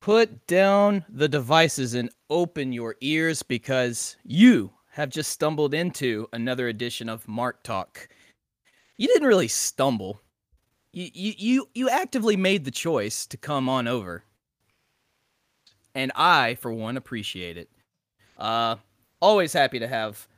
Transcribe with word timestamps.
Put 0.00 0.46
down 0.46 1.04
the 1.08 1.28
devices 1.28 1.94
and 1.94 2.10
open 2.30 2.72
your 2.72 2.94
ears 3.00 3.42
because 3.42 4.16
you 4.22 4.70
have 4.92 5.08
just 5.10 5.32
stumbled 5.32 5.74
into 5.74 6.28
another 6.32 6.68
edition 6.68 7.08
of 7.08 7.26
Mark 7.26 7.64
Talk. 7.64 8.08
You 8.96 9.08
didn't 9.08 9.26
really 9.26 9.48
stumble. 9.48 10.20
You 10.92 11.10
you 11.12 11.32
you, 11.36 11.68
you 11.74 11.90
actively 11.90 12.36
made 12.36 12.64
the 12.64 12.70
choice 12.70 13.26
to 13.26 13.36
come 13.36 13.68
on 13.68 13.88
over. 13.88 14.22
And 15.92 16.12
I, 16.14 16.54
for 16.54 16.72
one, 16.72 16.96
appreciate 16.96 17.58
it. 17.58 17.68
Uh 18.38 18.76
always 19.20 19.52
happy 19.52 19.80
to 19.80 19.88
have 19.88 20.28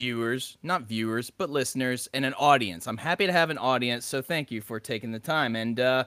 viewers, 0.00 0.56
not 0.62 0.82
viewers, 0.82 1.30
but 1.30 1.50
listeners 1.50 2.08
and 2.14 2.24
an 2.24 2.34
audience. 2.34 2.86
I'm 2.86 2.96
happy 2.96 3.26
to 3.26 3.32
have 3.32 3.50
an 3.50 3.58
audience, 3.58 4.06
so 4.06 4.22
thank 4.22 4.50
you 4.50 4.60
for 4.60 4.80
taking 4.80 5.12
the 5.12 5.18
time. 5.18 5.54
And 5.54 5.78
uh 5.78 6.04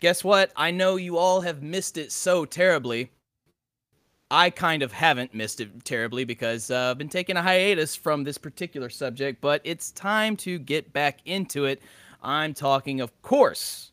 guess 0.00 0.24
what? 0.24 0.50
I 0.56 0.70
know 0.70 0.96
you 0.96 1.18
all 1.18 1.42
have 1.42 1.62
missed 1.62 1.98
it 1.98 2.10
so 2.10 2.44
terribly. 2.44 3.10
I 4.30 4.50
kind 4.50 4.82
of 4.82 4.92
haven't 4.92 5.34
missed 5.34 5.60
it 5.60 5.84
terribly 5.84 6.24
because 6.24 6.70
uh, 6.70 6.90
I've 6.90 6.98
been 6.98 7.08
taking 7.08 7.36
a 7.36 7.42
hiatus 7.42 7.96
from 7.96 8.22
this 8.22 8.38
particular 8.38 8.88
subject, 8.88 9.40
but 9.40 9.60
it's 9.64 9.90
time 9.90 10.36
to 10.38 10.58
get 10.58 10.92
back 10.92 11.18
into 11.24 11.64
it. 11.64 11.82
I'm 12.22 12.54
talking, 12.54 13.00
of 13.00 13.22
course, 13.22 13.90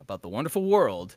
about 0.00 0.20
the 0.20 0.28
wonderful 0.28 0.64
world, 0.64 1.16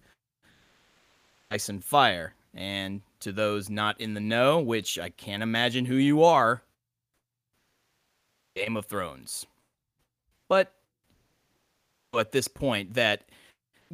Ice 1.52 1.68
and 1.68 1.84
Fire. 1.84 2.34
And 2.54 3.02
to 3.20 3.32
those 3.32 3.70
not 3.70 4.00
in 4.00 4.14
the 4.14 4.20
know, 4.22 4.60
which 4.60 4.98
I 4.98 5.10
can't 5.10 5.44
imagine 5.44 5.86
who 5.86 5.96
you 5.96 6.24
are, 6.24 6.64
Game 8.56 8.78
of 8.78 8.86
Thrones. 8.86 9.46
But 10.48 10.74
at 12.18 12.32
this 12.32 12.48
point, 12.48 12.94
that 12.96 13.24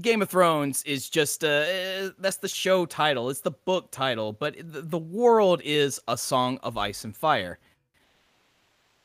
Game 0.02 0.22
of 0.22 0.30
Thrones 0.30 0.84
is 0.84 1.10
just 1.10 1.44
uh, 1.44 2.12
that's 2.20 2.38
the 2.38 2.48
show 2.48 2.86
title. 2.86 3.30
It's 3.30 3.42
the 3.42 3.52
book 3.52 3.92
title, 3.92 4.34
but 4.34 4.56
the 4.60 4.98
world 4.98 5.62
is 5.64 6.00
a 6.08 6.18
song 6.18 6.60
of 6.64 6.78
ice 6.78 7.04
and 7.04 7.16
fire. 7.16 7.60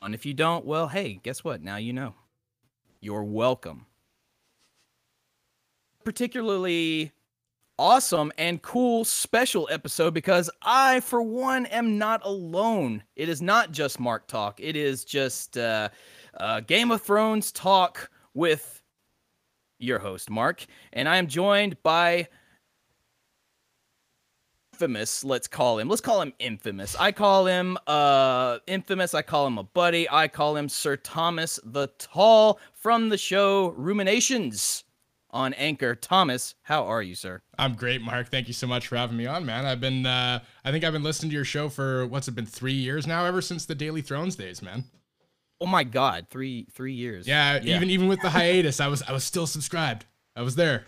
And 0.00 0.14
if 0.14 0.26
you 0.26 0.34
don't, 0.34 0.64
well, 0.64 0.88
hey, 0.88 1.20
guess 1.22 1.44
what? 1.44 1.62
Now 1.62 1.76
you 1.76 1.92
know. 1.92 2.14
You're 3.00 3.24
welcome. 3.24 3.86
Particularly 6.04 7.12
awesome 7.78 8.32
and 8.38 8.62
cool 8.62 9.04
special 9.04 9.68
episode 9.70 10.14
because 10.14 10.50
I, 10.62 11.00
for 11.00 11.22
one, 11.22 11.66
am 11.66 11.98
not 11.98 12.20
alone. 12.24 13.02
It 13.16 13.28
is 13.28 13.42
not 13.42 13.72
just 13.72 13.98
Mark 13.98 14.26
talk. 14.26 14.60
It 14.60 14.76
is 14.76 15.04
just 15.04 15.58
uh, 15.58 15.88
uh, 16.38 16.60
Game 16.60 16.90
of 16.90 17.02
Thrones 17.02 17.52
talk 17.52 18.10
with 18.34 18.82
your 19.78 19.98
host, 19.98 20.30
Mark, 20.30 20.64
and 20.92 21.08
I 21.08 21.16
am 21.16 21.26
joined 21.26 21.82
by 21.82 22.28
infamous 24.72 25.22
let's 25.22 25.46
call 25.46 25.78
him 25.78 25.88
let's 25.88 26.00
call 26.00 26.20
him 26.20 26.32
infamous. 26.38 26.96
I 26.98 27.12
call 27.12 27.46
him 27.46 27.78
uh 27.86 28.58
infamous. 28.66 29.14
I 29.14 29.22
call 29.22 29.46
him 29.46 29.58
a 29.58 29.62
buddy. 29.62 30.08
I 30.10 30.26
call 30.28 30.56
him 30.56 30.68
sir 30.68 30.96
thomas 30.96 31.60
the 31.64 31.88
tall 31.98 32.58
from 32.72 33.08
the 33.08 33.18
show 33.18 33.68
ruminations 33.76 34.82
on 35.32 35.54
anchor 35.54 35.94
thomas 35.94 36.54
how 36.62 36.84
are 36.84 37.02
you 37.02 37.14
sir 37.14 37.40
i'm 37.58 37.74
great 37.74 38.02
mark 38.02 38.28
thank 38.28 38.48
you 38.48 38.54
so 38.54 38.66
much 38.66 38.86
for 38.86 38.96
having 38.96 39.16
me 39.16 39.26
on 39.26 39.44
man 39.46 39.64
i've 39.64 39.80
been 39.80 40.04
uh 40.06 40.38
i 40.64 40.70
think 40.70 40.84
i've 40.84 40.92
been 40.92 41.02
listening 41.02 41.30
to 41.30 41.34
your 41.36 41.44
show 41.44 41.68
for 41.68 42.06
what's 42.06 42.28
it 42.28 42.34
been 42.34 42.46
three 42.46 42.72
years 42.72 43.06
now 43.06 43.24
ever 43.24 43.40
since 43.40 43.64
the 43.64 43.74
daily 43.74 44.02
thrones 44.02 44.36
days 44.36 44.60
man 44.62 44.84
Oh 45.62 45.66
my 45.66 45.84
god, 45.84 46.26
three 46.28 46.66
three 46.72 46.92
years. 46.92 47.28
Yeah, 47.28 47.60
yeah, 47.62 47.76
even 47.76 47.88
even 47.88 48.08
with 48.08 48.20
the 48.20 48.30
hiatus, 48.30 48.80
I 48.80 48.88
was 48.88 49.00
I 49.02 49.12
was 49.12 49.22
still 49.22 49.46
subscribed. 49.46 50.06
I 50.34 50.42
was 50.42 50.56
there. 50.56 50.86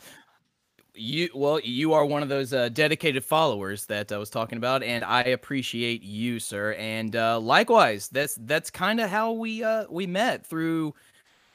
You 0.97 1.29
well, 1.33 1.61
you 1.61 1.93
are 1.93 2.05
one 2.05 2.25
of 2.25 2.29
those 2.29 2.53
uh, 2.53 2.71
dedicated 2.71 3.23
followers 3.25 3.87
that 3.87 4.11
I 4.11 4.19
was 4.19 4.31
talking 4.31 4.59
about, 4.59 4.83
and 4.83 5.05
I 5.05 5.23
appreciate 5.23 6.03
you, 6.03 6.41
sir. 6.41 6.73
And 6.73 7.15
uh, 7.15 7.39
likewise, 7.39 8.09
that's 8.09 8.37
that's 8.41 8.69
kind 8.69 8.99
of 8.99 9.11
how 9.11 9.31
we 9.31 9.63
uh, 9.63 9.85
we 9.89 10.09
met 10.09 10.45
through. 10.45 10.93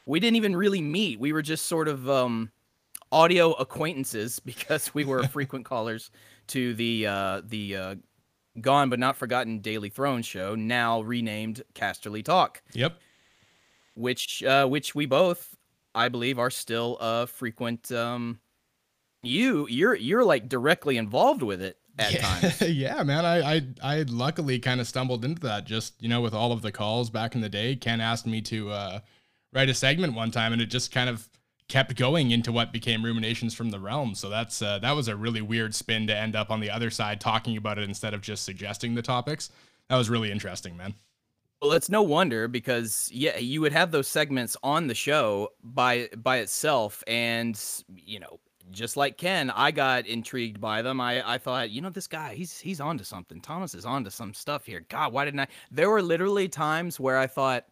We 0.06 0.22
didn't 0.22 0.38
even 0.38 0.56
really 0.56 0.82
meet. 0.82 1.20
We 1.20 1.34
were 1.34 1.42
just 1.42 1.66
sort 1.66 1.90
of 1.90 2.10
um, 2.10 2.52
audio 3.12 3.54
acquaintances 3.54 4.40
because 4.46 4.94
we 4.94 5.06
were 5.06 5.24
frequent 5.28 5.66
callers 5.66 6.12
to 6.48 6.74
the 6.74 7.08
uh, 7.08 7.42
the 7.46 7.76
uh, 7.76 7.96
gone 8.62 8.90
but 8.90 9.00
not 9.00 9.16
forgotten 9.16 9.60
Daily 9.60 9.90
Throne 9.90 10.22
show, 10.22 10.56
now 10.56 11.02
renamed 11.02 11.64
Casterly 11.76 12.24
Talk. 12.24 12.62
Yep 12.74 13.00
which 14.00 14.44
uh, 14.44 14.66
which 14.66 14.96
we 14.96 15.06
both, 15.06 15.56
I 15.94 16.10
believe, 16.10 16.40
are 16.40 16.50
still 16.50 16.98
a 17.00 17.28
frequent. 17.28 17.92
Um, 17.92 18.40
you 19.22 19.68
you're 19.70 19.96
you're 19.96 20.24
like 20.24 20.48
directly 20.48 20.98
involved 20.98 21.44
with 21.44 21.62
it 21.62 21.78
at 21.98 22.14
yeah. 22.14 22.22
times. 22.22 22.62
yeah, 22.74 23.04
man. 23.04 23.26
I 23.26 23.56
I 23.56 23.68
I 23.84 24.02
luckily 24.04 24.58
kind 24.60 24.80
of 24.80 24.88
stumbled 24.88 25.26
into 25.26 25.42
that. 25.42 25.66
Just 25.66 26.02
you 26.02 26.08
know, 26.08 26.22
with 26.22 26.34
all 26.34 26.52
of 26.52 26.62
the 26.62 26.72
calls 26.72 27.10
back 27.10 27.36
in 27.36 27.42
the 27.42 27.50
day, 27.50 27.76
Ken 27.76 28.00
asked 28.00 28.26
me 28.26 28.42
to 28.44 28.72
uh, 28.72 29.00
write 29.54 29.70
a 29.70 29.74
segment 29.74 30.14
one 30.14 30.32
time, 30.32 30.54
and 30.54 30.62
it 30.62 30.68
just 30.68 30.92
kind 30.92 31.10
of 31.10 31.28
kept 31.70 31.96
going 31.96 32.32
into 32.32 32.52
what 32.52 32.74
became 32.74 33.06
ruminations 33.06 33.54
from 33.54 33.70
the 33.70 33.80
realm. 33.80 34.16
So 34.16 34.28
that's 34.28 34.62
uh, 34.62 34.80
that 34.80 34.92
was 34.92 35.08
a 35.08 35.16
really 35.16 35.42
weird 35.42 35.74
spin 35.74 36.08
to 36.08 36.16
end 36.16 36.36
up 36.36 36.52
on 36.52 36.60
the 36.60 36.70
other 36.70 36.90
side 36.90 37.22
talking 37.22 37.56
about 37.56 37.78
it 37.78 37.88
instead 37.88 38.14
of 38.14 38.22
just 38.22 38.44
suggesting 38.44 38.96
the 38.96 39.02
topics. 39.02 39.50
That 39.88 39.96
was 39.96 40.10
really 40.10 40.32
interesting, 40.32 40.76
man. 40.76 40.96
Well, 41.62 41.74
it's 41.74 41.90
no 41.90 42.02
wonder 42.02 42.48
because 42.48 43.10
yeah, 43.12 43.38
you 43.38 43.62
would 43.62 43.74
have 43.74 43.92
those 43.92 44.08
segments 44.08 44.58
on 44.64 44.88
the 44.88 44.96
show 44.96 45.50
by 45.64 46.10
by 46.18 46.38
itself, 46.38 47.04
and 47.06 47.60
you 47.94 48.20
know, 48.20 48.40
just 48.72 48.98
like 48.98 49.18
Ken, 49.18 49.50
I 49.52 49.72
got 49.72 50.08
intrigued 50.08 50.60
by 50.62 50.82
them. 50.82 51.00
I 51.00 51.34
I 51.34 51.38
thought, 51.38 51.70
you 51.70 51.82
know, 51.82 51.90
this 51.90 52.08
guy, 52.08 52.34
he's 52.34 52.60
he's 52.60 52.80
onto 52.80 53.04
something. 53.04 53.42
Thomas 53.42 53.76
is 53.76 53.86
onto 53.86 54.10
some 54.10 54.34
stuff 54.34 54.66
here. 54.66 54.86
God, 54.90 55.12
why 55.14 55.26
didn't 55.26 55.42
I? 55.42 55.48
There 55.70 55.90
were 55.90 56.02
literally 56.02 56.48
times 56.48 57.00
where 57.00 57.18
I 57.18 57.28
thought, 57.28 57.66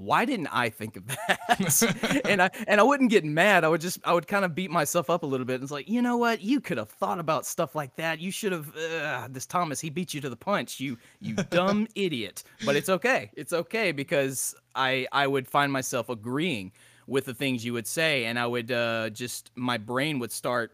why 0.00 0.24
didn't 0.24 0.46
I 0.46 0.70
think 0.70 0.96
of 0.96 1.06
that? 1.06 2.22
and 2.24 2.40
I 2.40 2.50
and 2.66 2.80
I 2.80 2.82
wouldn't 2.82 3.10
get 3.10 3.22
mad. 3.22 3.64
I 3.64 3.68
would 3.68 3.82
just 3.82 3.98
I 4.02 4.14
would 4.14 4.26
kind 4.26 4.46
of 4.46 4.54
beat 4.54 4.70
myself 4.70 5.10
up 5.10 5.22
a 5.22 5.26
little 5.26 5.44
bit. 5.44 5.54
And 5.54 5.62
it's 5.62 5.70
like, 5.70 5.90
you 5.90 6.00
know 6.00 6.16
what? 6.16 6.40
You 6.40 6.58
could 6.60 6.78
have 6.78 6.88
thought 6.88 7.18
about 7.18 7.44
stuff 7.44 7.74
like 7.74 7.94
that. 7.96 8.18
You 8.18 8.30
should 8.30 8.52
have. 8.52 8.74
Uh, 8.74 9.28
this 9.30 9.44
Thomas, 9.44 9.78
he 9.78 9.90
beat 9.90 10.14
you 10.14 10.20
to 10.22 10.30
the 10.30 10.36
punch. 10.36 10.80
You 10.80 10.96
you 11.20 11.34
dumb 11.50 11.86
idiot. 11.94 12.44
But 12.64 12.76
it's 12.76 12.88
okay. 12.88 13.30
It's 13.34 13.52
okay 13.52 13.92
because 13.92 14.54
I 14.74 15.06
I 15.12 15.26
would 15.26 15.46
find 15.46 15.70
myself 15.70 16.08
agreeing 16.08 16.72
with 17.06 17.26
the 17.26 17.34
things 17.34 17.62
you 17.62 17.74
would 17.74 17.86
say, 17.86 18.24
and 18.24 18.38
I 18.38 18.46
would 18.46 18.72
uh, 18.72 19.10
just 19.10 19.50
my 19.54 19.76
brain 19.76 20.18
would 20.20 20.32
start 20.32 20.72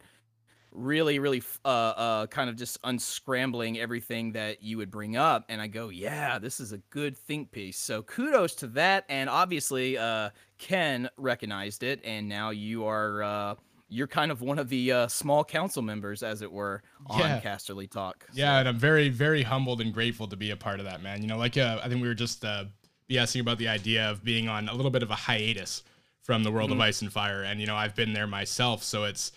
really, 0.77 1.19
really 1.19 1.43
uh, 1.65 1.69
uh, 1.69 2.27
kind 2.27 2.51
of 2.51 2.57
just 2.57 2.81
unscrambling 2.83 3.79
everything 3.79 4.33
that 4.33 4.63
you 4.63 4.77
would 4.77 4.91
bring 4.91 5.17
up. 5.17 5.45
And 5.49 5.61
I 5.61 5.67
go, 5.67 5.89
yeah, 5.89 6.39
this 6.39 6.61
is 6.61 6.73
a 6.73 6.79
good 6.91 7.17
think 7.17 7.51
piece. 7.51 7.79
So 7.79 8.03
kudos 8.03 8.55
to 8.57 8.67
that. 8.69 9.05
And 9.09 9.29
obviously, 9.31 9.99
uh, 9.99 10.31
Ken 10.59 11.09
recognized 11.17 11.83
it, 11.83 12.01
and 12.05 12.29
now 12.29 12.51
you 12.51 12.85
are. 12.87 13.23
Uh, 13.23 13.55
you're 13.89 14.09
kind 14.09 14.33
of 14.33 14.43
one 14.43 14.59
of 14.59 14.69
the 14.69 14.91
uh, 14.91 15.07
small 15.07 15.45
council 15.45 15.81
members, 15.81 16.25
as 16.25 16.43
it 16.43 16.51
were, 16.51 16.83
on 17.07 17.21
yeah. 17.21 17.41
Casterly 17.41 17.89
Talk. 17.89 18.25
So. 18.33 18.33
Yeah, 18.35 18.59
and 18.59 18.69
I'm 18.69 18.79
very, 18.79 19.09
very 19.09 19.43
humbled 19.43 19.81
and 19.81 19.95
grateful 19.95 20.27
to 20.27 20.37
be 20.37 20.51
a 20.51 20.57
part 20.57 20.81
of 20.81 20.87
that, 20.87 21.05
man. 21.05 21.23
You 21.23 21.29
know, 21.29 21.39
like 21.39 21.57
uh, 21.57 21.79
I 21.81 21.89
think 21.89 22.03
we 22.03 22.09
were 22.09 22.15
just 22.15 22.45
uh, 22.45 22.65
BSing 23.09 23.41
about 23.43 23.59
the 23.59 23.69
idea 23.69 24.11
of 24.11 24.25
being 24.25 24.49
on 24.49 24.69
a 24.69 24.75
little 24.75 24.91
bit 24.91 25.05
of 25.05 25.13
a 25.13 25.15
hiatus 25.15 25.85
from 26.23 26.43
the 26.43 26.51
world 26.51 26.71
mm-hmm. 26.71 26.81
of 26.81 26.87
Ice 26.87 27.03
and 27.03 27.13
Fire, 27.13 27.45
and 27.45 27.61
you 27.61 27.67
know, 27.69 27.77
I've 27.77 27.95
been 27.95 28.13
there 28.13 28.27
myself, 28.27 28.83
so 28.83 29.05
it's 29.05 29.31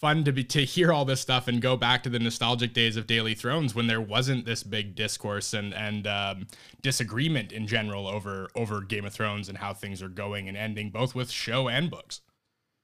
fun 0.00 0.24
to 0.24 0.32
be 0.32 0.42
to 0.42 0.64
hear 0.64 0.92
all 0.92 1.04
this 1.04 1.20
stuff 1.20 1.46
and 1.46 1.60
go 1.60 1.76
back 1.76 2.02
to 2.02 2.08
the 2.08 2.18
nostalgic 2.18 2.72
days 2.72 2.96
of 2.96 3.06
Daily 3.06 3.34
Thrones 3.34 3.74
when 3.74 3.86
there 3.86 4.00
wasn't 4.00 4.46
this 4.46 4.62
big 4.62 4.94
discourse 4.94 5.52
and 5.52 5.74
and 5.74 6.06
um, 6.06 6.46
disagreement 6.80 7.52
in 7.52 7.66
general 7.66 8.08
over 8.08 8.48
over 8.56 8.80
Game 8.80 9.04
of 9.04 9.12
Thrones 9.12 9.48
and 9.48 9.58
how 9.58 9.74
things 9.74 10.02
are 10.02 10.08
going 10.08 10.48
and 10.48 10.56
ending, 10.56 10.90
both 10.90 11.14
with 11.14 11.30
show 11.30 11.68
and 11.68 11.90
books. 11.90 12.22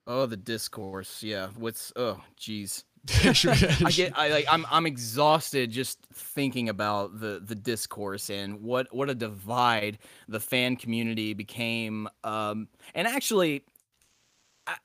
Oh, 0.06 0.26
the 0.26 0.36
discourse, 0.36 1.22
yeah. 1.22 1.48
What's 1.56 1.92
oh, 1.96 2.20
jeez. 2.38 2.84
I 3.86 3.90
get 3.90 4.18
I 4.18 4.28
like 4.28 4.46
I'm 4.50 4.66
I'm 4.70 4.84
exhausted 4.84 5.70
just 5.70 5.98
thinking 6.12 6.68
about 6.68 7.18
the 7.18 7.40
the 7.42 7.54
discourse 7.54 8.30
and 8.30 8.62
what 8.62 8.92
what 8.94 9.08
a 9.08 9.14
divide 9.14 9.98
the 10.28 10.40
fan 10.40 10.74
community 10.74 11.32
became 11.32 12.08
um 12.24 12.66
and 12.96 13.06
actually 13.06 13.62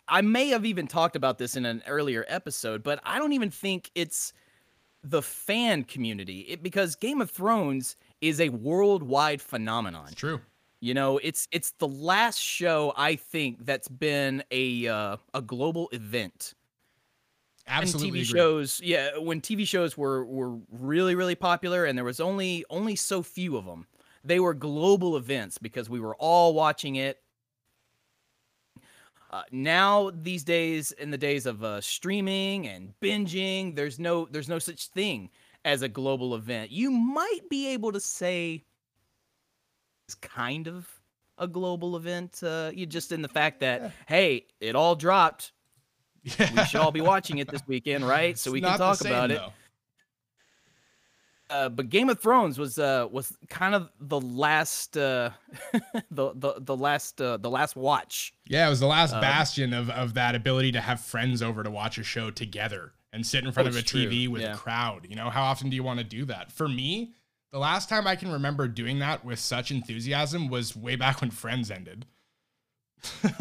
I, 0.08 0.22
may 0.22 0.50
have 0.50 0.66
even 0.66 0.88
talked 0.88 1.16
about 1.16 1.38
this 1.38 1.56
in 1.56 1.66
an 1.66 1.82
earlier 1.88 2.26
episode, 2.28 2.84
but 2.84 3.00
I 3.04 3.18
don't 3.18 3.34
even 3.34 3.50
think 3.50 3.92
it's 3.96 4.34
the 5.04 5.22
fan 5.22 5.84
community 5.84 6.42
it, 6.42 6.62
because 6.62 6.96
Game 6.96 7.22
of 7.22 7.32
Thrones 7.32 7.96
is 8.22 8.40
a 8.40 8.50
worldwide 8.50 9.42
phenomenon. 9.42 10.06
It's 10.08 10.16
true. 10.16 10.42
You 10.80 10.94
know, 10.94 11.20
it's 11.20 11.48
it's 11.52 11.72
the 11.78 11.88
last 11.88 12.40
show 12.40 12.94
I 12.98 13.16
think 13.16 13.66
that's 13.66 13.88
been 13.88 14.44
a 14.52 14.88
uh, 14.88 15.18
a 15.34 15.42
global 15.42 15.90
event. 15.92 16.56
Absolutely. 17.68 18.08
And 18.08 18.18
TV 18.18 18.30
agree. 18.30 18.40
shows, 18.40 18.82
yeah, 18.84 19.18
when 19.20 19.42
TV 19.42 19.68
shows 19.68 19.96
were 19.96 20.26
were 20.26 20.58
really 20.72 21.14
really 21.14 21.36
popular 21.36 21.86
and 21.86 21.98
there 21.98 22.06
was 22.06 22.20
only 22.20 22.66
only 22.70 22.96
so 22.96 23.22
few 23.22 23.58
of 23.58 23.66
them. 23.66 23.86
They 24.24 24.40
were 24.40 24.54
global 24.54 25.18
events 25.18 25.58
because 25.58 25.90
we 25.90 26.00
were 26.00 26.16
all 26.16 26.54
watching 26.54 26.96
it 26.96 27.22
uh, 29.32 29.44
now 29.52 30.12
these 30.14 30.44
days, 30.44 30.92
in 30.92 31.10
the 31.10 31.18
days 31.18 31.46
of 31.46 31.64
uh, 31.64 31.80
streaming 31.80 32.68
and 32.68 32.94
binging, 33.02 33.76
there's 33.76 33.98
no 33.98 34.28
there's 34.30 34.50
no 34.50 34.60
such 34.60 34.88
thing 34.88 35.30
as 35.64 35.82
a 35.82 35.88
global 35.88 36.36
event. 36.36 36.70
You 36.70 36.92
might 36.92 37.50
be 37.50 37.70
able 37.70 37.94
to 37.94 38.00
say 38.00 38.66
it's 40.08 40.16
kind 40.16 40.68
of 40.68 40.88
a 41.38 41.48
global 41.48 41.96
event. 41.96 42.42
Uh, 42.44 42.72
you 42.74 42.86
just 42.86 43.14
in 43.14 43.22
the 43.22 43.30
fact 43.30 43.62
that 43.62 43.82
yeah. 43.82 43.92
hey, 44.06 44.46
it 44.60 44.76
all 44.76 44.96
dropped. 44.96 45.54
Yeah. 46.24 46.52
We 46.56 46.66
should 46.66 46.82
all 46.82 46.92
be 46.92 47.02
watching 47.02 47.40
it 47.40 47.50
this 47.50 47.64
weekend, 47.66 48.08
right? 48.08 48.38
So 48.38 48.52
we 48.52 48.62
can 48.62 48.78
talk 48.78 48.98
same, 48.98 49.12
about 49.12 49.32
it. 49.32 49.42
Uh, 51.52 51.68
but 51.68 51.90
Game 51.90 52.10
of 52.10 52.20
Thrones 52.20 52.58
was 52.58 52.80
uh, 52.80 53.08
was 53.12 53.38
kind 53.50 53.76
of 53.76 53.90
the 54.00 54.22
last 54.22 54.96
uh, 54.96 55.32
the, 56.12 56.32
the 56.34 56.54
the 56.60 56.76
last 56.76 57.22
uh, 57.22 57.38
the 57.38 57.50
last 57.50 57.76
watch. 57.76 58.34
Yeah, 58.48 58.68
it 58.68 58.70
was 58.70 58.80
the 58.80 58.88
last 58.88 59.14
um, 59.14 59.22
bastion 59.22 59.74
of 59.74 59.90
of 59.90 60.14
that 60.14 60.34
ability 60.34 60.72
to 60.72 60.82
have 60.82 61.02
friends 61.02 61.42
over 61.42 61.62
to 61.62 61.70
watch 61.70 61.98
a 61.98 62.04
show 62.04 62.32
together 62.32 62.94
and 63.12 63.28
sit 63.28 63.44
in 63.44 63.52
front 63.52 63.68
of 63.68 63.76
a 63.76 63.80
TV 63.80 64.30
with 64.30 64.42
yeah. 64.42 64.54
a 64.54 64.58
crowd. 64.58 65.06
You 65.10 65.16
know, 65.18 65.30
how 65.30 65.44
often 65.44 65.70
do 65.70 65.76
you 65.76 65.84
want 65.84 66.00
to 66.00 66.06
do 66.06 66.24
that? 66.26 66.54
For 66.54 66.70
me, 66.70 67.14
the 67.52 67.60
last 67.60 67.90
time 67.90 68.08
I 68.08 68.16
can 68.16 68.32
remember 68.32 68.70
doing 68.70 69.00
that 69.00 69.26
with 69.26 69.40
such 69.40 69.72
enthusiasm 69.72 70.48
was 70.48 70.76
way 70.76 70.96
back 70.96 71.20
when 71.20 71.32
Friends 71.32 71.70
ended. 71.70 72.06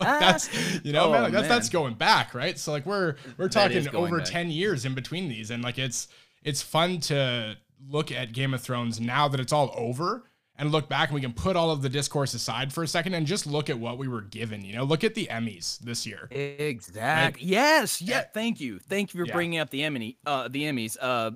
that's 0.00 0.50
you 0.84 0.92
know, 0.92 1.06
oh, 1.06 1.12
man, 1.12 1.22
like 1.22 1.32
that's 1.32 1.42
man. 1.42 1.48
that's 1.48 1.68
going 1.68 1.94
back, 1.94 2.34
right? 2.34 2.58
So 2.58 2.72
like 2.72 2.84
we're 2.84 3.16
we're 3.38 3.48
talking 3.48 3.88
over 3.94 4.18
back. 4.18 4.26
10 4.26 4.50
years 4.50 4.84
in 4.84 4.94
between 4.94 5.28
these 5.28 5.50
and 5.50 5.62
like 5.62 5.78
it's 5.78 6.08
it's 6.44 6.62
fun 6.62 7.00
to 7.00 7.56
look 7.88 8.12
at 8.12 8.32
Game 8.32 8.54
of 8.54 8.60
Thrones 8.60 9.00
now 9.00 9.28
that 9.28 9.40
it's 9.40 9.52
all 9.52 9.72
over 9.76 10.24
and 10.56 10.70
look 10.70 10.88
back 10.88 11.08
and 11.08 11.14
we 11.14 11.20
can 11.20 11.32
put 11.32 11.56
all 11.56 11.70
of 11.70 11.82
the 11.82 11.88
discourse 11.88 12.34
aside 12.34 12.72
for 12.72 12.82
a 12.82 12.88
second 12.88 13.14
and 13.14 13.26
just 13.26 13.46
look 13.46 13.70
at 13.70 13.78
what 13.78 13.98
we 13.98 14.08
were 14.08 14.22
given. 14.22 14.64
You 14.64 14.76
know, 14.76 14.84
look 14.84 15.02
at 15.04 15.14
the 15.14 15.26
Emmys 15.26 15.78
this 15.80 16.06
year. 16.06 16.28
Exactly. 16.30 17.46
Yes. 17.46 18.00
Yeah. 18.00 18.24
Thank 18.32 18.60
you. 18.60 18.78
Thank 18.78 19.14
you 19.14 19.20
for 19.20 19.26
yeah. 19.26 19.32
bringing 19.32 19.58
up 19.58 19.70
the 19.70 19.82
Emmy. 19.82 20.18
Uh, 20.24 20.48
the 20.48 20.62
Emmys. 20.64 20.96
Uh, 21.00 21.32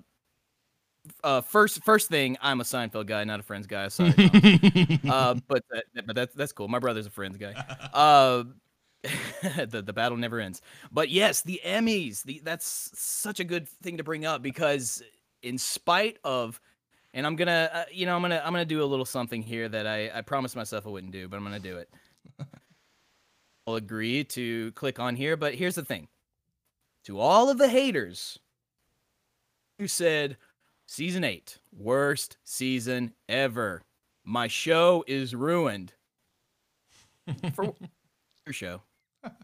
uh, 1.22 1.40
first, 1.40 1.82
first 1.84 2.08
thing, 2.08 2.36
I'm 2.40 2.60
a 2.60 2.64
Seinfeld 2.64 3.06
guy, 3.06 3.24
not 3.24 3.40
a 3.40 3.42
Friends 3.42 3.66
guy. 3.66 3.88
Sorry, 3.88 4.12
uh, 5.08 5.34
but 5.46 5.62
uh, 5.74 6.02
but 6.04 6.16
that's 6.16 6.34
that's 6.34 6.52
cool. 6.52 6.68
My 6.68 6.78
brother's 6.78 7.06
a 7.06 7.10
Friends 7.10 7.36
guy. 7.36 7.54
Uh, 7.92 8.44
the 9.42 9.82
the 9.82 9.92
battle 9.92 10.16
never 10.16 10.40
ends. 10.40 10.60
But 10.92 11.08
yes, 11.08 11.42
the 11.42 11.60
Emmys. 11.64 12.22
The 12.22 12.40
that's 12.44 12.90
such 12.94 13.40
a 13.40 13.44
good 13.44 13.68
thing 13.68 13.96
to 13.98 14.04
bring 14.04 14.24
up 14.24 14.42
because 14.42 15.02
in 15.42 15.58
spite 15.58 16.18
of 16.24 16.60
and 17.16 17.26
I'm 17.26 17.34
gonna, 17.34 17.70
uh, 17.72 17.84
you 17.90 18.04
know, 18.04 18.14
I'm 18.14 18.20
gonna, 18.20 18.42
I'm 18.44 18.52
gonna 18.52 18.66
do 18.66 18.82
a 18.82 18.84
little 18.84 19.06
something 19.06 19.40
here 19.40 19.70
that 19.70 19.86
I, 19.86 20.10
I 20.14 20.20
promised 20.20 20.54
myself 20.54 20.86
I 20.86 20.90
wouldn't 20.90 21.12
do, 21.12 21.28
but 21.28 21.38
I'm 21.38 21.44
gonna 21.44 21.58
do 21.58 21.78
it. 21.78 21.88
I'll 23.66 23.76
agree 23.76 24.22
to 24.24 24.70
click 24.72 25.00
on 25.00 25.16
here, 25.16 25.34
but 25.34 25.54
here's 25.54 25.76
the 25.76 25.84
thing: 25.84 26.08
to 27.04 27.18
all 27.18 27.48
of 27.48 27.56
the 27.56 27.70
haters 27.70 28.38
who 29.78 29.88
said 29.88 30.36
season 30.84 31.24
eight 31.24 31.58
worst 31.74 32.36
season 32.44 33.14
ever, 33.30 33.82
my 34.22 34.46
show 34.46 35.02
is 35.06 35.34
ruined. 35.34 35.94
For 37.54 37.74
your 38.44 38.52
show, 38.52 38.82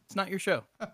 it's 0.07 0.17
not 0.17 0.29
your 0.29 0.39
show. 0.39 0.65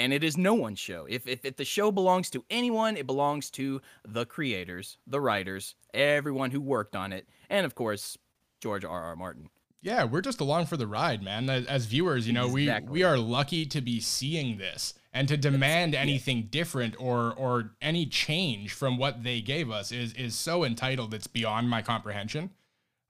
And 0.00 0.14
it 0.14 0.24
is 0.24 0.38
no 0.38 0.54
one's 0.54 0.78
show. 0.78 1.06
If, 1.10 1.28
if, 1.28 1.44
if 1.44 1.56
the 1.56 1.64
show 1.66 1.92
belongs 1.92 2.30
to 2.30 2.42
anyone, 2.48 2.96
it 2.96 3.06
belongs 3.06 3.50
to 3.50 3.82
the 4.02 4.24
creators, 4.24 4.96
the 5.06 5.20
writers, 5.20 5.74
everyone 5.92 6.52
who 6.52 6.60
worked 6.62 6.96
on 6.96 7.12
it, 7.12 7.28
and 7.50 7.66
of 7.66 7.74
course, 7.74 8.16
George 8.62 8.82
R. 8.82 9.02
R. 9.02 9.14
Martin. 9.14 9.50
Yeah, 9.82 10.04
we're 10.04 10.22
just 10.22 10.40
along 10.40 10.66
for 10.66 10.78
the 10.78 10.86
ride, 10.86 11.22
man. 11.22 11.50
As 11.50 11.84
viewers, 11.84 12.26
you 12.26 12.32
know, 12.32 12.46
exactly. 12.46 12.90
we 12.90 13.00
we 13.00 13.02
are 13.02 13.18
lucky 13.18 13.66
to 13.66 13.82
be 13.82 14.00
seeing 14.00 14.56
this 14.56 14.94
and 15.12 15.28
to 15.28 15.36
demand 15.36 15.94
anything 15.94 16.38
yeah. 16.38 16.44
different 16.50 16.96
or 16.98 17.32
or 17.34 17.72
any 17.82 18.06
change 18.06 18.72
from 18.72 18.96
what 18.96 19.22
they 19.22 19.40
gave 19.40 19.70
us 19.70 19.92
is 19.92 20.12
is 20.14 20.34
so 20.34 20.64
entitled 20.64 21.12
it's 21.12 21.26
beyond 21.26 21.68
my 21.68 21.82
comprehension. 21.82 22.50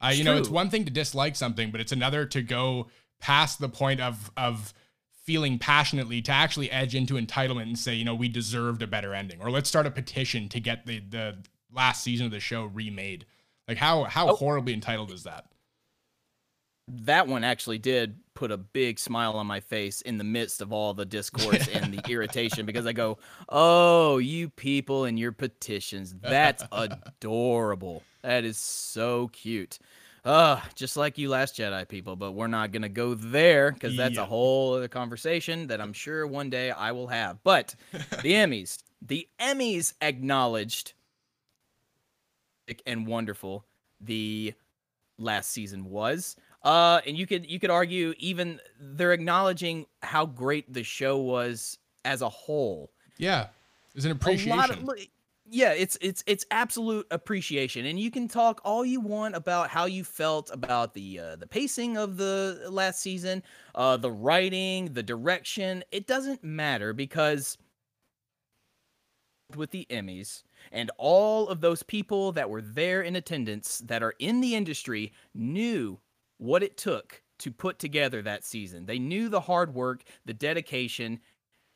Uh, 0.01 0.09
you 0.09 0.25
true. 0.25 0.33
know, 0.33 0.39
it's 0.39 0.49
one 0.49 0.71
thing 0.71 0.85
to 0.85 0.91
dislike 0.91 1.37
something, 1.37 1.71
but 1.71 1.81
it's 1.81 1.93
another 1.93 2.25
to 2.25 2.41
go 2.41 2.89
past 3.21 3.61
the 3.61 3.69
point 3.69 4.01
of 4.01 4.31
of 4.37 4.75
feeling 5.25 5.59
passionately 5.59 6.21
to 6.23 6.33
actually 6.33 6.71
edge 6.71 6.95
into 6.95 7.15
entitlement 7.15 7.63
and 7.63 7.79
say, 7.79 7.95
you 7.95 8.05
know, 8.05 8.15
we 8.15 8.29
deserved 8.29 8.83
a 8.83 8.87
better 8.87 9.15
ending, 9.15 9.41
or 9.41 9.51
let's 9.51 9.69
start 9.69 9.87
a 9.87 9.91
petition 9.91 10.49
to 10.49 10.61
get 10.61 10.87
the 10.87 11.01
the 11.01 11.37
last 11.73 12.03
season 12.03 12.27
of 12.27 12.33
the 12.33 12.41
show 12.41 12.65
remade. 12.65 13.27
Like 13.69 13.79
how 13.79 14.05
how 14.05 14.31
oh. 14.31 14.35
horribly 14.35 14.73
entitled 14.73 15.13
is 15.13 15.25
that? 15.25 15.47
That 16.89 17.29
one 17.29 17.45
actually 17.45 17.79
did 17.79 18.17
put 18.35 18.51
a 18.51 18.57
big 18.57 18.99
smile 18.99 19.35
on 19.35 19.47
my 19.47 19.61
face 19.61 20.01
in 20.01 20.19
the 20.19 20.25
midst 20.25 20.61
of 20.61 20.73
all 20.73 20.93
the 20.95 21.05
discourse 21.05 21.69
and 21.69 21.95
the 21.95 22.03
irritation 22.11 22.67
because 22.67 22.87
I 22.87 22.93
go, 22.93 23.19
"Oh, 23.49 24.19
you 24.19 24.49
people 24.49 25.05
and 25.05 25.17
your 25.17 25.31
petitions. 25.31 26.13
That's 26.21 26.65
adorable. 26.73 28.03
That 28.23 28.45
is 28.45 28.59
so 28.59 29.29
cute." 29.29 29.79
Uh, 30.25 30.61
just 30.75 30.97
like 30.97 31.19
you 31.19 31.29
last 31.29 31.57
Jedi 31.57 31.89
people, 31.89 32.17
but 32.17 32.33
we're 32.33 32.47
not 32.47 32.73
going 32.73 32.83
to 32.83 32.89
go 32.89 33.15
there 33.15 33.73
because 33.73 33.97
that's 33.97 34.17
yeah. 34.17 34.23
a 34.23 34.27
whole 34.27 34.75
other 34.75 34.89
conversation 34.89 35.69
that 35.69 35.81
I'm 35.81 35.93
sure 35.93 36.27
one 36.27 36.51
day 36.51 36.71
I 36.71 36.93
will 36.93 37.07
have. 37.09 37.43
But 37.43 37.75
the 37.93 38.33
Emmys, 38.33 38.83
the 39.03 39.27
Emmys 39.41 39.95
acknowledged 40.01 40.95
and 42.87 43.07
wonderful 43.07 43.65
the 44.01 44.55
last 45.19 45.51
season 45.51 45.85
was. 45.85 46.37
Uh, 46.63 47.01
and 47.07 47.17
you 47.17 47.27
could 47.27 47.51
you 47.51 47.59
could 47.59 47.71
argue 47.71 48.13
even 48.19 48.61
they're 48.79 49.13
acknowledging 49.13 49.87
how 50.03 50.27
great 50.27 50.71
the 50.73 50.83
show 50.83 51.19
was 51.19 51.79
as 52.05 52.21
a 52.21 52.29
whole. 52.29 52.91
Yeah, 53.17 53.47
there's 53.95 54.05
an 54.05 54.13
appreciation. 54.13 54.89
Of, 54.89 55.07
yeah, 55.51 55.73
it's 55.73 55.99
it's 56.01 56.23
it's 56.27 56.47
absolute 56.53 57.07
appreciation, 57.11 57.87
and 57.87 57.99
you 57.99 58.11
can 58.11 58.29
talk 58.29 58.61
all 58.65 58.85
you 58.85 59.01
want 59.01 59.35
about 59.35 59.69
how 59.69 59.87
you 59.87 60.05
felt 60.05 60.49
about 60.53 60.95
the 60.95 61.19
uh, 61.19 61.37
the 61.37 61.47
pacing 61.47 61.97
of 61.97 62.17
the 62.17 62.67
last 62.71 63.01
season, 63.01 63.43
uh, 63.75 63.97
the 63.97 64.13
writing, 64.13 64.93
the 64.93 65.03
direction. 65.03 65.83
It 65.91 66.07
doesn't 66.07 66.45
matter 66.45 66.93
because 66.93 67.59
with 69.57 69.73
the 69.73 69.87
Emmys 69.91 70.45
and 70.71 70.93
all 70.97 71.49
of 71.49 71.61
those 71.61 71.83
people 71.83 72.31
that 72.33 72.49
were 72.49 72.63
there 72.63 73.03
in 73.03 73.17
attendance 73.17 73.79
that 73.87 74.03
are 74.03 74.15
in 74.21 74.41
the 74.41 74.55
industry 74.55 75.13
knew 75.35 75.99
what 76.39 76.63
it 76.63 76.77
took 76.77 77.23
to 77.41 77.51
put 77.51 77.79
together 77.79 78.23
that 78.23 78.45
season. 78.45 78.87
They 78.87 78.99
knew 78.99 79.29
the 79.29 79.41
hard 79.41 79.75
work, 79.75 80.03
the 80.27 80.35
dedication, 80.35 81.21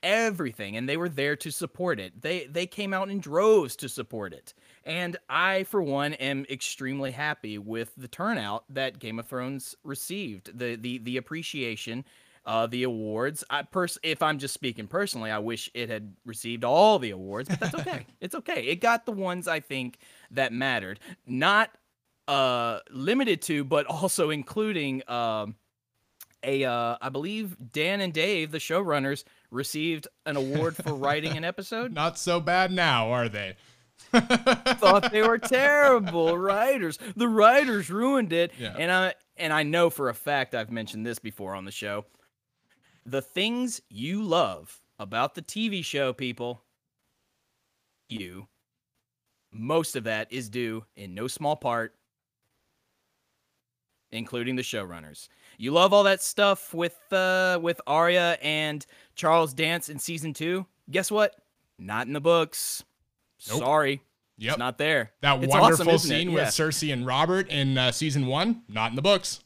everything 0.05 0.77
and 0.77 0.89
they 0.89 0.97
were 0.97 1.09
there 1.09 1.35
to 1.35 1.51
support 1.51 1.99
it. 1.99 2.21
They 2.23 2.47
they 2.47 2.67
came 2.67 2.95
out 2.95 3.11
in 3.11 3.19
droves 3.19 3.75
to 3.77 3.89
support 3.89 4.33
it. 4.33 4.55
And 4.85 5.17
I 5.29 5.65
for 5.65 5.83
one 5.83 6.13
am 6.15 6.47
extremely 6.49 7.11
happy 7.11 7.59
with 7.59 7.93
the 7.97 8.07
turnout 8.07 8.65
that 8.69 9.01
Game 9.01 9.19
of 9.19 9.27
Thrones 9.27 9.75
received. 9.83 10.57
The 10.57 10.77
the 10.77 10.99
the 10.99 11.17
appreciation 11.17 12.05
uh, 12.47 12.67
the 12.67 12.83
awards. 12.83 13.43
I 13.49 13.63
pers- 13.63 13.99
if 14.03 14.23
I'm 14.23 14.39
just 14.39 14.55
speaking 14.55 14.87
personally, 14.87 15.31
I 15.31 15.39
wish 15.39 15.71
it 15.75 15.89
had 15.89 16.15
received 16.27 16.65
all 16.65 16.99
the 16.99 17.11
awards, 17.11 17.49
but 17.49 17.59
that's 17.61 17.75
okay. 17.75 18.07
it's 18.21 18.35
okay. 18.35 18.65
It 18.67 18.81
got 18.81 19.07
the 19.07 19.13
ones 19.13 19.49
I 19.49 19.61
think 19.61 19.99
that 20.31 20.53
mattered. 20.53 21.01
Not 21.27 21.71
uh 22.29 22.81
limited 22.91 23.43
to, 23.43 23.65
but 23.65 23.87
also 23.87 24.31
including 24.31 25.03
um 25.09 25.57
a 26.43 26.65
uh 26.65 26.97
I 27.01 27.09
believe 27.09 27.57
Dan 27.73 28.01
and 28.01 28.13
Dave, 28.13 28.51
the 28.51 28.59
showrunners, 28.59 29.25
received 29.55 30.09
an 30.27 30.37
award 30.37 30.77
for 30.77 30.95
writing 30.95 31.37
an 31.37 31.45
episode. 31.45 31.93
Not 31.95 32.19
so 32.19 32.41
bad 32.41 32.73
now, 32.73 33.11
are 33.11 33.29
they? 33.29 33.57
Thought 34.13 35.11
they 35.13 35.23
were 35.23 35.39
terrible 35.39 36.37
writers. 36.37 36.99
The 37.17 37.29
writers 37.29 37.89
ruined 37.89 38.33
it. 38.33 38.53
Yeah. 38.59 38.75
And 38.77 38.91
I 38.91 39.15
and 39.37 39.53
I 39.53 39.63
know 39.63 39.89
for 39.89 40.09
a 40.09 40.15
fact 40.15 40.55
I've 40.55 40.71
mentioned 40.71 41.07
this 41.07 41.19
before 41.19 41.55
on 41.55 41.65
the 41.65 41.73
show. 41.73 42.05
The 43.07 43.23
things 43.23 43.81
you 43.89 44.23
love 44.23 44.81
about 44.99 45.35
the 45.35 45.43
TV 45.43 45.85
show, 45.85 46.13
people, 46.13 46.63
you, 48.09 48.49
most 49.53 49.97
of 49.97 50.05
that 50.05 50.33
is 50.33 50.49
due 50.49 50.85
in 50.97 51.15
no 51.15 51.29
small 51.29 51.57
part, 51.57 51.95
including 54.11 54.57
the 54.57 54.63
showrunners. 54.63 55.29
You 55.59 55.73
love 55.73 55.93
all 55.93 56.05
that 56.05 56.23
stuff 56.23 56.75
with 56.75 56.99
uh 57.13 57.59
with 57.61 57.81
Arya 57.87 58.39
and 58.43 58.85
Charles 59.15 59.55
Dance 59.55 59.89
in 59.89 59.99
season 59.99 60.33
two. 60.33 60.67
Guess 60.91 61.11
what? 61.11 61.35
Not 61.79 62.07
in 62.07 62.13
the 62.13 62.21
books. 62.21 62.85
Nope. 63.49 63.59
Sorry. 63.59 64.03
Yep. 64.39 64.53
It's 64.53 64.59
not 64.59 64.79
there. 64.79 65.13
That 65.21 65.43
it's 65.43 65.53
wonderful 65.53 65.93
awesome, 65.93 66.09
scene 66.09 66.33
with 66.33 66.49
Cersei 66.49 66.93
and 66.93 67.07
Robert 67.07 67.49
in 67.51 67.79
uh, 67.79 67.93
season 67.93 68.27
one, 68.27 68.63
not 68.69 68.91
in 68.91 68.97
the 68.97 69.03
books. 69.03 69.41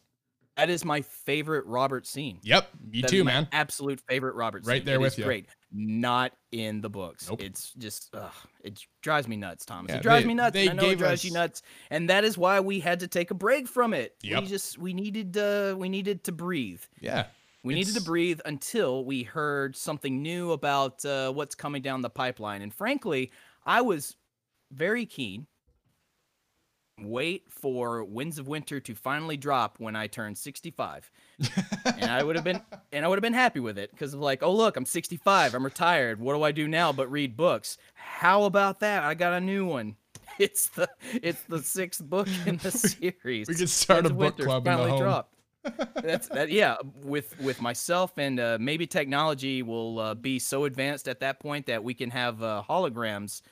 That 0.56 0.70
is 0.70 0.84
my 0.84 1.02
favorite 1.02 1.66
Robert 1.66 2.06
scene. 2.06 2.40
Yep, 2.42 2.68
me 2.90 3.02
that 3.02 3.10
too, 3.10 3.22
man. 3.22 3.46
Absolute 3.52 4.00
favorite 4.08 4.34
Robert. 4.34 4.66
Right 4.66 4.78
scene. 4.78 4.86
there 4.86 4.96
it 4.96 5.00
with 5.00 5.18
you. 5.18 5.24
Great. 5.24 5.46
Not 5.72 6.32
in 6.52 6.80
the 6.80 6.88
books. 6.90 7.28
Nope. 7.28 7.42
It's 7.42 7.72
just 7.74 8.08
ugh, 8.14 8.32
it 8.64 8.80
drives 9.02 9.28
me 9.28 9.36
nuts, 9.36 9.64
Thomas. 9.64 9.90
Yeah, 9.90 9.96
it 9.98 10.02
drives 10.02 10.24
they- 10.24 10.28
me 10.28 10.34
nuts. 10.34 10.54
they 10.54 10.66
and 10.68 10.80
I 10.80 10.82
know 10.82 10.90
it 10.90 10.98
drives 10.98 11.20
us- 11.20 11.24
you 11.24 11.32
nuts, 11.32 11.62
and 11.90 12.08
that 12.10 12.24
is 12.24 12.38
why 12.38 12.60
we 12.60 12.80
had 12.80 13.00
to 13.00 13.08
take 13.08 13.30
a 13.30 13.34
break 13.34 13.68
from 13.68 13.92
it. 13.94 14.16
Yep. 14.22 14.42
We 14.42 14.48
just 14.48 14.78
we 14.78 14.94
needed 14.94 15.36
uh 15.36 15.74
we 15.78 15.88
needed 15.88 16.24
to 16.24 16.32
breathe. 16.32 16.82
Yeah. 17.00 17.26
We 17.64 17.74
needed 17.74 17.94
to 17.96 18.02
breathe 18.02 18.40
until 18.46 19.04
we 19.04 19.24
heard 19.24 19.76
something 19.76 20.22
new 20.22 20.52
about 20.52 21.04
uh, 21.04 21.32
what's 21.32 21.56
coming 21.56 21.82
down 21.82 22.00
the 22.02 22.08
pipeline. 22.08 22.62
And 22.62 22.72
frankly, 22.72 23.30
I 23.66 23.80
was 23.82 24.16
very 24.70 25.04
keen. 25.04 25.48
Wait 27.02 27.44
for 27.48 28.04
Winds 28.04 28.38
of 28.38 28.48
Winter 28.48 28.80
to 28.80 28.94
finally 28.94 29.36
drop 29.36 29.76
when 29.78 29.96
I 29.96 30.06
turn 30.06 30.34
65. 30.34 31.10
and 31.96 32.10
I 32.10 32.22
would 32.22 32.36
have 32.36 32.44
been 32.44 32.60
and 32.92 33.04
I 33.04 33.08
would 33.08 33.16
have 33.16 33.22
been 33.22 33.32
happy 33.34 33.60
with 33.60 33.78
it 33.78 33.90
because 33.90 34.14
of 34.14 34.20
like, 34.20 34.42
oh 34.42 34.52
look, 34.52 34.76
I'm 34.76 34.84
65, 34.84 35.54
I'm 35.54 35.64
retired. 35.64 36.20
What 36.20 36.34
do 36.34 36.42
I 36.42 36.52
do 36.52 36.66
now 36.68 36.92
but 36.92 37.10
read 37.10 37.36
books? 37.36 37.78
How 37.94 38.44
about 38.44 38.80
that? 38.80 39.04
I 39.04 39.14
got 39.14 39.32
a 39.32 39.40
new 39.40 39.66
one. 39.66 39.96
It's 40.38 40.68
the 40.68 40.88
it's 41.14 41.42
the 41.48 41.60
sixth 41.60 42.04
book 42.04 42.28
in 42.46 42.58
the 42.58 42.70
series. 43.12 43.48
we 43.48 43.54
could 43.56 43.68
start 43.68 44.04
Winds 44.04 44.10
a 44.12 44.14
book 44.14 44.38
Winter 44.38 44.44
club 44.44 44.66
in 44.68 44.72
the 44.72 44.76
finally 44.76 44.90
home. 44.90 45.02
dropped. 45.02 45.34
That's 45.94 46.28
that. 46.28 46.50
Yeah, 46.50 46.76
with 47.02 47.38
with 47.40 47.60
myself 47.60 48.16
and 48.18 48.38
uh, 48.38 48.56
maybe 48.60 48.86
technology 48.86 49.62
will 49.62 49.98
uh, 49.98 50.14
be 50.14 50.38
so 50.38 50.64
advanced 50.64 51.08
at 51.08 51.18
that 51.20 51.40
point 51.40 51.66
that 51.66 51.82
we 51.82 51.92
can 51.92 52.10
have 52.10 52.40
uh, 52.42 52.62
holograms 52.68 53.42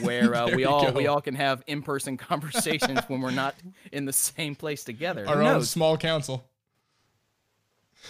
where 0.00 0.34
uh, 0.34 0.48
we 0.54 0.64
all 0.64 0.92
we 0.92 1.06
all 1.06 1.20
can 1.20 1.34
have 1.34 1.62
in 1.66 1.82
person 1.82 2.16
conversations 2.30 3.00
when 3.08 3.20
we're 3.20 3.30
not 3.30 3.54
in 3.92 4.04
the 4.04 4.12
same 4.12 4.54
place 4.54 4.84
together. 4.84 5.26
Our 5.28 5.42
own 5.42 5.62
small 5.64 5.96
council. 5.96 6.48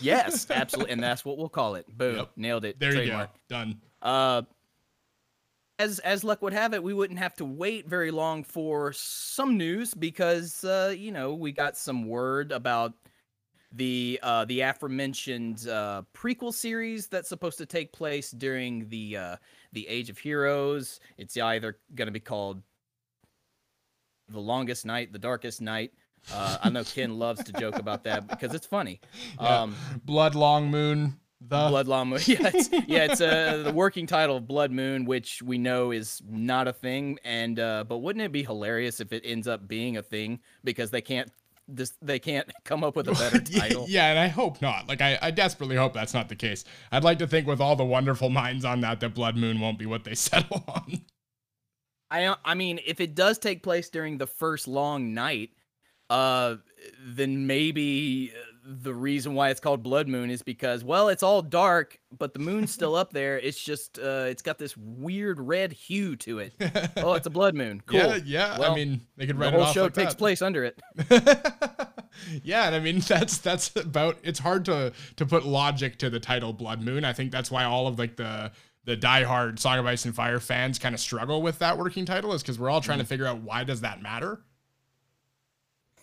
Yes, 0.01 0.47
absolutely, 0.51 0.93
and 0.93 1.03
that's 1.03 1.25
what 1.25 1.37
we'll 1.39 1.49
call 1.49 1.75
it. 1.75 1.87
Boom, 1.97 2.17
Yep. 2.17 2.31
nailed 2.37 2.65
it. 2.65 2.79
There 2.79 2.93
Trademark. 2.93 3.31
you 3.35 3.41
go. 3.51 3.57
Done. 3.59 3.81
Uh, 4.01 4.43
as 5.79 5.99
as 6.01 6.25
luck 6.25 6.43
would 6.43 6.53
have 6.53 6.75
it, 6.75 6.83
we 6.83 6.95
wouldn't 6.95 7.19
have 7.19 7.35
to 7.35 7.45
wait 7.45 7.89
very 7.89 8.11
long 8.11 8.45
for 8.45 8.93
some 8.93 9.57
news 9.57 9.95
because 9.95 10.65
uh, 10.65 10.95
you 10.97 11.11
know 11.13 11.35
we 11.35 11.53
got 11.53 11.77
some 11.77 12.07
word 12.07 12.53
about 12.53 12.95
the 13.73 14.19
uh, 14.23 14.45
the 14.45 14.61
aforementioned 14.61 15.67
uh, 15.69 16.03
prequel 16.15 16.53
series 16.53 17.09
that's 17.09 17.29
supposed 17.29 17.59
to 17.59 17.67
take 17.67 17.93
place 17.93 18.31
during 18.31 18.89
the 18.89 19.17
uh, 19.17 19.37
the 19.73 19.89
Age 19.89 20.11
of 20.11 20.19
Heroes. 20.19 21.01
It's 21.17 21.37
either 21.37 21.79
going 21.95 22.07
to 22.07 22.13
be 22.13 22.21
called 22.21 22.63
the 24.29 24.41
Longest 24.41 24.87
Night, 24.87 25.13
the 25.13 25.19
Darkest 25.19 25.61
Night. 25.61 25.93
Uh, 26.33 26.59
I 26.63 26.71
know 26.71 26.85
Ken 26.85 27.19
loves 27.19 27.43
to 27.45 27.53
joke 27.53 27.77
about 27.77 28.05
that 28.05 28.29
because 28.29 28.55
it's 28.55 28.67
funny. 28.67 29.01
Yeah. 29.41 29.63
Um, 29.63 29.75
Blood 30.05 30.35
Long 30.35 30.71
Moon. 30.71 31.19
The 31.41 31.69
Blood 31.69 31.89
Long 31.89 32.09
Moon. 32.09 32.21
Yeah, 32.27 32.51
it's, 32.55 32.71
yeah, 32.87 33.05
it's 33.11 33.21
uh, 33.21 33.63
the 33.65 33.73
working 33.73 34.07
title 34.07 34.37
of 34.37 34.47
Blood 34.47 34.71
Moon, 34.71 35.05
which 35.05 35.43
we 35.43 35.59
know 35.59 35.91
is 35.91 36.23
not 36.29 36.69
a 36.69 36.73
thing. 36.73 37.19
And 37.25 37.59
uh, 37.59 37.85
but 37.89 37.99
wouldn't 37.99 38.25
it 38.25 38.31
be 38.31 38.45
hilarious 38.45 39.01
if 39.01 39.13
it 39.13 39.23
ends 39.25 39.49
up 39.49 39.67
being 39.67 39.97
a 39.97 40.03
thing 40.03 40.41
because 40.63 40.91
they 40.93 41.01
can't 41.01 41.33
this 41.69 41.93
they 42.03 42.19
can't 42.19 42.51
come 42.65 42.85
up 42.85 42.97
with 42.97 43.09
a 43.09 43.13
better 43.31 43.41
title. 43.41 43.87
Yeah, 43.89 44.11
and 44.11 44.19
I 44.19 44.29
hope 44.29 44.61
not. 44.63 44.89
Like, 44.89 45.01
I, 45.01 45.19
I 45.21 45.31
desperately 45.31 45.77
hope 45.77 45.95
that's 45.95 46.15
not 46.15 46.29
the 46.29 46.37
case. 46.37 46.65
I'd 46.91 47.05
like 47.05 47.19
to 47.19 47.27
think, 47.27 47.47
with 47.47 47.61
all 47.61 47.77
the 47.77 47.85
wonderful 47.85 48.31
minds 48.31 48.65
on 48.65 48.81
that, 48.83 49.01
that 49.01 49.15
Blood 49.15 49.37
Moon 49.37 49.61
won't 49.61 49.79
be 49.79 49.87
what 49.87 50.05
they 50.05 50.15
settle 50.17 50.65
on. 50.69 51.03
I 52.11 52.35
I 52.45 52.55
mean, 52.55 52.81
if 52.87 53.01
it 53.01 53.15
does 53.15 53.39
take 53.39 53.63
place 53.63 53.89
during 53.89 54.19
the 54.19 54.27
first 54.27 54.69
long 54.69 55.15
night, 55.15 55.51
uh, 56.11 56.57
then 57.05 57.47
maybe 57.47 58.33
the 58.65 58.95
reason 58.95 59.35
why 59.35 59.51
it's 59.51 59.59
called 59.61 59.83
Blood 59.83 60.07
Moon 60.09 60.31
is 60.31 60.43
because 60.43 60.85
well, 60.85 61.09
it's 61.09 61.23
all 61.23 61.43
dark, 61.43 61.99
but 62.17 62.33
the 62.33 62.39
moon's 62.39 62.71
still 62.73 62.95
up 62.95 63.13
there. 63.13 63.39
It's 63.39 63.61
just 63.63 63.99
uh, 63.99 64.27
it's 64.29 64.43
got 64.43 64.59
this 64.59 64.77
weird 64.77 65.41
red 65.41 65.73
hue 65.73 66.17
to 66.17 66.39
it. 66.39 66.55
Oh, 66.97 67.15
it's 67.15 67.27
a 67.27 67.31
blood 67.31 67.55
moon. 67.57 67.83
Cool. 67.87 67.99
Yeah, 67.99 68.19
yeah. 68.25 68.59
I 68.61 68.75
mean, 68.75 69.01
they 69.17 69.27
could 69.27 69.37
the 69.37 69.41
write 69.41 69.53
whole 69.53 69.63
it 69.63 69.67
off 69.67 69.75
show 69.75 69.83
like 69.85 69.95
takes 69.95 70.13
that. 70.15 70.19
place 70.19 70.41
under 70.43 70.65
it. 70.65 70.81
yeah, 72.43 72.67
and 72.67 72.75
I 72.75 72.81
mean 72.81 73.01
that's 73.07 73.39
that's 73.39 73.75
about. 73.77 74.19
It's 74.23 74.39
hard 74.39 74.65
to 74.67 74.93
to 75.17 75.27
put 75.27 75.45
logic 75.45 75.99
to 75.99 76.11
the 76.11 76.21
title 76.21 76.53
Blood 76.53 76.81
Moon. 76.83 77.05
I 77.05 77.13
think 77.13 77.33
that's 77.33 77.51
why 77.51 77.65
all 77.65 77.87
of 77.87 77.99
like 77.99 78.17
the 78.17 78.53
the 78.85 78.97
diehard 78.97 79.59
Song 79.59 79.79
of 79.79 79.87
Ice 79.87 80.05
and 80.05 80.15
Fire 80.15 80.41
fans 80.41 80.79
kind 80.79 80.95
of 80.95 81.01
struggle 81.01 81.43
with 81.43 81.59
that 81.61 81.79
working 81.79 82.05
title 82.05 82.33
is 82.33 82.43
because 82.43 82.59
we're 82.59 82.71
all 82.71 82.81
trying 82.81 82.99
Mm-hmm. 82.99 83.05
to 83.05 83.09
figure 83.09 83.27
out 83.27 83.41
why 83.43 83.65
does 83.65 83.81
that 83.83 84.03
matter. 84.03 84.41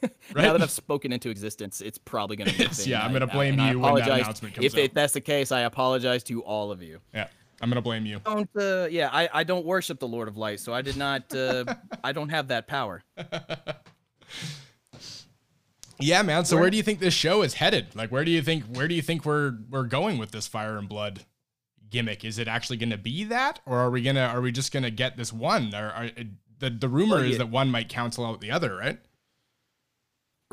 Now 0.36 0.54
that 0.54 0.62
I've 0.62 0.72
spoken 0.72 1.12
into 1.12 1.30
existence, 1.30 1.82
it's 1.82 1.98
probably 1.98 2.36
going 2.38 2.50
to 2.50 2.58
be. 2.58 2.64
a 2.64 2.68
Yes, 2.68 2.78
thing, 2.84 2.90
yeah, 2.92 3.04
I'm 3.04 3.12
gonna 3.14 3.28
blame 3.28 3.54
and 3.54 3.62
I 3.62 3.72
you 3.72 3.80
when 3.80 3.96
that 3.96 4.08
announcement 4.08 4.56
comes 4.56 4.66
If 4.66 4.74
out. 4.74 4.80
it, 4.80 4.94
that's 4.94 5.14
the 5.14 5.22
case, 5.22 5.52
I 5.52 5.62
apologize 5.62 6.24
to 6.26 6.42
all 6.44 6.72
of 6.72 6.82
you. 6.82 7.00
Yeah, 7.14 7.28
I'm 7.62 7.70
gonna 7.70 7.82
blame 7.82 8.06
you. 8.06 8.20
Don't, 8.24 8.50
uh, 8.58 8.88
yeah, 8.90 9.10
I, 9.12 9.28
I 9.34 9.44
don't 9.44 9.66
worship 9.66 10.00
the 10.00 10.08
Lord 10.08 10.28
of 10.28 10.38
Light, 10.38 10.60
so 10.60 10.74
I 10.74 10.82
did 10.82 10.98
not. 10.98 11.34
Uh, 11.36 11.66
I 12.04 12.12
don't 12.12 12.30
have 12.30 12.48
that 12.50 12.68
power. 12.68 13.04
Yeah, 16.02 16.22
man. 16.22 16.46
So 16.46 16.56
Where- 16.56 16.64
where 16.64 16.70
do 16.72 16.78
you 16.78 16.84
think 16.84 17.00
this 17.00 17.14
show 17.14 17.42
is 17.42 17.56
headed? 17.56 17.96
Like, 17.96 18.12
where 18.12 18.24
do 18.24 18.32
you 18.32 18.42
think 18.42 18.64
where 18.68 18.88
do 18.88 18.96
you 18.96 19.02
think 19.02 19.26
we're 19.26 19.54
we're 19.70 19.84
going 19.84 20.18
with 20.18 20.32
this 20.32 20.48
Fire 20.48 20.78
and 20.78 20.88
Blood 20.88 21.26
gimmick? 21.90 22.24
Is 22.24 22.38
it 22.40 22.48
actually 22.48 22.78
going 22.78 22.92
to 22.92 22.98
be 22.98 23.26
that, 23.26 23.60
or 23.66 23.80
are 23.80 23.90
we 23.90 24.02
gonna 24.02 24.22
are 24.22 24.40
we 24.42 24.52
just 24.52 24.72
gonna 24.72 24.92
get 24.92 25.18
this 25.18 25.34
one? 25.34 25.76
Or 25.76 25.90
are, 25.92 26.10
the 26.60 26.70
the 26.70 26.88
rumor 26.88 27.16
Well, 27.18 27.26
is 27.26 27.38
that 27.38 27.50
one 27.50 27.70
might 27.70 27.90
cancel 27.90 28.26
out 28.26 28.40
the 28.40 28.52
other, 28.52 28.76
right? 28.78 29.00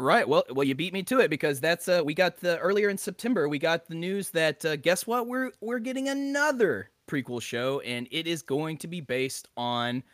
Right. 0.06 0.28
Well, 0.28 0.44
well, 0.50 0.62
you 0.62 0.76
beat 0.76 0.92
me 0.92 1.02
to 1.02 1.18
it 1.18 1.30
because 1.30 1.60
that's 1.60 1.88
uh, 1.88 2.00
we 2.04 2.14
got 2.14 2.36
the 2.36 2.58
earlier 2.58 2.90
in 2.90 2.96
September 2.96 3.48
we 3.48 3.58
got 3.58 3.88
the 3.88 3.96
news 3.96 4.30
that 4.30 4.64
uh, 4.64 4.76
guess 4.76 5.04
what 5.04 5.26
we're 5.26 5.50
we're 5.60 5.80
getting 5.80 6.08
another 6.08 6.90
prequel 7.08 7.42
show 7.42 7.80
and 7.80 8.06
it 8.12 8.28
is 8.28 8.40
going 8.40 8.76
to 8.76 8.86
be 8.86 9.00
based 9.00 9.48
on 9.56 10.04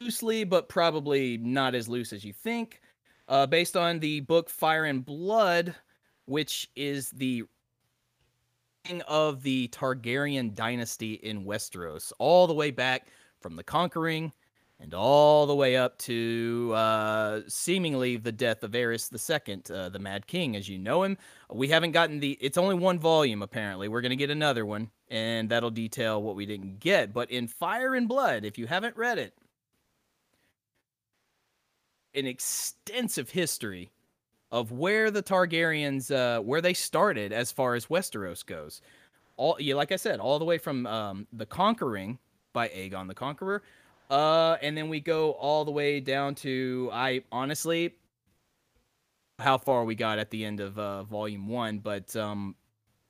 loosely 0.00 0.44
but 0.44 0.70
probably 0.70 1.36
not 1.36 1.74
as 1.74 1.90
loose 1.90 2.14
as 2.14 2.24
you 2.24 2.32
think, 2.32 2.80
uh, 3.28 3.44
based 3.44 3.76
on 3.76 3.98
the 3.98 4.20
book 4.20 4.48
Fire 4.48 4.86
and 4.86 5.04
Blood, 5.04 5.74
which 6.24 6.70
is 6.74 7.10
the 7.10 7.44
of 9.08 9.42
the 9.42 9.68
Targaryen 9.68 10.54
dynasty 10.54 11.14
in 11.16 11.44
Westeros, 11.44 12.14
all 12.18 12.46
the 12.46 12.54
way 12.54 12.70
back 12.70 13.08
from 13.40 13.56
the 13.56 13.62
Conquering 13.62 14.32
and 14.78 14.92
all 14.92 15.46
the 15.46 15.54
way 15.54 15.76
up 15.76 15.96
to 15.98 16.72
uh, 16.74 17.40
seemingly 17.48 18.16
the 18.16 18.32
death 18.32 18.62
of 18.62 18.72
Aerys 18.72 19.10
II, 19.10 19.62
uh, 19.74 19.88
the 19.88 19.98
Mad 19.98 20.26
King, 20.26 20.54
as 20.54 20.68
you 20.68 20.78
know 20.78 21.02
him. 21.02 21.16
We 21.50 21.68
haven't 21.68 21.92
gotten 21.92 22.20
the. 22.20 22.32
It's 22.40 22.58
only 22.58 22.74
one 22.74 22.98
volume, 22.98 23.42
apparently. 23.42 23.88
We're 23.88 24.02
gonna 24.02 24.16
get 24.16 24.30
another 24.30 24.66
one, 24.66 24.90
and 25.08 25.48
that'll 25.48 25.70
detail 25.70 26.22
what 26.22 26.36
we 26.36 26.44
didn't 26.44 26.80
get. 26.80 27.12
But 27.12 27.30
in 27.30 27.48
Fire 27.48 27.94
and 27.94 28.08
Blood, 28.08 28.44
if 28.44 28.58
you 28.58 28.66
haven't 28.66 28.96
read 28.96 29.18
it, 29.18 29.34
an 32.14 32.26
extensive 32.26 33.30
history 33.30 33.90
of 34.50 34.72
where 34.72 35.10
the 35.10 35.22
Targaryens, 35.22 36.10
uh, 36.10 36.40
where 36.40 36.60
they 36.60 36.74
started 36.74 37.32
as 37.32 37.50
far 37.50 37.74
as 37.74 37.86
Westeros 37.86 38.44
goes. 38.44 38.80
All, 39.36 39.56
yeah, 39.58 39.74
like 39.74 39.92
I 39.92 39.96
said, 39.96 40.18
all 40.18 40.38
the 40.38 40.44
way 40.44 40.56
from 40.56 40.86
um, 40.86 41.26
the 41.32 41.44
Conquering 41.46 42.18
by 42.52 42.68
Aegon 42.68 43.06
the 43.06 43.14
Conqueror, 43.14 43.62
uh, 44.10 44.56
and 44.62 44.76
then 44.76 44.88
we 44.88 45.00
go 45.00 45.32
all 45.32 45.64
the 45.64 45.70
way 45.70 46.00
down 46.00 46.34
to 46.36 46.90
I 46.92 47.22
honestly, 47.32 47.94
how 49.38 49.58
far 49.58 49.84
we 49.84 49.94
got 49.94 50.18
at 50.18 50.30
the 50.30 50.44
end 50.44 50.60
of 50.60 50.78
uh, 50.78 51.02
Volume 51.04 51.48
One, 51.48 51.78
but 51.78 52.14
um, 52.16 52.54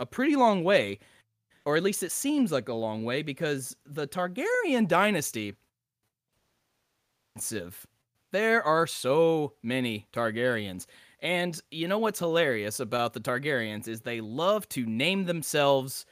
a 0.01 0.07
pretty 0.07 0.37
long 0.37 0.65
way, 0.65 0.99
or 1.65 1.77
at 1.77 1.83
least 1.83 2.03
it 2.03 2.13
seems 2.13 2.53
like 2.53 2.69
a 2.69 2.75
long 2.75 3.05
way 3.05 3.23
because 3.23 3.77
the 3.85 4.07
Targaryen 4.07 4.89
dynasty. 4.89 5.55
There 8.33 8.63
are 8.63 8.87
so 8.87 9.55
many 9.63 10.07
Targaryens. 10.13 10.87
And 11.21 11.61
you 11.71 11.89
know 11.89 11.99
what's 11.99 12.19
hilarious 12.19 12.81
about 12.81 13.13
the 13.13 13.21
Targaryens 13.21 13.89
is 13.89 14.01
they 14.01 14.21
love 14.21 14.69
to 14.71 14.85
name 14.85 15.25
themselves 15.25 16.07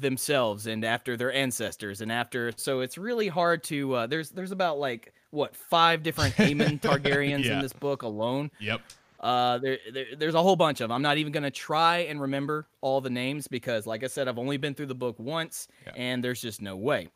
themselves 0.00 0.66
and 0.66 0.84
after 0.84 1.16
their 1.16 1.32
ancestors 1.32 2.00
and 2.00 2.10
after 2.10 2.52
so 2.56 2.80
it's 2.80 2.96
really 2.96 3.28
hard 3.28 3.62
to 3.64 3.92
uh, 3.94 4.06
there's 4.06 4.30
there's 4.30 4.50
about 4.52 4.78
like 4.78 5.12
what 5.30 5.54
five 5.54 6.02
different 6.02 6.34
Aemon 6.36 6.80
Targaryens 6.82 7.44
Yeah. 7.44 7.54
in 7.56 7.62
this 7.62 7.72
book 7.72 8.02
alone. 8.02 8.50
Yep. 8.60 8.80
Uh, 9.20 9.58
there, 9.58 9.78
there 9.92 10.06
there's 10.18 10.34
a 10.34 10.42
whole 10.42 10.56
bunch 10.56 10.80
of 10.80 10.88
them. 10.88 10.96
I'm 10.96 11.02
not 11.02 11.16
even 11.18 11.32
gonna 11.32 11.50
try 11.50 11.98
and 11.98 12.20
remember 12.20 12.66
all 12.80 13.00
the 13.00 13.08
names 13.10 13.46
because, 13.46 13.86
like 13.86 14.02
I 14.02 14.08
said, 14.08 14.26
I've 14.28 14.38
only 14.38 14.56
been 14.56 14.74
through 14.74 14.86
the 14.86 14.94
book 14.96 15.16
once, 15.20 15.68
Yeah. 15.86 15.92
and 15.96 16.24
there's 16.24 16.40
just 16.42 16.60
no 16.60 16.76
way. 16.76 17.08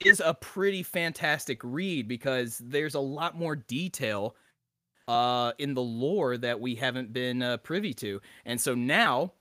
It 0.00 0.06
Is 0.08 0.20
a 0.24 0.34
pretty 0.34 0.82
fantastic 0.82 1.60
read 1.62 2.08
because 2.08 2.58
there's 2.58 2.94
a 2.94 3.00
lot 3.00 3.36
more 3.38 3.56
detail 3.56 4.36
uh, 5.08 5.52
in 5.58 5.74
the 5.74 5.82
lore 5.82 6.36
that 6.38 6.60
we 6.60 6.74
haven't 6.74 7.12
been 7.12 7.42
uh, 7.42 7.56
privy 7.58 7.94
to, 7.94 8.20
and 8.44 8.60
so 8.60 8.74
now 8.74 9.32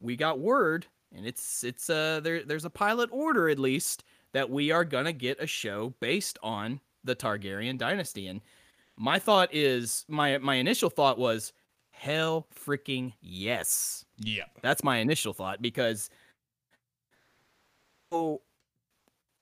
we 0.00 0.16
got 0.16 0.38
word, 0.38 0.86
and 1.14 1.26
it's 1.26 1.64
it's 1.64 1.90
uh 1.90 2.20
there 2.20 2.44
there's 2.44 2.64
a 2.64 2.70
pilot 2.70 3.10
order 3.12 3.48
at 3.48 3.58
least 3.58 4.04
that 4.32 4.50
we 4.50 4.70
are 4.70 4.84
gonna 4.84 5.12
get 5.12 5.42
a 5.42 5.46
show 5.46 5.94
based 6.00 6.38
on 6.42 6.80
the 7.04 7.16
Targaryen 7.16 7.78
dynasty, 7.78 8.26
and 8.26 8.40
my 8.96 9.18
thought 9.18 9.48
is 9.52 10.04
my 10.08 10.38
my 10.38 10.56
initial 10.56 10.90
thought 10.90 11.18
was 11.18 11.52
Hell 11.90 12.46
freaking 12.54 13.14
yes. 13.22 14.04
Yeah. 14.18 14.44
That's 14.60 14.84
my 14.84 14.98
initial 14.98 15.32
thought 15.32 15.62
because 15.62 16.10
oh 18.12 18.42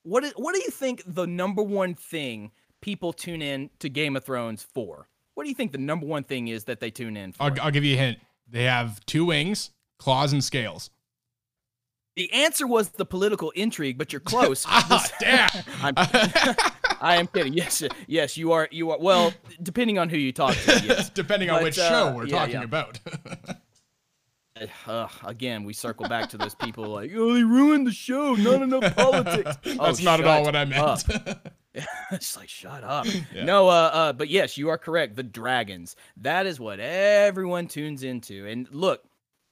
what 0.03 0.23
is, 0.23 0.31
what 0.37 0.55
do 0.55 0.61
you 0.61 0.69
think 0.69 1.03
the 1.05 1.27
number 1.27 1.61
one 1.61 1.95
thing 1.95 2.51
people 2.79 3.11
tune 3.11 3.41
in 3.41 3.71
to 3.79 3.89
Game 3.89 4.15
of 4.15 4.23
Thrones 4.23 4.63
for? 4.63 5.09
What 5.33 5.43
do 5.43 5.49
you 5.49 5.55
think 5.55 5.73
the 5.73 5.77
number 5.79 6.05
one 6.05 6.23
thing 6.23 6.47
is 6.47 6.63
that 6.65 6.79
they 6.79 6.91
tune 6.91 7.17
in 7.17 7.33
for? 7.33 7.43
I'll, 7.43 7.61
I'll 7.63 7.71
give 7.71 7.83
you 7.83 7.95
a 7.95 7.97
hint. 7.97 8.19
They 8.47 8.63
have 8.63 9.05
two 9.05 9.25
wings, 9.25 9.71
claws, 10.05 10.33
and 10.33 10.43
scales. 10.43 10.91
The 12.15 12.31
answer 12.31 12.67
was 12.67 12.89
the 12.89 13.05
political 13.05 13.49
intrigue, 13.51 13.97
but 13.97 14.13
you're 14.13 14.19
close. 14.33 14.63
ah, 14.67 15.09
damn. 15.19 15.49
I'm, 15.81 15.93
I 17.01 17.15
am 17.17 17.25
kidding. 17.25 17.53
Yes, 17.53 17.83
yes, 18.07 18.37
you 18.37 18.51
are. 18.51 18.69
You 18.71 18.91
are. 18.91 18.99
Well, 18.99 19.33
depending 19.63 19.97
on 19.97 20.09
who 20.09 20.17
you 20.17 20.31
talk 20.31 20.55
to. 20.55 20.83
Yes. 20.85 21.09
Depending 21.09 21.49
on 21.49 21.63
which 21.63 21.79
uh, 21.79 21.89
show 21.89 22.15
we're 22.15 22.27
yeah, 22.27 22.37
talking 22.37 22.53
yeah. 22.53 22.63
about. 22.63 22.99
Uh, 24.87 25.07
again, 25.25 25.63
we 25.63 25.73
circle 25.73 26.07
back 26.07 26.29
to 26.29 26.37
those 26.37 26.55
people 26.55 26.85
like, 26.87 27.11
oh, 27.15 27.33
they 27.33 27.43
ruined 27.43 27.87
the 27.87 27.91
show. 27.91 28.35
Not 28.35 28.61
enough 28.61 28.95
politics. 28.95 29.57
Oh, 29.65 29.87
That's 29.87 30.03
not 30.03 30.21
at 30.21 30.27
all 30.27 30.43
what 30.43 30.55
I 30.55 30.65
meant. 30.65 31.03
it's 32.11 32.37
like 32.37 32.47
shut 32.47 32.83
up. 32.83 33.07
Yeah. 33.33 33.43
No, 33.43 33.67
uh, 33.67 33.89
uh, 33.91 34.13
but 34.13 34.29
yes, 34.29 34.55
you 34.55 34.69
are 34.69 34.77
correct. 34.77 35.15
The 35.15 35.23
dragons. 35.23 35.97
That 36.17 36.45
is 36.45 36.59
what 36.59 36.79
everyone 36.79 37.67
tunes 37.67 38.03
into. 38.03 38.47
And 38.47 38.69
look, 38.71 39.03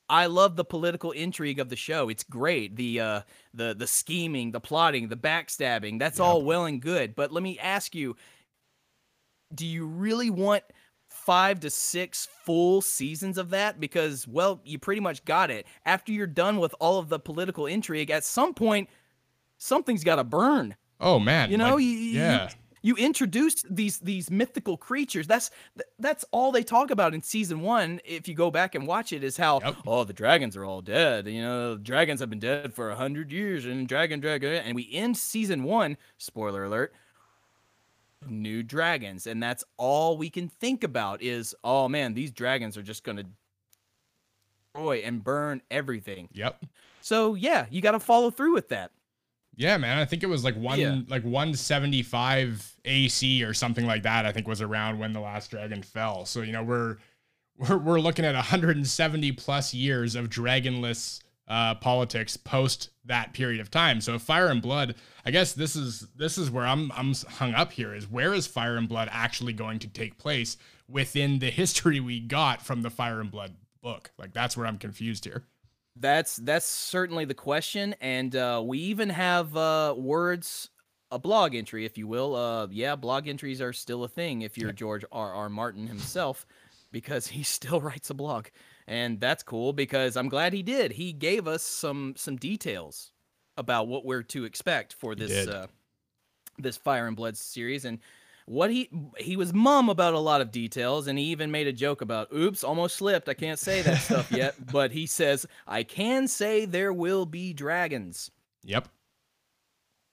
I 0.10 0.26
love 0.26 0.56
the 0.56 0.66
political 0.66 1.12
intrigue 1.12 1.60
of 1.60 1.70
the 1.70 1.76
show. 1.76 2.10
It's 2.10 2.24
great. 2.24 2.76
The 2.76 3.00
uh, 3.00 3.22
the 3.54 3.74
the 3.74 3.88
scheming, 3.88 4.52
the 4.52 4.60
plotting, 4.60 5.08
the 5.08 5.16
backstabbing. 5.18 5.98
That's 6.00 6.20
Yeah. 6.20 6.26
all 6.26 6.44
well 6.44 6.66
and 6.66 6.82
good. 6.82 7.16
But 7.16 7.32
let 7.32 7.42
me 7.44 7.58
ask 7.60 7.96
you: 7.96 8.16
Do 9.54 9.66
you 9.66 9.86
really 9.86 10.30
want? 10.30 10.64
Five 11.10 11.60
to 11.60 11.70
six 11.70 12.28
full 12.44 12.82
seasons 12.82 13.38
of 13.38 13.52
that 13.52 13.80
because, 13.80 14.28
well, 14.28 14.60
you 14.66 14.80
pretty 14.80 15.00
much 15.00 15.24
got 15.26 15.52
it. 15.52 15.68
After 15.86 16.12
you're 16.12 16.26
done 16.26 16.58
with 16.58 16.74
all 16.80 16.98
of 16.98 17.08
the 17.08 17.20
political 17.20 17.68
intrigue, 17.68 18.10
at 18.10 18.24
some 18.26 18.56
point, 18.56 18.90
something's 19.60 20.04
got 20.04 20.16
to 20.16 20.24
burn. 20.24 20.76
oh 21.00 21.20
man. 21.20 21.52
You 21.52 21.58
know, 21.58 21.76
like, 21.76 21.84
you- 21.84 21.90
yeah. 21.92 22.44
you 22.46 22.50
introduced 22.98 23.66
these 23.74 24.00
these 24.00 24.30
mythical 24.30 24.78
creatures. 24.78 25.26
That's 25.26 25.50
that's 26.00 26.26
all 26.32 26.52
they 26.52 26.64
talk 26.64 26.92
about 26.92 27.14
in 27.14 27.22
season 27.22 27.62
one. 27.62 28.02
If 28.04 28.28
you 28.28 28.36
go 28.36 28.52
back 28.52 28.76
and 28.76 28.86
watch 28.86 29.14
it, 29.14 29.24
is 29.24 29.38
how 29.38 29.62
Yep. 29.62 29.76
oh 29.88 30.04
the 30.04 30.14
dragons 30.14 30.56
are 30.58 30.66
all 30.66 30.82
dead. 30.82 31.28
You 31.28 31.42
know, 31.42 31.78
dragons 31.78 32.20
have 32.20 32.30
been 32.30 32.40
dead 32.40 32.74
for 32.74 32.90
a 32.92 32.96
hundred 32.96 33.32
years, 33.32 33.66
and 33.66 33.88
dragon, 33.88 34.20
dragon, 34.20 34.52
and 34.54 34.76
we 34.76 34.90
end 34.92 35.18
season 35.18 35.64
one. 35.64 35.98
Spoiler 36.18 36.66
alert. 36.66 36.94
New 38.28 38.64
dragons, 38.64 39.28
and 39.28 39.42
that's 39.44 39.64
all 39.78 40.18
we 40.18 40.30
can 40.30 40.48
think 40.48 40.84
about 40.84 41.22
is 41.22 41.56
oh 41.64 41.88
man, 41.90 42.14
these 42.14 42.32
dragons 42.32 42.78
are 42.78 42.84
just 42.84 43.04
gonna 43.04 43.24
destroy 44.74 44.98
and 45.00 45.24
burn 45.24 45.62
everything. 45.72 46.30
Yep. 46.34 46.66
So 47.02 47.36
yeah, 47.36 47.66
you 47.70 47.82
got 47.82 47.92
to 47.92 48.00
follow 48.00 48.32
through 48.32 48.54
with 48.54 48.70
that. 48.70 48.92
Yeah, 49.56 49.78
man. 49.78 49.98
I 49.98 50.06
think 50.06 50.24
it 50.24 50.28
was 50.28 50.44
like 50.44 50.56
one 50.56 50.80
Yeah. 50.80 51.02
like 51.08 51.24
175 51.24 52.76
AC 52.86 53.44
or 53.44 53.54
something 53.54 53.86
like 53.86 54.04
that. 54.04 54.26
I 54.26 54.32
think 54.32 54.48
was 54.48 54.62
around 54.62 55.00
when 55.00 55.14
the 55.14 55.20
last 55.20 55.52
dragon 55.52 55.82
fell. 55.84 56.26
So 56.26 56.42
you 56.42 56.52
know 56.52 56.64
we're 56.64 56.98
we're 57.58 57.78
we're 57.78 58.00
looking 58.00 58.26
at 58.26 58.36
170 58.36 59.32
plus 59.34 59.74
years 59.74 60.16
of 60.16 60.30
dragonless 60.30 61.22
uh, 61.48 61.76
politics 61.76 62.38
post 62.38 62.90
that 63.06 63.34
period 63.34 63.60
of 63.60 63.70
time. 63.70 64.00
So 64.02 64.18
Fire 64.18 64.48
and 64.48 64.62
Blood, 64.62 64.96
I 65.26 65.32
guess 65.32 65.54
this 65.54 65.76
is 65.76 66.08
this 66.16 66.38
is 66.38 66.50
where 66.50 66.66
I'm 66.66 66.92
I'm 66.94 67.14
hung 67.30 67.54
up 67.54 67.72
here. 67.72 67.94
Is 67.94 68.10
where 68.10 68.34
is 68.34 68.48
Fire 68.48 68.78
and 68.78 68.88
Blood 68.90 69.10
actually 69.12 69.54
going 69.54 69.80
to 69.80 69.88
take 69.88 70.18
place 70.18 70.58
within 70.88 71.40
the 71.40 71.50
history 71.52 72.00
we 72.00 72.20
got 72.20 72.62
from 72.66 72.82
the 72.82 72.90
Fire 72.90 73.20
and 73.20 73.30
Blood 73.30 73.56
book? 73.82 74.12
Like 74.18 74.34
that's 74.34 74.56
where 74.58 74.66
I'm 74.66 74.78
confused 74.78 75.26
here. 75.26 75.44
That's 75.96 76.38
that's 76.38 76.66
certainly 76.66 77.26
the 77.26 77.36
question, 77.36 77.96
and 78.02 78.36
uh, 78.36 78.64
we 78.66 78.80
even 78.80 79.10
have 79.10 79.56
uh, 79.56 79.94
words, 79.96 80.70
a 81.12 81.20
blog 81.20 81.54
entry, 81.54 81.86
if 81.86 82.00
you 82.00 82.08
will. 82.08 82.36
Uh, 82.36 82.68
yeah, 82.72 82.96
blog 82.96 83.28
entries 83.28 83.62
are 83.62 83.74
still 83.74 84.04
a 84.04 84.08
thing 84.08 84.42
if 84.42 84.58
you're 84.58 84.72
George 84.72 85.06
R. 85.12 85.34
R. 85.34 85.50
Martin 85.50 85.86
himself, 85.86 86.48
because 86.92 87.28
he 87.28 87.44
still 87.44 87.80
writes 87.80 88.10
a 88.10 88.16
blog, 88.16 88.48
and 88.88 89.20
that's 89.20 89.44
cool 89.44 89.72
because 89.72 90.18
I'm 90.18 90.30
glad 90.30 90.54
he 90.54 90.64
did. 90.64 90.94
He 90.94 91.14
gave 91.14 91.48
us 91.48 91.62
some 91.62 92.16
some 92.18 92.38
details 92.38 93.12
about 93.56 93.88
what 93.88 94.04
we're 94.04 94.24
to 94.24 94.46
expect 94.46 94.94
for 94.94 95.14
this 95.14 95.48
uh, 95.48 95.68
this 96.58 96.76
Fire 96.76 97.06
and 97.06 97.16
Blood 97.16 97.38
series, 97.38 97.86
and 97.86 98.00
what 98.46 98.70
he 98.72 98.90
he 99.18 99.36
was 99.38 99.54
mum 99.54 99.90
about 99.90 100.14
a 100.14 100.20
lot 100.20 100.42
of 100.42 100.52
details 100.52 101.08
and 101.08 101.18
he 101.18 101.26
even 101.26 101.50
made 101.52 101.68
a 101.68 101.74
joke 101.74 102.02
about 102.02 102.28
oops 102.34 102.64
almost 102.64 102.96
slipped. 102.98 103.30
I 103.30 103.34
can't 103.34 103.60
say 103.60 103.82
that 103.84 104.00
stuff 104.02 104.32
yet. 104.34 104.56
But 104.72 104.92
he 104.92 105.06
says 105.06 105.46
i 105.68 105.84
can 105.84 106.28
say 106.28 106.66
there 106.66 106.92
will 106.94 107.26
be 107.26 107.54
dragons. 107.54 108.32
Yep. 108.64 108.88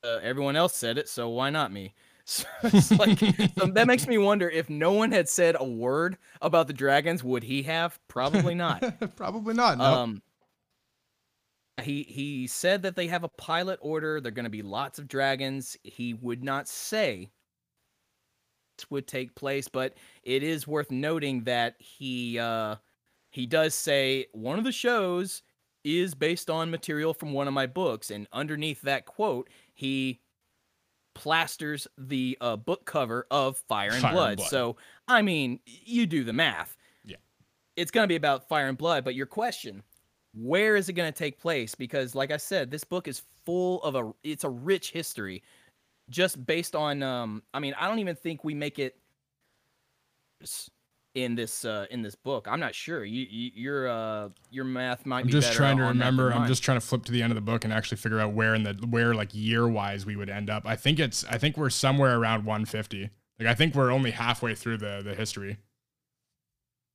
uh, 0.05 0.19
everyone 0.23 0.57
else 0.57 0.77
said 0.77 0.99
it 0.99 1.09
so 1.09 1.29
why 1.29 1.51
not 1.51 1.73
me? 1.73 1.95
So, 2.27 2.45
it's 2.63 2.93
like, 2.93 3.19
so 3.59 3.67
that 3.67 3.89
makes 3.89 4.07
me 4.07 4.17
wonder 4.17 4.49
if 4.49 4.71
no 4.71 4.93
one 4.93 5.11
had 5.11 5.29
said 5.29 5.57
a 5.59 5.65
word 5.65 6.17
about 6.41 6.69
the 6.69 6.73
dragons 6.73 7.25
would 7.25 7.43
he 7.43 7.65
have? 7.65 7.99
Probably 8.07 8.55
not. 8.55 8.85
Probably 9.17 9.53
not. 9.55 9.79
No. 9.79 9.85
um 9.85 10.23
he 11.83 12.05
he 12.05 12.47
said 12.47 12.83
that 12.83 12.95
they 12.95 13.09
have 13.09 13.25
a 13.25 13.29
pilot 13.29 13.79
order. 13.83 14.21
They're 14.21 14.31
going 14.31 14.45
to 14.45 14.51
be 14.51 14.63
lots 14.63 14.99
of 15.01 15.09
dragons. 15.09 15.77
He 15.83 16.15
would 16.15 16.45
not 16.45 16.69
say 16.69 17.31
would 18.91 19.07
take 19.07 19.35
place 19.35 19.67
but 19.67 19.95
it 20.23 20.43
is 20.43 20.69
worth 20.69 20.91
noting 20.91 21.43
that 21.43 21.75
he 21.79 22.39
uh 22.39 22.77
he 23.31 23.47
does 23.47 23.75
say 23.75 24.27
one 24.33 24.59
of 24.59 24.65
the 24.65 24.71
shows 24.73 25.43
is 25.83 26.15
based 26.15 26.49
on 26.51 26.71
material 26.71 27.13
from 27.15 27.33
one 27.33 27.49
of 27.49 27.55
my 27.55 27.67
books 27.67 28.11
and 28.11 28.29
underneath 28.33 28.81
that 28.83 29.07
quote 29.07 29.49
he 29.75 30.21
plasters 31.15 31.89
the 31.99 32.39
uh, 32.41 32.55
book 32.57 32.85
cover 32.87 33.27
of 33.31 33.57
fire 33.57 33.91
and, 33.91 34.01
Fire 34.01 34.11
and 34.11 34.17
blood. 34.17 34.37
Blood. 34.39 34.49
so 34.49 34.77
i 35.09 35.21
mean 35.23 35.59
you 35.67 36.07
do 36.07 36.23
the 36.23 36.33
math 36.33 36.77
Yeah. 37.05 37.17
it's 37.77 37.91
going 37.91 38.05
to 38.05 38.09
be 38.09 38.17
about 38.17 38.49
fire 38.49 38.69
and 38.69 38.79
blood 38.79 39.05
but 39.05 39.15
your 39.15 39.27
question 39.27 39.83
where 40.33 40.77
is 40.77 40.89
it 40.89 40.93
going 40.93 41.13
to 41.13 41.19
take 41.19 41.41
place 41.41 41.75
because 41.75 42.15
like 42.15 42.31
i 42.31 42.37
said 42.37 42.71
this 42.71 42.85
book 42.85 43.09
is 43.09 43.23
full 43.45 43.83
of 43.83 43.97
a 43.97 44.13
it's 44.23 44.45
a 44.45 44.49
rich 44.49 44.93
history 44.93 45.43
just 46.11 46.45
based 46.45 46.75
on 46.77 47.03
um 47.03 47.43
i 47.55 47.59
mean 47.61 47.75
i 47.79 47.89
don't 47.89 47.99
even 48.01 48.17
think 48.17 48.45
we 48.45 48.53
make 48.53 48.79
it 48.79 48.97
in 51.15 51.35
this 51.35 51.65
uh 51.65 51.87
in 51.91 52.03
this 52.03 52.15
book 52.15 52.47
i'm 52.49 52.61
not 52.61 52.75
sure 52.75 53.05
you, 53.05 53.27
you 53.29 53.51
your 53.55 53.89
uh 53.89 54.29
your 54.51 54.65
math 54.65 55.05
might 55.05 55.21
I'm 55.21 55.27
be 55.27 55.33
just 55.33 55.53
trying 55.53 55.77
to 55.79 55.83
on 55.85 55.99
that 55.99 56.05
than 56.05 56.17
remember. 56.17 56.33
I'm 56.33 56.47
just 56.47 56.63
trying 56.63 56.79
to 56.81 56.87
flip 56.87 57.05
to 57.07 57.13
the 57.13 57.23
end 57.23 57.33
of 57.33 57.35
the 57.35 57.41
book 57.41 57.65
and 57.65 57.73
actually 57.73 57.97
figure 57.97 58.21
out 58.21 58.33
where 58.33 58.55
in 58.55 58.63
the 58.63 58.75
where 58.89 59.13
like 59.15 59.31
year 59.33 59.67
wise 59.67 60.07
we 60.07 60.15
would 60.15 60.31
end 60.31 60.49
up. 60.51 60.67
I 60.67 60.77
think 60.77 61.01
it's 61.01 61.25
I 61.25 61.37
think 61.37 61.57
we're 61.57 61.71
somewhere 61.71 62.17
around 62.17 62.45
150. 62.45 63.11
Like 63.41 63.49
I 63.49 63.55
think 63.55 63.75
we're 63.75 63.91
only 63.91 64.13
halfway 64.13 64.55
through 64.55 64.79
the 64.79 65.03
the 65.05 65.15
history. 65.15 65.59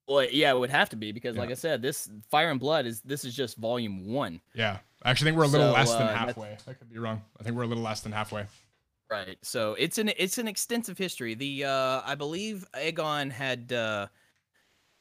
well 0.08 0.24
yeah 0.32 0.52
it 0.52 0.58
would 0.60 0.70
have 0.70 0.90
to 0.90 0.96
be 0.96 1.12
because 1.12 1.36
like 1.36 1.50
i 1.50 1.54
said 1.56 1.82
this 1.82 2.10
fire 2.32 2.52
and 2.52 2.60
blood 2.60 2.86
is 2.86 3.02
this 3.02 3.26
is 3.26 3.36
just 3.36 3.58
volume 3.58 4.08
one 4.14 4.40
Yeah, 4.54 4.78
I 5.04 5.10
actually 5.12 5.32
think 5.32 5.38
we're 5.40 5.44
a 5.46 5.48
little 5.48 5.68
So, 5.72 5.74
less 5.74 5.92
than 5.92 6.04
uh, 6.04 6.16
halfway. 6.16 6.58
I 6.68 6.74
could 6.74 6.90
be 6.90 7.00
wrong. 7.00 7.22
I 7.40 7.44
think 7.44 7.56
we're 7.58 7.64
a 7.64 7.68
little 7.68 7.84
less 7.84 8.00
than 8.02 8.12
halfway. 8.14 8.46
Right. 9.10 9.38
So 9.44 9.76
it's 9.78 9.98
an 9.98 10.12
it's 10.18 10.38
an 10.38 10.48
extensive 10.48 10.98
history. 10.98 11.36
The 11.36 11.66
uh 11.66 12.02
I 12.06 12.16
believe 12.16 12.66
Aegon 12.76 13.32
had 13.32 13.72
uh 13.72 14.08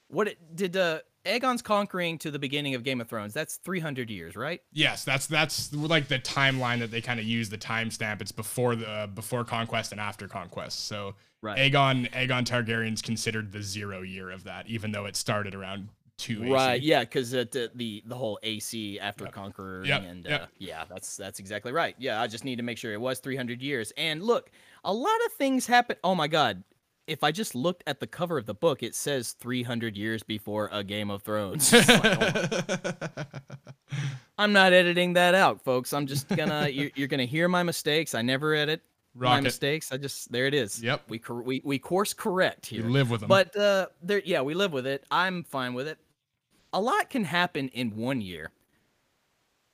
what 0.09 0.29
it, 0.29 0.57
did 0.57 0.77
uh 0.77 1.01
Aegon's 1.25 1.63
conquering 1.63 2.19
to 2.19 2.31
the 2.31 2.39
beginning 2.39 2.75
of 2.75 2.83
Game 2.83 3.01
of 3.01 3.09
Thrones. 3.09 3.33
That's 3.33 3.57
300 3.57 4.11
years, 4.11 4.37
right? 4.37 4.61
Yes, 4.73 5.05
that's 5.05 5.27
that's 5.27 5.73
like 5.73 6.09
the 6.09 6.19
timeline 6.19 6.81
that 6.81 6.91
they 6.91 7.01
kind 7.01 7.19
of 7.19 7.25
use 7.25 7.49
the 7.49 7.57
timestamp. 7.57 8.21
It's 8.21 8.33
before 8.33 8.77
the 8.77 9.09
before 9.15 9.45
conquest 9.45 9.93
and 9.93 10.01
after 10.01 10.29
conquest. 10.29 10.87
So 10.87 11.15
Right. 11.45 11.71
Aegon 11.71 12.11
Aegon 12.13 12.47
Targaryen's 12.47 13.03
considered 13.03 13.53
the 13.53 13.63
zero 13.63 14.01
year 14.01 14.31
of 14.31 14.45
that, 14.45 14.67
even 14.67 14.93
though 14.93 15.05
it 15.05 15.15
started 15.15 15.55
around 15.55 15.91
two. 16.19 16.43
AC. 16.45 16.53
Right. 16.53 16.83
Yeah, 16.83 17.05
cuz 17.05 17.31
the, 17.33 17.71
the 17.75 18.03
the 18.07 18.15
whole 18.17 18.39
AC 18.43 18.99
after 19.01 19.25
Yep. 19.25 19.33
conqueror 19.33 19.85
Yep, 19.85 20.03
and 20.03 20.25
yep. 20.25 20.43
uh, 20.43 20.47
yeah, 20.59 20.85
that's 20.89 21.17
that's 21.17 21.39
exactly 21.39 21.73
right. 21.73 21.95
Yeah, 21.99 22.21
I 22.21 22.27
just 22.27 22.45
need 22.45 22.57
to 22.57 22.63
make 22.63 22.79
sure 22.79 22.93
it 22.93 23.01
was 23.01 23.19
300 23.21 23.61
years. 23.63 23.93
And 23.97 24.23
look, 24.23 24.51
a 24.85 24.93
lot 24.93 25.17
of 25.27 25.33
things 25.33 25.67
happen. 25.67 25.97
Oh 26.05 26.15
my 26.15 26.29
god. 26.29 26.63
If 27.07 27.23
I 27.23 27.33
just 27.33 27.55
looked 27.55 27.83
at 27.87 28.01
the 28.01 28.07
cover 28.07 28.39
of 28.39 28.47
the 28.47 28.55
book, 28.55 28.83
it 28.83 28.95
says 28.95 29.33
300 29.33 29.95
years 29.95 30.23
before 30.23 30.71
a 30.73 30.83
Game 30.83 31.11
of 31.11 31.23
Thrones. 31.23 31.71
Like, 31.89 32.05
oh 32.05 33.25
I'm 34.39 34.53
not 34.53 34.73
editing 34.73 35.13
that 35.13 35.35
out, 35.35 35.63
folks. 35.63 35.93
I'm 35.93 36.07
just 36.07 36.29
gonna 36.29 36.69
you're, 36.73 36.91
you're 36.95 37.09
gonna 37.09 37.25
hear 37.27 37.49
my 37.49 37.63
mistakes. 37.63 38.15
I 38.15 38.23
never 38.23 38.55
edit 38.55 38.81
my 39.15 39.41
mistakes. 39.41 39.93
I 39.93 39.97
just 39.97 40.33
there 40.33 40.47
it 40.47 40.55
is. 40.55 40.83
Yep. 40.83 41.03
We 41.09 41.21
we 41.45 41.61
we 41.65 41.79
course 41.79 42.13
correct 42.15 42.73
You 42.73 42.83
here. 42.83 42.91
live 42.91 43.11
with 43.11 43.21
them. 43.21 43.29
But 43.29 43.57
uh, 43.57 43.87
there, 44.03 44.21
yeah, 44.25 44.41
we 44.43 44.55
live 44.55 44.73
with 44.73 44.87
it. 44.87 45.05
I'm 45.11 45.45
fine 45.45 45.75
with 45.75 45.87
it. 45.87 45.99
A 46.75 46.81
lot 46.81 47.09
can 47.09 47.23
happen 47.23 47.69
in 47.69 47.95
one 47.97 48.21
year. 48.21 48.51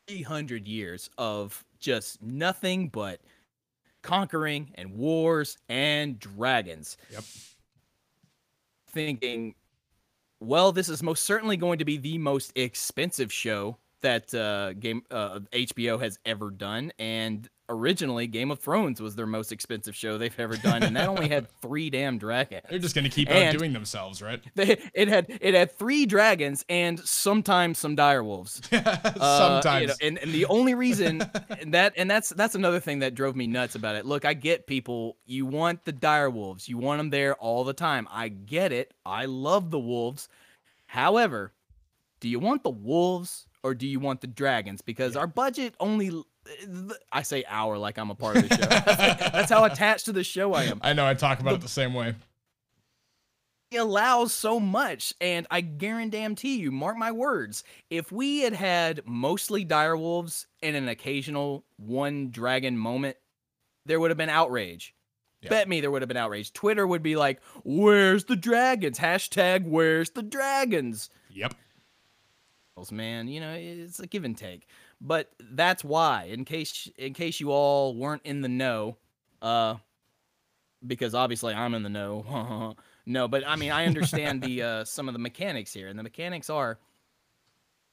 300 0.06 0.68
years 0.68 1.08
of 1.16 1.64
just 1.78 2.20
nothing 2.20 2.88
but 2.90 3.20
conquering 4.02 4.70
and 4.74 4.92
wars 4.98 5.56
and 5.70 6.18
dragons. 6.18 6.98
Yep. 7.10 7.24
Thinking, 8.90 9.54
Well, 10.40 10.72
this 10.72 10.90
is 10.90 11.02
most 11.02 11.24
certainly 11.24 11.56
going 11.56 11.78
to 11.78 11.86
be 11.86 11.96
the 11.96 12.18
most 12.18 12.52
expensive 12.54 13.32
show 13.32 13.78
that 14.02 14.34
uh, 14.34 14.74
game 14.74 15.02
uh, 15.10 15.40
HBO 15.52 15.98
has 16.00 16.18
ever 16.26 16.50
done, 16.50 16.92
and 16.98 17.48
originally 17.70 18.26
Game 18.26 18.50
of 18.50 18.58
Thrones 18.58 19.00
was 19.00 19.14
their 19.14 19.26
most 19.26 19.52
expensive 19.52 19.94
show 19.94 20.18
they've 20.18 20.38
ever 20.38 20.56
done, 20.56 20.82
and 20.82 20.94
that 20.96 21.08
only 21.08 21.28
had 21.28 21.48
three 21.62 21.88
damn 21.88 22.18
dragons. 22.18 22.62
They're 22.68 22.78
just 22.78 22.94
gonna 22.94 23.08
keep 23.08 23.30
and 23.30 23.54
outdoing 23.54 23.72
themselves, 23.72 24.20
right? 24.20 24.42
They, 24.54 24.78
it 24.94 25.08
had 25.08 25.26
it 25.40 25.54
had 25.54 25.70
three 25.78 26.04
dragons 26.04 26.64
and 26.68 26.98
sometimes 27.00 27.78
some 27.78 27.96
direwolves. 27.96 28.64
sometimes, 28.68 29.66
uh, 29.66 29.78
you 29.80 29.86
know, 29.86 29.94
and 30.02 30.18
and 30.18 30.32
the 30.32 30.44
only 30.46 30.74
reason 30.74 31.22
and 31.60 31.72
that 31.72 31.94
and 31.96 32.10
that's 32.10 32.30
that's 32.30 32.54
another 32.54 32.80
thing 32.80 32.98
that 32.98 33.14
drove 33.14 33.36
me 33.36 33.46
nuts 33.46 33.76
about 33.76 33.94
it. 33.94 34.04
Look, 34.04 34.24
I 34.24 34.34
get 34.34 34.66
people. 34.66 35.16
You 35.24 35.46
want 35.46 35.84
the 35.84 35.92
direwolves. 35.92 36.68
You 36.68 36.78
want 36.78 36.98
them 36.98 37.10
there 37.10 37.36
all 37.36 37.64
the 37.64 37.72
time. 37.72 38.08
I 38.10 38.28
get 38.28 38.72
it. 38.72 38.92
I 39.06 39.26
love 39.26 39.70
the 39.70 39.78
wolves. 39.78 40.28
However, 40.86 41.52
do 42.18 42.28
you 42.28 42.40
want 42.40 42.64
the 42.64 42.70
wolves 42.70 43.46
or 43.62 43.74
do 43.74 43.86
you 43.86 44.00
want 44.00 44.20
the 44.20 44.26
dragons? 44.26 44.82
Because 44.82 45.14
yeah. 45.14 45.20
our 45.20 45.26
budget 45.26 45.74
only 45.80 46.10
I 47.12 47.22
say 47.22 47.44
our 47.48 47.78
like 47.78 47.98
I'm 47.98 48.10
a 48.10 48.14
part 48.14 48.36
of 48.36 48.48
the 48.48 48.56
show. 48.56 48.66
That's 49.32 49.50
how 49.50 49.64
attached 49.64 50.06
to 50.06 50.12
the 50.12 50.24
show 50.24 50.54
I 50.54 50.64
am. 50.64 50.80
I 50.82 50.92
know 50.92 51.06
I 51.06 51.14
talk 51.14 51.40
about 51.40 51.50
the, 51.50 51.56
it 51.56 51.62
the 51.62 51.68
same 51.68 51.94
way. 51.94 52.14
He 53.70 53.76
allows 53.76 54.32
so 54.34 54.58
much, 54.58 55.14
and 55.20 55.46
I 55.50 55.60
guarantee 55.60 56.58
you, 56.58 56.72
mark 56.72 56.96
my 56.96 57.12
words, 57.12 57.62
if 57.88 58.10
we 58.10 58.40
had 58.40 58.54
had 58.54 59.02
mostly 59.06 59.64
direwolves 59.64 60.46
and 60.60 60.74
an 60.74 60.88
occasional 60.88 61.64
one 61.76 62.30
dragon 62.30 62.76
moment, 62.76 63.16
there 63.86 64.00
would 64.00 64.10
have 64.10 64.18
been 64.18 64.28
outrage. 64.28 64.94
Yep. 65.42 65.50
Bet 65.50 65.68
me 65.68 65.80
there 65.80 65.90
would 65.90 66.02
have 66.02 66.08
been 66.08 66.16
outrage. 66.16 66.52
Twitter 66.52 66.86
would 66.86 67.02
be 67.02 67.16
like, 67.16 67.40
"Where's 67.64 68.24
the 68.24 68.36
dragons?" 68.36 68.98
Hashtag 68.98 69.64
Where's 69.64 70.10
the 70.10 70.22
dragons? 70.22 71.08
Yep. 71.30 71.54
Man, 72.90 73.28
you 73.28 73.40
know 73.40 73.52
it's 73.52 74.00
a 74.00 74.06
give 74.06 74.24
and 74.24 74.36
take 74.36 74.66
but 75.00 75.30
that's 75.52 75.82
why 75.82 76.24
in 76.24 76.44
case 76.44 76.88
in 76.98 77.14
case 77.14 77.40
you 77.40 77.50
all 77.50 77.94
weren't 77.94 78.22
in 78.24 78.40
the 78.42 78.48
know 78.48 78.96
uh 79.42 79.74
because 80.86 81.14
obviously 81.14 81.54
I'm 81.54 81.74
in 81.74 81.82
the 81.82 81.88
know 81.88 82.76
no 83.06 83.28
but 83.28 83.46
I 83.46 83.56
mean 83.56 83.72
I 83.72 83.86
understand 83.86 84.42
the 84.42 84.62
uh 84.62 84.84
some 84.84 85.08
of 85.08 85.14
the 85.14 85.18
mechanics 85.18 85.72
here 85.72 85.88
and 85.88 85.98
the 85.98 86.02
mechanics 86.02 86.50
are 86.50 86.78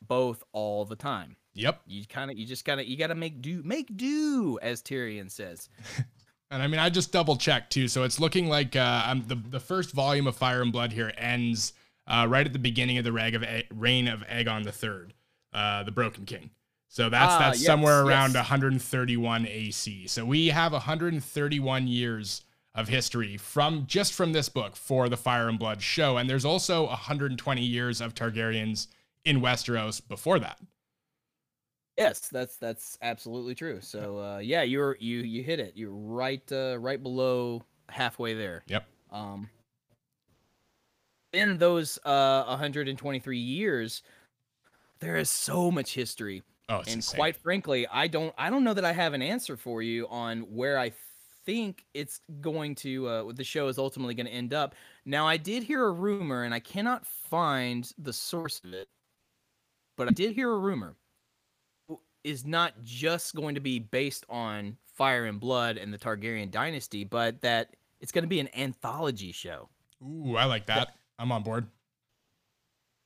both 0.07 0.43
all 0.51 0.85
the 0.85 0.95
time. 0.95 1.37
Yep. 1.55 1.81
You 1.87 2.05
kind 2.05 2.29
of 2.29 2.37
you 2.37 2.45
just 2.45 2.65
gotta 2.65 2.87
you 2.87 2.97
gotta 2.97 3.15
make 3.15 3.41
do 3.41 3.61
make 3.63 3.95
do 3.95 4.59
as 4.61 4.81
Tyrion 4.81 5.31
says. 5.31 5.69
And 6.49 6.63
I 6.63 6.67
mean 6.67 6.79
I 6.79 6.89
just 6.89 7.11
double 7.11 7.35
checked 7.35 7.73
too 7.73 7.89
so 7.89 8.03
it's 8.03 8.21
looking 8.21 8.47
like 8.47 8.77
uh 8.77 9.03
I'm 9.05 9.27
the 9.27 9.35
the 9.35 9.59
first 9.59 9.91
volume 9.91 10.27
of 10.27 10.37
Fire 10.37 10.61
and 10.61 10.71
Blood 10.71 10.93
here 10.93 11.11
ends 11.17 11.73
uh, 12.07 12.25
right 12.29 12.45
at 12.45 12.53
the 12.53 12.59
beginning 12.59 12.97
of 12.97 13.03
the 13.03 13.11
rag 13.11 13.35
of 13.35 13.43
A- 13.43 13.67
reign 13.73 14.07
of 14.07 14.21
Aegon 14.27 14.63
the 14.63 14.71
Third, 14.71 15.13
uh, 15.53 15.83
the 15.83 15.91
Broken 15.91 16.25
King. 16.25 16.51
So 16.89 17.09
that's 17.09 17.33
ah, 17.33 17.39
that's 17.39 17.59
yes, 17.59 17.65
somewhere 17.65 18.01
around 18.01 18.29
yes. 18.29 18.49
131 18.49 19.45
AC. 19.47 20.07
So 20.07 20.25
we 20.25 20.47
have 20.47 20.71
131 20.71 21.87
years 21.87 22.43
of 22.73 22.87
history 22.87 23.37
from 23.37 23.85
just 23.87 24.13
from 24.13 24.33
this 24.33 24.49
book 24.49 24.75
for 24.75 25.09
the 25.09 25.17
Fire 25.17 25.49
and 25.49 25.59
Blood 25.59 25.81
show, 25.81 26.17
and 26.17 26.29
there's 26.29 26.45
also 26.45 26.85
120 26.87 27.61
years 27.61 28.01
of 28.01 28.13
Targaryens 28.13 28.87
in 29.25 29.41
Westeros 29.41 30.05
before 30.07 30.39
that. 30.39 30.59
Yes, 31.97 32.29
that's 32.29 32.57
that's 32.57 32.97
absolutely 33.01 33.55
true. 33.55 33.79
So 33.81 34.19
uh, 34.19 34.37
yeah, 34.37 34.61
you're 34.61 34.95
you 34.99 35.19
you 35.19 35.43
hit 35.43 35.59
it. 35.59 35.73
You're 35.75 35.91
right 35.91 36.43
uh, 36.51 36.77
right 36.79 37.01
below 37.01 37.63
halfway 37.89 38.33
there. 38.33 38.63
Yep. 38.67 38.85
Um. 39.11 39.49
In 41.33 41.57
those 41.57 41.99
uh 42.05 42.45
123 42.45 43.37
years, 43.37 44.03
there 44.99 45.17
is 45.17 45.29
so 45.29 45.71
much 45.71 45.95
history 45.95 46.43
Oh, 46.69 46.79
and 46.79 46.87
insane. 46.95 47.17
quite 47.17 47.35
frankly, 47.37 47.87
I 47.87 48.07
don't 48.07 48.33
I 48.37 48.49
don't 48.49 48.63
know 48.63 48.73
that 48.73 48.85
I 48.85 48.91
have 48.91 49.13
an 49.13 49.21
answer 49.21 49.55
for 49.55 49.81
you 49.81 50.07
on 50.09 50.41
where 50.41 50.77
I 50.77 50.91
think 51.45 51.85
it's 51.93 52.19
going 52.41 52.75
to 52.75 53.07
uh, 53.07 53.31
the 53.33 53.43
show 53.43 53.67
is 53.69 53.77
ultimately 53.77 54.13
going 54.13 54.25
to 54.25 54.31
end 54.31 54.53
up. 54.53 54.75
Now, 55.05 55.25
I 55.25 55.37
did 55.37 55.63
hear 55.63 55.85
a 55.85 55.91
rumor, 55.91 56.43
and 56.43 56.53
I 56.53 56.59
cannot 56.59 57.05
find 57.05 57.89
the 57.97 58.11
source 58.11 58.61
of 58.65 58.73
it, 58.73 58.89
but 59.95 60.09
I 60.09 60.11
did 60.11 60.33
hear 60.33 60.51
a 60.51 60.59
rumor 60.59 60.95
is 62.27 62.45
not 62.45 62.73
just 62.83 63.35
going 63.35 63.55
to 63.55 63.61
be 63.61 63.79
based 63.79 64.25
on 64.29 64.75
Fire 64.95 65.25
and 65.25 65.39
Blood 65.39 65.77
and 65.77 65.93
the 65.93 65.97
Targaryen 65.97 66.51
dynasty, 66.51 67.05
but 67.05 67.41
that 67.41 67.75
it's 68.01 68.11
going 68.11 68.23
to 68.23 68.29
be 68.29 68.41
an 68.41 68.49
anthology 68.53 69.31
show. 69.31 69.69
Ooh, 70.03 70.35
I 70.35 70.43
like 70.43 70.65
that. 70.65 70.89
I'm 71.17 71.31
on 71.31 71.43
board. 71.43 71.67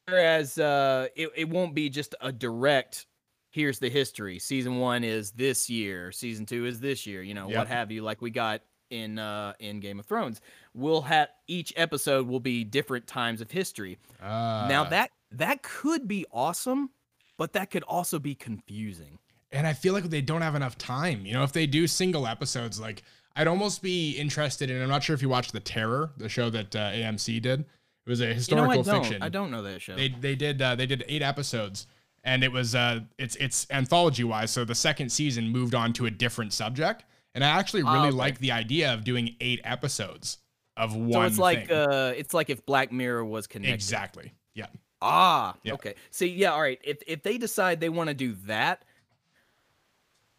Whereas 0.08 0.58
uh, 0.58 1.08
it, 1.16 1.30
it 1.36 1.50
won't 1.50 1.76
be 1.76 1.88
just 1.90 2.16
a 2.20 2.32
direct 2.32 3.06
here's 3.52 3.80
the 3.80 3.90
history. 3.90 4.40
Season 4.40 4.80
one 4.80 5.04
is 5.04 5.32
this 5.32 5.70
year. 5.70 6.12
Season 6.12 6.46
two 6.46 6.66
is 6.66 6.80
this 6.80 7.06
year. 7.06 7.22
You 7.22 7.34
know, 7.34 7.48
yep. 7.48 7.60
what 7.60 7.68
have 7.68 7.92
you? 7.92 8.02
Like 8.02 8.22
we 8.22 8.32
got 8.32 8.62
in 8.90 9.20
uh 9.20 9.54
in 9.60 9.80
Game 9.80 10.00
of 10.00 10.06
Thrones. 10.06 10.42
We'll 10.74 11.04
have 11.04 11.30
each 11.48 11.74
episode 11.76 12.28
will 12.28 12.40
be 12.40 12.64
different 12.64 13.08
times 13.08 13.42
of 13.42 13.52
history. 13.52 14.00
Uh, 14.22 14.66
now 14.70 14.86
that 14.86 15.12
that 15.32 15.62
could 15.62 16.08
be 16.08 16.26
awesome, 16.32 16.90
but 17.38 17.54
that 17.54 17.70
could 17.70 17.84
also 17.84 18.20
be 18.20 18.36
confusing. 18.36 19.20
And 19.52 19.68
I 19.68 19.74
feel 19.74 19.94
like 19.94 20.06
they 20.06 20.22
don't 20.22 20.42
have 20.42 20.56
enough 20.56 20.78
time. 20.78 21.26
You 21.26 21.34
know, 21.34 21.44
if 21.44 21.52
they 21.52 21.68
do 21.68 21.86
single 21.86 22.26
episodes, 22.26 22.80
like 22.80 23.04
I'd 23.36 23.48
almost 23.48 23.82
be 23.82 24.12
interested 24.12 24.70
in. 24.70 24.82
I'm 24.82 24.90
not 24.90 25.04
sure 25.04 25.14
if 25.14 25.22
you 25.22 25.30
watched 25.30 25.54
The 25.54 25.60
Terror, 25.60 26.12
the 26.18 26.30
show 26.30 26.50
that 26.50 26.76
uh, 26.76 26.92
AMC 26.92 27.42
did. 27.42 27.62
It 27.62 28.10
was 28.10 28.22
a 28.22 28.34
historical 28.34 28.78
you 28.78 28.84
know, 28.84 28.92
I 28.92 29.00
fiction. 29.00 29.22
I 29.22 29.30
don't 29.30 29.52
know 29.52 29.62
that 29.62 29.82
show. 29.82 29.96
They 29.96 30.10
they 30.10 30.36
did 30.36 30.62
uh, 30.62 30.76
they 30.76 30.86
did 30.86 31.04
eight 31.08 31.22
episodes 31.22 31.88
and 32.24 32.44
it 32.44 32.52
was 32.52 32.76
uh 32.76 33.00
it's 33.18 33.36
it's 33.38 33.68
anthology 33.72 34.24
wise 34.24 34.52
so 34.52 34.64
the 34.64 34.76
second 34.76 35.12
season 35.12 35.50
moved 35.50 35.76
on 35.76 35.94
to 35.94 36.06
a 36.06 36.12
different 36.12 36.54
subject. 36.54 37.04
And 37.34 37.44
i 37.44 37.48
actually 37.48 37.84
really 37.84 37.98
oh, 37.98 38.08
okay. 38.08 38.12
like 38.12 38.40
the 38.40 38.52
idea 38.52 38.94
of 38.94 39.04
doing 39.04 39.36
eight 39.40 39.62
episodes 39.64 40.40
of 40.78 40.96
one 40.96 41.12
so 41.12 41.22
it's 41.22 41.38
like 41.38 41.68
thing. 41.68 41.78
uh 41.78 42.14
it's 42.16 42.34
like 42.34 42.50
if 42.50 42.66
black 42.66 42.92
mirror 42.92 43.24
was 43.24 43.48
connected. 43.48 43.74
Exactly. 43.74 44.34
Yeah. 44.54 44.68
Ah 45.02 45.56
yeah. 45.64 45.74
okay. 45.74 45.96
See 46.12 46.28
yeah 46.28 46.52
all 46.52 46.62
right. 46.62 46.80
If 46.84 47.00
if 47.08 47.24
they 47.24 47.38
decide 47.38 47.80
they 47.80 47.90
want 47.90 48.10
to 48.10 48.14
do 48.14 48.34
that 48.46 48.84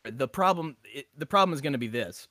the 0.05 0.29
problem 0.29 0.77
it, 0.85 1.07
the 1.17 1.27
problem 1.27 1.55
is 1.55 1.61
going 1.61 1.73
to 1.73 1.79
be 1.79 1.89
this. 1.89 2.29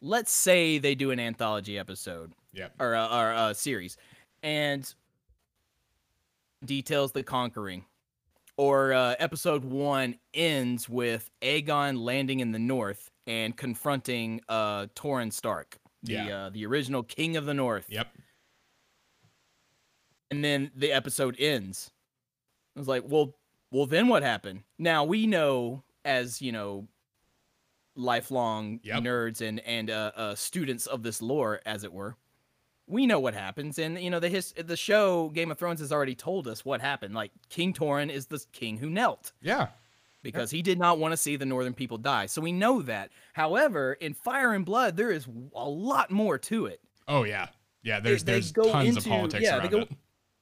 Let's 0.00 0.32
say 0.32 0.78
they 0.78 0.94
do 0.94 1.10
an 1.10 1.18
anthology 1.18 1.78
episode 1.78 2.32
yeah. 2.52 2.68
or 2.78 2.94
a, 2.94 3.06
or 3.06 3.32
a 3.32 3.54
series 3.54 3.96
and 4.42 4.92
details 6.64 7.12
the 7.12 7.22
conquering 7.22 7.84
or 8.56 8.92
uh, 8.92 9.14
episode 9.18 9.64
one 9.64 10.16
ends 10.34 10.88
with 10.88 11.30
Aegon 11.42 11.98
landing 12.02 12.40
in 12.40 12.52
the 12.52 12.58
north 12.58 13.10
and 13.26 13.56
confronting 13.56 14.40
uh, 14.48 14.86
Torrhen 14.94 15.32
Stark, 15.32 15.78
the 16.02 16.12
yeah. 16.12 16.36
uh, 16.36 16.50
the 16.50 16.64
original 16.66 17.02
King 17.02 17.36
of 17.36 17.44
the 17.44 17.54
North. 17.54 17.86
Yep. 17.88 18.08
And 20.30 20.44
then 20.44 20.70
the 20.74 20.92
episode 20.92 21.36
ends. 21.38 21.90
I 22.74 22.80
was 22.80 22.88
like, 22.88 23.04
well, 23.06 23.36
well, 23.70 23.86
then 23.86 24.08
what 24.08 24.22
happened? 24.22 24.62
Now 24.78 25.04
we 25.04 25.26
know, 25.26 25.82
as 26.04 26.40
you 26.40 26.52
know, 26.52 26.88
lifelong 27.94 28.80
yep. 28.82 29.02
nerds 29.02 29.40
and 29.40 29.60
and 29.60 29.90
uh, 29.90 30.12
uh, 30.16 30.34
students 30.34 30.86
of 30.86 31.02
this 31.02 31.20
lore, 31.20 31.60
as 31.66 31.84
it 31.84 31.92
were 31.92 32.16
we 32.88 33.06
know 33.06 33.18
what 33.18 33.34
happens 33.34 33.78
and 33.78 33.98
you 34.00 34.10
know 34.10 34.20
the 34.20 34.28
his 34.28 34.52
the 34.52 34.76
show 34.76 35.28
game 35.30 35.50
of 35.50 35.58
thrones 35.58 35.80
has 35.80 35.92
already 35.92 36.14
told 36.14 36.46
us 36.46 36.64
what 36.64 36.80
happened. 36.80 37.14
Like 37.14 37.32
king 37.48 37.72
torrhen 37.72 38.10
is 38.10 38.26
the 38.26 38.44
king 38.52 38.76
who 38.76 38.88
knelt. 38.88 39.32
Yeah. 39.42 39.68
Because 40.22 40.52
yeah. 40.52 40.58
he 40.58 40.62
did 40.62 40.78
not 40.78 40.98
want 40.98 41.12
to 41.12 41.16
see 41.16 41.36
the 41.36 41.46
northern 41.46 41.74
people 41.74 41.98
die. 41.98 42.26
So 42.26 42.40
we 42.40 42.52
know 42.52 42.82
that. 42.82 43.10
However 43.32 43.94
in 43.94 44.14
fire 44.14 44.52
and 44.52 44.64
blood 44.64 44.96
there 44.96 45.10
is 45.10 45.26
a 45.54 45.68
lot 45.68 46.10
more 46.10 46.38
to 46.38 46.66
it. 46.66 46.80
Oh 47.08 47.24
yeah. 47.24 47.48
Yeah 47.82 48.00
there's 48.00 48.24
they, 48.24 48.32
there's 48.32 48.52
they 48.52 48.70
tons 48.70 48.88
into, 48.88 49.00
of 49.00 49.06
politics 49.06 49.42
yeah, 49.42 49.58
around 49.58 49.70
go, 49.70 49.78
it. 49.78 49.88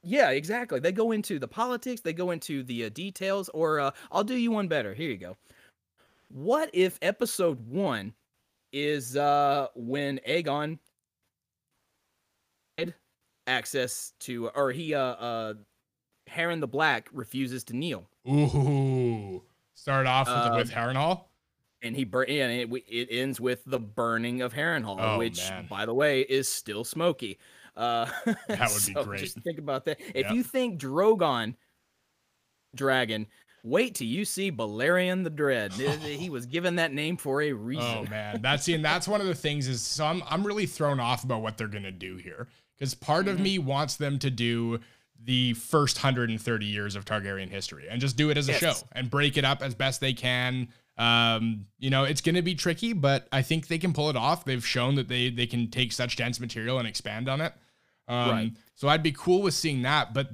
Yeah 0.03 0.29
exactly. 0.29 0.79
They 0.79 0.91
go 0.91 1.11
into 1.11 1.39
the 1.39 1.47
politics 1.47 2.01
they 2.01 2.13
go 2.13 2.31
into 2.31 2.63
the 2.63 2.85
uh, 2.85 2.89
details 2.89 3.49
or 3.49 3.79
uh, 3.79 3.91
i'll 4.11 4.23
do 4.23 4.35
you 4.35 4.51
one 4.51 4.67
better. 4.67 4.93
Here 4.93 5.09
you 5.09 5.17
go. 5.17 5.35
What 6.29 6.69
if 6.73 6.99
episode 7.01 7.67
one 7.67 8.13
is 8.71 9.15
uh 9.15 9.67
when 9.73 10.19
aegon 10.27 10.77
access 13.47 14.13
to, 14.21 14.49
or 14.49 14.71
he, 14.71 14.93
uh, 14.93 14.99
uh, 14.99 15.53
Harren 16.29 16.59
the 16.59 16.67
Black 16.67 17.09
refuses 17.11 17.63
to 17.65 17.75
kneel. 17.75 18.09
Ooh, 18.27 19.43
start 19.75 20.07
off 20.07 20.27
with, 20.27 20.37
um, 20.37 20.57
with 20.57 20.71
Harrenhal, 20.71 21.25
and 21.81 21.95
he 21.95 22.03
burn, 22.03 22.29
and 22.29 22.51
it, 22.51 22.83
it 22.89 23.07
ends 23.11 23.39
with 23.39 23.63
the 23.65 23.79
burning 23.79 24.41
of 24.41 24.53
Harrenhal, 24.53 24.97
oh, 24.99 25.17
which, 25.17 25.49
man. 25.49 25.67
by 25.69 25.85
the 25.85 25.93
way, 25.93 26.21
is 26.21 26.47
still 26.47 26.83
smoky. 26.83 27.37
Uh, 27.75 28.07
that 28.25 28.37
would 28.47 28.69
so 28.69 28.93
be 28.93 29.03
great. 29.03 29.19
Just 29.19 29.39
think 29.41 29.59
about 29.59 29.85
that. 29.85 29.99
If 29.99 30.27
yep. 30.27 30.33
you 30.33 30.43
think 30.43 30.79
Drogon, 30.79 31.55
dragon, 32.73 33.27
wait 33.63 33.95
till 33.95 34.07
you 34.07 34.25
see 34.25 34.51
Balerion 34.51 35.23
the 35.23 35.29
Dread. 35.29 35.73
he 35.73 36.29
was 36.29 36.45
given 36.45 36.77
that 36.77 36.93
name 36.93 37.17
for 37.17 37.41
a 37.41 37.51
reason. 37.51 37.83
Oh 37.83 38.09
man, 38.09 38.41
that's 38.41 38.67
and 38.67 38.83
that's 38.83 39.07
one 39.07 39.21
of 39.21 39.27
the 39.27 39.35
things 39.35 39.67
is 39.67 39.81
so 39.81 40.05
I'm 40.05 40.23
I'm 40.27 40.45
really 40.45 40.65
thrown 40.65 40.99
off 40.99 41.23
about 41.23 41.41
what 41.41 41.57
they're 41.57 41.67
gonna 41.67 41.91
do 41.91 42.15
here 42.17 42.47
because 42.77 42.93
part 42.93 43.25
mm-hmm. 43.25 43.35
of 43.35 43.39
me 43.39 43.59
wants 43.59 43.95
them 43.95 44.19
to 44.19 44.29
do 44.29 44.79
the 45.23 45.53
first 45.53 45.97
130 45.97 46.65
years 46.65 46.95
of 46.95 47.05
Targaryen 47.05 47.49
history 47.49 47.87
and 47.89 47.99
just 47.99 48.15
do 48.15 48.29
it 48.29 48.37
as 48.37 48.47
a 48.47 48.51
Yes. 48.53 48.59
show 48.59 48.73
and 48.91 49.09
break 49.09 49.37
it 49.37 49.45
up 49.45 49.61
as 49.63 49.73
best 49.73 49.99
they 50.01 50.13
can. 50.13 50.67
Um, 50.97 51.65
you 51.79 51.89
know, 51.89 52.03
it's 52.03 52.21
going 52.21 52.35
to 52.35 52.41
be 52.41 52.55
tricky, 52.55 52.93
but 52.93 53.27
I 53.31 53.41
think 53.41 53.67
they 53.67 53.77
can 53.77 53.91
pull 53.91 54.09
it 54.09 54.15
off. 54.15 54.45
They've 54.45 54.65
shown 54.65 54.95
that 54.95 55.07
they 55.07 55.29
they 55.29 55.47
can 55.47 55.69
take 55.69 55.91
such 55.91 56.15
dense 56.15 56.39
material 56.39 56.77
and 56.79 56.87
expand 56.87 57.27
on 57.27 57.41
it. 57.41 57.53
Um, 58.07 58.29
Right. 58.29 58.51
So 58.75 58.87
I'd 58.87 59.03
be 59.03 59.11
cool 59.11 59.41
with 59.41 59.53
seeing 59.53 59.81
that, 59.81 60.13
but 60.13 60.29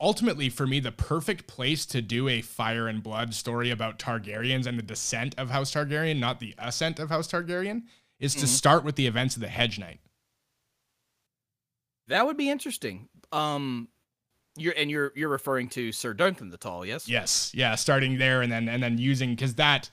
ultimately 0.00 0.48
for 0.48 0.66
me 0.66 0.78
the 0.78 0.92
perfect 0.92 1.46
place 1.48 1.84
to 1.86 2.00
do 2.00 2.28
a 2.28 2.40
fire 2.40 2.86
and 2.86 3.02
blood 3.02 3.34
story 3.34 3.70
about 3.70 3.98
Targaryens 3.98 4.66
and 4.66 4.78
the 4.78 4.82
descent 4.82 5.34
of 5.36 5.50
House 5.50 5.72
Targaryen, 5.72 6.18
not 6.20 6.38
the 6.38 6.54
ascent 6.58 7.00
of 7.00 7.08
House 7.08 7.26
Targaryen, 7.28 7.82
is 8.20 8.34
to 8.36 8.46
Mhm. 8.46 8.48
start 8.48 8.84
with 8.84 8.94
the 8.96 9.06
events 9.06 9.34
of 9.34 9.42
the 9.42 9.48
Hedge 9.48 9.78
Knight. 9.78 10.00
That 12.08 12.26
would 12.26 12.36
be 12.36 12.50
interesting. 12.50 13.08
Um, 13.32 13.88
you're 14.56 14.74
and 14.76 14.90
you're 14.90 15.12
you're 15.14 15.28
referring 15.28 15.68
to 15.70 15.92
Sir 15.92 16.14
Duncan 16.14 16.50
the 16.50 16.56
Tall, 16.56 16.84
yes? 16.84 17.08
Yes, 17.08 17.52
yeah, 17.54 17.74
starting 17.74 18.18
there 18.18 18.42
and 18.42 18.50
then 18.50 18.68
and 18.68 18.82
then 18.82 18.98
using 18.98 19.30
because 19.30 19.54
that 19.54 19.90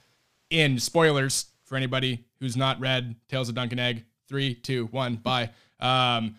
in 0.50 0.80
spoilers 0.80 1.48
for 1.66 1.76
anybody 1.76 2.26
who's 2.40 2.58
not 2.58 2.80
read 2.80 3.16
Tales 3.28 3.50
of 3.50 3.56
Dunk 3.56 3.72
and 3.72 3.80
Egg. 3.82 4.06
Three, 4.28 4.56
two, 4.56 4.88
one, 4.88 5.18
bye. 5.18 5.52
Um, 5.80 6.36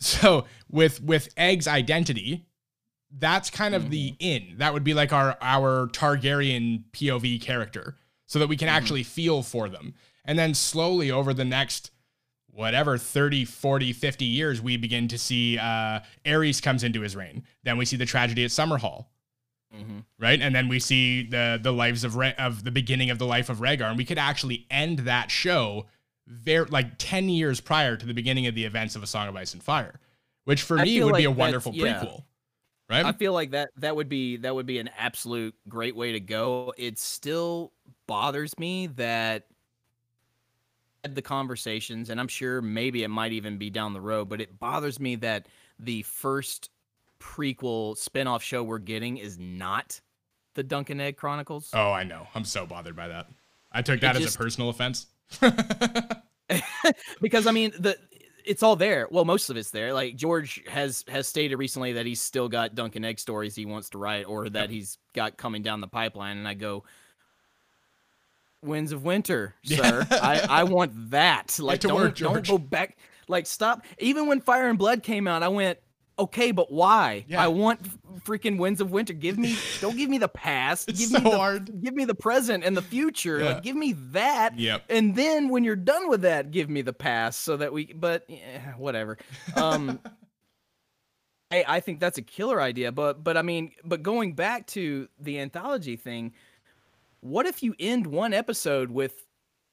so 0.00 0.46
with 0.70 1.02
with 1.02 1.28
Egg's 1.36 1.68
identity, 1.68 2.46
that's 3.10 3.50
kind 3.50 3.74
of 3.74 3.90
the 3.90 4.14
in. 4.18 4.54
That 4.58 4.72
would 4.72 4.84
be 4.84 4.94
like 4.94 5.12
our 5.12 5.36
our 5.40 5.88
Targaryen 5.88 6.84
POV 6.92 7.40
character, 7.42 7.96
so 8.26 8.38
that 8.38 8.48
we 8.48 8.56
can 8.56 8.68
actually 8.68 9.02
feel 9.02 9.42
for 9.42 9.68
them. 9.68 9.94
And 10.24 10.38
then 10.38 10.54
slowly 10.54 11.10
over 11.10 11.32
the 11.32 11.44
next 11.44 11.90
whatever 12.58 12.98
30 12.98 13.44
40 13.44 13.92
50 13.92 14.24
years 14.24 14.60
we 14.60 14.76
begin 14.76 15.08
to 15.08 15.16
see 15.16 15.58
uh 15.58 16.00
Aerys 16.24 16.62
comes 16.62 16.82
into 16.82 17.00
his 17.00 17.14
reign 17.14 17.44
then 17.62 17.78
we 17.78 17.84
see 17.84 17.96
the 17.96 18.06
tragedy 18.06 18.44
at 18.44 18.50
summerhall 18.50 19.06
hmm 19.72 20.00
right? 20.18 20.40
And 20.40 20.54
then 20.54 20.68
we 20.68 20.80
see 20.80 21.24
the 21.24 21.58
the 21.62 21.72
lives 21.72 22.04
of 22.04 22.16
Re- 22.16 22.34
of 22.38 22.64
the 22.64 22.70
beginning 22.70 23.10
of 23.10 23.18
the 23.18 23.26
life 23.26 23.48
of 23.48 23.58
Rhaegar, 23.58 23.88
and 23.88 23.96
we 23.96 24.04
could 24.04 24.18
actually 24.18 24.66
end 24.70 25.00
that 25.00 25.30
show 25.30 25.86
very 26.26 26.66
like 26.66 26.98
ten 26.98 27.28
years 27.28 27.60
prior 27.60 27.96
to 27.96 28.06
the 28.06 28.14
beginning 28.14 28.46
of 28.46 28.54
the 28.54 28.64
events 28.64 28.96
of 28.96 29.02
A 29.02 29.06
Song 29.06 29.28
of 29.28 29.36
Ice 29.36 29.54
and 29.54 29.62
Fire, 29.62 30.00
which 30.44 30.62
for 30.62 30.78
I 30.78 30.84
me 30.84 31.02
would 31.02 31.16
be 31.16 31.24
a 31.24 31.30
wonderful 31.30 31.72
yeah. 31.74 32.00
prequel, 32.00 32.24
right? 32.90 33.04
I 33.04 33.12
feel 33.12 33.32
like 33.32 33.52
that 33.52 33.70
that 33.76 33.96
would 33.96 34.08
be 34.08 34.36
that 34.38 34.54
would 34.54 34.66
be 34.66 34.78
an 34.78 34.90
absolute 34.98 35.54
great 35.68 35.96
way 35.96 36.12
to 36.12 36.20
go. 36.20 36.72
It 36.76 36.98
still 36.98 37.72
bothers 38.06 38.58
me 38.58 38.88
that 38.88 39.46
the 41.02 41.22
conversations, 41.22 42.10
and 42.10 42.20
I'm 42.20 42.28
sure 42.28 42.60
maybe 42.60 43.02
it 43.04 43.08
might 43.08 43.32
even 43.32 43.58
be 43.58 43.70
down 43.70 43.92
the 43.92 44.00
road, 44.00 44.28
but 44.28 44.40
it 44.40 44.58
bothers 44.58 44.98
me 44.98 45.16
that 45.16 45.46
the 45.78 46.02
first 46.02 46.70
prequel 47.20 47.96
spin-off 47.96 48.42
show 48.42 48.62
we're 48.62 48.78
getting 48.78 49.18
is 49.18 49.38
not 49.38 50.00
the 50.54 50.62
Dunk 50.62 50.90
and 50.90 51.00
Egg 51.00 51.16
Chronicles. 51.16 51.70
oh, 51.72 51.92
I 51.92 52.04
know. 52.04 52.26
I'm 52.34 52.44
so 52.44 52.66
bothered 52.66 52.96
by 52.96 53.08
that. 53.08 53.28
I 53.70 53.82
took 53.82 54.00
that 54.00 54.16
as 54.16 54.22
just- 54.22 54.36
a 54.36 54.38
personal 54.38 54.70
offense. 54.70 55.06
because 57.20 57.46
I 57.46 57.52
mean 57.52 57.72
the 57.78 57.98
it's 58.46 58.62
all 58.62 58.76
there. 58.76 59.06
Well, 59.10 59.26
most 59.26 59.50
of 59.50 59.58
it's 59.58 59.70
there. 59.70 59.92
Like 59.92 60.16
George 60.16 60.62
has 60.68 61.04
has 61.08 61.28
stated 61.28 61.56
recently 61.56 61.92
that 61.92 62.06
he's 62.06 62.20
still 62.20 62.48
got 62.48 62.74
Dunk 62.74 62.96
and 62.96 63.04
Egg 63.04 63.18
stories 63.18 63.54
he 63.54 63.66
wants 63.66 63.90
to 63.90 63.98
write, 63.98 64.24
or 64.26 64.48
that 64.48 64.70
he's 64.70 64.96
got 65.12 65.36
coming 65.36 65.60
down 65.62 65.82
the 65.82 65.86
pipeline. 65.86 66.38
And 66.38 66.48
I 66.48 66.54
go, 66.54 66.84
Winds 68.62 68.92
of 68.92 69.04
Winter, 69.04 69.54
sir. 69.64 70.06
I 70.10 70.46
I 70.48 70.64
want 70.64 71.10
that. 71.10 71.58
Like 71.58 71.80
to 71.80 71.88
don't 71.88 71.96
work, 71.96 72.16
don't 72.16 72.46
go 72.46 72.58
back. 72.58 72.96
Like 73.28 73.46
stop. 73.46 73.84
Even 73.98 74.26
when 74.26 74.40
Fire 74.40 74.68
and 74.68 74.78
Blood 74.78 75.02
came 75.02 75.26
out, 75.26 75.42
I 75.42 75.48
went. 75.48 75.78
Okay, 76.18 76.50
but 76.50 76.72
why? 76.72 77.24
Yeah. 77.28 77.44
I 77.44 77.46
want 77.46 77.80
freaking 78.24 78.58
Winds 78.58 78.80
of 78.80 78.90
Winter. 78.90 79.12
Give 79.12 79.38
me, 79.38 79.56
don't 79.80 79.96
give 79.96 80.10
me 80.10 80.18
the 80.18 80.26
past. 80.26 80.88
It's 80.88 80.98
give 80.98 81.10
so 81.10 81.18
me 81.18 81.30
the, 81.30 81.36
hard. 81.36 81.80
Give 81.80 81.94
me 81.94 82.04
the 82.06 82.14
present 82.14 82.64
and 82.64 82.76
the 82.76 82.82
future. 82.82 83.38
Yeah. 83.38 83.44
Like, 83.52 83.62
give 83.62 83.76
me 83.76 83.92
that. 84.10 84.58
Yep. 84.58 84.86
And 84.88 85.14
then 85.14 85.48
when 85.48 85.62
you're 85.62 85.76
done 85.76 86.08
with 86.08 86.22
that, 86.22 86.50
give 86.50 86.68
me 86.68 86.82
the 86.82 86.92
past 86.92 87.40
so 87.42 87.56
that 87.58 87.72
we. 87.72 87.92
But 87.92 88.24
yeah, 88.28 88.72
whatever. 88.76 89.16
Um, 89.54 90.00
hey, 91.50 91.64
I 91.66 91.78
think 91.78 92.00
that's 92.00 92.18
a 92.18 92.22
killer 92.22 92.60
idea. 92.60 92.90
But 92.90 93.22
but 93.22 93.36
I 93.36 93.42
mean, 93.42 93.70
but 93.84 94.02
going 94.02 94.34
back 94.34 94.66
to 94.68 95.08
the 95.20 95.38
anthology 95.38 95.94
thing, 95.96 96.32
what 97.20 97.46
if 97.46 97.62
you 97.62 97.74
end 97.78 98.06
one 98.06 98.32
episode 98.34 98.90
with 98.90 99.26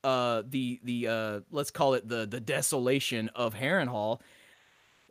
uh 0.03 0.43
the 0.47 0.79
the 0.83 1.07
uh 1.07 1.39
let's 1.51 1.71
call 1.71 1.93
it 1.95 2.07
the 2.07 2.25
the 2.25 2.39
desolation 2.39 3.29
of 3.35 3.53
Harrenhal, 3.55 4.21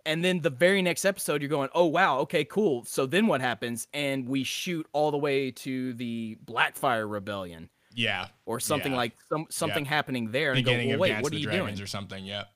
and 0.07 0.25
then 0.25 0.41
the 0.41 0.51
very 0.51 0.83
next 0.83 1.05
episode 1.05 1.43
you're 1.43 1.49
going, 1.49 1.69
oh 1.75 1.87
wow, 1.87 2.19
okay, 2.21 2.45
cool. 2.45 2.85
So 2.85 3.07
then 3.07 3.27
what 3.27 3.41
happens? 3.41 3.89
And 3.93 4.29
we 4.29 4.45
shoot 4.45 4.87
all 4.93 5.11
the 5.11 5.19
way 5.19 5.51
to 5.51 5.95
the 5.95 6.37
Blackfire 6.45 7.11
Rebellion 7.11 7.71
Yeah. 7.93 8.29
or 8.47 8.61
something 8.61 8.93
Yeah. 8.93 8.99
like 8.99 9.13
some 9.29 9.47
something 9.51 9.85
happening 9.85 10.31
there 10.31 10.53
and 10.53 10.65
Beginning 10.65 10.89
go, 10.89 10.91
well, 10.93 11.01
wait, 11.01 11.23
what 11.23 11.33
are 11.33 11.37
you 11.37 11.45
Dragons 11.47 11.71
doing? 11.79 11.83
or 11.83 11.87
something. 11.87 12.25
Yep. 12.25 12.49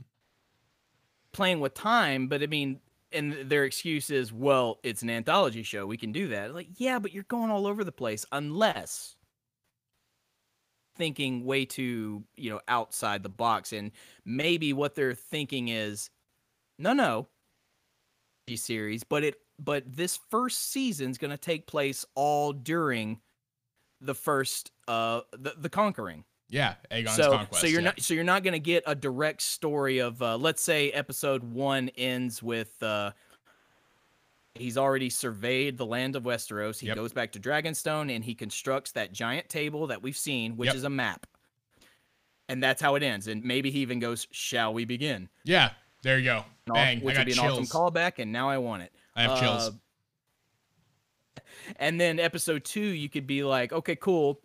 Playing 1.33 1.61
with 1.61 1.75
time, 1.75 2.27
but 2.29 2.43
I 2.43 2.47
mean, 2.47 2.81
and 3.13 3.49
their 3.49 3.65
excuse 3.65 4.11
is, 4.11 4.33
well, 4.33 4.79
it's 4.83 5.03
an 5.03 5.11
anthology 5.11 5.63
show, 5.63 5.87
we 5.87 5.97
can 5.97 6.11
do 6.13 6.29
that. 6.29 6.55
Like, 6.55 6.69
yeah, 6.77 6.99
but 6.99 7.13
you're 7.13 7.23
going 7.25 7.51
all 7.51 7.67
over 7.67 7.85
the 7.85 7.93
place 7.93 8.25
unless 8.33 9.17
thinking 10.99 11.45
way 11.45 11.65
too, 11.65 12.25
you 12.37 12.51
know, 12.51 12.61
outside 12.69 13.23
the 13.23 13.29
box, 13.29 13.73
and 13.73 13.93
maybe 14.25 14.73
what 14.73 14.95
they're 14.95 15.15
thinking 15.15 15.69
is, 15.69 16.11
no, 16.79 16.93
no, 16.93 17.29
series, 18.57 19.05
but 19.05 19.25
it, 19.25 19.37
but 19.59 19.85
this 19.87 20.19
first 20.31 20.71
season's 20.71 21.19
going 21.19 21.31
to 21.31 21.37
take 21.37 21.67
place 21.67 22.05
all 22.15 22.53
during 22.53 23.21
the 24.01 24.15
first, 24.15 24.71
uh, 24.87 25.21
the, 25.33 25.55
the 25.59 25.69
conquering. 25.69 26.25
Yeah. 26.49 26.75
Aegon's 26.91 27.17
so, 27.17 27.31
conquest. 27.33 27.61
so 27.61 27.67
you're 27.67 27.81
yeah. 27.81 27.87
not 27.87 28.01
so 28.01 28.15
you're 28.15 28.25
not 28.25 28.43
going 28.43 28.53
to 28.53 28.59
get 28.59 28.83
a 28.87 28.95
direct 28.95 29.43
story 29.43 29.99
of 29.99 30.23
uh, 30.23 30.37
let's 30.37 30.63
say 30.63 30.91
episode 30.93 31.43
one 31.43 31.91
ends 31.91 32.43
with 32.43 32.83
uh, 32.83 33.11
he's 34.61 34.77
already 34.79 35.11
surveyed 35.11 35.77
the 35.79 35.87
land 35.87 36.17
of 36.17 36.23
Westeros. 36.25 36.79
He 36.81 36.87
Yep. 36.89 36.97
goes 36.97 37.13
back 37.13 37.33
to 37.33 37.41
Dragonstone 37.41 38.15
and 38.15 38.25
he 38.25 38.35
constructs 38.35 38.93
that 38.93 39.13
giant 39.13 39.49
table 39.49 39.87
that 39.89 40.03
we've 40.03 40.17
seen, 40.17 40.57
which 40.57 40.69
Yep. 40.69 40.77
is 40.77 40.85
a 40.85 40.91
map. 40.91 41.27
And 42.49 42.63
that's 42.63 42.81
how 42.81 42.95
it 42.95 43.03
ends. 43.03 43.27
And 43.29 43.45
maybe 43.45 43.71
he 43.71 43.81
even 43.81 43.99
goes, 43.99 44.27
"Shall 44.31 44.73
we 44.73 44.85
begin?" 44.85 45.29
Yeah. 45.45 45.75
There 46.03 46.19
you 46.19 46.25
go. 46.25 46.45
Bang. 46.67 46.99
I 46.99 47.01
which 47.03 47.15
got 47.17 47.27
would 47.27 47.35
be 47.35 47.41
an 47.41 47.47
awesome 47.51 47.67
callback, 47.67 48.19
and 48.19 48.31
now 48.33 48.49
I 48.49 48.59
want 48.59 48.85
it. 48.85 48.93
I 49.17 49.23
have 49.23 49.39
chills. 49.41 49.69
Uh, 51.37 51.41
and 51.77 52.01
then 52.01 52.19
episode 52.21 52.65
two, 52.65 52.81
you 52.81 53.09
could 53.09 53.27
be 53.27 53.43
like, 53.43 53.73
okay, 53.73 53.97
cool. 53.97 54.41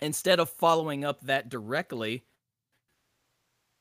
Instead 0.00 0.38
of 0.38 0.48
following 0.48 1.04
up 1.04 1.20
that 1.22 1.48
directly, 1.48 2.24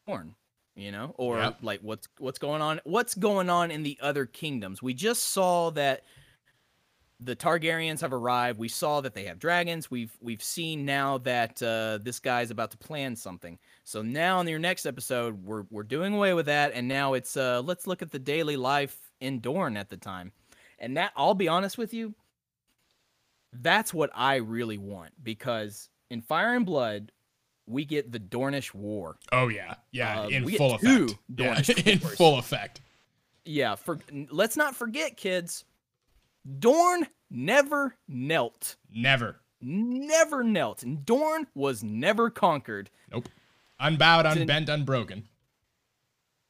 porn, 0.07 0.35
you 0.77 0.91
know, 0.91 1.13
or 1.17 1.39
Yep. 1.39 1.57
like 1.61 1.79
what's 1.81 2.07
what's 2.19 2.39
going 2.39 2.61
on? 2.61 2.79
What's 2.85 3.15
going 3.15 3.49
on 3.49 3.71
in 3.71 3.83
the 3.83 3.97
other 4.01 4.25
kingdoms? 4.25 4.81
We 4.81 4.93
just 4.93 5.25
saw 5.31 5.71
that 5.71 6.03
the 7.19 7.35
Targaryens 7.35 8.01
have 8.01 8.13
arrived. 8.13 8.59
We 8.59 8.67
saw 8.67 9.01
that 9.01 9.15
they 9.15 9.23
have 9.25 9.39
dragons. 9.39 9.89
We've 9.89 10.15
we've 10.21 10.43
seen 10.43 10.85
now 10.85 11.17
that 11.19 11.61
uh, 11.63 11.97
this 12.01 12.19
guy's 12.19 12.51
about 12.51 12.69
to 12.71 12.77
plan 12.77 13.15
something. 13.15 13.57
So 13.83 14.03
now 14.03 14.39
in 14.39 14.47
your 14.47 14.59
next 14.59 14.85
episode, 14.85 15.43
we're 15.43 15.63
we're 15.71 15.83
doing 15.83 16.13
away 16.13 16.33
with 16.35 16.45
that, 16.45 16.73
and 16.73 16.87
now 16.87 17.15
it's 17.15 17.35
uh, 17.35 17.61
let's 17.65 17.87
look 17.87 18.03
at 18.03 18.11
the 18.11 18.19
daily 18.19 18.55
life 18.55 19.11
in 19.19 19.39
Dorne 19.39 19.77
at 19.77 19.89
the 19.89 19.97
time. 19.97 20.31
And 20.77 20.95
that 20.97 21.11
I'll 21.17 21.33
be 21.33 21.47
honest 21.47 21.79
with 21.79 21.91
you, 21.91 22.13
that's 23.51 23.95
what 23.95 24.11
I 24.13 24.35
really 24.35 24.77
want 24.77 25.11
because 25.23 25.89
in 26.11 26.21
Fire 26.21 26.53
and 26.53 26.67
Blood, 26.67 27.11
we 27.67 27.85
get 27.85 28.11
the 28.11 28.19
Dornish 28.19 28.73
War. 28.73 29.17
oh 29.31 29.49
yeah. 29.49 29.75
Yeah. 29.91 30.21
uh, 30.21 30.27
in 30.27 30.49
full 30.49 30.75
effect. 30.75 31.15
Yeah. 31.27 31.53
Dornish 31.55 31.87
in 31.87 31.99
full 31.99 32.39
effect. 32.39 32.81
Yeah, 33.45 33.75
for 33.75 33.99
let's 34.29 34.57
not 34.57 34.75
forget, 34.75 35.15
kids, 35.15 35.63
Dorne 36.59 37.07
never 37.29 37.95
knelt. 38.07 38.75
Never. 38.93 39.37
never 39.61 40.43
knelt, 40.43 40.83
and 40.83 41.05
Dorne 41.05 41.47
was 41.55 41.83
never 41.83 42.29
conquered. 42.29 42.89
Nope. 43.11 43.29
Unbowed, 43.79 44.25
unbent, 44.25 44.69
unbroken. 44.69 45.27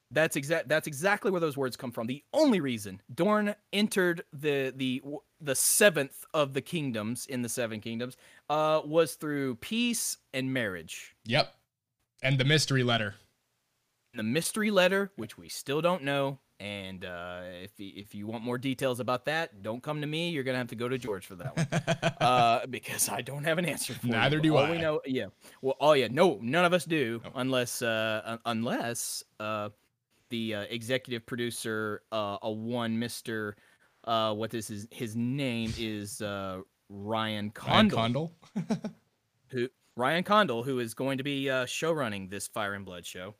That's 0.10 0.38
exact. 0.38 0.70
That's 0.70 0.88
exactly 0.88 1.32
where 1.32 1.42
those 1.42 1.58
words 1.58 1.76
come 1.76 1.92
from. 1.92 2.08
The 2.08 2.24
only 2.34 2.62
reason 2.62 3.02
Dorne 3.14 3.56
entered 3.74 4.24
the 4.32 4.74
the 4.76 5.04
the 5.42 5.56
seventh 5.56 6.26
of 6.34 6.54
the 6.54 6.62
kingdoms 6.62 7.26
in 7.26 7.42
the 7.42 7.50
seven 7.50 7.82
kingdoms 7.82 8.16
uh, 8.50 8.82
was 8.86 9.16
through 9.16 9.56
peace 9.56 10.18
and 10.34 10.54
marriage. 10.54 11.16
Yep. 11.26 11.54
And 12.24 12.38
the 12.38 12.46
mystery 12.46 12.84
letter. 12.84 13.16
The 14.14 14.24
mystery 14.24 14.72
letter, 14.72 15.12
which 15.16 15.38
we 15.38 15.50
still 15.50 15.82
don't 15.82 16.04
know, 16.04 16.40
and 16.60 17.06
uh, 17.06 17.42
if 17.62 17.72
if 17.78 18.16
you 18.16 18.26
want 18.26 18.44
more 18.44 18.58
details 18.58 19.00
about 19.00 19.26
that, 19.26 19.62
don't 19.62 19.84
come 19.84 20.02
to 20.02 20.08
me. 20.08 20.30
You're 20.30 20.44
gonna 20.44 20.58
have 20.58 20.70
to 20.70 20.76
go 20.76 20.88
to 20.90 20.98
George 20.98 21.26
for 21.28 21.36
that 21.36 21.56
one. 21.56 22.14
uh, 22.22 22.66
because 22.66 23.10
I 23.10 23.22
don't 23.22 23.44
have 23.44 23.60
an 23.60 23.66
answer 23.66 23.94
for 23.94 24.08
you. 24.08 24.14
Neither 24.14 24.40
do 24.40 24.56
All 24.58 24.66
I. 24.66 24.72
we 24.72 24.78
know, 24.80 25.02
yeah. 25.06 25.28
Well, 25.62 25.76
oh 25.80 25.94
yeah, 25.94 26.08
no, 26.10 26.40
none 26.42 26.66
of 26.66 26.74
us 26.74 26.86
do, 26.86 27.22
No. 27.24 27.32
unless 27.36 27.84
uh, 27.84 28.38
unless 28.46 29.24
uh, 29.40 29.70
the 30.32 30.56
uh, 30.56 30.62
executive 30.70 31.28
producer, 31.28 32.02
uh, 32.12 32.38
a 32.42 32.50
one 32.52 32.98
Mister 32.98 33.56
Uh, 34.04 34.34
what 34.34 34.54
is 34.56 34.68
his 34.68 34.88
his 34.90 35.16
name 35.16 35.72
is 35.78 36.22
uh, 36.22 36.62
Ryan 36.89 37.52
Ryan 37.67 37.89
Condal, 37.89 37.97
Condal. 37.97 38.34
who 39.50 39.67
Ryan 39.95 40.23
Condal, 40.23 40.63
who 40.63 40.80
is 40.80 40.93
going 40.93 41.17
to 41.17 41.23
be 41.23 41.50
uh, 41.50 41.65
show 41.65 41.91
running 41.91 42.30
this 42.30 42.47
Fire 42.47 42.73
and 42.73 42.86
Blood 42.86 43.06
show. 43.06 43.36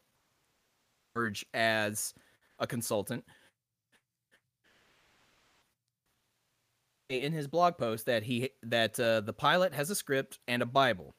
Urge 1.16 1.46
as 1.54 2.14
a 2.60 2.68
consultant. 2.68 3.24
In 7.10 7.32
his 7.32 7.48
blog 7.48 7.78
post, 7.78 8.06
that 8.08 8.24
he 8.24 8.50
that 8.64 9.00
uh, 9.00 9.22
the 9.22 9.32
pilot 9.32 9.74
has 9.74 9.90
a 9.90 9.96
script 9.96 10.40
and 10.50 10.62
a 10.62 10.66
Bible, 10.66 11.16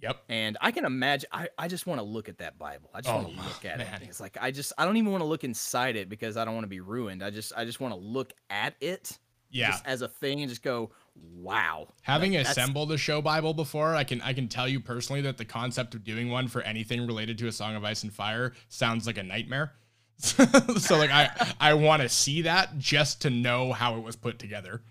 Yep. 0.00 0.16
and 0.28 0.58
I 0.60 0.72
can 0.72 0.84
imagine. 0.84 1.28
I, 1.32 1.48
I 1.56 1.68
just 1.68 1.86
want 1.86 2.00
to 2.00 2.04
look 2.04 2.28
at 2.28 2.38
that 2.38 2.58
Bible. 2.58 2.90
I 2.92 3.02
just 3.02 3.14
want 3.14 3.28
Oh, 3.28 3.30
to 3.30 3.36
look 3.36 3.64
at 3.64 3.78
man. 3.78 4.02
it. 4.02 4.08
It's 4.08 4.18
like 4.20 4.36
I 4.40 4.50
just 4.50 4.72
I 4.78 4.84
don't 4.84 4.96
even 4.96 5.12
want 5.12 5.22
to 5.22 5.26
look 5.26 5.44
inside 5.44 5.94
it 5.94 6.08
because 6.08 6.36
I 6.36 6.44
don't 6.44 6.54
want 6.54 6.64
to 6.64 6.68
be 6.68 6.80
ruined. 6.80 7.22
I 7.22 7.30
just 7.30 7.52
I 7.56 7.64
just 7.64 7.78
want 7.78 7.94
to 7.94 8.00
look 8.00 8.32
at 8.50 8.74
it 8.80 9.16
Yeah. 9.50 9.68
just 9.70 9.86
as 9.86 10.02
a 10.02 10.08
thing 10.08 10.40
and 10.40 10.48
just 10.50 10.64
go, 10.64 10.90
wow. 11.14 11.88
Having 12.02 12.34
Like, 12.34 12.46
assembled 12.46 12.92
a 12.92 12.98
show 12.98 13.20
Bible 13.20 13.54
before, 13.54 13.94
I 13.94 14.04
can 14.04 14.20
I 14.22 14.32
can 14.32 14.48
tell 14.48 14.68
you 14.68 14.80
personally 14.80 15.22
that 15.22 15.38
the 15.38 15.44
concept 15.44 15.94
of 15.94 16.04
doing 16.04 16.30
one 16.30 16.48
for 16.48 16.62
anything 16.62 17.06
related 17.06 17.38
to 17.38 17.48
a 17.48 17.52
Song 17.52 17.74
of 17.76 17.84
Ice 17.84 18.02
and 18.02 18.12
Fire 18.12 18.52
sounds 18.68 19.06
like 19.06 19.18
a 19.18 19.22
nightmare. 19.22 19.72
so 20.18 20.96
like 20.96 21.10
I 21.10 21.54
I 21.60 21.74
want 21.74 22.02
to 22.02 22.08
see 22.08 22.42
that 22.42 22.78
just 22.78 23.22
to 23.22 23.30
know 23.30 23.72
how 23.72 23.96
it 23.96 24.02
was 24.02 24.16
put 24.16 24.38
together. 24.38 24.82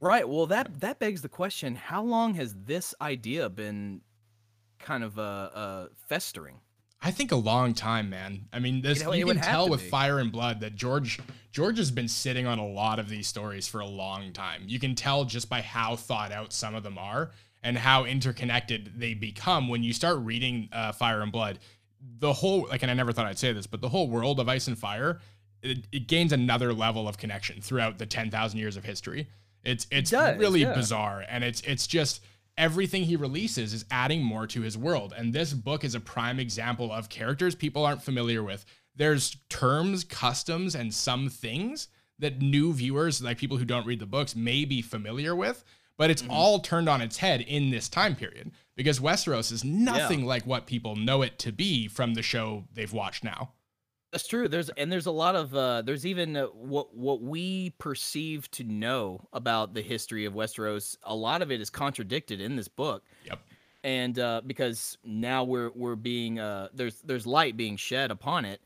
Right. 0.00 0.28
Well, 0.28 0.46
that 0.46 0.80
that 0.80 0.98
begs 0.98 1.22
the 1.22 1.28
question: 1.28 1.76
How 1.76 2.02
long 2.02 2.34
has 2.34 2.54
this 2.54 2.94
idea 3.00 3.48
been 3.48 4.02
kind 4.78 5.04
of 5.04 5.18
uh, 5.18 5.22
uh 5.22 5.86
festering? 6.08 6.60
I 7.00 7.10
think 7.10 7.30
a 7.30 7.36
long 7.36 7.74
time, 7.74 8.10
man. 8.10 8.48
I 8.52 8.58
mean, 8.58 8.82
this 8.82 9.00
You 9.00 9.04
know, 9.04 9.12
you 9.12 9.26
can 9.26 9.40
tell 9.40 9.68
with 9.68 9.82
be. 9.82 9.88
Fire 9.88 10.18
and 10.18 10.32
Blood 10.32 10.60
that 10.60 10.74
George 10.74 11.20
George 11.52 11.78
has 11.78 11.90
been 11.90 12.08
sitting 12.08 12.46
on 12.46 12.58
a 12.58 12.66
lot 12.66 12.98
of 12.98 13.08
these 13.08 13.26
stories 13.26 13.68
for 13.68 13.80
a 13.80 13.86
long 13.86 14.32
time. 14.32 14.62
You 14.66 14.78
can 14.78 14.94
tell 14.94 15.24
just 15.24 15.48
by 15.48 15.62
how 15.62 15.96
thought 15.96 16.32
out 16.32 16.52
some 16.52 16.74
of 16.74 16.82
them 16.82 16.98
are 16.98 17.30
and 17.62 17.76
how 17.78 18.04
interconnected 18.04 18.92
they 18.96 19.14
become 19.14 19.68
when 19.68 19.82
you 19.82 19.92
start 19.92 20.18
reading 20.18 20.68
uh, 20.72 20.92
Fire 20.92 21.20
and 21.22 21.32
Blood. 21.32 21.58
The 22.18 22.32
whole 22.32 22.66
like, 22.68 22.82
and 22.82 22.90
I 22.90 22.94
never 22.94 23.12
thought 23.12 23.26
I'd 23.26 23.38
say 23.38 23.52
this, 23.52 23.66
but 23.66 23.80
the 23.80 23.88
whole 23.88 24.08
world 24.08 24.40
of 24.40 24.48
Ice 24.48 24.66
and 24.68 24.78
Fire, 24.78 25.20
it, 25.62 25.86
it 25.92 26.08
gains 26.08 26.32
another 26.32 26.72
level 26.72 27.08
of 27.08 27.18
connection 27.18 27.60
throughout 27.60 27.98
the 27.98 28.06
ten 28.06 28.30
thousand 28.30 28.58
years 28.58 28.76
of 28.76 28.84
history. 28.84 29.28
It's 29.64 29.86
it's 29.90 30.10
does, 30.10 30.38
really 30.38 30.62
yeah. 30.62 30.74
bizarre, 30.74 31.24
and 31.28 31.42
it's 31.42 31.60
it's 31.62 31.86
just 31.86 32.22
everything 32.58 33.04
he 33.04 33.16
releases 33.16 33.72
is 33.72 33.84
adding 33.90 34.22
more 34.22 34.46
to 34.48 34.62
his 34.62 34.76
world. 34.78 35.12
And 35.16 35.32
this 35.32 35.52
book 35.52 35.84
is 35.84 35.94
a 35.94 36.00
prime 36.00 36.38
example 36.40 36.92
of 36.92 37.08
characters 37.08 37.54
people 37.54 37.84
aren't 37.84 38.02
familiar 38.02 38.42
with. 38.42 38.64
There's 38.94 39.36
terms, 39.48 40.04
customs, 40.04 40.74
and 40.74 40.92
some 40.92 41.28
things 41.28 41.88
that 42.18 42.40
new 42.40 42.72
viewers, 42.72 43.22
like 43.22 43.38
people 43.38 43.58
who 43.58 43.64
don't 43.64 43.86
read 43.86 44.00
the 44.00 44.06
books, 44.06 44.34
may 44.34 44.64
be 44.64 44.80
familiar 44.80 45.34
with, 45.34 45.64
but 45.98 46.10
it's 46.10 46.22
mm-hmm. 46.22 46.30
all 46.30 46.60
turned 46.60 46.88
on 46.88 47.02
its 47.02 47.18
head 47.18 47.42
in 47.42 47.70
this 47.70 47.88
time 47.88 48.16
period 48.16 48.52
because 48.74 49.00
Westeros 49.00 49.52
is 49.52 49.64
nothing 49.64 50.24
like 50.24 50.46
what 50.46 50.66
people 50.66 50.96
know 50.96 51.22
it 51.22 51.38
to 51.40 51.52
be 51.52 51.88
from 51.88 52.14
the 52.14 52.22
show 52.22 52.64
they've 52.72 52.92
watched 52.92 53.24
now. 53.24 53.52
That's 54.12 54.26
true. 54.26 54.48
There's 54.48 54.70
and 54.70 54.90
there's 54.90 55.06
a 55.06 55.10
lot 55.10 55.36
of 55.36 55.54
uh, 55.54 55.82
there's 55.82 56.06
even 56.06 56.36
uh, 56.36 56.46
what 56.46 56.94
what 56.94 57.20
we 57.22 57.70
perceive 57.78 58.50
to 58.52 58.64
know 58.64 59.26
about 59.32 59.74
the 59.74 59.82
history 59.82 60.24
of 60.24 60.32
Westeros. 60.32 60.96
A 61.02 61.14
lot 61.14 61.42
of 61.42 61.50
it 61.50 61.60
is 61.60 61.70
contradicted 61.70 62.40
in 62.40 62.56
this 62.56 62.68
book. 62.68 63.04
Yep. 63.24 63.40
and 63.84 64.18
uh, 64.18 64.40
because 64.46 64.96
now 65.04 65.44
we're 65.44 65.70
we're 65.74 65.96
being 65.96 66.38
uh, 66.38 66.68
there's 66.72 67.00
there's 67.02 67.26
light 67.26 67.56
being 67.56 67.76
shed 67.76 68.10
upon 68.10 68.44
it, 68.44 68.60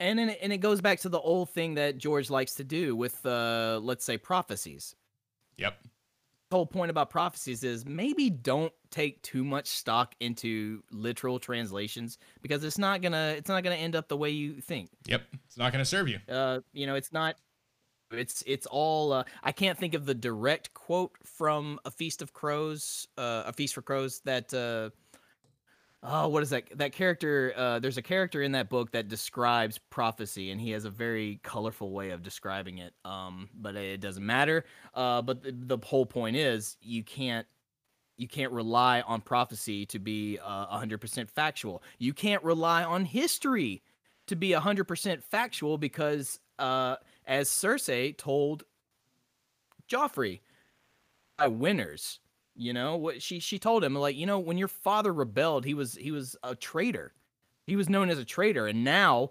and 0.00 0.18
then 0.18 0.30
it, 0.30 0.38
and 0.42 0.52
it 0.52 0.58
goes 0.58 0.80
back 0.80 1.00
to 1.00 1.08
the 1.08 1.20
old 1.20 1.50
thing 1.50 1.74
that 1.74 1.98
George 1.98 2.28
likes 2.30 2.54
to 2.56 2.64
do 2.64 2.96
with 2.96 3.24
uh, 3.24 3.78
let's 3.82 4.04
say 4.04 4.18
prophecies. 4.18 4.96
Yep. 5.58 5.78
Whole 6.52 6.66
point 6.66 6.90
about 6.90 7.08
prophecies 7.08 7.64
is 7.64 7.86
maybe 7.86 8.28
don't 8.28 8.74
take 8.90 9.22
too 9.22 9.42
much 9.42 9.68
stock 9.68 10.14
into 10.20 10.82
literal 10.90 11.38
translations 11.38 12.18
because 12.42 12.62
it's 12.62 12.76
not 12.76 13.00
gonna 13.00 13.34
it's 13.38 13.48
not 13.48 13.64
gonna 13.64 13.76
end 13.76 13.96
up 13.96 14.06
the 14.06 14.18
way 14.18 14.28
you 14.28 14.60
think. 14.60 14.90
Yep. 15.06 15.22
It's 15.46 15.56
not 15.56 15.72
to 15.72 15.82
serve 15.86 16.08
you. 16.08 16.18
Uh, 16.28 16.60
you 16.74 16.86
know, 16.86 16.94
it's 16.94 17.10
not. 17.10 17.36
It's 18.10 18.44
it's 18.46 18.66
all. 18.66 19.14
Uh, 19.14 19.24
I 19.42 19.52
can't 19.52 19.78
think 19.78 19.94
of 19.94 20.04
the 20.04 20.14
direct 20.14 20.74
quote 20.74 21.12
from 21.24 21.80
a 21.86 21.90
Feast 21.90 22.20
of 22.20 22.34
Crows, 22.34 23.08
uh, 23.16 23.44
a 23.46 23.52
Feast 23.54 23.72
for 23.72 23.80
Crows. 23.80 24.20
That 24.26 24.52
uh, 24.52 24.90
oh, 26.02 26.28
what 26.28 26.42
is 26.42 26.50
that? 26.50 26.64
That 26.76 26.92
character. 26.92 27.52
Uh, 27.56 27.78
there's 27.78 27.98
a 27.98 28.02
character 28.02 28.42
in 28.42 28.52
that 28.52 28.68
book 28.68 28.92
that 28.92 29.08
describes 29.08 29.78
prophecy, 29.78 30.50
and 30.50 30.60
he 30.60 30.70
has 30.70 30.84
a 30.84 30.90
very 30.90 31.40
colorful 31.42 31.90
way 31.90 32.10
of 32.10 32.22
describing 32.22 32.78
it. 32.78 32.94
Um, 33.04 33.48
but 33.54 33.76
it 33.76 34.00
doesn't 34.00 34.24
matter. 34.24 34.64
Uh, 34.94 35.22
but 35.22 35.42
the, 35.42 35.52
the 35.52 35.78
whole 35.84 36.06
point 36.06 36.36
is 36.36 36.76
you 36.80 37.02
can't 37.02 37.46
you 38.16 38.28
can't 38.28 38.52
rely 38.52 39.00
on 39.02 39.20
prophecy 39.20 39.86
to 39.86 39.98
be 39.98 40.38
uh, 40.44 40.78
100% 40.78 41.28
factual. 41.30 41.82
You 41.98 42.12
can't 42.12 42.42
rely 42.44 42.84
on 42.84 43.04
history 43.04 43.82
to 44.26 44.36
be 44.36 44.50
100% 44.50 45.22
factual 45.22 45.78
because, 45.78 46.38
uh, 46.58 46.96
as 47.26 47.48
Cersei 47.48 48.16
told 48.16 48.64
Joffrey, 49.90 50.40
by 51.36 51.48
winners, 51.48 52.20
you 52.54 52.72
know 52.72 52.96
what 52.96 53.22
she 53.22 53.38
she 53.38 53.58
told 53.58 53.82
him 53.82 53.94
like 53.94 54.16
you 54.16 54.26
know 54.26 54.38
when 54.38 54.58
your 54.58 54.68
father 54.68 55.12
rebelled 55.12 55.64
he 55.64 55.74
was 55.74 55.94
he 55.94 56.10
was 56.10 56.36
a 56.42 56.54
traitor 56.54 57.12
he 57.66 57.76
was 57.76 57.88
known 57.88 58.10
as 58.10 58.18
a 58.18 58.24
traitor 58.24 58.66
and 58.66 58.84
now 58.84 59.30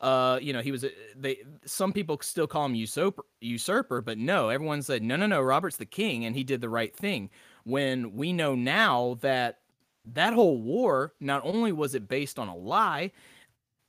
uh 0.00 0.38
you 0.40 0.52
know 0.52 0.60
he 0.60 0.70
was 0.70 0.84
a, 0.84 0.90
they 1.16 1.38
some 1.64 1.92
people 1.92 2.18
still 2.20 2.46
call 2.46 2.66
him 2.66 2.74
usurper 2.74 3.24
usurper 3.40 4.00
but 4.00 4.18
no 4.18 4.48
everyone 4.48 4.82
said 4.82 5.02
no 5.02 5.16
no 5.16 5.26
no 5.26 5.40
robert's 5.40 5.76
the 5.76 5.86
king 5.86 6.24
and 6.24 6.36
he 6.36 6.44
did 6.44 6.60
the 6.60 6.68
right 6.68 6.94
thing 6.94 7.30
when 7.64 8.12
we 8.14 8.32
know 8.32 8.54
now 8.54 9.16
that 9.20 9.58
that 10.04 10.32
whole 10.32 10.60
war 10.60 11.14
not 11.20 11.42
only 11.44 11.72
was 11.72 11.94
it 11.94 12.06
based 12.06 12.38
on 12.38 12.48
a 12.48 12.56
lie 12.56 13.10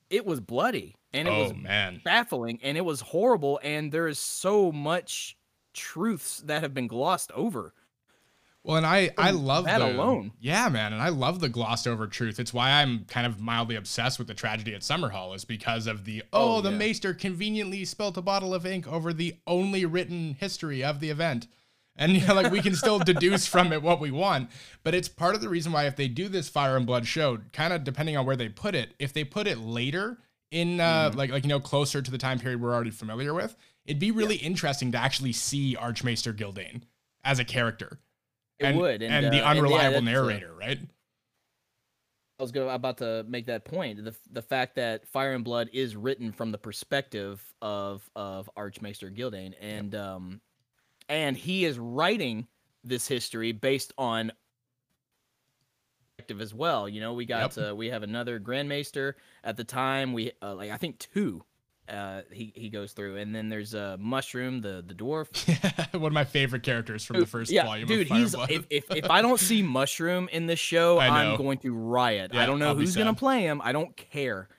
it 0.09 0.25
was 0.25 0.39
bloody 0.39 0.95
and 1.13 1.27
it 1.27 1.31
oh 1.31 1.43
was 1.43 1.53
man. 1.53 2.01
baffling 2.03 2.59
and 2.63 2.77
it 2.77 2.85
was 2.85 3.01
horrible 3.01 3.59
and 3.63 3.91
there 3.91 4.07
is 4.07 4.19
so 4.19 4.71
much 4.71 5.37
truths 5.73 6.41
that 6.45 6.61
have 6.63 6.73
been 6.73 6.87
glossed 6.87 7.31
over 7.33 7.73
Well, 8.63 8.75
and 8.77 8.85
I 8.85 9.09
I 9.17 9.31
love 9.31 9.65
that 9.65 9.79
the, 9.79 9.85
alone. 9.93 10.31
Yeah, 10.39 10.67
man, 10.69 10.91
and 10.93 11.01
I 11.01 11.09
love 11.09 11.39
the 11.39 11.49
glossed 11.49 11.87
over 11.87 12.07
truth. 12.07 12.39
It's 12.39 12.53
why 12.53 12.71
I'm 12.71 13.05
kind 13.05 13.25
of 13.25 13.39
mildly 13.39 13.75
obsessed 13.75 14.19
with 14.19 14.27
the 14.27 14.33
tragedy 14.33 14.73
at 14.75 14.81
Summerhall 14.81 15.33
is 15.33 15.45
because 15.45 15.87
of 15.87 16.03
the 16.05 16.23
oh, 16.33 16.57
Oh, 16.57 16.61
the 16.61 16.69
yeah. 16.71 16.77
maester 16.77 17.13
conveniently 17.13 17.85
spilt 17.85 18.17
a 18.17 18.21
bottle 18.21 18.53
of 18.53 18.65
ink 18.65 18.85
over 18.87 19.13
the 19.13 19.35
only 19.47 19.85
written 19.85 20.35
history 20.39 20.83
of 20.83 20.99
the 20.99 21.09
event. 21.09 21.47
And 21.95 22.13
you 22.13 22.25
know, 22.27 22.33
like 22.33 22.51
we 22.51 22.61
can 22.61 22.75
still 22.75 22.99
deduce 23.13 23.45
from 23.47 23.71
it 23.73 23.81
what 23.81 23.99
we 24.01 24.11
want, 24.11 24.49
but 24.83 24.93
it's 24.93 25.07
part 25.09 25.35
of 25.35 25.41
the 25.41 25.49
reason 25.49 25.71
why 25.71 25.85
if 25.85 25.95
they 25.95 26.07
do 26.09 26.27
this 26.27 26.49
Fire 26.49 26.75
and 26.77 26.85
Blood 26.85 27.07
show, 27.07 27.39
kind 27.53 27.71
of 27.73 27.83
depending 27.85 28.17
on 28.17 28.25
where 28.25 28.35
they 28.37 28.49
put 28.49 28.75
it, 28.75 28.93
if 28.99 29.13
they 29.13 29.23
put 29.23 29.47
it 29.47 29.57
later 29.59 30.17
in 30.51 30.79
uh, 30.81 31.09
Mm-hmm. 31.09 31.17
like 31.17 31.31
like 31.31 31.43
you 31.43 31.49
know 31.49 31.59
closer 31.61 32.01
to 32.01 32.11
the 32.11 32.17
time 32.17 32.39
period 32.39 32.61
we're 32.61 32.73
already 32.73 32.91
familiar 32.91 33.33
with, 33.33 33.55
it'd 33.85 33.99
be 33.99 34.11
really 34.11 34.35
interesting 34.35 34.91
to 34.91 34.97
actually 34.97 35.31
see 35.31 35.75
Archmaester 35.77 36.33
Gyldayn 36.33 36.81
as 37.23 37.39
a 37.39 37.45
character 37.45 37.99
It 38.59 38.65
and, 38.65 38.77
would, 38.77 39.01
and, 39.01 39.13
and, 39.13 39.25
the 39.25 39.27
uh, 39.27 39.31
and 39.31 39.35
yeah, 39.35 39.49
unreliable 39.49 40.01
that's, 40.01 40.07
uh, 40.07 40.11
narrator, 40.11 40.53
right? 40.53 40.79
I 42.37 42.41
was 42.41 42.51
go, 42.51 42.69
about 42.69 42.97
to 42.97 43.25
make 43.27 43.47
that 43.47 43.65
point. 43.65 44.03
The 44.03 44.15
the 44.31 44.41
fact 44.41 44.75
that 44.75 45.07
Fire 45.07 45.33
and 45.33 45.43
Blood 45.43 45.69
is 45.73 45.95
written 45.95 46.31
from 46.31 46.51
the 46.51 46.57
perspective 46.57 47.41
of 47.61 48.09
of 48.15 48.49
Archmaester 48.55 49.09
Gyldayn, 49.09 49.53
and 49.61 49.95
um, 49.95 50.41
and 51.07 51.35
he 51.35 51.65
is 51.65 51.79
writing 51.79 52.47
this 52.83 53.07
history 53.07 53.51
based 53.51 53.93
on 53.97 54.31
perspective 56.17 56.41
as 56.41 56.53
well. 56.53 56.87
You 56.87 57.01
know, 57.01 57.13
we 57.13 57.25
got 57.25 57.57
uh, 57.57 57.73
we 57.75 57.87
have 57.87 58.03
another 58.03 58.39
Grand 58.39 58.69
Maester 58.69 59.15
at 59.43 59.57
the 59.57 59.63
time. 59.63 60.13
We 60.13 60.31
uh, 60.41 60.55
like 60.55 60.71
I 60.71 60.77
think 60.77 60.99
two. 60.99 61.43
Uh, 61.89 62.21
he 62.31 62.53
he 62.55 62.69
goes 62.69 62.93
through, 62.93 63.17
and 63.17 63.33
then 63.33 63.49
there's 63.49 63.73
a 63.73 63.93
uh, 63.93 63.97
Mushroom, 63.99 64.61
the 64.61 64.83
the 64.85 64.93
dwarf. 64.93 65.27
One 65.99 66.07
of 66.07 66.13
my 66.13 66.23
favorite 66.23 66.63
characters 66.63 67.03
from 67.03 67.19
the 67.19 67.25
first 67.25 67.51
yeah, 67.51 67.65
volume 67.65 67.87
dude, 67.87 68.07
he's 68.07 68.35
if, 68.47 68.65
if 68.69 68.85
if 68.95 69.09
I 69.09 69.21
don't 69.21 69.39
see 69.39 69.63
Mushroom 69.63 70.29
in 70.31 70.45
this 70.45 70.59
show, 70.59 70.99
I'm 70.99 71.35
going 71.37 71.57
to 71.59 71.73
riot. 71.73 72.31
Yeah, 72.33 72.43
I 72.43 72.45
don't 72.45 72.59
know 72.59 72.69
I'll 72.69 72.75
who's 72.75 72.95
gonna 72.95 73.13
play 73.13 73.41
him. 73.41 73.61
I 73.63 73.71
don't 73.71 73.95
care. 73.95 74.49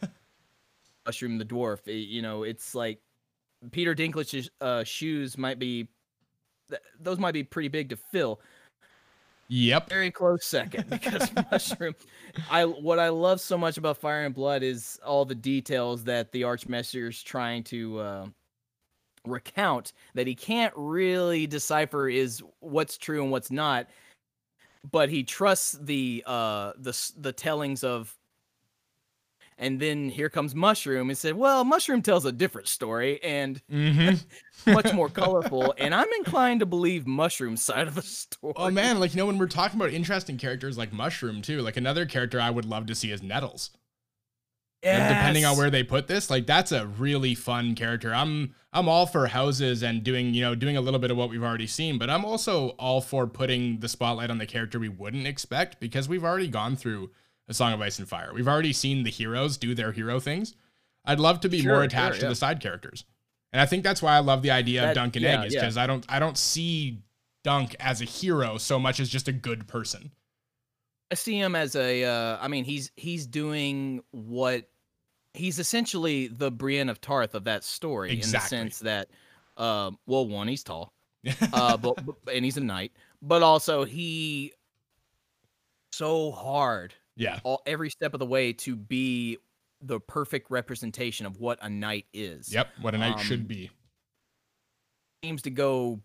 Mushroom 1.06 1.38
the 1.38 1.44
dwarf. 1.44 1.78
eh, 1.86 1.92
you 1.92 2.22
know, 2.22 2.42
it's 2.42 2.74
like 2.74 3.00
Peter 3.70 3.94
Dinklage's 3.94 4.50
uh, 4.60 4.84
shoes 4.84 5.38
might 5.38 5.58
be. 5.58 5.88
th- 6.70 6.82
Those 7.00 7.18
might 7.18 7.32
be 7.32 7.44
pretty 7.44 7.68
big 7.68 7.90
to 7.90 7.96
fill. 7.96 8.40
Yep. 9.54 9.90
Very 9.90 10.10
close 10.10 10.46
second 10.46 10.88
because 10.88 11.30
Mushroom. 11.52 11.94
I 12.50 12.64
what 12.64 12.98
I 12.98 13.10
love 13.10 13.38
so 13.38 13.58
much 13.58 13.76
about 13.76 13.98
Fire 13.98 14.24
and 14.24 14.34
Blood 14.34 14.62
is 14.62 14.98
all 15.04 15.26
the 15.26 15.34
details 15.34 16.04
that 16.04 16.32
the 16.32 16.44
Archmaester's 16.44 17.22
trying 17.22 17.62
to 17.64 17.98
uh, 17.98 18.26
recount 19.26 19.92
that 20.14 20.26
he 20.26 20.34
can't 20.34 20.72
really 20.74 21.46
decipher 21.46 22.08
is 22.08 22.42
what's 22.60 22.96
true 22.96 23.22
and 23.22 23.30
what's 23.30 23.50
not. 23.50 23.88
But 24.90 25.10
he 25.10 25.22
trusts 25.22 25.72
the 25.82 26.24
uh 26.26 26.72
the 26.78 27.12
the 27.18 27.32
tellings 27.34 27.84
of 27.84 28.16
And 29.58 29.78
then 29.80 30.08
here 30.08 30.28
comes 30.28 30.54
Mushroom 30.54 31.08
and 31.08 31.16
said, 31.18 31.34
"Well, 31.34 31.64
Mushroom 31.64 32.02
tells 32.02 32.24
a 32.24 32.32
different 32.32 32.68
story 32.68 33.22
and 33.22 33.62
Mm-hmm. 33.70 34.72
much 34.72 34.92
more 34.92 35.08
colorful." 35.10 35.74
And 35.78 35.94
I'm 35.94 36.08
inclined 36.18 36.60
to 36.60 36.66
believe 36.66 37.06
Mushroom's 37.06 37.62
side 37.62 37.88
of 37.88 37.94
the 37.94 38.02
story. 38.02 38.54
Oh 38.56 38.70
man, 38.70 38.98
like 38.98 39.12
you 39.12 39.18
know 39.18 39.26
when 39.26 39.38
we're 39.38 39.46
talking 39.46 39.78
about 39.80 39.92
interesting 39.92 40.38
characters 40.38 40.76
like 40.78 40.92
Mushroom 40.92 41.42
too, 41.42 41.60
like 41.60 41.76
another 41.76 42.06
character 42.06 42.40
I 42.40 42.50
would 42.50 42.64
love 42.64 42.86
to 42.86 42.94
see 42.94 43.10
is 43.12 43.22
Nettles. 43.22 43.70
And 44.84 45.14
depending 45.14 45.44
on 45.44 45.56
where 45.56 45.70
they 45.70 45.84
put 45.84 46.08
this, 46.08 46.28
like 46.28 46.44
that's 46.44 46.72
a 46.72 46.86
really 46.88 47.36
fun 47.36 47.76
character. 47.76 48.12
I'm 48.12 48.52
I'm 48.72 48.88
all 48.88 49.06
for 49.06 49.28
houses 49.28 49.84
and 49.84 50.02
doing, 50.02 50.34
you 50.34 50.40
know, 50.40 50.56
doing 50.56 50.76
a 50.76 50.80
little 50.80 50.98
bit 50.98 51.12
of 51.12 51.16
what 51.16 51.30
we've 51.30 51.42
already 51.42 51.68
seen, 51.68 51.98
but 51.98 52.10
I'm 52.10 52.24
also 52.24 52.70
all 52.70 53.00
for 53.00 53.28
putting 53.28 53.78
the 53.78 53.88
spotlight 53.88 54.28
on 54.30 54.38
the 54.38 54.46
character 54.46 54.80
we 54.80 54.88
wouldn't 54.88 55.26
expect 55.26 55.78
because 55.78 56.08
we've 56.08 56.24
already 56.24 56.48
gone 56.48 56.74
through 56.74 57.10
a 57.52 57.54
Song 57.54 57.72
of 57.72 57.80
Ice 57.80 57.98
and 57.98 58.08
Fire. 58.08 58.32
We've 58.34 58.48
already 58.48 58.72
seen 58.72 59.04
the 59.04 59.10
heroes 59.10 59.56
do 59.56 59.74
their 59.74 59.92
hero 59.92 60.18
things. 60.20 60.54
I'd 61.04 61.20
love 61.20 61.40
to 61.40 61.48
be 61.48 61.60
Sure, 61.60 61.72
more 61.72 61.76
sure, 61.80 61.84
attached 61.84 62.20
to 62.20 62.28
the 62.28 62.34
side 62.34 62.60
characters. 62.60 63.04
And 63.52 63.60
I 63.60 63.66
think 63.66 63.82
that's 63.84 64.00
why 64.02 64.14
I 64.16 64.20
love 64.20 64.42
the 64.42 64.50
idea 64.50 64.80
That- 64.80 64.90
of 64.90 64.94
Dunk 64.96 65.16
and 65.16 65.22
yeah, 65.24 65.40
Egg 65.40 65.46
is 65.48 65.54
yeah. 65.54 65.60
because 65.60 65.76
I 65.76 65.86
don't 65.86 66.04
I 66.08 66.18
don't 66.18 66.38
see 66.38 67.02
Dunk 67.44 67.76
as 67.80 68.00
a 68.00 68.04
hero 68.04 68.56
so 68.58 68.78
much 68.78 68.98
as 69.00 69.08
just 69.08 69.28
a 69.28 69.32
good 69.32 69.66
person. 69.66 70.10
I 71.10 71.14
see 71.14 71.38
him 71.38 71.54
as 71.54 71.76
a. 71.76 72.04
Uh, 72.04 72.38
I 72.40 72.48
mean, 72.48 72.64
he's 72.64 72.90
he's 72.96 73.26
doing 73.26 74.02
what 74.12 74.68
he's 75.34 75.58
essentially 75.58 76.28
the 76.28 76.50
Brienne 76.50 76.88
of 76.88 77.00
Tarth 77.00 77.34
of 77.34 77.44
that 77.44 77.64
story 77.64 78.12
in 78.12 78.20
the 78.20 78.38
sense 78.40 78.78
that, 78.78 79.08
um, 79.58 79.98
well, 80.06 80.26
one 80.26 80.48
he's 80.48 80.62
tall, 80.62 80.92
uh, 81.52 81.76
but, 81.76 82.02
but 82.04 82.16
and 82.34 82.44
he's 82.44 82.56
a 82.56 82.60
knight, 82.62 82.92
but 83.20 83.42
also 83.42 83.84
he 83.84 84.52
so 85.92 86.30
hard 86.32 86.94
yeah. 87.16 87.40
all 87.44 87.62
every 87.66 87.90
step 87.90 88.14
of 88.14 88.20
the 88.20 88.26
way 88.26 88.52
to 88.52 88.76
be 88.76 89.38
the 89.80 89.98
perfect 90.00 90.50
representation 90.50 91.26
of 91.26 91.38
what 91.38 91.58
a 91.62 91.68
knight 91.68 92.06
is. 92.12 92.52
Yep. 92.52 92.68
What 92.80 92.94
a 92.94 92.98
knight 92.98 93.14
Um, 93.14 93.20
should 93.20 93.48
be. 93.48 93.70
seems 95.24 95.42
to 95.42 95.50
go 95.50 96.00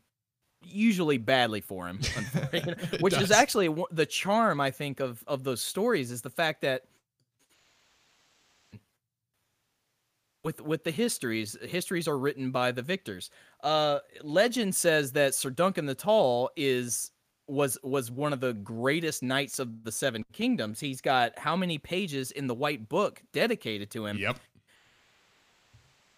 usually 0.64 1.18
badly 1.20 1.62
for 1.62 1.88
him, 1.88 2.00
which 3.00 3.14
is 3.18 3.32
actually 3.32 3.74
the 3.92 4.06
charm 4.06 4.60
I 4.60 4.72
think 4.72 5.00
of 5.00 5.24
of 5.28 5.44
those 5.44 5.62
stories 5.62 6.10
is 6.12 6.22
the 6.24 6.30
fact 6.32 6.62
that 6.62 6.84
with 10.44 10.62
with 10.62 10.84
the 10.84 10.92
histories, 10.92 11.58
histories 11.62 12.08
are 12.08 12.18
written 12.18 12.52
by 12.52 12.72
the 12.72 12.82
victors. 12.82 13.30
Uh, 13.64 14.00
legend 14.24 14.74
says 14.76 15.12
that 15.14 15.36
Sir 15.36 15.50
Duncan 15.50 15.86
the 15.86 15.96
Tall 15.96 16.50
is 16.56 17.12
was 17.48 17.78
was 17.84 18.12
one 18.12 18.34
of 18.34 18.40
the 18.42 18.54
greatest 18.54 19.24
knights 19.24 19.60
of 19.60 19.84
the 19.84 19.92
Seven 19.92 20.24
Kingdoms. 20.34 20.80
He's 20.80 21.02
got 21.02 21.38
how 21.40 21.56
many 21.56 21.78
pages 21.78 22.32
in 22.32 22.48
the 22.48 22.54
White 22.54 22.90
Book 22.90 23.22
dedicated 23.34 23.90
to 23.92 24.06
him? 24.06 24.18
Yep. 24.18 24.38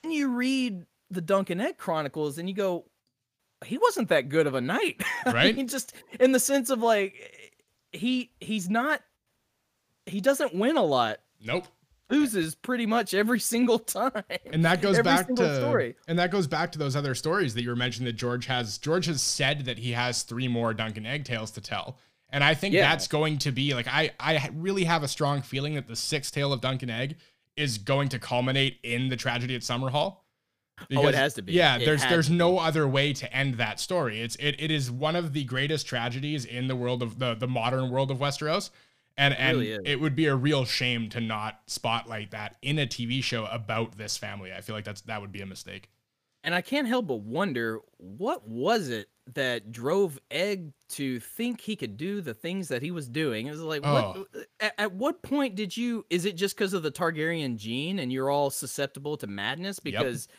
And 0.04 0.14
you 0.14 0.30
read 0.30 0.86
the 1.12 1.22
Dunk 1.22 1.50
and 1.50 1.62
Egg 1.62 1.78
Chronicles 1.78 2.38
and 2.38 2.48
you 2.50 2.56
go, 2.56 2.86
he 3.66 3.78
wasn't 3.78 4.10
that 4.10 4.30
good 4.30 4.48
of 4.48 4.56
a 4.56 4.62
knight. 4.62 5.04
I 5.26 5.32
Right? 5.32 5.56
mean, 5.56 5.68
just 5.68 5.94
in 6.20 6.32
the 6.32 6.40
sense 6.40 6.70
of 6.70 6.80
like 6.82 7.58
he 7.92 8.32
he's 8.40 8.70
not 8.70 9.02
he 10.06 10.22
doesn't 10.22 10.56
win 10.56 10.78
a 10.78 10.84
lot. 10.84 11.20
Nope. 11.44 11.68
Loses 12.10 12.56
pretty 12.56 12.86
much 12.86 13.14
every 13.14 13.40
single 13.40 13.78
time. 13.80 14.12
And 14.52 14.66
that 14.66 14.82
goes 14.82 14.98
Every 14.98 15.04
back 15.04 15.28
to 15.36 15.56
story. 15.58 15.96
and 16.08 16.18
that 16.18 16.32
goes 16.32 16.48
back 16.48 16.72
to 16.72 16.80
those 16.80 16.96
other 16.96 17.14
stories 17.16 17.54
that 17.54 17.62
you 17.64 17.70
were 17.70 17.76
mentioning 17.76 18.06
that 18.06 18.14
George 18.18 18.48
has 18.48 18.78
George 18.80 19.06
has 19.06 19.22
said 19.22 19.66
that 19.66 19.78
he 19.78 19.92
has 19.92 20.24
three 20.24 20.48
more 20.48 20.74
Dunk 20.74 20.98
and 20.98 21.06
egg 21.06 21.26
tales 21.26 21.52
to 21.52 21.62
tell. 21.62 21.98
And 22.32 22.44
I 22.44 22.54
think 22.56 22.74
Yeah. 22.74 22.90
that's 22.90 23.08
going 23.08 23.38
to 23.40 23.52
be 23.52 23.74
like 23.74 23.88
I 23.88 24.12
I 24.20 24.50
really 24.54 24.86
have 24.86 25.04
a 25.04 25.08
strong 25.08 25.42
feeling 25.42 25.76
that 25.76 25.88
the 25.88 25.96
sixth 25.96 26.34
tale 26.34 26.52
of 26.52 26.62
Dunk 26.62 26.82
and 26.82 26.92
Egg 26.92 27.18
is 27.56 27.78
going 27.78 28.10
to 28.10 28.20
culminate 28.20 28.80
in 28.84 29.10
the 29.10 29.16
tragedy 29.16 29.54
at 29.56 29.62
Summerhall. 29.62 30.22
Oh, 30.96 31.08
it 31.08 31.14
has 31.16 31.34
to 31.34 31.42
be. 31.42 31.52
Yeah, 31.54 31.76
It 31.76 31.86
there's 31.86 32.02
there's 32.06 32.28
to 32.28 32.32
be. 32.32 32.38
no 32.38 32.58
other 32.58 32.88
way 32.88 33.12
to 33.14 33.34
end 33.34 33.56
that 33.56 33.80
story. 33.82 34.22
It's 34.22 34.36
it, 34.38 34.56
it 34.60 34.72
is 34.72 34.90
one 34.90 35.16
of 35.18 35.34
the 35.34 35.44
greatest 35.44 35.86
tragedies 35.88 36.46
in 36.46 36.68
the 36.68 36.76
world 36.76 37.04
of 37.04 37.20
the 37.20 37.36
the 37.36 37.48
modern 37.48 37.90
world 37.92 38.10
of 38.12 38.18
Westeros. 38.20 38.70
And 39.20 39.34
and 39.36 39.58
really 39.58 39.72
is. 39.74 39.80
it 39.86 40.00
would 40.00 40.16
be 40.16 40.26
a 40.28 40.36
real 40.36 40.64
shame 40.66 41.10
to 41.10 41.20
not 41.20 41.60
spotlight 41.68 42.32
that 42.32 42.56
in 42.62 42.80
a 42.80 42.88
TV 42.88 43.22
show 43.22 43.46
about 43.46 43.98
this 43.98 44.18
family. 44.18 44.54
I 44.54 44.62
feel 44.62 44.76
like 44.76 44.86
that's 44.86 45.02
that 45.02 45.20
would 45.22 45.32
be 45.34 45.42
a 45.42 45.46
mistake. 45.46 45.90
And 46.42 46.56
I 46.56 46.62
can't 46.62 46.88
help 46.88 47.08
but 47.08 47.20
wonder 47.20 47.80
what 47.98 48.48
was 48.48 48.88
it 48.88 49.10
that 49.34 49.74
drove 49.74 50.18
Egg 50.32 50.72
to 50.92 51.20
think 51.20 51.60
he 51.60 51.76
could 51.76 51.98
do 51.98 52.22
the 52.22 52.34
things 52.34 52.70
that 52.70 52.82
he 52.82 52.92
was 52.92 53.10
doing? 53.10 53.48
It 53.48 53.52
was 53.52 53.60
like, 53.60 53.82
Oh. 53.84 54.26
what, 54.32 54.46
at, 54.62 54.74
at 54.78 54.92
what 54.94 55.22
point 55.22 55.56
did 55.56 55.76
you? 55.76 56.06
Is 56.10 56.24
it 56.24 56.38
just 56.38 56.56
because 56.56 56.74
of 56.74 56.82
the 56.82 56.92
Targaryen 56.92 57.58
gene 57.58 58.00
and 58.00 58.14
you're 58.14 58.30
all 58.30 58.50
susceptible 58.50 59.18
to 59.18 59.28
madness? 59.28 59.80
Because 59.80 60.30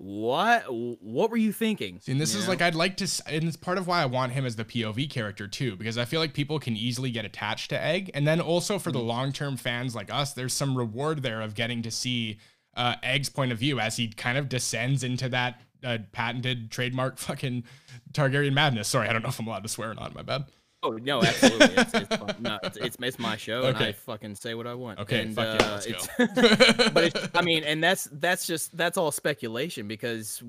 what 0.00 0.62
what 0.70 1.28
were 1.28 1.36
you 1.36 1.52
thinking? 1.52 1.98
See, 1.98 2.12
and 2.12 2.20
this 2.20 2.32
you 2.32 2.38
is 2.38 2.46
know? 2.46 2.50
like 2.52 2.62
I'd 2.62 2.76
like 2.76 2.96
to, 2.98 3.22
and 3.26 3.44
it's 3.44 3.56
part 3.56 3.78
of 3.78 3.88
why 3.88 4.00
I 4.00 4.06
want 4.06 4.30
him 4.30 4.46
as 4.46 4.54
the 4.54 4.64
POV 4.64 5.10
character 5.10 5.48
too, 5.48 5.74
because 5.74 5.98
I 5.98 6.04
feel 6.04 6.20
like 6.20 6.34
people 6.34 6.60
can 6.60 6.76
easily 6.76 7.10
get 7.10 7.24
attached 7.24 7.70
to 7.70 7.82
Egg, 7.82 8.12
and 8.14 8.24
then 8.26 8.40
also 8.40 8.78
for 8.78 8.92
the 8.92 9.00
Mm-hmm. 9.00 9.08
long 9.08 9.32
term 9.32 9.56
fans 9.56 9.96
like 9.96 10.12
us, 10.12 10.34
there's 10.34 10.52
some 10.52 10.76
reward 10.76 11.22
there 11.24 11.40
of 11.40 11.54
getting 11.56 11.82
to 11.82 11.90
see 11.90 12.38
uh, 12.76 12.94
Egg's 13.02 13.28
point 13.28 13.50
of 13.50 13.58
view 13.58 13.80
as 13.80 13.96
he 13.96 14.06
kind 14.06 14.38
of 14.38 14.48
descends 14.48 15.02
into 15.02 15.28
that 15.30 15.60
uh, 15.82 15.98
patented 16.12 16.70
trademark 16.70 17.18
fucking 17.18 17.64
Targaryen 18.12 18.52
madness. 18.52 18.86
Sorry, 18.86 19.08
I 19.08 19.12
don't 19.12 19.22
know 19.22 19.30
if 19.30 19.40
I'm 19.40 19.48
allowed 19.48 19.64
to 19.64 19.68
swear 19.68 19.90
or 19.90 19.94
not. 19.94 20.14
My 20.14 20.22
bad. 20.22 20.44
Oh 20.82 20.90
no, 20.92 21.22
absolutely. 21.22 21.74
It's, 21.76 21.94
it's, 21.94 22.38
no, 22.40 22.58
it's, 22.62 22.76
it's 22.76 22.96
it's 23.00 23.18
my 23.18 23.36
show, 23.36 23.64
and 23.64 23.76
I 23.76 23.92
fucking 23.92 24.36
say 24.36 24.54
what 24.54 24.66
I 24.66 24.74
want. 24.74 25.00
Okay, 25.00 25.22
and, 25.22 25.34
fuck 25.34 25.60
yeah, 25.60 25.66
uh, 25.66 25.72
let's 25.72 25.86
it's- 25.86 26.08
go. 26.16 26.90
but 26.92 27.04
it's, 27.04 27.28
I 27.34 27.42
mean, 27.42 27.64
and 27.64 27.82
that's 27.82 28.08
that's 28.12 28.46
just 28.46 28.76
that's 28.76 28.96
all 28.96 29.10
speculation 29.10 29.88
because 29.88 30.42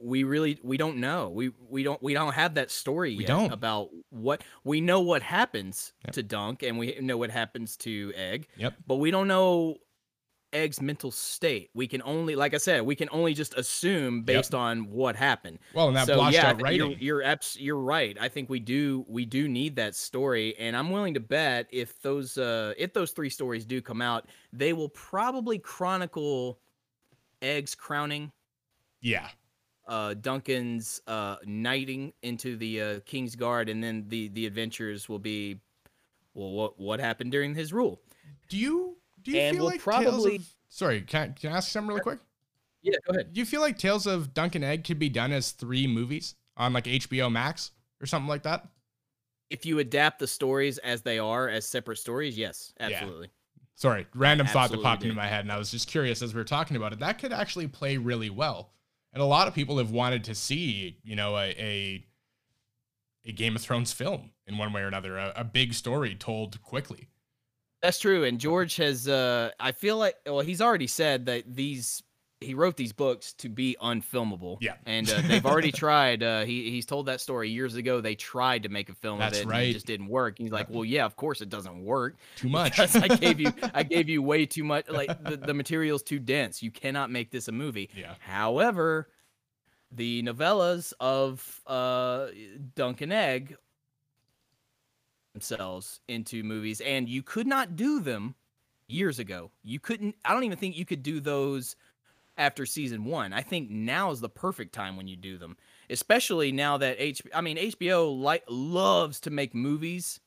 we 0.00 0.24
really 0.24 0.58
we 0.62 0.76
don't 0.76 0.96
know. 0.96 1.28
We 1.28 1.52
we 1.68 1.82
don't 1.82 2.02
we 2.02 2.14
don't 2.14 2.32
have 2.32 2.54
that 2.54 2.70
story 2.70 3.12
yet 3.12 3.28
don't. 3.28 3.52
about 3.52 3.90
what 4.10 4.42
we 4.64 4.80
know 4.80 5.00
what 5.00 5.22
happens 5.22 5.92
Yep. 6.06 6.14
to 6.14 6.22
Dunk 6.22 6.62
and 6.62 6.78
we 6.78 6.98
know 7.00 7.16
what 7.18 7.30
happens 7.30 7.76
to 7.78 8.12
Egg, 8.16 8.48
yep. 8.56 8.74
but 8.86 8.96
we 8.96 9.10
don't 9.10 9.28
know 9.28 9.76
Egg's 10.52 10.80
mental 10.80 11.10
state. 11.10 11.70
We 11.74 11.86
can 11.86 12.02
only, 12.02 12.34
like 12.34 12.54
I 12.54 12.58
said, 12.58 12.82
we 12.82 12.96
can 12.96 13.08
only 13.12 13.34
just 13.34 13.54
assume 13.54 14.22
based 14.22 14.54
on 14.54 14.90
what 14.90 15.14
happened 15.14 15.58
Well, 15.74 15.88
and 15.88 15.96
that 15.96 16.06
so 16.06 16.16
blotched 16.16 16.34
yeah, 16.34 16.48
out 16.48 16.62
writing. 16.62 16.90
You're 16.90 16.98
you're, 16.98 17.22
abs- 17.22 17.58
you're 17.60 17.78
right. 17.78 18.16
I 18.20 18.28
think 18.28 18.50
we 18.50 18.58
do 18.58 19.04
we 19.08 19.24
do 19.24 19.48
need 19.48 19.76
that 19.76 19.94
story, 19.94 20.56
and 20.58 20.76
I'm 20.76 20.90
willing 20.90 21.14
to 21.14 21.20
bet 21.20 21.68
if 21.70 22.00
those 22.02 22.36
uh 22.36 22.74
if 22.76 22.92
those 22.92 23.12
three 23.12 23.30
stories 23.30 23.64
do 23.64 23.80
come 23.80 24.02
out, 24.02 24.28
they 24.52 24.72
will 24.72 24.88
probably 24.88 25.58
chronicle 25.58 26.58
Egg's 27.42 27.74
crowning, 27.74 28.32
yeah. 29.00 29.28
uh 29.86 30.14
Duncan's 30.14 31.00
uh 31.06 31.36
knighting 31.44 32.12
into 32.22 32.56
the 32.56 32.82
uh, 32.82 33.00
King's 33.06 33.36
Guard, 33.36 33.68
and 33.68 33.82
then 33.82 34.04
the 34.08 34.28
the 34.28 34.46
adventures 34.46 35.08
will 35.08 35.18
be 35.20 35.60
well 36.34 36.50
what 36.50 36.78
what 36.78 37.00
happened 37.00 37.30
during 37.32 37.54
his 37.54 37.72
rule. 37.72 38.00
Do 38.48 38.58
you 38.58 38.96
do 39.22 39.30
you 39.32 39.40
And 39.40 39.56
feel 39.56 39.64
we'll 39.64 39.72
like 39.72 39.82
Tales 39.84 40.04
probably- 40.04 40.36
of, 40.36 40.46
Sorry, 40.68 41.00
can 41.02 41.30
I, 41.30 41.32
can 41.32 41.52
I 41.52 41.56
ask 41.56 41.70
something 41.72 41.88
really 41.88 42.00
quick? 42.00 42.20
Yeah, 42.82 42.94
go 43.06 43.12
ahead. 43.14 43.32
Do 43.32 43.40
you 43.40 43.44
feel 43.44 43.60
like 43.60 43.76
Tales 43.76 44.06
of 44.06 44.32
Dunk 44.32 44.54
and 44.54 44.64
Egg 44.64 44.84
could 44.84 44.98
be 44.98 45.08
done 45.08 45.32
as 45.32 45.50
three 45.50 45.86
movies 45.86 46.36
on 46.56 46.72
like 46.72 46.84
HBO 46.84 47.30
Max 47.30 47.72
or 48.00 48.06
something 48.06 48.28
like 48.28 48.44
that? 48.44 48.66
If 49.50 49.66
you 49.66 49.80
adapt 49.80 50.20
the 50.20 50.28
stories 50.28 50.78
as 50.78 51.02
they 51.02 51.18
are 51.18 51.48
as 51.48 51.66
separate 51.66 51.98
stories, 51.98 52.38
yes, 52.38 52.72
absolutely. 52.78 53.26
Yeah. 53.26 53.62
Sorry, 53.74 54.06
random 54.14 54.46
thought 54.46 54.70
that 54.70 54.82
popped 54.82 55.02
into 55.02 55.16
my 55.16 55.26
head, 55.26 55.40
and 55.40 55.50
I 55.50 55.58
was 55.58 55.70
just 55.70 55.88
curious 55.88 56.22
as 56.22 56.32
we 56.34 56.38
were 56.38 56.44
talking 56.44 56.76
about 56.76 56.92
it. 56.92 57.00
That 57.00 57.18
could 57.18 57.32
actually 57.32 57.66
play 57.66 57.96
really 57.96 58.30
well, 58.30 58.70
and 59.12 59.22
a 59.22 59.26
lot 59.26 59.48
of 59.48 59.54
people 59.54 59.78
have 59.78 59.90
wanted 59.90 60.22
to 60.24 60.34
see, 60.34 60.98
you 61.02 61.16
know, 61.16 61.36
a 61.36 61.48
a, 61.58 62.06
a 63.24 63.32
Game 63.32 63.56
of 63.56 63.62
Thrones 63.62 63.92
film 63.92 64.30
in 64.46 64.56
one 64.58 64.72
way 64.72 64.82
or 64.82 64.86
another, 64.86 65.16
a, 65.18 65.32
a 65.34 65.44
big 65.44 65.74
story 65.74 66.14
told 66.14 66.60
quickly. 66.62 67.08
That's 67.82 67.98
true. 67.98 68.24
And 68.24 68.38
George 68.38 68.76
has 68.76 69.08
uh 69.08 69.50
I 69.58 69.72
feel 69.72 69.96
like 69.96 70.16
well 70.26 70.40
he's 70.40 70.60
already 70.60 70.86
said 70.86 71.26
that 71.26 71.44
these 71.46 72.02
he 72.42 72.54
wrote 72.54 72.74
these 72.78 72.92
books 72.94 73.34
to 73.34 73.50
be 73.50 73.76
unfilmable. 73.82 74.56
Yeah. 74.62 74.74
And 74.86 75.10
uh, 75.10 75.20
they've 75.26 75.44
already 75.44 75.72
tried 75.86 76.22
uh 76.22 76.44
he 76.44 76.70
he's 76.70 76.86
told 76.86 77.06
that 77.06 77.20
story 77.20 77.50
years 77.50 77.74
ago 77.74 78.00
they 78.00 78.14
tried 78.14 78.62
to 78.62 78.68
make 78.68 78.88
a 78.88 78.94
film 78.94 79.18
That's 79.18 79.36
of 79.36 79.38
it 79.38 79.42
and 79.42 79.50
right. 79.50 79.68
it 79.68 79.72
just 79.74 79.86
didn't 79.86 80.08
work. 80.08 80.38
He's 80.38 80.50
like, 80.50 80.68
"Well, 80.70 80.84
yeah, 80.84 81.04
of 81.04 81.16
course 81.16 81.40
it 81.40 81.48
doesn't 81.48 81.84
work 81.84 82.16
Too 82.36 82.48
much. 82.58 82.72
because 82.72 82.96
I 82.96 83.08
gave 83.08 83.40
you 83.40 83.52
I 83.74 83.82
gave 83.82 84.08
you 84.08 84.22
way 84.22 84.46
too 84.46 84.64
much 84.64 84.88
like 84.88 85.22
the, 85.24 85.36
the 85.36 85.54
material's 85.54 86.02
too 86.02 86.18
dense. 86.18 86.62
You 86.62 86.70
cannot 86.70 87.10
make 87.10 87.30
this 87.30 87.48
a 87.48 87.52
movie." 87.52 87.90
yeah. 87.94 88.14
However, 88.20 89.08
the 89.92 90.22
novellas 90.22 90.92
of 91.00 91.60
uh 91.66 92.26
Dunk 92.74 93.00
and 93.00 93.12
Egg 93.12 93.56
themselves 95.32 96.00
into 96.08 96.42
movies 96.42 96.80
and 96.80 97.08
you 97.08 97.22
could 97.22 97.46
not 97.46 97.76
do 97.76 98.00
them 98.00 98.34
years 98.88 99.18
ago. 99.18 99.50
You 99.62 99.78
couldn't 99.80 100.16
I 100.24 100.32
don't 100.32 100.44
even 100.44 100.58
think 100.58 100.76
you 100.76 100.84
could 100.84 101.02
do 101.02 101.20
those 101.20 101.76
after 102.36 102.64
season 102.66 103.04
1. 103.04 103.32
I 103.32 103.42
think 103.42 103.70
now 103.70 104.10
is 104.10 104.20
the 104.20 104.28
perfect 104.28 104.72
time 104.74 104.96
when 104.96 105.06
you 105.08 105.16
do 105.16 105.38
them, 105.38 105.56
especially 105.88 106.52
now 106.52 106.78
that 106.78 106.96
H 106.98 107.22
I 107.34 107.40
mean 107.40 107.56
HBO 107.56 108.18
like 108.20 108.44
loves 108.48 109.20
to 109.20 109.30
make 109.30 109.54
movies 109.54 110.20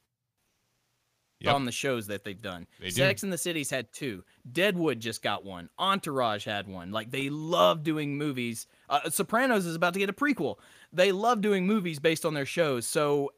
Yep. 1.40 1.56
on 1.56 1.66
the 1.66 1.74
shows 1.74 2.08
that 2.08 2.24
they've 2.24 2.42
done. 2.42 2.68
They 2.80 2.86
do. 2.86 2.92
Sex 2.92 3.22
in 3.24 3.30
the 3.30 3.38
City's 3.38 3.70
had 3.70 3.92
two. 3.92 4.24
Deadwood 4.50 5.02
just 5.02 5.22
got 5.22 5.44
one. 5.44 5.70
Entourage 5.78 6.46
had 6.46 6.70
one. 6.70 6.92
Like 6.94 7.12
they 7.12 7.30
love 7.30 7.84
doing 7.84 8.18
movies. 8.18 8.66
Uh, 8.88 9.10
Sopranos 9.10 9.66
is 9.66 9.76
about 9.76 9.92
to 9.92 10.00
get 10.00 10.10
a 10.10 10.14
prequel. 10.14 10.56
They 10.94 11.12
love 11.12 11.42
doing 11.42 11.68
movies 11.68 12.00
based 12.00 12.24
on 12.24 12.34
their 12.34 12.46
shows. 12.46 12.86
So 12.88 13.34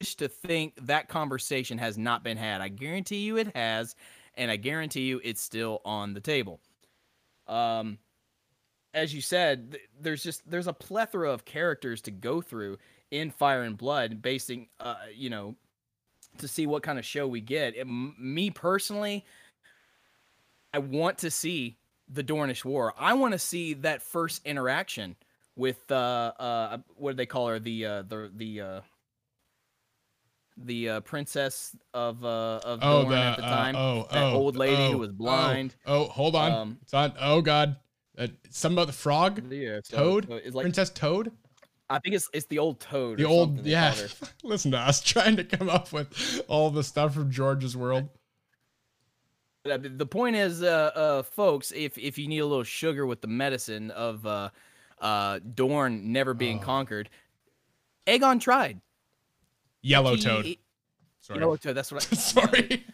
to 0.00 0.28
think 0.28 0.74
that 0.86 1.08
conversation 1.08 1.78
has 1.78 1.98
not 1.98 2.24
been 2.24 2.36
had. 2.36 2.60
I 2.60 2.68
guarantee 2.68 3.18
you 3.18 3.36
it 3.36 3.54
has, 3.54 3.94
and 4.34 4.50
I 4.50 4.56
guarantee 4.56 5.02
you 5.02 5.20
it's 5.22 5.40
still 5.42 5.80
on 5.84 6.14
the 6.14 6.20
table. 6.20 6.60
Um, 7.46 7.98
as 8.94 9.14
you 9.14 9.20
said, 9.20 9.72
th- 9.72 9.84
there's 10.00 10.22
just 10.22 10.48
there's 10.50 10.66
a 10.66 10.72
plethora 10.72 11.30
of 11.30 11.44
characters 11.44 12.00
to 12.02 12.10
go 12.10 12.40
through 12.40 12.78
in 13.10 13.30
Fire 13.30 13.62
and 13.62 13.76
Blood, 13.76 14.22
basing, 14.22 14.68
uh, 14.78 14.96
you 15.14 15.30
know, 15.30 15.54
to 16.38 16.48
see 16.48 16.66
what 16.66 16.82
kind 16.82 16.98
of 16.98 17.04
show 17.04 17.26
we 17.26 17.40
get. 17.40 17.76
It, 17.76 17.80
m- 17.80 18.16
me 18.18 18.50
personally, 18.50 19.24
I 20.72 20.78
want 20.78 21.18
to 21.18 21.30
see 21.30 21.76
the 22.08 22.24
Dornish 22.24 22.64
War. 22.64 22.94
I 22.98 23.14
want 23.14 23.32
to 23.32 23.38
see 23.38 23.74
that 23.74 24.02
first 24.02 24.44
interaction 24.46 25.16
with 25.56 25.90
uh 25.90 26.32
uh 26.38 26.78
what 26.94 27.10
do 27.10 27.16
they 27.16 27.26
call 27.26 27.48
her 27.48 27.58
the 27.58 27.84
uh 27.84 28.02
the 28.02 28.30
the 28.34 28.60
uh 28.60 28.80
the 30.66 30.88
uh, 30.88 31.00
princess 31.00 31.74
of 31.94 32.24
uh 32.24 32.60
of 32.64 32.80
Oh, 32.82 33.02
Dorne 33.02 33.10
the 33.12 33.16
at 33.18 33.36
the 33.36 33.44
uh, 33.44 33.48
time. 33.56 33.76
oh, 33.76 34.06
that 34.10 34.22
oh, 34.22 34.32
old 34.34 34.56
lady 34.56 34.82
oh, 34.82 34.92
who 34.92 34.98
was 34.98 35.10
oh, 35.10 35.12
blind. 35.12 35.74
Oh, 35.86 36.04
hold 36.04 36.34
on. 36.36 36.52
Um, 36.52 36.78
it's 36.82 36.94
on. 36.94 37.12
Oh 37.20 37.40
God. 37.42 37.76
Uh, 38.18 38.26
something 38.50 38.76
about 38.76 38.86
the 38.88 38.92
frog. 38.92 39.42
Yeah, 39.52 39.80
so- 39.84 39.96
Toad? 39.96 40.28
so 40.28 40.34
it's 40.34 40.54
like 40.54 40.64
Princess 40.64 40.90
Toad. 40.90 41.32
I 41.88 41.98
think 41.98 42.14
it's 42.14 42.28
it's 42.32 42.46
the 42.46 42.58
old 42.60 42.78
toad. 42.80 43.18
The 43.18 43.24
old. 43.24 43.66
Yeah. 43.66 43.94
Listen 44.44 44.70
to 44.72 44.78
us 44.78 45.02
trying 45.02 45.36
to 45.36 45.44
come 45.44 45.68
up 45.68 45.92
with 45.92 46.40
all 46.46 46.70
the 46.70 46.84
stuff 46.84 47.14
from 47.14 47.30
George's 47.32 47.76
world. 47.76 48.08
Uh, 49.68 49.76
The 49.76 49.88
the 49.88 50.06
point 50.06 50.36
is, 50.36 50.62
uh, 50.62 50.90
uh, 50.94 51.22
folks, 51.22 51.72
if 51.72 51.98
if 51.98 52.16
you 52.18 52.28
need 52.28 52.38
a 52.38 52.46
little 52.46 52.62
sugar 52.64 53.06
with 53.06 53.20
the 53.22 53.26
medicine 53.26 53.90
of 53.90 54.24
uh, 54.24 54.50
uh, 55.00 55.40
Dorne 55.54 56.12
never 56.12 56.32
being 56.32 56.58
Oh. 56.60 56.62
conquered, 56.62 57.10
Aegon 58.06 58.40
tried. 58.40 58.80
Yellow 59.82 60.16
Toad. 60.16 60.44
he- 60.44 60.60
Sorry. 61.22 61.40
Yellow 61.40 61.56
toad. 61.56 61.74
That's 61.76 61.92
what 61.92 62.02
I. 62.10 62.14
Sorry. 62.16 62.84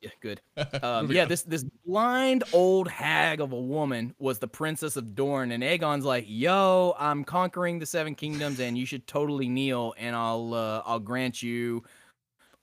Yeah, 0.00 0.08
good. 0.20 0.40
Um, 0.82 1.12
yeah, 1.12 1.26
this 1.26 1.42
this 1.42 1.62
blind 1.84 2.44
old 2.54 2.88
hag 2.88 3.40
of 3.42 3.52
a 3.52 3.60
woman 3.60 4.14
was 4.18 4.38
the 4.38 4.48
princess 4.48 4.96
of 4.96 5.14
Dorne, 5.14 5.52
and 5.52 5.62
Aegon's 5.62 6.04
like, 6.06 6.24
"Yo, 6.26 6.94
I'm 6.98 7.22
conquering 7.24 7.78
the 7.78 7.84
Seven 7.86 8.14
Kingdoms, 8.14 8.58
and 8.60 8.78
you 8.78 8.86
should 8.86 9.06
totally 9.06 9.48
kneel, 9.48 9.94
and 9.98 10.16
I'll 10.16 10.54
uh, 10.54 10.82
I'll 10.86 10.98
grant 10.98 11.42
you 11.42 11.84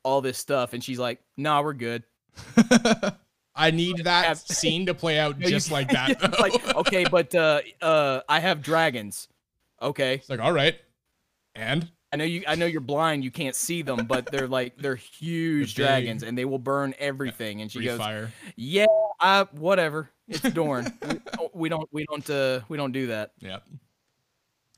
all 0.03 0.21
this 0.21 0.39
stuff." 0.39 0.73
And 0.73 0.83
she's 0.83 0.97
like, 0.97 1.21
"Nah, 1.37 1.61
we're 1.61 1.73
good." 1.73 2.03
I 3.55 3.71
need 3.71 4.03
that 4.05 4.37
scene 4.39 4.85
to 4.87 4.93
play 4.95 5.19
out 5.19 5.39
just 5.39 5.71
like 5.71 5.89
that. 5.89 6.39
Like, 6.39 6.75
okay, 6.75 7.05
but 7.09 7.33
uh, 7.35 7.61
uh, 7.81 8.21
I 8.27 8.39
have 8.39 8.61
dragons. 8.63 9.27
Okay, 9.81 10.15
It's 10.15 10.29
like, 10.29 10.39
all 10.39 10.51
right. 10.53 10.75
And 11.55 11.89
I 12.13 12.15
know 12.17 12.23
you. 12.23 12.43
I 12.47 12.55
know 12.55 12.65
you're 12.65 12.79
blind. 12.81 13.23
You 13.23 13.31
can't 13.31 13.55
see 13.55 13.81
them, 13.81 14.05
but 14.05 14.27
they're 14.31 14.47
like 14.47 14.77
they're 14.77 14.95
huge 14.95 15.75
They're 15.75 15.87
dragons, 15.87 16.23
and 16.23 16.37
they 16.37 16.45
will 16.45 16.59
burn 16.59 16.93
everything. 16.99 17.61
And 17.61 17.71
she 17.71 17.83
goes, 17.83 17.97
fire. 17.97 18.31
"Yeah, 18.55 18.85
I 19.19 19.45
whatever. 19.51 20.09
It's 20.27 20.41
Dorne. 20.41 20.93
we, 21.07 21.19
we 21.53 21.69
don't 21.69 21.89
we 21.91 22.05
don't 22.05 22.29
uh 22.29 22.61
we 22.69 22.77
don't 22.77 22.91
do 22.93 23.07
that." 23.07 23.31
Yeah. 23.39 23.59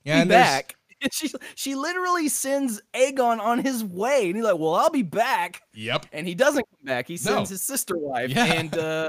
Be 0.03 0.11
and 0.11 0.29
back. 0.29 0.75
She 1.13 1.31
she 1.55 1.75
literally 1.75 2.27
sends 2.27 2.81
Aegon 2.93 3.39
on 3.39 3.59
his 3.59 3.85
way, 3.85 4.25
and 4.27 4.35
he's 4.35 4.43
like, 4.43 4.57
"Well, 4.59 4.75
I'll 4.75 4.89
be 4.89 5.01
back." 5.01 5.61
Yep. 5.73 6.07
And 6.11 6.27
he 6.27 6.35
doesn't 6.35 6.65
come 6.69 6.85
back. 6.85 7.07
He 7.07 7.15
sends 7.15 7.49
No. 7.49 7.53
his 7.53 7.61
sister 7.61 7.95
wife, 7.97 8.31
Yeah. 8.31 8.43
and 8.45 8.77
uh, 8.77 9.07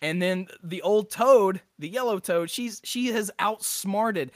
and 0.00 0.22
then 0.22 0.46
the 0.62 0.80
old 0.80 1.10
Toad, 1.10 1.60
the 1.78 1.90
yellow 1.90 2.20
Toad, 2.20 2.48
she's 2.48 2.80
she 2.84 3.08
has 3.08 3.30
outsmarted. 3.38 4.32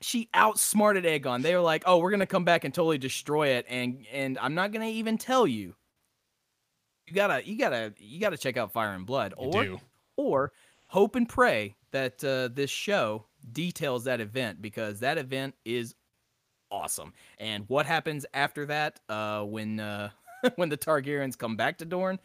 She 0.00 0.28
outsmarted 0.34 1.04
Aegon. 1.04 1.42
They 1.42 1.54
were 1.54 1.60
like, 1.60 1.82
"Oh, 1.86 1.98
we're 1.98 2.10
gonna 2.10 2.26
come 2.26 2.44
back 2.44 2.64
and 2.64 2.72
totally 2.72 2.98
destroy 2.98 3.48
it," 3.48 3.66
and 3.68 4.06
and 4.12 4.38
I'm 4.38 4.54
not 4.54 4.72
gonna 4.72 4.86
even 4.86 5.18
tell 5.18 5.46
you. 5.46 5.74
You 7.06 7.14
gotta 7.14 7.46
you 7.48 7.58
gotta 7.58 7.94
you 7.98 8.20
gotta 8.20 8.36
check 8.36 8.56
out 8.56 8.70
Fire 8.70 8.92
and 8.92 9.06
Blood, 9.06 9.34
You 9.38 9.48
or 9.48 9.62
do. 9.64 9.80
or 10.16 10.52
hope 10.88 11.16
and 11.16 11.28
pray 11.28 11.74
that 11.90 12.22
uh, 12.22 12.48
this 12.52 12.70
show 12.70 13.26
details 13.52 14.04
that 14.04 14.20
event 14.20 14.60
because 14.60 15.00
that 15.00 15.18
event 15.18 15.54
is 15.64 15.94
awesome. 16.70 17.14
And 17.38 17.64
what 17.68 17.86
happens 17.86 18.26
after 18.34 18.66
that 18.66 19.00
uh, 19.08 19.42
when 19.44 19.80
uh, 19.80 20.10
when 20.56 20.68
the 20.68 20.76
Targaryens 20.78 21.36
come 21.36 21.56
back 21.56 21.78
to 21.78 21.84
Dorne? 21.84 22.18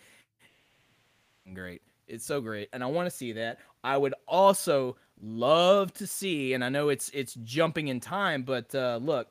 Great. 1.53 1.82
It's 2.07 2.26
so 2.26 2.41
great, 2.41 2.69
and 2.74 2.84
I 2.84 2.88
want 2.88 3.09
to 3.09 3.15
see 3.15 3.32
that. 3.34 3.59
I 3.84 3.97
would 3.97 4.13
also 4.28 4.97
love 5.24 5.93
to 5.93 6.05
see, 6.05 6.53
and 6.53 6.63
I 6.63 6.69
know 6.69 6.89
it's 6.89 7.09
it's 7.13 7.34
jumping 7.43 7.88
in 7.88 7.99
time, 7.99 8.43
but 8.43 8.76
uh, 8.76 8.99
look, 9.01 9.30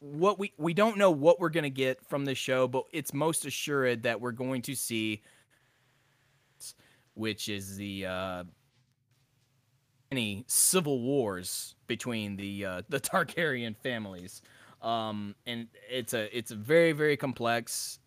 what 0.00 0.38
we 0.38 0.52
we 0.58 0.74
don't 0.74 0.98
know 0.98 1.10
what 1.10 1.40
we're 1.40 1.48
gonna 1.48 1.70
get 1.70 2.04
from 2.06 2.24
this 2.24 2.38
show, 2.38 2.68
but 2.68 2.84
it's 2.92 3.14
most 3.14 3.46
assured 3.46 4.02
that 4.04 4.20
we're 4.20 4.32
going 4.32 4.62
to 4.62 4.74
see 4.74 5.22
which 7.18 7.48
is 7.48 7.76
the 7.76 8.06
uh, 8.06 8.44
any 10.12 10.44
civil 10.46 11.00
wars 11.00 11.74
between 11.86 12.36
the 12.36 12.64
uh, 12.64 12.82
the 12.88 13.00
Targaryen 13.00 13.76
families, 13.76 14.40
um, 14.80 15.34
and 15.46 15.66
it's 15.90 16.14
a 16.14 16.36
it's 16.36 16.52
a 16.52 16.56
very 16.56 16.92
very 16.92 17.16
complex 17.16 17.98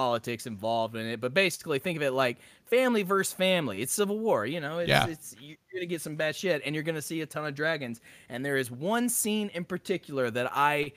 politics 0.00 0.46
involved 0.46 0.96
in 0.96 1.04
it. 1.04 1.20
But 1.20 1.34
basically, 1.34 1.78
think 1.78 1.96
of 1.96 2.02
it 2.02 2.12
like 2.12 2.38
family 2.64 3.02
versus 3.02 3.34
family. 3.34 3.82
It's 3.82 3.92
civil 3.92 4.18
war. 4.18 4.46
You 4.46 4.58
know, 4.60 4.78
it's, 4.78 4.88
Yeah. 4.88 5.06
it's 5.08 5.36
you're 5.38 5.58
gonna 5.74 5.84
get 5.84 6.00
some 6.00 6.16
bad 6.16 6.34
shit, 6.34 6.62
and 6.64 6.74
you're 6.74 6.84
gonna 6.84 7.02
see 7.02 7.20
a 7.20 7.26
ton 7.26 7.44
of 7.44 7.54
dragons. 7.54 8.00
And 8.30 8.42
there 8.44 8.56
is 8.56 8.70
one 8.70 9.10
scene 9.10 9.50
in 9.52 9.64
particular 9.64 10.30
that 10.30 10.50
I 10.54 10.92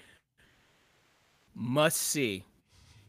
must 1.54 1.98
see 1.98 2.46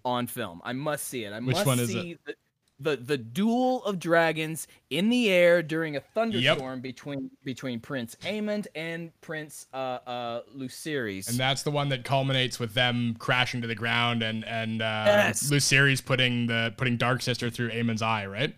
on 0.05 0.26
film. 0.26 0.61
I 0.64 0.72
must 0.72 1.07
see 1.07 1.24
it. 1.24 1.32
I 1.32 1.38
Which 1.38 1.55
must 1.57 1.66
one 1.66 1.78
is 1.78 1.90
it? 1.90 1.92
see 1.92 2.18
the, 2.26 2.34
the 2.81 2.97
the 2.97 3.16
duel 3.16 3.85
of 3.85 3.99
dragons 4.01 4.66
in 4.91 5.09
the 5.09 5.31
air 5.31 5.62
during 5.62 5.97
a 5.97 6.01
thunderstorm 6.01 6.81
between 6.81 7.31
between 7.45 7.79
Prince 7.79 8.16
Aemond 8.22 8.66
and 8.75 9.12
Prince 9.20 9.66
uh 9.72 9.77
uh 10.07 10.43
Lucerys. 10.57 11.29
And 11.29 11.39
that's 11.39 11.62
the 11.62 11.70
one 11.70 11.89
that 11.91 12.05
culminates 12.05 12.59
with 12.59 12.75
them 12.75 13.14
crashing 13.18 13.61
to 13.62 13.68
the 13.68 13.77
ground 13.77 14.22
and 14.25 14.45
and 14.45 14.83
uh, 14.83 15.05
Yes. 15.07 15.51
Lucerys 15.51 16.05
putting 16.05 16.47
the 16.49 16.75
putting 16.77 16.97
Dark 16.97 17.22
Sister 17.22 17.49
through 17.49 17.70
Aemond's 17.70 18.03
eye, 18.03 18.27
right? 18.27 18.55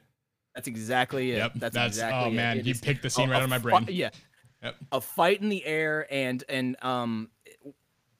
That's 0.55 0.67
exactly 0.69 1.33
it. 1.33 1.37
Yep, 1.37 1.53
That's, 1.57 1.75
that's- 1.75 1.91
exactly 1.97 2.31
oh, 2.31 2.35
man, 2.35 2.59
It 2.61 2.65
you 2.67 2.75
picked 2.75 3.03
the 3.03 3.11
scene 3.11 3.29
a- 3.29 3.33
right 3.33 3.37
a 3.37 3.41
out 3.41 3.45
of 3.45 3.51
my 3.51 3.59
brain. 3.59 3.87
yeah. 3.91 4.09
Yep. 4.63 4.77
A 4.93 5.01
fight 5.03 5.43
in 5.43 5.51
the 5.51 5.65
air 5.67 6.07
and 6.11 6.43
and 6.49 6.83
um 6.83 7.29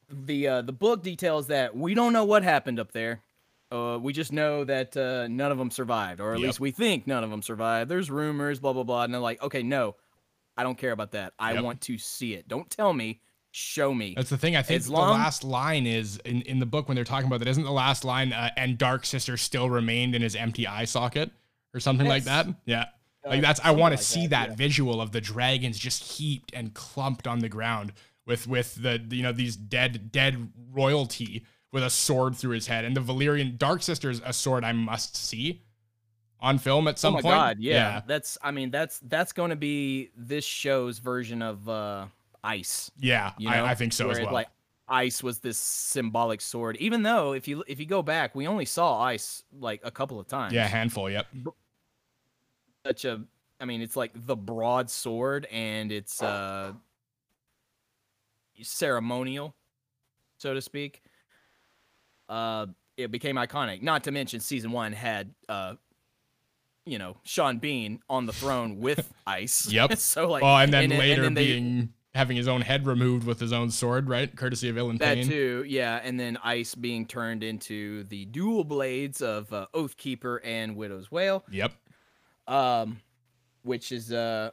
the 0.09 0.47
uh 0.47 0.61
the 0.61 0.71
book 0.71 1.01
details 1.03 1.47
that 1.47 1.75
we 1.75 1.93
don't 1.95 2.13
know 2.13 2.23
what 2.25 2.43
happened 2.43 2.79
up 2.79 2.91
there. 2.91 3.21
Uh, 3.71 3.99
we 4.01 4.13
just 4.13 4.31
know 4.31 4.63
that 4.63 4.95
uh, 4.95 5.27
none 5.27 5.51
of 5.51 5.57
them 5.57 5.69
survived, 5.71 6.21
or 6.21 6.33
at 6.33 6.39
Yep. 6.39 6.47
least 6.47 6.59
we 6.59 6.71
think 6.71 7.05
none 7.07 7.23
of 7.23 7.29
them 7.29 7.41
survived. 7.41 7.89
There's 7.91 8.09
rumors, 8.09 8.59
blah 8.59 8.73
blah 8.73 8.83
blah, 8.83 9.03
and 9.03 9.13
they're 9.13 9.19
like, 9.21 9.41
okay, 9.43 9.61
no, 9.63 9.95
I 10.55 10.63
don't 10.63 10.77
care 10.77 10.91
about 10.91 11.11
that. 11.11 11.33
I 11.37 11.53
Yep. 11.53 11.63
want 11.63 11.81
to 11.81 11.97
see 11.97 12.33
it. 12.33 12.47
Don't 12.47 12.69
tell 12.69 12.93
me, 12.93 13.19
show 13.51 13.93
me. 13.93 14.13
That's 14.15 14.29
the 14.29 14.37
thing. 14.37 14.55
I 14.55 14.61
think 14.61 14.79
As 14.79 14.85
the 14.85 14.93
last 14.93 15.43
line 15.43 15.85
is 15.85 16.17
in, 16.23 16.41
in 16.43 16.59
the 16.59 16.65
book 16.65 16.87
when 16.87 16.95
they're 16.95 17.03
talking 17.03 17.27
about 17.27 17.39
that. 17.39 17.47
Isn't 17.49 17.63
the 17.63 17.71
last 17.71 18.05
line 18.05 18.31
uh, 18.31 18.51
and 18.55 18.77
Dark 18.77 19.05
Sister 19.05 19.35
still 19.35 19.69
remained 19.69 20.15
in 20.15 20.21
his 20.21 20.35
empty 20.35 20.65
eye 20.65 20.85
socket 20.85 21.31
or 21.73 21.79
something 21.81 22.07
like 22.07 22.23
that? 22.23 22.47
Yeah. 22.65 22.85
Uh, 23.25 23.29
Like 23.31 23.41
that's 23.41 23.59
I 23.63 23.71
want 23.71 23.91
to 23.93 23.97
like 23.97 24.03
see 24.03 24.27
that, 24.27 24.29
that, 24.29 24.49
yeah. 24.51 24.55
visual 24.55 25.01
of 25.01 25.11
the 25.11 25.19
dragons 25.19 25.77
just 25.77 26.03
heaped 26.17 26.51
and 26.53 26.73
clumped 26.73 27.27
on 27.27 27.39
the 27.39 27.49
ground 27.49 27.91
with 28.25 28.47
with 28.47 28.75
the 28.75 29.01
you 29.09 29.23
know 29.23 29.31
these 29.33 29.55
dead 29.57 30.11
dead 30.11 30.51
royalty 30.71 31.43
with 31.71 31.83
a 31.83 31.89
sword 31.89 32.35
through 32.35 32.53
his 32.53 32.67
head 32.67 32.85
and 32.85 32.95
the 32.95 33.01
Valyrian 33.01 33.57
Dark 33.57 33.83
Sister's 33.83 34.21
a 34.25 34.33
sword 34.33 34.63
I 34.63 34.71
must 34.71 35.15
see 35.15 35.63
on 36.39 36.57
film 36.57 36.87
at 36.87 36.99
some 36.99 37.13
oh 37.13 37.17
my 37.17 37.21
point. 37.21 37.33
god, 37.33 37.57
yeah. 37.59 38.01
That's 38.07 38.37
I 38.41 38.51
mean 38.51 38.71
that's 38.71 38.99
that's 38.99 39.33
going 39.33 39.49
to 39.49 39.55
be 39.55 40.11
this 40.15 40.45
show's 40.45 40.99
version 40.99 41.41
of 41.41 41.67
uh 41.67 42.07
Ice. 42.43 42.91
Yeah, 42.99 43.33
You 43.37 43.49
know, 43.49 43.65
I, 43.65 43.71
I 43.71 43.75
think 43.75 43.91
so 43.93 44.05
where 44.05 44.13
as 44.13 44.19
it, 44.19 44.25
well. 44.25 44.33
Like 44.33 44.47
ice 44.87 45.21
was 45.21 45.39
this 45.39 45.57
symbolic 45.57 46.39
sword. 46.39 46.77
Even 46.77 47.03
though 47.03 47.33
if 47.33 47.47
you 47.47 47.63
if 47.67 47.79
you 47.79 47.85
go 47.85 48.01
back, 48.01 48.35
we 48.35 48.47
only 48.47 48.65
saw 48.65 49.01
ice 49.01 49.43
like 49.59 49.81
a 49.83 49.91
couple 49.91 50.19
of 50.19 50.27
times. 50.27 50.53
yeah, 50.53 50.65
a 50.65 50.69
handful. 50.69 51.09
Yep. 51.09 51.27
such 52.85 53.05
a. 53.05 53.21
I 53.59 53.65
mean, 53.65 53.81
it's 53.81 53.95
like 53.97 54.11
the 54.15 54.35
broadsword, 54.35 55.45
and 55.51 55.91
it's 55.91 56.21
uh 56.21 56.71
ceremonial, 58.61 59.55
so 60.37 60.53
to 60.53 60.61
speak. 60.61 61.01
Uh, 62.29 62.67
it 62.97 63.11
became 63.11 63.35
iconic. 63.35 63.81
Not 63.81 64.03
to 64.05 64.11
mention, 64.11 64.39
season 64.39 64.71
one 64.71 64.91
had 64.93 65.33
uh, 65.47 65.75
you 66.85 66.97
know, 66.97 67.17
Sean 67.23 67.57
Bean 67.59 67.99
on 68.09 68.25
the 68.25 68.33
throne 68.33 68.79
with 68.79 69.13
ice. 69.27 69.69
Yep. 69.71 69.97
so 69.97 70.29
like, 70.29 70.43
oh, 70.43 70.55
and 70.55 70.71
then 70.73 70.85
and 70.91 70.99
later 70.99 71.23
then 71.23 71.33
they- 71.33 71.45
being 71.45 71.93
having 72.15 72.35
his 72.37 72.47
own 72.47 72.61
head 72.61 72.87
removed 72.87 73.27
with 73.27 73.39
his 73.39 73.53
own 73.53 73.69
sword, 73.69 74.09
right? 74.09 74.35
Courtesy 74.35 74.69
of 74.69 74.75
Ilyn 74.75 74.97
That 74.97 75.23
too, 75.23 75.63
yeah, 75.67 75.99
and 76.03 76.19
then 76.19 76.35
Ice 76.43 76.73
being 76.73 77.05
turned 77.05 77.43
into 77.43 78.05
the 78.05 78.25
dual 78.25 78.63
blades 78.63 79.21
of 79.21 79.53
uh, 79.53 79.67
Oathkeeper 79.75 80.39
and 80.43 80.75
Widow's 80.75 81.11
Wail, 81.11 81.43
Yep. 81.51 81.73
um, 82.47 83.01
which 83.61 83.91
is 83.91 84.11
uh 84.11 84.49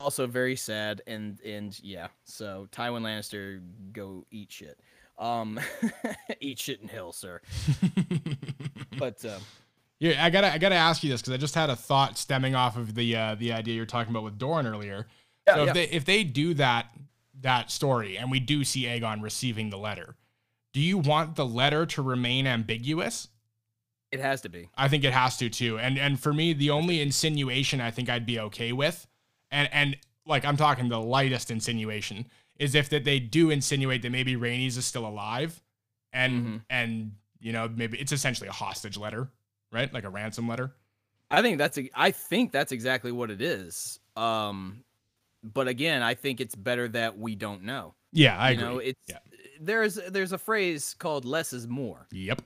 also 0.00 0.26
very 0.26 0.56
sad 0.56 1.00
and 1.06 1.40
and 1.40 1.78
yeah. 1.82 2.08
So 2.24 2.68
Tywin 2.70 3.02
Lannister, 3.02 3.60
go 3.92 4.26
eat 4.30 4.52
shit. 4.52 4.78
Um, 5.18 5.58
eat 6.40 6.58
shit 6.58 6.80
in 6.80 6.88
hell, 6.88 7.12
sir. 7.12 7.40
But 8.98 9.24
um, 9.24 9.40
Yeah, 10.00 10.24
I 10.24 10.30
gotta 10.30 10.52
I 10.52 10.58
gotta 10.58 10.74
ask 10.74 11.04
you 11.04 11.10
this 11.10 11.20
because 11.20 11.32
I 11.32 11.36
just 11.36 11.54
had 11.54 11.70
a 11.70 11.76
thought 11.76 12.18
stemming 12.18 12.56
off 12.56 12.76
of 12.76 12.96
the 12.96 13.14
uh, 13.14 13.34
the 13.36 13.52
idea 13.52 13.74
you're 13.74 13.86
talking 13.86 14.10
about 14.10 14.24
with 14.24 14.38
Doran 14.38 14.66
earlier. 14.66 15.06
Yeah, 15.46 15.54
so 15.54 15.62
if 15.62 15.66
yeah. 15.68 15.72
they 15.74 15.84
if 15.84 16.04
they 16.04 16.24
do 16.24 16.54
that 16.54 16.86
that 17.42 17.70
story 17.70 18.18
and 18.18 18.28
we 18.28 18.40
do 18.40 18.64
see 18.64 18.86
Aegon 18.86 19.22
receiving 19.22 19.70
the 19.70 19.78
letter, 19.78 20.16
do 20.72 20.80
you 20.80 20.98
want 20.98 21.36
the 21.36 21.46
letter 21.46 21.86
to 21.86 22.02
remain 22.02 22.48
ambiguous? 22.48 23.28
it 24.10 24.20
has 24.20 24.40
to 24.42 24.48
be. 24.48 24.68
I 24.76 24.88
think 24.88 25.04
it 25.04 25.12
has 25.12 25.36
to 25.38 25.48
too. 25.48 25.78
And 25.78 25.98
and 25.98 26.18
for 26.18 26.32
me, 26.32 26.52
the 26.52 26.70
only 26.70 27.00
insinuation 27.00 27.80
I 27.80 27.90
think 27.90 28.08
I'd 28.08 28.26
be 28.26 28.40
okay 28.40 28.72
with, 28.72 29.06
and 29.50 29.68
and 29.72 29.96
like 30.26 30.44
I'm 30.44 30.56
talking 30.56 30.88
the 30.88 31.00
lightest 31.00 31.50
insinuation, 31.50 32.26
is 32.58 32.74
if 32.74 32.88
that 32.90 33.04
they 33.04 33.20
do 33.20 33.50
insinuate 33.50 34.02
that 34.02 34.10
maybe 34.10 34.34
Rhaenys 34.36 34.76
is 34.76 34.86
still 34.86 35.06
alive, 35.06 35.62
and 36.12 36.46
Mhm. 36.46 36.64
and 36.70 37.12
you 37.40 37.52
know 37.52 37.68
maybe 37.68 37.98
it's 37.98 38.12
essentially 38.12 38.48
a 38.48 38.52
hostage 38.52 38.96
letter, 38.96 39.30
right? 39.72 39.92
Like 39.92 40.04
a 40.04 40.10
ransom 40.10 40.48
letter. 40.48 40.74
I 41.30 41.42
think 41.42 41.58
that's 41.58 41.76
a, 41.78 41.90
I 41.94 42.10
think 42.10 42.52
that's 42.52 42.72
exactly 42.72 43.12
what 43.12 43.30
it 43.30 43.42
is. 43.42 44.00
Um, 44.16 44.82
but 45.42 45.68
again, 45.68 46.02
I 46.02 46.14
think 46.14 46.40
it's 46.40 46.54
better 46.54 46.88
that 46.88 47.18
we 47.18 47.34
don't 47.36 47.62
know. 47.64 47.94
Yeah, 48.12 48.38
I 48.38 48.50
you 48.50 48.58
agree. 48.58 48.68
know, 48.68 48.78
it's 48.78 49.00
yeah. 49.06 49.18
there's 49.60 49.94
there's 50.08 50.32
a 50.32 50.38
phrase 50.38 50.94
called 50.98 51.24
"less 51.24 51.52
is 51.52 51.68
more." 51.68 52.06
Yep. 52.12 52.42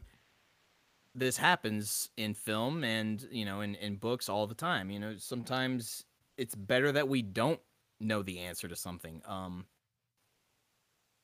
This 1.15 1.37
happens 1.37 2.09
in 2.17 2.35
film 2.35 2.85
and 2.85 3.27
you 3.31 3.45
know 3.45 3.61
in 3.61 3.75
in 3.77 3.97
books 3.97 4.29
all 4.29 4.47
the 4.47 4.55
time. 4.55 4.91
You 4.91 4.99
know, 4.99 5.17
sometimes 5.17 6.05
it's 6.37 6.55
better 6.55 6.91
that 6.93 7.07
we 7.09 7.23
don't 7.23 7.61
know 8.01 8.23
the 8.23 8.41
answer 8.41 8.67
to 8.67 8.75
something. 8.77 9.23
Um, 9.27 9.67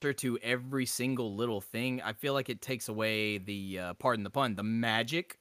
to 0.01 0.39
every 0.43 0.87
single 0.87 1.35
little 1.35 1.61
thing. 1.61 2.01
I 2.03 2.13
feel 2.13 2.35
like 2.35 2.49
it 2.49 2.61
takes 2.61 2.89
away 2.89 3.39
the 3.39 3.79
uh, 3.79 3.95
pardon 3.95 4.25
the 4.25 4.31
pun, 4.31 4.55
the 4.55 4.63
magic 4.63 5.39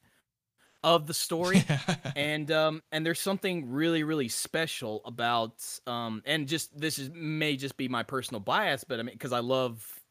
of 0.84 1.08
the 1.08 1.14
story. 1.14 1.64
and 2.16 2.52
um 2.52 2.82
and 2.92 3.06
there's 3.06 3.20
something 3.20 3.70
really 3.70 4.04
really 4.04 4.28
special 4.28 5.02
about 5.06 5.64
um 5.86 6.22
and 6.26 6.48
just 6.48 6.78
this 6.80 7.00
is 7.00 7.10
may 7.14 7.56
just 7.56 7.78
be 7.78 7.88
my 7.88 8.04
personal 8.04 8.40
bias 8.40 8.84
but 8.84 9.00
i 9.00 9.04
mean 9.04 9.14
because 9.14 9.34
i 9.34 9.40
love 9.40 10.02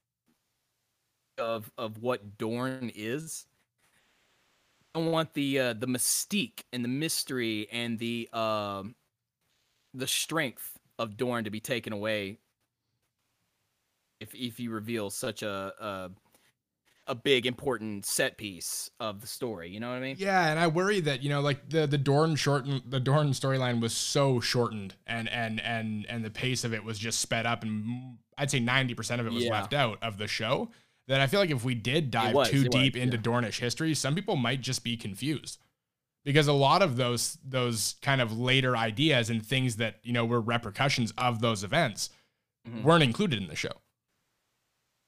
of 1.39 1.71
of 1.77 1.99
what 1.99 2.39
dorne 2.39 2.91
is 2.95 3.47
i 4.95 4.99
want 4.99 5.33
the 5.35 5.59
uh 5.59 5.73
the 5.73 5.87
mystique 5.87 6.63
and 6.73 6.85
the 6.85 6.89
mystery 6.89 7.69
and 7.73 7.99
the 7.99 8.29
um 8.33 8.95
the 9.95 10.07
strength 10.07 10.79
of 10.99 11.17
dorne 11.17 11.45
to 11.45 11.51
be 11.51 11.61
taken 11.61 11.93
away 11.93 12.39
if 14.21 14.35
if 14.35 14.59
you 14.61 14.71
reveal 14.71 15.11
such 15.11 15.43
a 15.43 15.73
a, 15.81 16.11
a 17.09 17.15
big 17.15 17.47
important 17.47 18.05
set 18.05 18.37
piece 18.37 18.91
of 18.99 19.21
the 19.21 19.27
story 19.27 19.69
you 19.71 19.79
know 19.79 19.89
what 19.91 19.97
i 19.97 20.01
mean 20.01 20.17
Yeah, 20.19 20.49
and 20.51 20.59
I 20.59 20.67
worry 20.67 21.01
that 21.01 21.23
you 21.23 21.29
know, 21.29 21.41
like 21.41 21.69
the 21.71 21.87
the 21.87 21.99
Dorne 21.99 22.35
shortened 22.37 22.83
the 22.89 22.99
Dorne 23.01 23.31
storyline 23.31 23.81
was 23.81 23.95
so 23.95 24.41
shortened, 24.41 24.95
and 25.07 25.29
and 25.29 25.61
and 25.61 26.05
and 26.09 26.25
the 26.25 26.31
pace 26.31 26.65
of 26.65 26.75
it 26.75 26.83
was 26.85 26.99
just 26.99 27.21
sped 27.21 27.47
up, 27.47 27.63
and 27.63 28.19
I'd 28.39 28.51
say 28.51 28.59
ninety 28.61 28.95
percent 28.95 29.21
of 29.21 29.27
it 29.27 29.33
was 29.33 29.45
Yeah. 29.45 29.53
left 29.53 29.73
out 29.75 29.99
of 30.03 30.19
the 30.19 30.27
show. 30.27 30.71
That 31.09 31.21
I 31.21 31.29
feel 31.29 31.39
like 31.39 31.51
if 31.51 31.63
we 31.65 31.77
did 31.77 32.11
dive 32.11 32.35
was, 32.35 32.51
too 32.51 32.63
it 32.63 32.73
was, 32.75 32.83
deep 32.83 32.97
into 32.97 33.17
yeah. 33.17 33.23
Dornish 33.23 33.61
history, 33.61 33.95
some 33.95 34.17
people 34.17 34.35
might 34.35 34.61
just 34.61 34.83
be 34.83 34.97
confused 34.97 35.61
because 36.25 36.49
a 36.49 36.53
lot 36.53 36.83
of 36.83 36.97
those 36.97 37.39
those 37.45 37.95
kind 38.03 38.21
of 38.21 38.37
later 38.37 38.77
ideas 38.77 39.31
and 39.31 39.47
things 39.47 39.77
that 39.77 40.01
you 40.03 40.13
know 40.13 40.25
were 40.25 40.41
repercussions 40.41 41.13
of 41.17 41.41
those 41.41 41.63
events 41.63 42.11
Mhm. 42.69 42.83
weren't 42.83 43.05
included 43.05 43.41
in 43.41 43.47
the 43.47 43.55
show. 43.55 43.81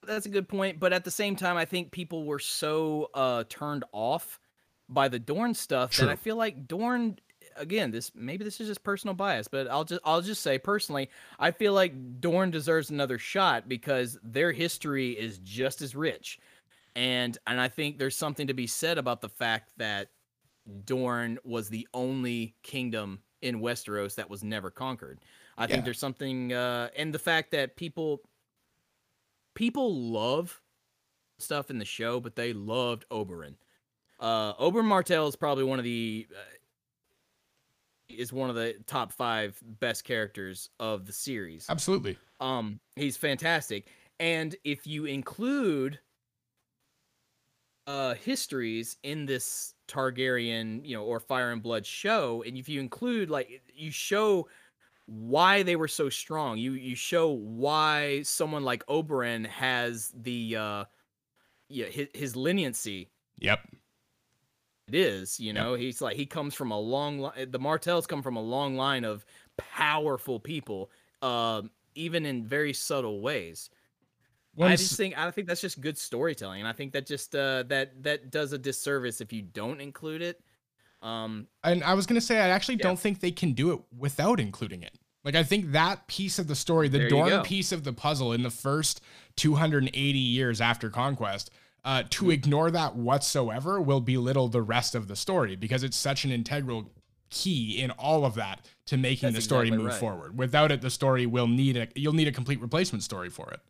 That's 0.08 0.26
a 0.26 0.30
good 0.30 0.48
point 0.48 0.80
but 0.80 0.92
at 0.92 1.04
the 1.04 1.10
same 1.10 1.36
time 1.36 1.56
i 1.56 1.64
think 1.64 1.92
people 1.92 2.24
were 2.24 2.38
so 2.38 3.10
uh 3.14 3.44
turned 3.48 3.84
off 3.92 4.40
by 4.88 5.06
the 5.08 5.18
dorne 5.18 5.54
stuff 5.54 5.92
True. 5.92 6.06
that 6.06 6.10
i 6.12 6.16
feel 6.16 6.36
like 6.36 6.66
dorne 6.66 7.18
again 7.56 7.90
this 7.90 8.12
maybe 8.14 8.42
this 8.44 8.60
is 8.60 8.68
just 8.68 8.82
personal 8.82 9.14
bias 9.14 9.48
but 9.48 9.68
i'll 9.68 9.84
just 9.84 10.00
i'll 10.04 10.22
just 10.22 10.42
say 10.42 10.58
personally 10.58 11.10
i 11.38 11.50
feel 11.50 11.72
like 11.74 12.20
dorne 12.20 12.50
deserves 12.50 12.90
another 12.90 13.18
shot 13.18 13.68
because 13.68 14.18
their 14.22 14.50
history 14.52 15.12
is 15.12 15.38
just 15.38 15.82
as 15.82 15.94
rich 15.94 16.38
and 16.96 17.36
and 17.46 17.60
i 17.60 17.68
think 17.68 17.98
there's 17.98 18.16
something 18.16 18.46
to 18.46 18.54
be 18.54 18.66
said 18.66 18.96
about 18.98 19.20
the 19.20 19.28
fact 19.28 19.72
that 19.76 20.08
dorne 20.84 21.38
was 21.44 21.68
the 21.68 21.86
only 21.94 22.54
kingdom 22.62 23.20
in 23.42 23.60
westeros 23.60 24.14
that 24.14 24.28
was 24.30 24.42
never 24.42 24.70
conquered 24.70 25.18
i 25.58 25.64
Yeah. 25.64 25.68
think 25.68 25.84
there's 25.84 25.98
something 25.98 26.52
uh 26.52 26.88
and 26.96 27.12
the 27.12 27.18
fact 27.18 27.50
that 27.52 27.76
people 27.76 28.22
people 29.58 29.92
love 29.92 30.62
stuff 31.40 31.68
in 31.68 31.78
the 31.78 31.84
show, 31.84 32.20
but 32.20 32.36
they 32.36 32.52
loved 32.52 33.04
Oberyn. 33.10 33.54
Uh, 34.20 34.54
Oberyn 34.54 34.84
Martell 34.84 35.26
is 35.26 35.34
probably 35.34 35.64
one 35.64 35.80
of 35.80 35.84
the 35.84 36.28
uh, 36.30 36.54
is 38.08 38.32
one 38.32 38.48
of 38.48 38.56
the 38.56 38.76
top 38.86 39.12
five 39.12 39.60
best 39.80 40.04
characters 40.04 40.70
of 40.78 41.06
the 41.06 41.12
series. 41.12 41.66
Absolutely. 41.68 42.16
Um, 42.40 42.78
he's 42.94 43.16
fantastic, 43.16 43.88
and 44.20 44.54
if 44.64 44.86
you 44.86 45.06
include 45.06 45.98
uh 47.88 48.14
histories 48.14 48.96
in 49.02 49.26
this 49.26 49.74
Targaryen, 49.88 50.86
you 50.86 50.94
know, 50.94 51.02
or 51.02 51.18
Fire 51.18 51.50
and 51.50 51.62
Blood 51.62 51.84
show, 51.84 52.44
and 52.46 52.56
if 52.56 52.68
you 52.68 52.78
include 52.78 53.28
like 53.28 53.60
you 53.74 53.90
show 53.90 54.46
why 55.08 55.62
they 55.62 55.74
were 55.74 55.88
so 55.88 56.10
strong, 56.10 56.58
you 56.58 56.72
you 56.72 56.94
show 56.94 57.30
why 57.30 58.20
someone 58.22 58.62
like 58.62 58.84
Oberyn 58.86 59.46
has 59.46 60.12
the 60.14 60.54
uh 60.56 60.84
yeah 61.68 61.86
his, 61.86 62.08
his 62.14 62.36
leniency 62.36 63.10
Yep. 63.40 63.60
it 64.88 64.94
is 64.94 65.40
you 65.40 65.52
Yep. 65.52 65.54
know 65.54 65.74
he's 65.74 66.00
like 66.02 66.16
he 66.16 66.26
comes 66.26 66.54
from 66.54 66.70
a 66.72 66.78
long 66.78 67.18
line 67.20 67.50
the 67.50 67.58
martells 67.58 68.06
come 68.06 68.22
from 68.22 68.36
a 68.36 68.42
long 68.42 68.76
line 68.76 69.04
of 69.04 69.24
powerful 69.56 70.38
people 70.40 70.90
um 71.22 71.70
even 71.94 72.24
in 72.26 72.44
very 72.46 72.72
subtle 72.72 73.20
ways 73.20 73.70
i 74.60 74.74
just 74.76 74.96
think 74.96 75.16
i 75.18 75.30
think 75.30 75.46
that's 75.46 75.60
just 75.60 75.80
good 75.80 75.98
storytelling 75.98 76.60
and 76.60 76.68
i 76.68 76.72
think 76.72 76.92
that 76.92 77.06
just 77.06 77.34
uh 77.34 77.62
that 77.64 78.02
that 78.02 78.30
does 78.30 78.52
a 78.52 78.58
disservice 78.58 79.20
if 79.20 79.32
you 79.32 79.42
don't 79.42 79.80
include 79.80 80.22
it 80.22 80.42
um 81.02 81.46
And 81.62 81.82
I 81.84 81.94
was 81.94 82.06
gonna 82.06 82.20
say, 82.20 82.38
I 82.38 82.48
actually 82.48 82.76
Yeah. 82.76 82.84
don't 82.84 82.98
think 82.98 83.20
they 83.20 83.30
can 83.30 83.52
do 83.52 83.72
it 83.72 83.80
without 83.96 84.40
including 84.40 84.82
it. 84.82 84.98
Like 85.24 85.34
I 85.34 85.42
think 85.42 85.72
that 85.72 86.06
piece 86.06 86.38
of 86.38 86.46
the 86.46 86.54
story, 86.54 86.88
the 86.88 87.08
Dorne 87.08 87.42
piece 87.42 87.72
of 87.72 87.84
the 87.84 87.92
puzzle 87.92 88.32
in 88.32 88.42
the 88.42 88.50
first 88.50 89.00
280 89.36 90.18
years 90.18 90.60
after 90.60 90.90
conquest, 90.90 91.50
uh, 91.84 92.02
to 92.10 92.24
Mm-hmm. 92.24 92.30
ignore 92.32 92.70
that 92.70 92.96
whatsoever 92.96 93.80
will 93.80 94.00
belittle 94.00 94.48
the 94.48 94.62
rest 94.62 94.94
of 94.94 95.06
the 95.08 95.16
story 95.16 95.54
because 95.56 95.82
it's 95.82 95.96
such 95.96 96.24
an 96.24 96.30
integral 96.32 96.90
key 97.30 97.80
in 97.80 97.90
all 97.92 98.24
of 98.24 98.34
that 98.34 98.64
to 98.86 98.96
making 98.96 99.28
That's 99.28 99.36
the 99.36 99.42
story 99.42 99.68
exactly 99.68 99.84
move 99.84 99.92
right. 99.92 100.00
forward. 100.00 100.38
Without 100.38 100.72
it, 100.72 100.80
the 100.80 100.90
story 100.90 101.26
will 101.26 101.46
need 101.46 101.76
a 101.76 101.88
you'll 101.94 102.14
need 102.14 102.28
a 102.28 102.32
complete 102.32 102.60
replacement 102.60 103.02
story 103.04 103.28
for 103.28 103.50
it. 103.50 103.60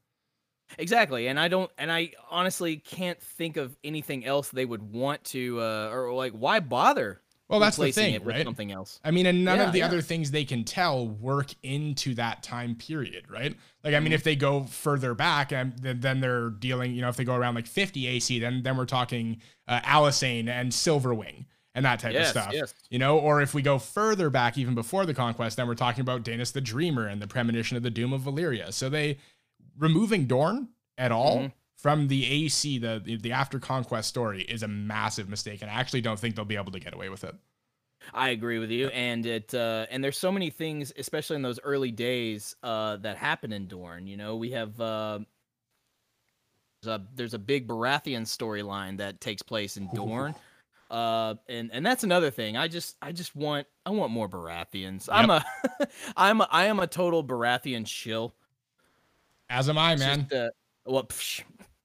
Exactly 0.76 1.28
and 1.28 1.40
i 1.40 1.48
don't 1.48 1.70
and 1.78 1.90
i 1.90 2.12
honestly 2.30 2.76
can't 2.76 3.20
think 3.20 3.56
of 3.56 3.76
anything 3.82 4.24
else 4.26 4.50
they 4.50 4.64
would 4.64 4.82
want 4.92 5.24
to 5.24 5.60
uh 5.60 5.88
or 5.90 6.12
like 6.12 6.32
why 6.32 6.60
bother 6.60 7.20
Well, 7.48 7.60
that's 7.60 7.78
the 7.78 7.90
thing, 7.90 8.14
it 8.14 8.22
with 8.22 8.34
right? 8.34 8.44
something 8.44 8.70
else 8.70 9.00
I 9.02 9.10
mean, 9.10 9.24
and 9.26 9.44
none 9.44 9.58
Yeah, 9.58 9.66
of 9.66 9.72
the 9.72 9.78
yeah. 9.78 9.86
other 9.86 10.02
things 10.02 10.30
they 10.30 10.44
can 10.44 10.64
tell 10.64 11.08
work 11.08 11.54
into 11.62 12.14
that 12.16 12.42
time 12.42 12.74
period, 12.74 13.30
right? 13.30 13.56
Like, 13.84 13.94
I 13.94 14.00
mean, 14.00 14.12
Mhm. 14.12 14.16
if 14.16 14.24
they 14.24 14.36
go 14.36 14.64
further 14.64 15.14
back, 15.14 15.52
and 15.52 15.72
then, 15.78 16.00
then 16.00 16.20
they're 16.20 16.50
dealing, 16.50 16.92
you 16.94 17.00
know, 17.00 17.08
if 17.08 17.16
they 17.16 17.24
go 17.24 17.34
around 17.36 17.54
like 17.54 17.66
50 17.66 18.06
AC, 18.06 18.38
then 18.38 18.62
then 18.62 18.76
we're 18.76 18.84
talking 18.86 19.40
uh, 19.68 19.80
Alysanne 19.80 20.48
and 20.48 20.72
Silverwing 20.72 21.46
and 21.74 21.84
that 21.86 22.00
type 22.00 22.12
yes 22.12 22.28
of 22.34 22.42
stuff, 22.42 22.52
yes 22.52 22.74
you 22.90 22.98
know. 22.98 23.18
Or 23.18 23.40
if 23.40 23.54
we 23.54 23.62
go 23.62 23.78
further 23.78 24.30
back, 24.30 24.58
even 24.58 24.74
before 24.74 25.06
the 25.06 25.14
conquest, 25.14 25.56
then 25.56 25.68
we're 25.68 25.74
talking 25.74 26.00
about 26.02 26.24
Daenys 26.24 26.52
the 26.52 26.60
Dreamer 26.60 27.06
and 27.06 27.22
the 27.22 27.26
premonition 27.28 27.76
of 27.76 27.82
the 27.82 27.90
doom 27.90 28.12
of 28.12 28.22
Valyria. 28.22 28.72
So 28.72 28.88
they 28.88 29.18
removing 29.78 30.26
Dorne 30.26 30.68
at 30.96 31.12
all. 31.12 31.38
Mhm. 31.38 31.52
From 31.76 32.08
the 32.08 32.26
AC, 32.26 32.78
the 32.78 33.18
the 33.22 33.30
after 33.32 33.60
conquest 33.60 34.08
story 34.08 34.42
is 34.42 34.64
a 34.64 34.68
massive 34.68 35.28
mistake, 35.28 35.62
and 35.62 35.70
I 35.70 35.74
actually 35.74 36.00
don't 36.00 36.18
think 36.18 36.34
they'll 36.34 36.44
be 36.44 36.56
able 36.56 36.72
to 36.72 36.80
get 36.80 36.92
away 36.92 37.08
with 37.08 37.22
it. 37.22 37.36
I 38.12 38.30
agree 38.30 38.58
with 38.58 38.70
you, 38.70 38.88
and 38.88 39.24
it 39.24 39.54
uh, 39.54 39.86
and 39.90 40.02
there's 40.02 40.18
so 40.18 40.32
many 40.32 40.50
things, 40.50 40.92
especially 40.98 41.36
in 41.36 41.42
those 41.42 41.60
early 41.62 41.92
days, 41.92 42.56
uh, 42.64 42.96
that 42.96 43.16
happen 43.16 43.52
in 43.52 43.68
Dorn. 43.68 44.08
You 44.08 44.16
know, 44.16 44.34
we 44.34 44.50
have 44.52 44.80
uh, 44.80 45.20
there's 46.82 46.96
a 47.00 47.06
there's 47.14 47.34
a 47.34 47.38
big 47.38 47.66
Baratheon 47.68 48.22
storyline 48.22 48.98
that 48.98 49.20
takes 49.20 49.42
place 49.42 49.76
in 49.76 49.88
Dorne, 49.94 50.34
Uh, 50.90 51.34
and 51.48 51.70
and 51.72 51.84
that's 51.84 52.02
another 52.04 52.30
thing. 52.30 52.56
I 52.56 52.66
just 52.68 52.96
I 53.02 53.12
just 53.12 53.36
want 53.36 53.66
I 53.86 53.90
want 53.90 54.10
more 54.12 54.28
Baratheons. 54.28 55.06
Yep. 55.06 55.16
I'm 55.16 55.30
a 55.30 55.44
I'm 56.16 56.40
a, 56.40 56.48
I 56.50 56.64
am 56.66 56.80
a 56.80 56.86
total 56.86 57.22
Baratheon 57.22 57.86
shill. 57.86 58.34
As 59.50 59.68
am 59.68 59.78
I, 59.78 59.96
man. 59.96 60.28
Uh, 60.34 60.48
well, 60.84 61.04
psh, 61.04 61.42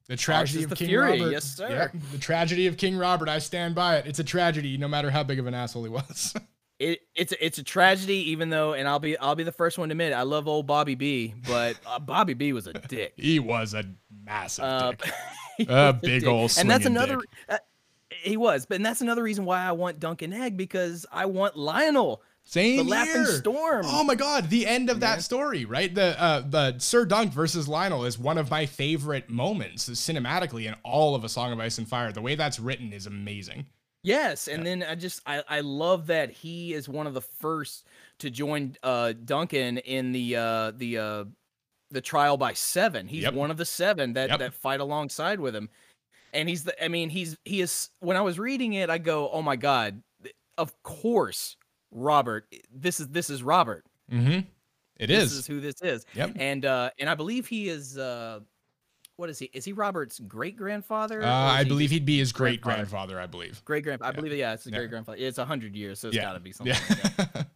the 0.07 0.17
tragedy 0.17 0.63
of 0.63 0.69
the 0.69 0.75
King 0.75 0.87
Fury. 0.87 1.19
Robert. 1.19 1.31
Yes, 1.31 1.43
sir. 1.45 1.91
The 2.11 2.17
tragedy 2.17 2.67
of 2.67 2.77
King 2.77 2.97
Robert. 2.97 3.29
I 3.29 3.39
stand 3.39 3.73
by 3.73 3.97
it. 3.97 4.07
It's 4.07 4.19
a 4.19 4.23
tragedy, 4.23 4.77
no 4.77 4.87
matter 4.87 5.09
how 5.09 5.23
big 5.23 5.39
of 5.39 5.47
an 5.47 5.53
asshole 5.53 5.83
he 5.83 5.89
was. 5.89 6.33
it, 6.79 7.01
it's 7.15 7.33
it's 7.39 7.57
a 7.57 7.63
tragedy, 7.63 8.31
even 8.31 8.49
though, 8.49 8.73
and 8.73 8.87
I'll 8.87 8.99
be 8.99 9.17
I'll 9.17 9.35
be 9.35 9.43
the 9.43 9.51
first 9.51 9.77
one 9.77 9.89
to 9.89 9.93
admit 9.93 10.11
it, 10.11 10.15
I 10.15 10.23
love 10.23 10.47
old 10.47 10.67
Bobby 10.67 10.95
B, 10.95 11.33
but 11.47 11.77
uh, 11.85 11.99
Bobby 11.99 12.33
B 12.33 12.53
was 12.53 12.67
a 12.67 12.73
dick. 12.87 13.13
he 13.15 13.39
was 13.39 13.73
a 13.73 13.85
massive 14.25 14.65
uh, 14.65 14.91
dick. 14.91 15.13
a 15.69 15.93
big 15.93 16.25
old 16.25 16.53
and 16.57 16.69
that's 16.69 16.85
another. 16.85 17.19
Uh, 17.47 17.57
he 18.09 18.37
was, 18.37 18.65
but 18.65 18.75
and 18.75 18.85
that's 18.85 19.01
another 19.01 19.23
reason 19.23 19.45
why 19.45 19.63
I 19.63 19.71
want 19.71 19.99
Dunk 19.99 20.21
and 20.21 20.33
Egg 20.33 20.57
because 20.57 21.05
I 21.11 21.25
want 21.25 21.55
Lyonel. 21.55 22.19
Same 22.45 22.77
the. 22.77 22.83
Laughing 22.83 23.25
Storm. 23.25 23.85
Oh 23.87 24.03
my 24.03 24.15
God, 24.15 24.49
the 24.49 24.67
end 24.67 24.89
of 24.89 24.97
yeah. 24.97 25.15
that 25.15 25.21
story, 25.23 25.65
right? 25.65 25.93
The 25.93 26.21
uh, 26.21 26.41
the 26.41 26.77
Sir 26.77 27.05
Dunk 27.05 27.31
versus 27.31 27.67
Lyonel 27.67 28.05
is 28.05 28.19
one 28.19 28.37
of 28.37 28.51
my 28.51 28.65
favorite 28.65 29.29
moments 29.29 29.89
cinematically 29.89 30.65
in 30.65 30.75
all 30.83 31.15
of 31.15 31.23
A 31.23 31.29
Song 31.29 31.51
of 31.51 31.59
Ice 31.59 31.77
and 31.77 31.87
Fire. 31.87 32.11
The 32.11 32.21
way 32.21 32.35
that's 32.35 32.59
written 32.59 32.91
is 32.91 33.07
amazing. 33.07 33.65
Yes, 34.03 34.49
and 34.49 34.59
yeah. 34.59 34.69
then 34.69 34.83
I 34.83 34.95
just 34.95 35.21
I 35.25 35.43
I 35.47 35.59
love 35.61 36.07
that 36.07 36.31
he 36.31 36.73
is 36.73 36.89
one 36.89 37.07
of 37.07 37.13
the 37.13 37.21
first 37.21 37.87
to 38.19 38.29
join 38.29 38.75
uh 38.83 39.13
Duncan 39.13 39.77
in 39.77 40.11
the 40.11 40.35
uh 40.35 40.71
the 40.71 40.97
uh 40.97 41.25
the 41.91 42.01
trial 42.01 42.35
by 42.35 42.53
seven. 42.53 43.07
He's 43.07 43.23
yep. 43.23 43.33
one 43.33 43.51
of 43.51 43.57
the 43.57 43.65
seven 43.65 44.13
that 44.13 44.29
yep. 44.29 44.39
that 44.39 44.53
fight 44.53 44.81
alongside 44.81 45.39
with 45.39 45.55
him. 45.55 45.69
And 46.33 46.49
he's 46.49 46.65
the 46.65 46.83
I 46.83 46.89
mean, 46.89 47.09
he's 47.09 47.37
he 47.45 47.61
is 47.61 47.89
when 47.99 48.17
I 48.17 48.21
was 48.21 48.37
reading 48.37 48.73
it, 48.73 48.89
I 48.89 48.97
go, 48.97 49.29
"Oh 49.29 49.41
my 49.41 49.55
god, 49.55 50.01
of 50.57 50.83
course, 50.83 51.55
Robert. 51.93 52.53
This 52.73 52.99
is 52.99 53.07
this 53.09 53.29
is 53.29 53.43
Robert." 53.43 53.85
Mhm. 54.11 54.45
It 54.97 55.07
this 55.07 55.31
is. 55.31 55.39
is 55.39 55.47
who 55.47 55.59
this 55.59 55.81
is. 55.81 56.05
Yep. 56.13 56.33
And 56.35 56.65
uh 56.65 56.91
and 56.99 57.09
I 57.09 57.15
believe 57.15 57.47
he 57.47 57.69
is 57.69 57.97
uh 57.97 58.41
what 59.15 59.29
is 59.29 59.37
he? 59.37 59.49
Is 59.53 59.63
he 59.63 59.73
Robert's 59.73 60.19
great 60.19 60.57
grandfather? 60.57 61.23
Uh, 61.23 61.29
I 61.29 61.63
believe 61.63 61.91
he'd 61.91 62.05
be 62.05 62.17
his 62.17 62.31
great 62.31 62.61
grandfather. 62.61 63.19
I 63.19 63.27
believe. 63.27 63.63
Great 63.63 63.83
grandfather. 63.83 64.11
I 64.11 64.11
yeah. 64.11 64.21
believe 64.21 64.37
yeah, 64.37 64.53
it's 64.53 64.63
his 64.63 64.73
yeah. 64.73 64.79
great 64.79 64.89
grandfather. 64.89 65.17
It's 65.19 65.37
a 65.37 65.45
hundred 65.45 65.75
years, 65.75 65.99
so 65.99 66.07
it's 66.07 66.17
yeah. 66.17 66.23
got 66.23 66.33
to 66.33 66.39
be 66.39 66.51
something. 66.51 66.75
Yeah. 66.75 67.43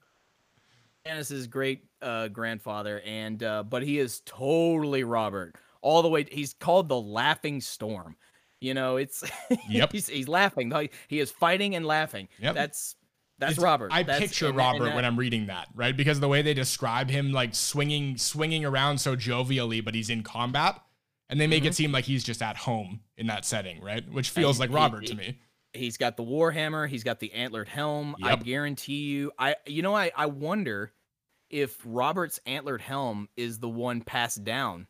Like 1.08 1.20
Stannis' 1.20 1.50
great 1.50 1.86
uh, 2.02 2.28
grandfather, 2.28 3.02
and 3.06 3.42
uh, 3.42 3.64
but 3.64 3.82
he 3.82 3.98
is 3.98 4.22
totally 4.26 5.06
Robert 5.06 5.56
all 5.82 6.02
the 6.02 6.10
way. 6.10 6.26
He's 6.30 6.54
called 6.54 6.90
the 6.90 7.00
Laughing 7.00 7.62
Storm. 7.62 8.18
You 8.60 8.74
know, 8.74 8.98
it's 8.98 9.24
yep. 9.70 9.92
he's, 9.94 10.08
he's 10.08 10.28
laughing. 10.28 10.74
He 11.08 11.20
is 11.20 11.32
fighting 11.32 11.76
and 11.76 11.86
laughing. 11.86 12.28
Yep. 12.40 12.56
That's 12.56 12.96
that's 13.40 13.54
it's, 13.54 13.62
Robert. 13.62 13.92
I 13.94 14.04
That's, 14.04 14.20
picture 14.20 14.52
Robert 14.52 14.96
when 14.96 15.06
I'm 15.06 15.18
reading 15.18 15.48
that, 15.48 15.68
right? 15.76 15.96
Because 15.96 16.20
the 16.20 16.28
way 16.28 16.42
they 16.42 16.54
describe 16.54 17.10
him, 17.10 17.32
like 17.32 17.54
swinging, 17.54 18.18
swinging 18.18 18.66
around 18.66 18.98
so 19.00 19.16
jovially, 19.16 19.84
but 19.84 19.94
he's 19.94 20.10
in 20.10 20.24
combat 20.24 20.82
and 21.30 21.40
they 21.40 21.48
make 21.48 21.64
mm-hmm. 21.64 21.70
it 21.70 21.76
seem 21.76 21.92
like 21.92 22.06
he's 22.06 22.24
just 22.24 22.42
at 22.42 22.58
home 22.58 23.02
in 23.18 23.28
that 23.28 23.46
setting, 23.46 23.82
right? 23.82 24.10
Which 24.12 24.30
feels 24.30 24.60
like 24.60 24.72
Robert 24.72 25.02
he, 25.02 25.08
to 25.08 25.16
me. 25.16 25.40
He's 25.74 25.98
got 25.98 26.18
the 26.18 26.24
warhammer. 26.24 26.88
He's 26.88 27.04
got 27.04 27.20
the 27.20 27.34
antlered 27.34 27.68
helm. 27.68 28.16
Yep. 28.20 28.40
I 28.40 28.44
guarantee 28.44 29.04
you. 29.04 29.32
I 29.38 29.56
you 29.66 29.82
know 29.82 29.96
I 29.96 30.12
I 30.16 30.28
wonder 30.28 30.94
if 31.50 31.78
Robert's 31.86 32.40
antlered 32.46 32.82
helm 32.82 33.30
is 33.38 33.60
the 33.60 33.70
one 33.70 34.02
passed 34.02 34.44
down. 34.44 34.88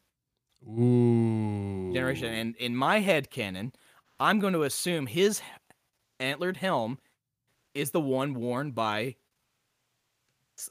Ooh. 0.68 1.91
Generation. 1.93 2.34
And 2.34 2.56
in 2.56 2.76
my 2.76 3.00
head 3.00 3.30
canon, 3.30 3.74
I'm 4.20 4.39
going 4.39 4.54
to 4.54 4.64
assume 4.64 5.06
his 5.06 5.41
antlered 6.20 6.58
helm 6.58 6.98
is 7.78 7.91
the 7.91 8.01
one 8.01 8.34
worn 8.34 8.71
by. 8.71 9.15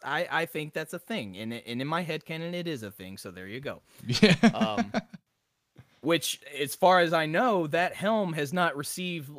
I 0.04 0.26
I 0.30 0.46
think 0.46 0.72
that's 0.72 0.92
a 0.92 0.98
thing, 0.98 1.36
and 1.36 1.52
and 1.52 1.80
in 1.80 1.86
my 1.86 2.02
head 2.02 2.24
canon, 2.24 2.54
it 2.54 2.66
is 2.66 2.82
a 2.82 2.90
thing. 2.90 3.16
So 3.16 3.30
there 3.30 3.46
you 3.46 3.61
go. 3.61 3.82
Yeah. 4.07 4.34
Um, 4.52 4.92
which, 6.00 6.40
as 6.59 6.74
far 6.74 7.00
as 7.00 7.12
I 7.12 7.26
know, 7.26 7.66
that 7.68 7.94
helm 7.94 8.32
has 8.34 8.52
not 8.52 8.76
received 8.76 9.30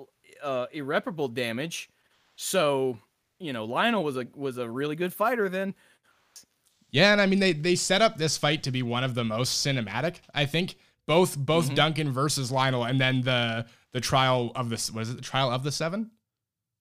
uh, 0.43 0.67
irreparable 0.71 1.29
damage. 1.29 1.89
So, 2.35 2.99
you 3.39 3.53
know, 3.53 3.67
Lyonel 3.67 4.03
was 4.03 4.17
a 4.17 4.27
was 4.35 4.57
a 4.57 4.69
really 4.69 4.95
good 4.95 5.13
fighter 5.13 5.49
then. 5.49 5.75
Yeah, 6.91 7.11
and 7.11 7.21
I 7.21 7.25
mean 7.25 7.39
they 7.39 7.53
they 7.53 7.75
set 7.75 8.01
up 8.01 8.17
this 8.17 8.37
fight 8.37 8.63
to 8.63 8.71
be 8.71 8.83
one 8.83 9.03
of 9.03 9.15
the 9.15 9.23
most 9.23 9.65
cinematic. 9.65 10.15
I 10.33 10.45
think 10.45 10.75
both 11.05 11.37
both 11.37 11.65
mm-hmm. 11.65 11.75
Duncan 11.75 12.11
versus 12.11 12.51
Lyonel, 12.51 12.89
and 12.89 12.99
then 12.99 13.21
the 13.21 13.65
the 13.91 14.01
trial 14.01 14.51
of 14.55 14.69
this 14.69 14.91
was 14.91 15.09
it 15.09 15.15
the 15.15 15.21
trial 15.21 15.51
of 15.51 15.63
the 15.63 15.71
seven? 15.71 16.11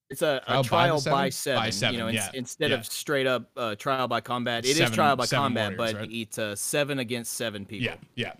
It's 0.08 0.22
a, 0.22 0.40
a 0.46 0.62
trial, 0.62 1.00
by, 1.02 1.10
by, 1.10 1.28
seven, 1.30 1.62
by, 1.62 1.70
seven, 1.70 1.94
You 1.94 2.00
know, 2.00 2.08
yeah. 2.08 2.28
in, 2.28 2.40
instead 2.40 2.70
yeah. 2.70 2.76
of 2.76 2.86
straight 2.86 3.26
up 3.26 3.50
uh, 3.56 3.74
trial 3.74 4.06
by 4.06 4.20
combat, 4.20 4.64
it 4.64 4.76
seven, 4.76 4.92
is 4.92 4.94
trial 4.94 5.16
by 5.16 5.26
combat, 5.26 5.76
warriors, 5.76 5.94
but 5.94 6.00
right? 6.00 6.12
it's 6.12 6.38
uh, 6.38 6.54
seven 6.54 7.00
against 7.00 7.34
seven 7.34 7.64
people. 7.64 7.86
Yeah, 7.86 7.96
yeah. 8.14 8.32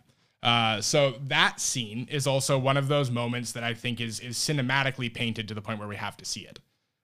Uh, 0.43 0.81
so 0.81 1.15
that 1.25 1.61
scene 1.61 2.07
is 2.09 2.27
also 2.29 2.57
one 2.57 2.77
of 2.77 2.87
those 2.87 3.11
moments 3.11 3.51
that 3.53 3.65
I 3.65 3.75
think 3.75 4.01
is 4.01 4.21
is 4.21 4.37
cinematically 4.37 5.13
painted 5.13 5.49
to 5.49 5.55
the 5.55 5.61
point 5.61 5.81
where 5.81 5.89
we 5.89 5.97
have 5.97 6.17
to 6.19 6.25
see 6.25 6.43
it. 6.43 6.61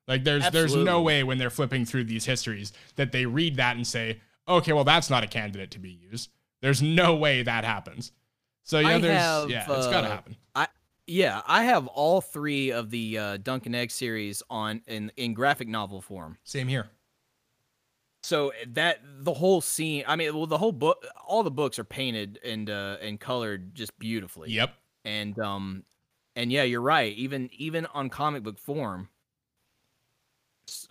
Like 0.06 0.22
there's 0.22 0.44
Absolutely. 0.44 0.74
there's 0.74 0.84
no 0.84 1.02
way 1.02 1.24
when 1.24 1.38
they're 1.38 1.50
flipping 1.50 1.84
through 1.84 2.04
these 2.04 2.24
histories 2.24 2.72
that 2.96 3.10
they 3.10 3.26
read 3.26 3.56
that 3.56 3.74
and 3.74 3.86
say, 3.86 4.20
okay, 4.46 4.72
well 4.72 4.84
that's 4.84 5.10
not 5.10 5.24
a 5.24 5.26
candidate 5.26 5.72
to 5.72 5.80
be 5.80 5.90
used. 5.90 6.30
There's 6.60 6.82
no 6.82 7.16
way 7.16 7.42
that 7.42 7.64
happens. 7.64 8.12
So 8.62 8.78
yeah, 8.78 8.98
there's 8.98 9.20
have, 9.20 9.50
yeah, 9.50 9.62
it's 9.68 9.88
got 9.88 10.02
to 10.02 10.06
uh, 10.06 10.10
happen. 10.10 10.36
I 10.54 10.68
yeah, 11.06 11.42
I 11.46 11.64
have 11.64 11.86
all 11.88 12.20
three 12.20 12.70
of 12.70 12.90
the 12.90 13.18
uh, 13.18 13.36
Dunk 13.38 13.66
and 13.66 13.74
Egg 13.74 13.90
series 13.90 14.42
on 14.48 14.82
in 14.86 15.10
in 15.16 15.34
graphic 15.34 15.68
novel 15.68 16.00
form. 16.00 16.38
Same 16.44 16.68
here. 16.68 16.88
So 18.22 18.50
eh, 18.50 18.64
that 18.68 19.00
the 19.02 19.34
whole 19.34 19.60
scene 19.60 20.04
i 20.06 20.16
mean 20.16 20.34
well 20.34 20.46
the 20.46 20.58
whole 20.58 20.72
book 20.72 21.04
all 21.26 21.42
the 21.42 21.50
books 21.50 21.78
are 21.78 21.84
painted 21.84 22.38
and 22.44 22.70
uh 22.70 22.96
and 23.02 23.18
colored 23.18 23.74
just 23.74 23.98
beautifully. 23.98 24.50
Yep. 24.50 24.74
And 25.04 25.38
um 25.40 25.84
and 26.36 26.52
yeah 26.52 26.62
you're 26.62 26.80
right. 26.80 27.12
Even 27.16 27.50
even 27.52 27.86
on 27.86 28.08
comic 28.08 28.42
book 28.42 28.58
form 28.58 29.08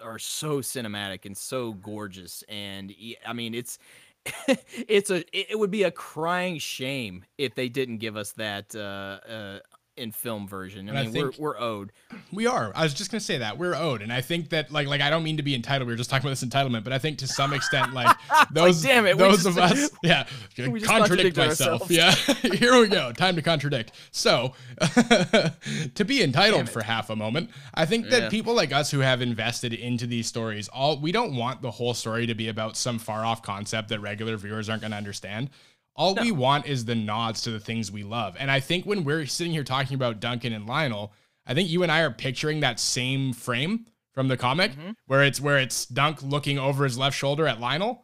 are 0.04 0.20
so 0.20 0.60
cinematic 0.60 1.26
and 1.26 1.38
so 1.38 1.74
gorgeous. 1.74 2.44
And 2.50 2.94
i 3.26 3.32
mean 3.34 3.56
it's 3.56 3.80
it's 4.88 5.10
a 5.10 5.24
it 5.32 5.58
would 5.58 5.72
be 5.72 5.84
a 5.84 5.92
crying 5.92 6.60
shame 6.60 7.26
if 7.38 7.56
they 7.56 7.70
didn't 7.70 7.98
give 7.98 8.16
us 8.16 8.34
that 8.34 8.76
uh, 8.76 9.20
uh 9.28 9.60
in 10.02 10.12
film 10.12 10.48
version. 10.48 10.90
I 10.90 11.02
and 11.02 11.14
mean, 11.14 11.24
I 11.24 11.26
we're 11.26 11.34
we're 11.38 11.60
owed. 11.60 11.92
We 12.34 12.48
are. 12.48 12.72
I 12.76 12.84
was 12.84 12.94
just 12.94 13.12
gonna 13.12 13.20
say 13.20 13.40
that 13.40 13.58
we're 13.58 13.76
owed, 13.76 14.02
and 14.02 14.12
I 14.12 14.22
think 14.22 14.50
that 14.50 14.72
like 14.72 14.88
like 14.88 15.02
I 15.02 15.10
don't 15.10 15.24
mean 15.24 15.38
to 15.38 15.44
be 15.44 15.54
entitled. 15.54 15.88
We 15.88 15.94
were 15.94 15.98
just 15.98 16.10
talking 16.10 16.26
about 16.26 16.38
this 16.40 16.44
entitlement, 16.44 16.84
but 16.84 16.94
I 16.94 16.98
think 16.98 17.18
to 17.20 17.28
some 17.28 17.54
extent, 17.54 17.94
like 17.94 18.16
those 18.52 18.84
like, 18.84 18.94
damn 18.94 19.06
it, 19.06 19.18
those 19.18 19.46
of 19.46 19.58
us, 19.58 19.90
yeah, 20.04 20.26
contradict, 20.56 20.86
contradict 20.86 21.38
myself. 21.38 21.92
Yeah, 21.92 22.12
here 22.42 22.80
we 22.80 22.88
go. 22.88 23.12
Time 23.12 23.36
to 23.36 23.42
contradict. 23.42 23.92
So 24.12 24.54
to 24.80 26.06
be 26.06 26.24
entitled 26.24 26.70
for 26.70 26.84
half 26.84 27.10
a 27.10 27.16
moment, 27.16 27.50
I 27.74 27.86
think 27.86 28.10
that 28.10 28.24
yeah. 28.24 28.30
people 28.30 28.56
like 28.56 28.72
us 28.72 28.92
who 28.92 29.00
have 29.00 29.22
invested 29.22 29.74
into 29.74 30.08
these 30.08 30.28
stories, 30.28 30.70
all 30.70 31.00
we 31.00 31.12
don't 31.12 31.36
want 31.36 31.62
the 31.62 31.72
whole 31.72 31.94
story 31.94 32.28
to 32.28 32.34
be 32.34 32.48
about 32.48 32.78
some 32.78 32.98
far 32.98 33.26
off 33.26 33.42
concept 33.42 33.90
that 33.90 34.00
regular 34.00 34.38
viewers 34.38 34.70
aren't 34.70 34.82
going 34.82 34.92
to 34.92 34.98
understand. 34.98 35.50
All 35.96 36.16
no. 36.16 36.22
we 36.22 36.32
want 36.32 36.68
is 36.68 36.86
the 36.86 36.96
nods 36.96 37.42
to 37.44 37.52
the 37.52 37.60
things 37.60 37.92
we 37.92 38.04
love. 38.04 38.36
And 38.40 38.50
I 38.50 38.60
think 38.60 38.86
when 38.86 39.04
we're 39.04 39.26
sitting 39.26 39.52
here 39.52 39.64
talking 39.64 39.96
about 39.96 40.20
Duncan 40.20 40.54
and 40.54 40.68
Lyonel, 40.68 41.12
I 41.46 41.54
think 41.54 41.70
you 41.70 41.84
and 41.84 41.92
I 41.92 42.02
are 42.02 42.12
picturing 42.12 42.62
that 42.62 42.80
same 42.80 43.34
frame 43.34 43.86
from 44.14 44.28
the 44.28 44.38
comic 44.38 44.72
mm-hmm. 44.72 44.92
where 45.08 45.24
it's 45.24 45.40
where 45.40 45.58
it's 45.58 45.86
Dunk 45.86 46.22
looking 46.24 46.60
over 46.60 46.84
his 46.84 46.98
left 46.98 47.18
shoulder 47.18 47.48
at 47.48 47.60
Lyonel. 47.60 48.00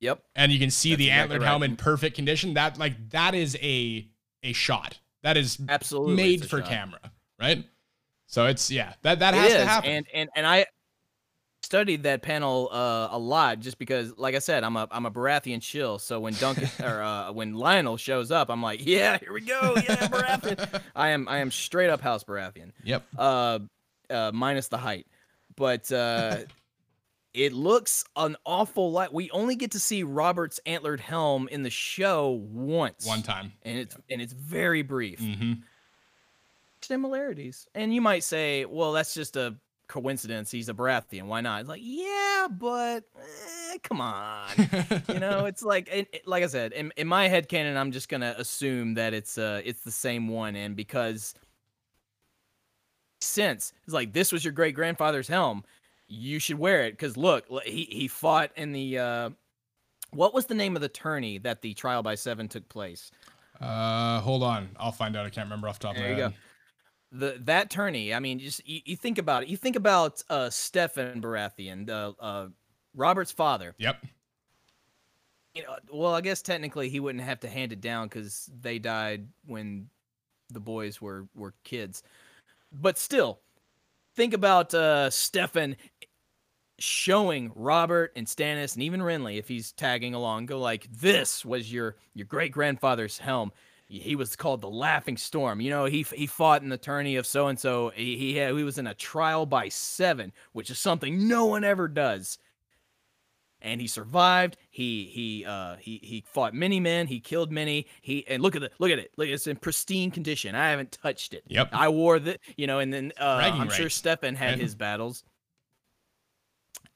Yep. 0.00 0.22
And 0.34 0.50
you 0.50 0.58
can 0.58 0.70
see 0.70 0.90
That's 0.90 0.98
the 0.98 1.04
exactly 1.06 1.22
antlered 1.22 1.42
right. 1.42 1.48
helm 1.48 1.62
in 1.62 1.76
perfect 1.76 2.16
condition. 2.16 2.54
That 2.54 2.78
like 2.78 3.10
that 3.10 3.34
is 3.34 3.56
a 3.62 4.08
a 4.42 4.52
shot. 4.52 4.98
That 5.22 5.36
is 5.36 5.58
absolutely 5.68 6.16
made 6.16 6.48
for 6.48 6.58
shot. 6.58 6.68
camera, 6.68 7.12
right? 7.40 7.64
So 8.26 8.46
it's 8.46 8.70
yeah, 8.70 8.94
that 9.02 9.20
that 9.20 9.34
it 9.34 9.38
has 9.38 9.52
is. 9.52 9.58
to 9.58 9.66
happen. 9.66 9.90
And 9.90 10.06
and 10.12 10.30
and 10.34 10.46
I 10.46 10.66
studied 11.72 12.02
that 12.02 12.20
panel 12.20 12.68
uh, 12.70 13.08
a 13.12 13.18
lot 13.18 13.58
just 13.58 13.78
because, 13.78 14.12
like 14.18 14.34
I 14.34 14.40
said, 14.40 14.62
I'm 14.62 14.76
a 14.76 14.86
I'm 14.90 15.06
a 15.06 15.10
Baratheon 15.10 15.62
shill. 15.62 15.98
So 15.98 16.20
when 16.20 16.34
Duncan 16.34 16.68
or 16.84 17.00
uh, 17.00 17.32
when 17.32 17.54
Lyonel 17.54 17.98
shows 17.98 18.30
up, 18.30 18.50
I'm 18.50 18.62
like, 18.62 18.84
yeah, 18.84 19.16
here 19.16 19.32
we 19.32 19.40
go, 19.40 19.72
yeah, 19.76 20.06
Baratheon. 20.08 20.82
I 20.94 21.08
am 21.08 21.26
I 21.30 21.38
am 21.38 21.50
straight 21.50 21.88
up 21.88 22.02
House 22.02 22.24
Baratheon. 22.24 22.72
Yep. 22.84 23.04
Uh, 23.16 23.58
uh 24.10 24.32
minus 24.34 24.68
the 24.68 24.76
height, 24.76 25.06
but 25.56 25.90
uh, 25.90 26.40
it 27.32 27.54
looks 27.54 28.04
an 28.16 28.36
awful 28.44 28.92
lot. 28.92 29.14
We 29.14 29.30
only 29.30 29.56
get 29.56 29.70
to 29.70 29.80
see 29.80 30.02
Robert's 30.02 30.60
antlered 30.66 31.00
helm 31.00 31.48
in 31.48 31.62
the 31.62 31.70
show 31.70 32.32
once, 32.52 33.06
one 33.06 33.22
time, 33.22 33.54
and 33.62 33.78
it's 33.78 33.96
and 34.10 34.20
it's 34.20 34.34
very 34.34 34.82
brief. 34.82 35.20
Mm-hmm 35.20 35.52
similarities. 36.84 37.68
And 37.76 37.94
you 37.94 38.00
might 38.00 38.24
say, 38.24 38.64
well, 38.64 38.90
that's 38.90 39.14
just 39.14 39.36
a 39.36 39.54
coincidence 39.92 40.50
he's 40.50 40.68
a 40.68 40.74
Baratheon. 40.74 41.24
Why 41.24 41.42
not? 41.42 41.60
It's 41.60 41.68
like, 41.68 41.82
yeah, 41.84 42.48
but 42.50 43.04
eh, 43.18 43.78
come 43.82 44.00
on. 44.00 44.48
you 45.08 45.20
know, 45.20 45.44
it's 45.46 45.62
like, 45.62 45.88
it, 45.92 46.08
it, 46.12 46.26
like 46.26 46.42
I 46.42 46.46
said, 46.46 46.72
in, 46.72 46.92
in 46.96 47.06
my 47.06 47.28
head 47.28 47.48
canon, 47.48 47.76
I'm 47.76 47.92
just 47.92 48.08
gonna 48.08 48.34
assume 48.38 48.94
that 48.94 49.12
it's 49.12 49.36
uh 49.38 49.60
it's 49.64 49.82
the 49.82 49.92
same 49.92 50.28
one, 50.28 50.56
and 50.56 50.74
because 50.74 51.34
sense. 53.22 53.72
It's 53.84 53.94
like 53.94 54.12
this 54.12 54.32
was 54.32 54.44
your 54.44 54.52
great 54.52 54.74
grandfather's 54.74 55.28
helm. 55.28 55.64
You 56.08 56.38
should 56.38 56.58
wear 56.58 56.84
it 56.84 56.92
because 56.92 57.16
look, 57.16 57.46
he 57.64 57.86
he 57.90 58.08
fought 58.08 58.50
in 58.56 58.72
the 58.72 58.98
uh, 58.98 59.30
what 60.10 60.34
was 60.34 60.46
the 60.46 60.54
name 60.54 60.76
of 60.76 60.82
the 60.82 60.88
tourney 60.88 61.38
that 61.38 61.62
the 61.62 61.74
trial 61.74 62.02
by 62.02 62.14
seven 62.14 62.48
took 62.48 62.68
place? 62.68 63.10
Uh, 63.60 64.20
hold 64.20 64.42
on, 64.42 64.70
I'll 64.78 64.92
find 64.92 65.16
out. 65.16 65.24
I 65.26 65.30
can't 65.30 65.46
remember 65.46 65.68
off 65.68 65.78
the 65.78 65.88
top 65.88 65.96
There 65.96 66.04
of 66.12 66.18
you 66.18 66.24
my 66.24 66.30
go. 66.30 66.34
The 67.14 67.36
that 67.40 67.68
tourney. 67.68 68.14
I 68.14 68.20
mean, 68.20 68.38
just 68.38 68.66
you, 68.66 68.80
you 68.86 68.96
think 68.96 69.18
about 69.18 69.42
it. 69.42 69.50
You 69.50 69.56
think 69.58 69.76
about 69.76 70.22
uh, 70.30 70.46
Steffon 70.46 71.20
Baratheon, 71.20 71.88
uh, 71.90 72.12
uh, 72.18 72.48
Robert's 72.94 73.32
father. 73.32 73.74
Yep. 73.78 74.06
You 75.54 75.62
know, 75.64 75.76
well, 75.92 76.14
I 76.14 76.22
guess 76.22 76.40
technically 76.40 76.88
he 76.88 77.00
wouldn't 77.00 77.22
have 77.22 77.40
to 77.40 77.48
hand 77.48 77.72
it 77.72 77.82
down 77.82 78.08
because 78.08 78.48
they 78.60 78.78
died 78.78 79.28
when 79.46 79.90
the 80.50 80.60
boys 80.60 81.02
were 81.02 81.26
were 81.34 81.52
kids. 81.64 82.02
But 82.72 82.96
still, 82.96 83.40
think 84.16 84.32
about 84.32 84.72
uh, 84.72 85.10
Steffon 85.10 85.76
showing 86.78 87.52
Robert 87.54 88.12
and 88.16 88.26
Stannis 88.26 88.74
and 88.74 88.82
even 88.82 89.00
Renly, 89.00 89.38
if 89.38 89.48
he's 89.48 89.72
tagging 89.72 90.14
along, 90.14 90.46
go 90.46 90.58
like, 90.58 90.88
"This 90.90 91.44
was 91.44 91.70
your 91.70 91.96
your 92.14 92.26
great 92.26 92.52
grandfather's 92.52 93.18
helm." 93.18 93.52
He 93.98 94.16
was 94.16 94.36
called 94.36 94.60
the 94.60 94.70
Laughing 94.70 95.16
Storm. 95.16 95.60
You 95.60 95.70
know, 95.70 95.84
he 95.84 96.02
he 96.14 96.26
fought 96.26 96.62
in 96.62 96.68
the 96.68 96.78
tourney 96.78 97.16
of 97.16 97.26
so 97.26 97.48
and 97.48 97.58
so. 97.58 97.90
He 97.94 98.16
he, 98.16 98.36
had, 98.36 98.54
he 98.54 98.64
was 98.64 98.78
in 98.78 98.86
a 98.86 98.94
trial 98.94 99.46
by 99.46 99.68
seven, 99.68 100.32
which 100.52 100.70
is 100.70 100.78
something 100.78 101.28
no 101.28 101.46
one 101.46 101.64
ever 101.64 101.88
does 101.88 102.38
and 103.62 103.80
he 103.80 103.86
survived. 103.86 104.56
He 104.70 105.08
he 105.12 105.44
uh 105.46 105.76
he 105.76 106.00
he 106.02 106.24
fought 106.26 106.52
many 106.52 106.80
men. 106.80 107.06
He 107.06 107.20
killed 107.20 107.50
many. 107.50 107.86
He 108.02 108.26
and 108.28 108.42
look 108.42 108.56
at 108.56 108.62
it. 108.62 108.72
Look 108.78 108.90
at 108.90 108.98
it. 108.98 109.12
Look, 109.16 109.28
it's 109.28 109.46
in 109.46 109.56
pristine 109.56 110.10
condition. 110.10 110.54
I 110.54 110.70
haven't 110.70 110.92
touched 110.92 111.32
it. 111.32 111.44
Yep. 111.46 111.70
I 111.72 111.88
wore 111.88 112.18
the 112.18 112.38
you 112.56 112.66
know, 112.66 112.80
and 112.80 112.92
then 112.92 113.12
uh, 113.18 113.38
Bragging 113.38 113.60
I'm 113.60 113.70
sure 113.70 113.86
Steffon 113.86 114.36
had 114.36 114.58
his 114.58 114.74
battles. 114.74 115.24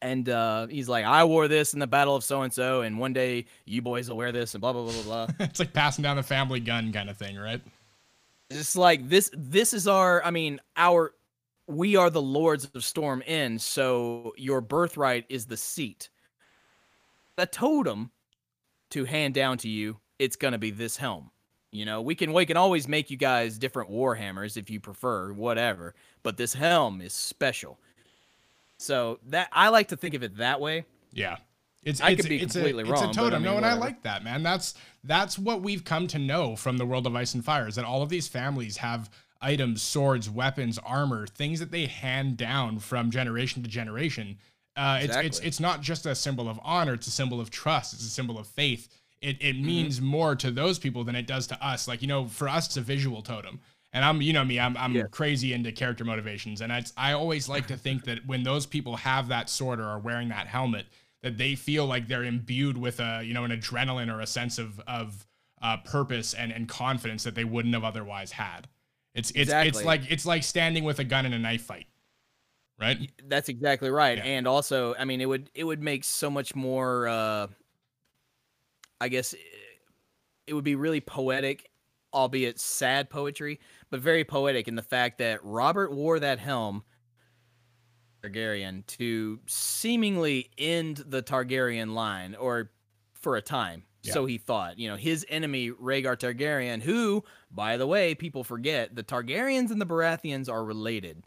And 0.03 0.29
uh, 0.29 0.67
he's 0.67 0.89
like, 0.89 1.05
I 1.05 1.25
wore 1.25 1.49
this 1.49 1.73
in 1.73 1.81
the 1.81 1.87
battle 1.87 2.15
of 2.15 2.23
so 2.23 2.43
and 2.43 2.53
so, 2.53 2.83
and 2.83 2.99
one 2.99 3.13
day 3.13 3.47
you 3.65 3.81
boys 3.81 4.11
will 4.11 4.17
wear 4.17 4.31
this, 4.31 4.55
and 4.55 4.61
blah 4.61 4.73
blah 4.73 4.83
blah 4.83 4.93
blah 4.93 5.27
blah. 5.27 5.35
it's 5.47 5.59
like 5.59 5.73
passing 5.73 6.03
down 6.03 6.17
the 6.17 6.23
family 6.23 6.61
gun 6.61 6.93
kind 6.93 7.09
of 7.09 7.17
thing, 7.17 7.37
right? 7.37 7.63
it's 8.51 8.77
like 8.77 9.09
this. 9.09 9.31
This 9.33 9.73
is 9.73 9.89
our. 9.89 10.23
I 10.25 10.31
mean, 10.31 10.61
our. 10.77 11.13
We 11.69 11.97
are 11.97 12.11
the 12.11 12.23
lords 12.23 12.69
of 12.75 12.85
Storm 12.85 13.23
Inn, 13.27 13.59
so 13.59 14.33
your 14.37 14.61
birthright 14.61 15.25
is 15.29 15.47
the 15.47 15.57
seat. 15.57 16.11
The 17.37 17.47
totem 17.47 18.13
to 18.91 19.05
hand 19.05 19.35
down 19.35 19.59
to 19.59 19.69
you, 19.69 19.99
it's 20.19 20.37
gonna 20.37 20.59
be 20.59 20.71
this 20.71 20.97
helm. 20.97 21.31
You 21.73 21.85
know, 21.85 22.01
we 22.01 22.15
can 22.15 22.33
we 22.33 22.47
can 22.47 22.57
always 22.57 22.87
make 22.87 23.11
you 23.11 23.17
guys 23.17 23.59
different 23.59 23.91
warhammers 23.91 24.57
if 24.57 24.71
you 24.71 24.81
prefer, 24.81 25.33
whatever. 25.33 25.95
But 26.23 26.37
this 26.37 26.55
helm 26.55 27.01
is 27.01 27.13
special. 27.13 27.79
So 28.79 29.19
that 29.29 29.49
I 29.53 29.69
like 29.69 29.89
to 29.89 29.97
think 29.97 30.15
of 30.15 30.23
it 30.23 30.37
that 30.37 30.61
way. 30.61 30.85
Yeah. 31.13 31.37
It's, 31.83 32.01
I 32.01 32.11
it's, 32.11 32.23
could 32.23 32.29
be 32.29 32.41
it's 32.43 32.53
completely 32.55 32.83
a, 32.83 32.87
wrong, 32.87 32.95
It's 32.95 33.03
a 33.03 33.07
a 33.07 33.09
I 33.11 33.13
totem. 33.31 33.43
mean, 33.43 33.53
no, 33.53 33.57
and 33.57 33.65
I 33.67 33.75
like 33.75 34.03
that, 34.03 34.25
man. 34.25 34.43
That's 34.43 34.75
that's 35.05 35.39
what 35.39 35.63
we've 35.63 35.85
come 35.85 36.09
to 36.09 36.19
know 36.19 36.57
from 36.57 36.79
the 36.79 36.85
world 36.87 37.07
of 37.07 37.15
Ice 37.15 37.35
and 37.35 37.45
Fire 37.45 37.69
is 37.69 37.77
that 37.77 37.85
all 37.85 38.03
of 38.03 38.09
these 38.09 38.27
families 38.27 38.79
have 38.79 39.09
items, 39.41 39.83
swords, 39.83 40.29
weapons, 40.29 40.79
armor, 40.85 41.27
things 41.29 41.61
that 41.61 41.71
they 41.71 41.87
hand 41.87 42.37
down 42.37 42.81
from 42.81 43.11
generation 43.13 43.63
to 43.63 43.69
generation. 43.69 44.37
Uh, 44.77 44.99
it's, 45.01 45.17
it's 45.17 45.39
it's 45.41 45.61
not 45.61 45.81
just 45.81 46.07
a 46.07 46.15
symbol 46.15 46.49
of 46.49 46.59
honor; 46.65 46.95
it's 46.95 47.07
a 47.07 47.11
symbol 47.13 47.41
of 47.41 47.51
trust. 47.51 47.95
It's 47.95 48.05
a 48.05 48.11
symbol 48.11 48.37
of 48.39 48.47
faith. 48.49 48.89
It 49.23 49.37
it 49.41 49.55
Mm-hmm. 49.55 49.67
means 49.67 50.01
more 50.01 50.35
to 50.37 50.51
those 50.51 50.79
people 50.81 51.05
than 51.05 51.15
it 51.15 51.27
does 51.29 51.47
to 51.47 51.67
us. 51.67 51.87
Like 51.87 52.03
you 52.03 52.09
know, 52.09 52.27
for 52.27 52.49
us, 52.49 52.67
it's 52.67 52.77
a 52.77 52.81
visual 52.83 53.23
totem. 53.23 53.61
And 53.93 54.05
I'm, 54.05 54.21
you 54.21 54.33
know 54.33 54.45
me, 54.45 54.61
I'm, 54.61 54.77
I'm 54.77 54.95
Yeah. 54.95 55.05
crazy 55.11 55.53
into 55.53 55.73
character 55.73 56.05
motivations, 56.05 56.61
and 56.61 56.71
it's, 56.71 56.93
I 56.97 57.13
always 57.13 57.49
like 57.49 57.67
to 57.69 57.77
think 57.77 58.05
that 58.05 58.27
when 58.27 58.43
those 58.43 58.67
people 58.67 58.97
have 58.97 59.29
that 59.29 59.49
sword 59.49 59.81
or 59.81 59.85
are 59.85 59.99
wearing 59.99 60.29
that 60.29 60.47
helmet, 60.49 60.87
that 61.23 61.39
they 61.39 61.55
feel 61.55 61.87
like 61.87 62.07
they're 62.07 62.25
imbued 62.25 62.77
with 62.77 63.01
a, 63.01 63.23
you 63.25 63.33
know, 63.33 63.45
an 63.45 63.51
adrenaline 63.51 64.13
or 64.15 64.21
a 64.21 64.27
sense 64.27 64.59
of 64.59 64.81
of 64.81 65.27
uh, 65.63 65.79
purpose 65.79 66.35
and 66.35 66.53
and 66.53 66.69
confidence 66.69 67.25
that 67.25 67.35
they 67.35 67.45
wouldn't 67.45 67.75
have 67.75 67.85
otherwise 67.85 68.33
had. 68.33 68.69
It's 69.15 69.31
it's 69.35 69.51
it's 69.51 69.83
like 69.83 70.03
it's 70.11 70.27
like 70.27 70.43
standing 70.45 70.85
with 70.85 70.99
a 70.99 71.05
gun 71.05 71.25
in 71.25 71.33
a 71.33 71.39
knife 71.39 71.63
fight, 71.63 71.87
right? 72.79 73.11
That's 73.27 73.49
exactly 73.49 73.89
right. 73.91 74.19
Yeah. 74.19 74.25
And 74.25 74.47
also, 74.47 74.95
I 74.99 75.07
mean, 75.07 75.23
it 75.23 75.27
would 75.27 75.51
it 75.55 75.65
would 75.65 75.83
make 75.83 76.05
so 76.05 76.29
much 76.29 76.55
more. 76.55 77.09
Uh, 77.09 77.47
I 79.01 79.09
guess 79.09 79.35
it 80.47 80.55
would 80.55 80.65
be 80.65 80.75
really 80.75 81.01
poetic, 81.01 81.71
albeit 82.13 82.61
sad 82.61 83.11
poetry, 83.11 83.59
but 83.91 84.01
very 84.01 84.25
poetic 84.25 84.69
in 84.69 84.75
the 84.75 84.83
fact 84.83 85.19
that 85.19 85.45
Robert 85.45 85.93
wore 85.93 86.19
that 86.19 86.39
helm, 86.39 86.83
Targaryen, 88.23 88.87
to 88.87 89.41
seemingly 89.47 90.51
end 90.59 91.05
the 91.07 91.23
Targaryen 91.23 91.95
line, 91.95 92.35
or 92.35 92.71
for 93.15 93.37
a 93.37 93.43
time. 93.43 93.85
Yeah. 94.03 94.13
So 94.13 94.27
he 94.27 94.39
thought, 94.39 94.79
you 94.79 94.89
know, 94.89 94.97
his 94.97 95.27
enemy 95.29 95.71
Rhaegar 95.71 96.17
Targaryen, 96.17 96.81
who, 96.81 97.25
by 97.51 97.77
the 97.77 97.87
way, 97.87 98.15
people 98.15 98.45
forget, 98.45 98.95
the 98.95 99.03
Targaryens 99.03 99.71
and 99.71 99.81
the 99.81 99.87
Baratheons 99.87 100.49
are 100.49 100.65
related. 100.65 101.25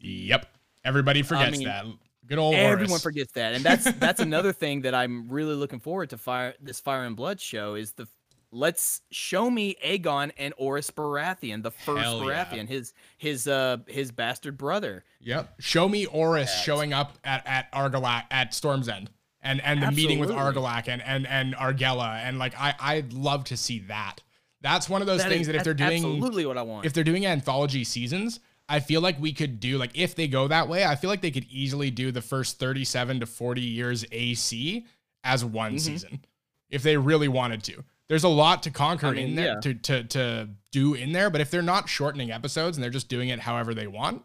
Yep. 0.00 0.46
Everybody 0.84 1.22
forgets 1.22 1.58
mean, 1.58 1.66
that. 1.66 1.84
Good 2.26 2.38
old 2.38 2.54
Everyone 2.54 2.88
Horus. 2.90 3.02
forgets 3.02 3.32
that, 3.32 3.54
and 3.54 3.64
that's 3.64 3.90
that's 3.92 4.20
another 4.20 4.52
thing 4.52 4.82
that 4.82 4.94
I'm 4.94 5.30
really 5.30 5.54
looking 5.54 5.80
forward 5.80 6.10
to. 6.10 6.18
Fire 6.18 6.54
this 6.60 6.78
Fire 6.78 7.04
and 7.04 7.16
Blood 7.16 7.40
show 7.40 7.74
is 7.74 7.92
the 7.92 8.06
let's 8.50 9.02
show 9.10 9.50
me 9.50 9.76
Aegon 9.84 10.30
and 10.38 10.54
Orys 10.56 10.90
Baratheon, 10.90 11.62
the 11.62 11.70
first 11.70 12.02
Hell 12.02 12.24
yeah. 12.30 12.44
Baratheon, 12.44 12.68
his 12.68 12.92
his 13.16 13.46
uh 13.48 13.78
his 13.86 14.10
bastard 14.12 14.56
brother. 14.56 15.04
Yep. 15.20 15.54
Show 15.60 15.88
me 15.88 16.06
Orys 16.06 16.46
Yes. 16.46 16.64
showing 16.64 16.92
up 16.92 17.18
at 17.24 17.46
at 17.46 17.70
Argilac 17.72 18.24
at 18.30 18.54
Storm's 18.54 18.88
End. 18.88 19.10
And 19.40 19.60
and 19.62 19.82
the 19.82 19.92
meeting 19.92 20.18
with 20.18 20.30
Absolutely. 20.30 20.62
Argilac 20.62 20.88
and 20.88 21.00
and 21.02 21.26
and 21.26 21.54
Argella 21.54 22.20
and 22.22 22.38
like 22.38 22.54
I 22.58 22.74
I'd 22.80 23.12
love 23.12 23.44
to 23.44 23.56
see 23.56 23.78
that. 23.80 24.22
That's 24.60 24.88
one 24.88 25.00
of 25.00 25.06
those 25.06 25.22
That 25.22 25.28
things 25.28 25.42
is- 25.42 25.46
that 25.48 25.56
if 25.56 25.64
they're 25.64 25.74
doing 25.74 25.92
absolutely 26.04 26.44
what 26.44 26.58
I 26.58 26.62
want. 26.62 26.84
if 26.86 26.92
they're 26.92 27.04
doing 27.04 27.24
anthology 27.24 27.84
seasons, 27.84 28.40
I 28.68 28.80
feel 28.80 29.00
like 29.00 29.20
we 29.20 29.32
could 29.32 29.60
do 29.60 29.78
like 29.78 29.92
if 29.94 30.14
they 30.16 30.26
go 30.26 30.48
that 30.48 30.68
way, 30.68 30.84
I 30.84 30.96
feel 30.96 31.08
like 31.08 31.20
they 31.20 31.30
could 31.30 31.46
easily 31.50 31.90
do 31.90 32.10
the 32.10 32.20
first 32.20 32.58
37 32.58 33.20
to 33.20 33.26
40 33.26 33.60
years 33.60 34.04
AC 34.10 34.84
as 35.22 35.44
one 35.44 35.74
Mhm. 35.76 35.80
season 35.80 36.24
if 36.68 36.82
they 36.82 36.96
really 36.96 37.28
wanted 37.28 37.62
to. 37.64 37.84
There's 38.08 38.24
a 38.24 38.28
lot 38.28 38.62
to 38.62 38.70
conquer 38.70 39.08
I 39.08 39.12
mean, 39.12 39.28
in 39.28 39.34
there 39.34 39.54
yeah. 39.54 39.60
to, 39.60 39.74
to 39.74 40.04
to 40.04 40.48
do 40.72 40.94
in 40.94 41.12
there, 41.12 41.30
but 41.30 41.40
if 41.40 41.50
they're 41.50 41.62
not 41.62 41.88
shortening 41.88 42.30
episodes 42.30 42.76
and 42.76 42.82
they're 42.82 42.90
just 42.90 43.08
doing 43.08 43.28
it 43.28 43.40
however 43.40 43.74
they 43.74 43.86
want, 43.86 44.22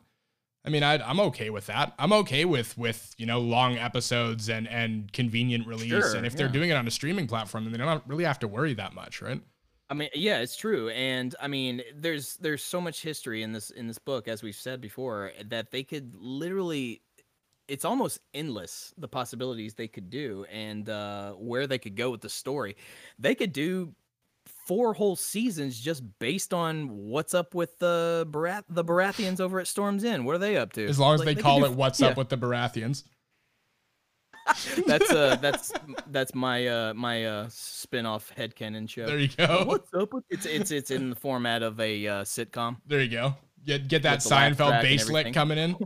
I 0.66 0.70
mean, 0.70 0.84
I'd, 0.84 1.02
I'm 1.02 1.20
okay 1.20 1.50
with 1.50 1.66
that. 1.68 1.94
I'm 2.00 2.14
okay 2.14 2.46
with 2.46 2.78
with 2.78 3.14
you 3.18 3.26
know 3.26 3.40
long 3.40 3.78
episodes 3.78 4.50
and 4.50 4.68
and 4.68 5.12
convenient 5.12 5.68
release. 5.68 5.90
Sure, 5.90 6.16
and 6.16 6.26
if 6.26 6.36
they're 6.36 6.48
doing 6.48 6.70
it 6.70 6.74
on 6.74 6.88
a 6.88 6.92
streaming 6.92 7.28
platform, 7.28 7.66
then 7.66 7.74
they 7.74 7.78
don't 7.78 8.04
really 8.08 8.24
have 8.24 8.40
to 8.40 8.48
worry 8.48 8.74
that 8.76 8.94
much, 8.94 9.22
right? 9.22 9.42
I 9.90 9.94
mean, 9.96 10.10
yeah, 10.16 10.40
it's 10.40 10.56
true, 10.56 10.90
and 10.90 11.36
I 11.42 11.50
mean, 11.50 11.82
there's 11.94 12.38
there's 12.38 12.64
so 12.64 12.80
much 12.80 13.02
history 13.02 13.44
in 13.44 13.52
this 13.52 13.70
in 13.72 13.88
this 13.88 14.00
book, 14.00 14.30
as 14.30 14.42
we've 14.42 14.56
said 14.56 14.80
before, 14.80 15.34
that 15.46 15.72
they 15.72 15.84
could 15.84 16.14
literally, 16.16 17.02
it's 17.68 17.86
almost 17.86 18.20
endless 18.34 18.94
the 18.98 19.08
possibilities 19.08 19.74
they 19.74 19.88
could 19.88 20.10
do 20.10 20.46
and 20.52 20.90
uh, 20.90 21.32
where 21.34 21.68
they 21.68 21.78
could 21.78 21.96
go 21.96 22.12
with 22.12 22.22
the 22.22 22.30
story. 22.30 22.76
They 23.20 23.36
could 23.36 23.54
do 23.54 23.94
four 24.68 24.94
whole 24.94 25.16
seasons 25.16 25.80
just 25.80 26.04
based 26.20 26.54
on 26.54 26.90
what's 26.90 27.34
up 27.34 27.54
with 27.54 27.78
the 27.80 28.28
Barath- 28.30 28.66
the 28.70 28.84
Baratheons 28.84 29.40
over 29.40 29.60
at 29.60 29.68
Storm's 29.68 30.04
End. 30.04 30.26
What 30.26 30.36
are 30.36 30.40
they 30.40 30.58
up 30.58 30.74
to? 30.74 30.86
As 30.86 31.00
long 31.00 31.16
as 31.16 31.20
Like, 31.22 31.28
they 31.28 31.36
could 31.36 31.44
call 31.44 31.60
do 31.60 31.66
it 31.66 31.72
"What's 31.74 32.00
yeah. 32.00 32.08
Up 32.08 32.18
with 32.18 32.30
the 32.30 32.38
Baratheons." 32.38 33.04
that's 34.88 35.10
uh 35.10 35.38
that's 35.38 35.72
that's 36.08 36.36
my 36.36 36.68
uh 36.68 36.94
my 36.94 37.26
uh 37.26 37.48
spin-off 37.50 38.30
headcanon 38.38 38.90
show. 38.90 39.06
There 39.06 39.20
you 39.20 39.30
go. 39.30 39.64
What's 39.66 39.94
up 39.94 40.14
with 40.14 40.26
it's 40.30 40.46
it's 40.46 40.70
it's 40.72 40.92
in 40.92 41.12
the 41.12 41.16
format 41.16 41.64
of 41.64 41.80
a 41.80 42.08
uh, 42.08 42.24
sitcom. 42.24 42.78
There 42.86 43.02
you 43.02 43.10
go. 43.10 43.36
Get 43.66 43.88
get 43.88 44.04
that 44.04 44.16
With 44.16 44.24
the 44.24 44.30
laugh 44.32 44.58
Seinfeld 44.58 44.82
bass 44.82 45.10
lick 45.10 45.34
coming 45.34 45.58
in. 45.58 45.78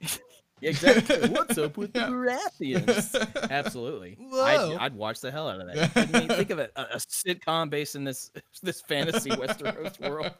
Exactly. 0.62 1.28
What's 1.30 1.58
up 1.58 1.76
with 1.76 1.92
the 1.92 2.00
Baratheons? 2.00 3.48
Absolutely. 3.50 4.16
I'd, 4.32 4.76
I'd 4.80 4.94
watch 4.94 5.20
the 5.20 5.30
hell 5.30 5.48
out 5.48 5.60
of 5.60 5.66
that. 5.74 5.90
I 6.14 6.18
mean, 6.20 6.28
think 6.28 6.50
of 6.50 6.58
it, 6.58 6.72
a, 6.76 6.82
a 6.82 6.96
sitcom 6.96 7.68
based 7.68 7.96
in 7.96 8.04
this 8.04 8.30
this 8.62 8.80
fantasy 8.82 9.30
Westeros 9.30 9.98
world. 10.08 10.30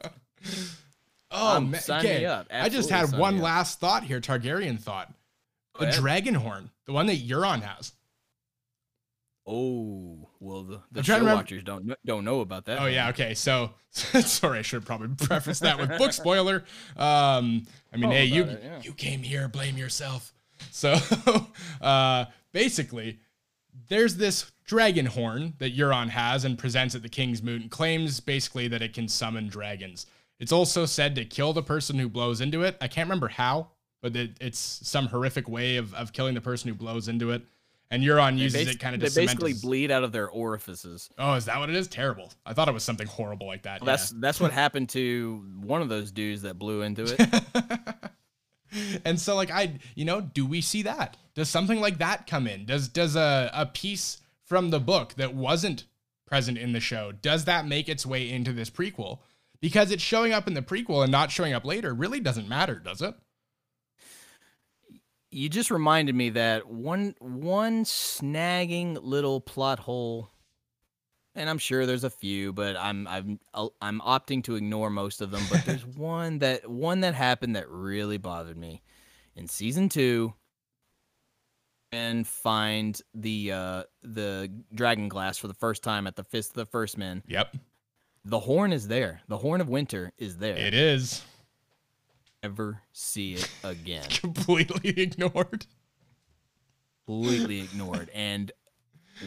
Oh 1.31 1.57
Um, 1.57 1.70
man, 1.73 1.81
sign 1.81 2.05
me 2.05 2.11
okay. 2.11 2.27
up. 2.27 2.47
I 2.51 2.68
just 2.68 2.91
had 2.91 3.16
one 3.18 3.39
last 3.39 3.81
thought 3.81 4.05
here. 4.05 4.20
Targaryen 4.20 4.79
thought. 4.79 5.12
The 5.79 5.91
dragon 5.91 6.35
horn, 6.35 6.70
the 6.87 6.93
one 6.93 7.07
that 7.07 7.27
Euron 7.27 7.62
has. 7.62 7.93
Oh 9.47 10.28
well, 10.40 10.62
the, 10.62 10.80
the 10.93 11.01
I'm 11.01 11.05
show 11.05 11.14
remember- 11.18 11.34
watchers 11.36 11.64
don't 11.64 11.93
don't 12.05 12.24
know 12.24 12.40
about 12.40 12.66
that. 12.66 12.80
Oh 12.80 12.86
yeah, 12.86 13.09
okay. 13.09 13.34
So 13.34 13.70
sorry, 13.90 14.61
I 14.61 14.62
should 14.62 14.84
probably 14.86 15.09
prefaced 15.26 15.62
that 15.62 15.78
with 15.78 15.97
book 15.99 16.12
spoiler. 16.12 16.64
Um, 16.97 17.66
I 17.93 17.97
mean, 17.97 18.05
Oh, 18.07 18.11
hey, 18.11 18.24
you 18.26 18.45
it, 18.45 18.61
yeah. 18.62 18.80
you 18.82 18.93
came 18.93 19.22
here, 19.22 19.49
blame 19.49 19.76
yourself. 19.76 20.32
So 20.70 20.97
uh, 21.80 22.26
basically, 22.53 23.18
there's 23.88 24.16
this 24.16 24.51
dragon 24.64 25.07
horn 25.07 25.55
that 25.59 25.76
Euron 25.76 26.09
has 26.09 26.45
and 26.45 26.57
presents 26.57 26.95
at 26.95 27.03
the 27.03 27.09
King's 27.09 27.43
Moot 27.43 27.62
and 27.62 27.70
claims 27.70 28.20
basically 28.20 28.68
that 28.68 28.80
it 28.80 28.95
can 28.95 29.09
summon 29.09 29.49
dragons. 29.49 30.07
It's 30.38 30.53
also 30.53 30.86
said 30.86 31.14
to 31.16 31.24
kill 31.24 31.53
the 31.53 31.62
person 31.62 31.99
who 31.99 32.09
blows 32.09 32.40
into 32.40 32.62
it. 32.62 32.76
I 32.80 32.86
can't 32.88 33.07
remember 33.09 33.28
how, 33.28 33.68
but 34.01 34.14
it, 34.16 34.30
it's 34.40 34.59
some 34.59 35.07
horrific 35.09 35.49
way 35.49 35.76
of, 35.76 35.93
of 35.95 36.12
killing 36.12 36.34
the 36.34 36.40
person 36.40 36.68
who 36.68 36.74
blows 36.74 37.09
into 37.09 37.30
it. 37.32 37.43
And 37.93 38.03
Euron 38.03 38.38
uses 38.38 38.68
it 38.68 38.80
kind 38.80 38.95
of 38.95 39.01
They 39.01 39.07
to 39.07 39.12
cement 39.12 39.28
basically 39.28 39.53
his- 39.53 39.62
bleed 39.62 39.90
out 39.90 40.03
of 40.03 40.12
their 40.12 40.28
orifices. 40.28 41.11
Oh, 41.18 41.34
is 41.34 41.45
that 41.45 41.59
what 41.59 41.68
it 41.68 41.76
is? 41.76 41.88
Terrible. 41.88 42.32
I 42.45 42.55
thought 42.55 42.66
it 42.68 42.72
was 42.72 42.82
something 42.82 43.07
horrible 43.07 43.47
like 43.47 43.62
that. 43.62 43.80
Well, 43.80 43.86
that's 43.86 44.11
that's 44.11 44.40
what 44.40 44.51
happened 44.62 44.88
to 44.90 45.47
one 45.61 45.82
of 45.82 45.88
those 45.88 46.11
dudes 46.11 46.43
that 46.43 46.59
blew 46.59 46.82
into 46.82 47.05
it. 47.05 49.03
and 49.05 49.20
so 49.20 49.36
like 49.36 49.51
I 49.51 49.78
you 49.95 50.05
know, 50.05 50.20
do 50.20 50.47
we 50.47 50.61
see 50.61 50.82
that? 50.82 51.16
Does 51.34 51.49
something 51.49 51.80
like 51.80 51.99
that 51.99 52.26
come 52.26 52.47
in? 52.47 52.64
Does 52.64 52.88
does 52.88 53.14
a, 53.14 53.51
a 53.53 53.66
piece 53.66 54.22
from 54.45 54.70
the 54.70 54.80
book 54.80 55.14
that 55.14 55.34
wasn't 55.34 55.84
present 56.32 56.57
in 56.57 56.72
the 56.72 56.80
show, 56.80 57.12
does 57.12 57.45
that 57.45 57.66
make 57.66 57.90
its 57.90 58.07
way 58.07 58.30
into 58.30 58.55
this 58.55 58.70
prequel? 58.70 59.18
Because 59.61 59.90
it's 59.90 60.03
showing 60.03 60.32
up 60.32 60.49
in 60.49 60.55
the 60.55 60.62
prequel 60.62 61.03
and 61.03 61.12
not 61.12 61.30
showing 61.30 61.53
up 61.53 61.66
later 61.66 61.93
really 61.93 62.20
doesn't 62.20 62.49
matter, 62.49 62.76
does 62.76 63.03
it? 63.03 63.14
You 65.33 65.49
just 65.49 65.70
reminded 65.70 66.14
me 66.14 66.30
that 66.30 66.68
one 66.68 67.14
one 67.18 67.85
snagging 67.85 68.99
little 69.03 69.41
plot 69.41 69.78
hole 69.80 70.28
and 71.35 71.49
I'm 71.49 71.59
sure 71.59 71.87
there's 71.87 72.05
a 72.05 72.11
few 72.11 72.53
but 72.53 72.76
I'm 72.76 73.09
I'm 73.09 73.41
I'll- 73.55 73.74
I'm 73.80 74.01
opting 74.01 74.45
to 74.45 74.57
ignore 74.57 74.91
most 74.91 75.20
of 75.22 75.30
them 75.30 75.43
but 75.51 75.62
there's 75.66 75.87
one 75.87 76.39
that 76.41 76.68
one 76.70 77.01
that 77.01 77.14
happened 77.14 77.57
that 77.57 77.68
really 77.68 78.18
bothered 78.18 78.57
me 78.59 78.83
in 79.35 79.49
season 79.49 79.89
2 79.89 80.33
and 81.93 82.26
find 82.26 83.01
the 83.14 83.53
uh 83.53 83.83
the 84.03 84.51
dragon 84.74 85.09
glass 85.09 85.39
for 85.39 85.49
the 85.49 85.55
first 85.55 85.83
time 85.83 86.07
at 86.07 86.16
the 86.16 86.24
fist 86.24 86.51
of 86.51 86.55
the 86.57 86.66
first 86.66 86.97
men. 86.97 87.22
Yep. 87.26 87.57
the 88.24 88.41
horn 88.41 88.72
is 88.72 88.89
there. 88.89 89.20
The 89.28 89.39
horn 89.39 89.61
of 89.61 89.68
winter 89.68 90.12
is 90.18 90.39
there. 90.39 90.57
It 90.57 90.74
is 90.74 91.22
never 92.43 92.82
see 92.93 93.34
it 93.34 93.49
again 93.64 94.05
completely 94.11 94.90
ignored. 95.01 95.66
completely 97.07 97.61
ignored. 97.61 98.11
And 98.14 98.53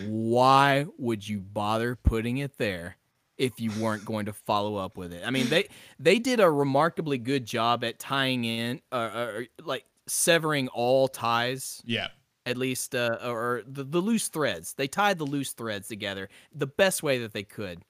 why 0.07 0.88
would 0.97 1.28
you 1.28 1.39
bother 1.39 1.95
putting 1.95 2.38
it 2.38 2.57
there 2.57 2.97
if 3.38 3.59
you 3.59 3.72
weren't 3.80 4.05
going 4.05 4.26
to 4.26 4.34
follow 4.34 4.76
up 4.76 4.97
with 4.97 5.13
it? 5.13 5.24
I 5.26 5.32
mean, 5.32 5.47
they 5.49 5.68
they 5.99 6.20
did 6.20 6.39
a 6.39 6.49
remarkably 6.49 7.18
good 7.18 7.45
job 7.45 7.84
at 7.84 7.99
tying 7.99 8.43
in, 8.45 8.82
uh, 8.91 8.95
uh, 8.95 9.41
like 9.63 9.86
severing 10.07 10.68
all 10.70 11.07
ties, 11.07 11.82
Yeah. 11.86 12.07
at 12.45 12.57
least, 12.57 12.93
uh, 12.93 13.18
or 13.24 13.63
the, 13.66 13.84
the 13.84 13.99
loose 14.01 14.28
threads. 14.28 14.74
They 14.74 14.88
tied 14.88 15.18
the 15.18 15.26
loose 15.26 15.53
threads 15.53 15.88
together 15.88 16.30
the 16.53 16.68
best 16.68 17.01
way 17.03 17.20
that 17.20 17.34
they 17.34 17.43
could. 17.43 17.82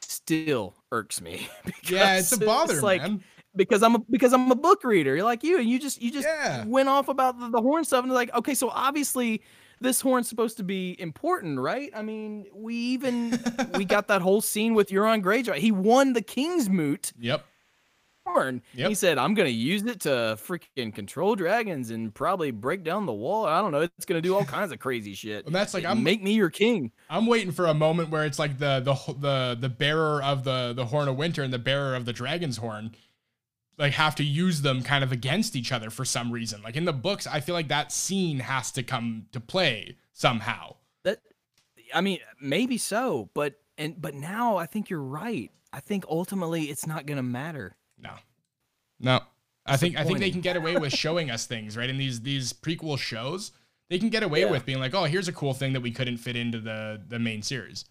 Still 0.00 0.74
irks 0.90 1.20
me. 1.20 1.48
Yeah, 1.84 2.18
it's 2.18 2.30
a 2.32 2.38
bother, 2.38 2.80
like, 2.80 3.02
man. 3.02 3.24
Because 3.56 3.82
I'm 3.82 3.94
a 3.96 3.98
because 4.10 4.32
I'm 4.32 4.50
a 4.50 4.54
book 4.56 4.84
reader 4.84 5.14
You're 5.16 5.24
like 5.24 5.42
you, 5.44 5.58
and 5.58 5.68
you 5.68 5.78
just 5.78 6.00
you 6.02 6.10
just 6.10 6.26
Yeah. 6.26 6.64
went 6.66 6.88
off 6.88 7.08
about 7.08 7.38
the, 7.38 7.48
the 7.50 7.60
horn 7.60 7.84
stuff, 7.84 8.04
and 8.04 8.12
like, 8.12 8.32
okay, 8.34 8.54
so 8.54 8.70
obviously 8.70 9.42
this 9.80 10.00
horn's 10.00 10.28
supposed 10.28 10.56
to 10.58 10.62
be 10.62 10.94
important, 11.00 11.58
right? 11.58 11.90
I 11.94 12.02
mean, 12.02 12.46
we 12.54 12.74
even 12.76 13.38
we 13.74 13.84
got 13.84 14.08
that 14.08 14.22
whole 14.22 14.40
scene 14.40 14.74
with 14.74 14.88
Euron 14.90 15.22
Greyjoy. 15.22 15.56
He 15.56 15.72
won 15.72 16.12
the 16.12 16.22
King's 16.22 16.68
Moot 16.68 17.12
Yep. 17.18 17.44
horn. 18.24 18.62
Yep. 18.74 18.88
He 18.88 18.94
said, 18.94 19.18
"I'm 19.18 19.34
gonna 19.34 19.48
use 19.48 19.82
it 19.82 20.00
to 20.02 20.36
freaking 20.38 20.94
control 20.94 21.34
dragons 21.34 21.90
and 21.90 22.14
probably 22.14 22.52
break 22.52 22.84
down 22.84 23.06
the 23.06 23.12
wall. 23.12 23.44
I 23.46 23.60
don't 23.60 23.72
know. 23.72 23.80
It's 23.82 24.04
gonna 24.06 24.20
do 24.20 24.34
all 24.36 24.44
kinds 24.44 24.70
of 24.72 24.78
crazy 24.78 25.14
shit. 25.14 25.46
And 25.46 25.54
that's 25.54 25.74
like 25.74 25.84
I'm 25.84 26.02
make 26.02 26.22
me 26.22 26.34
your 26.34 26.50
king." 26.50 26.92
I'm 27.10 27.26
waiting 27.26 27.52
for 27.52 27.66
a 27.66 27.74
moment 27.74 28.10
where 28.10 28.24
it's 28.24 28.38
like 28.38 28.58
the 28.58 28.80
the 28.80 28.94
the 29.18 29.56
the 29.60 29.68
bearer 29.68 30.22
of 30.22 30.44
the 30.44 30.72
the 30.74 30.86
horn 30.86 31.08
of 31.08 31.16
winter 31.16 31.42
and 31.42 31.52
the 31.52 31.58
bearer 31.58 31.94
of 31.96 32.04
the 32.04 32.12
dragon's 32.12 32.56
horn 32.58 32.94
like 33.78 33.92
have 33.94 34.14
to 34.16 34.24
use 34.24 34.62
them 34.62 34.82
kind 34.82 35.02
of 35.02 35.12
against 35.12 35.56
each 35.56 35.72
other 35.72 35.90
for 35.90 36.04
some 36.04 36.30
reason. 36.30 36.62
Like 36.62 36.76
in 36.76 36.84
the 36.84 36.92
books, 36.92 37.26
I 37.26 37.40
feel 37.40 37.54
like 37.54 37.68
that 37.68 37.90
scene 37.92 38.40
has 38.40 38.70
to 38.72 38.82
come 38.82 39.26
to 39.32 39.40
play 39.40 39.96
somehow. 40.12 40.76
That, 41.04 41.20
I 41.94 42.00
mean, 42.00 42.18
maybe 42.40 42.78
so, 42.78 43.30
but 43.34 43.54
and 43.78 44.00
but 44.00 44.14
now 44.14 44.56
I 44.56 44.66
think 44.66 44.90
you're 44.90 45.00
right. 45.02 45.50
I 45.72 45.80
think 45.80 46.04
ultimately 46.08 46.64
it's 46.64 46.86
not 46.86 47.06
gonna 47.06 47.22
matter. 47.22 47.76
No. 47.98 48.12
No. 49.00 49.20
I 49.64 49.76
think 49.76 49.96
I 49.96 50.04
think 50.04 50.18
they 50.18 50.30
can 50.30 50.40
get 50.40 50.56
away 50.56 50.76
with 50.76 50.92
showing 50.92 51.30
us 51.30 51.46
things, 51.46 51.76
right? 51.76 51.88
In 51.88 51.96
these 51.96 52.20
these 52.20 52.52
prequel 52.52 52.98
shows, 52.98 53.52
they 53.88 53.98
can 53.98 54.08
get 54.10 54.22
away 54.22 54.40
Yeah. 54.40 54.50
with 54.50 54.66
being 54.66 54.80
like, 54.80 54.92
"Oh, 54.94 55.04
here's 55.04 55.28
a 55.28 55.32
cool 55.32 55.54
thing 55.54 55.72
that 55.74 55.80
we 55.80 55.92
couldn't 55.92 56.18
fit 56.18 56.36
into 56.36 56.60
the 56.60 57.00
the 57.08 57.18
main 57.18 57.42
series." 57.42 57.84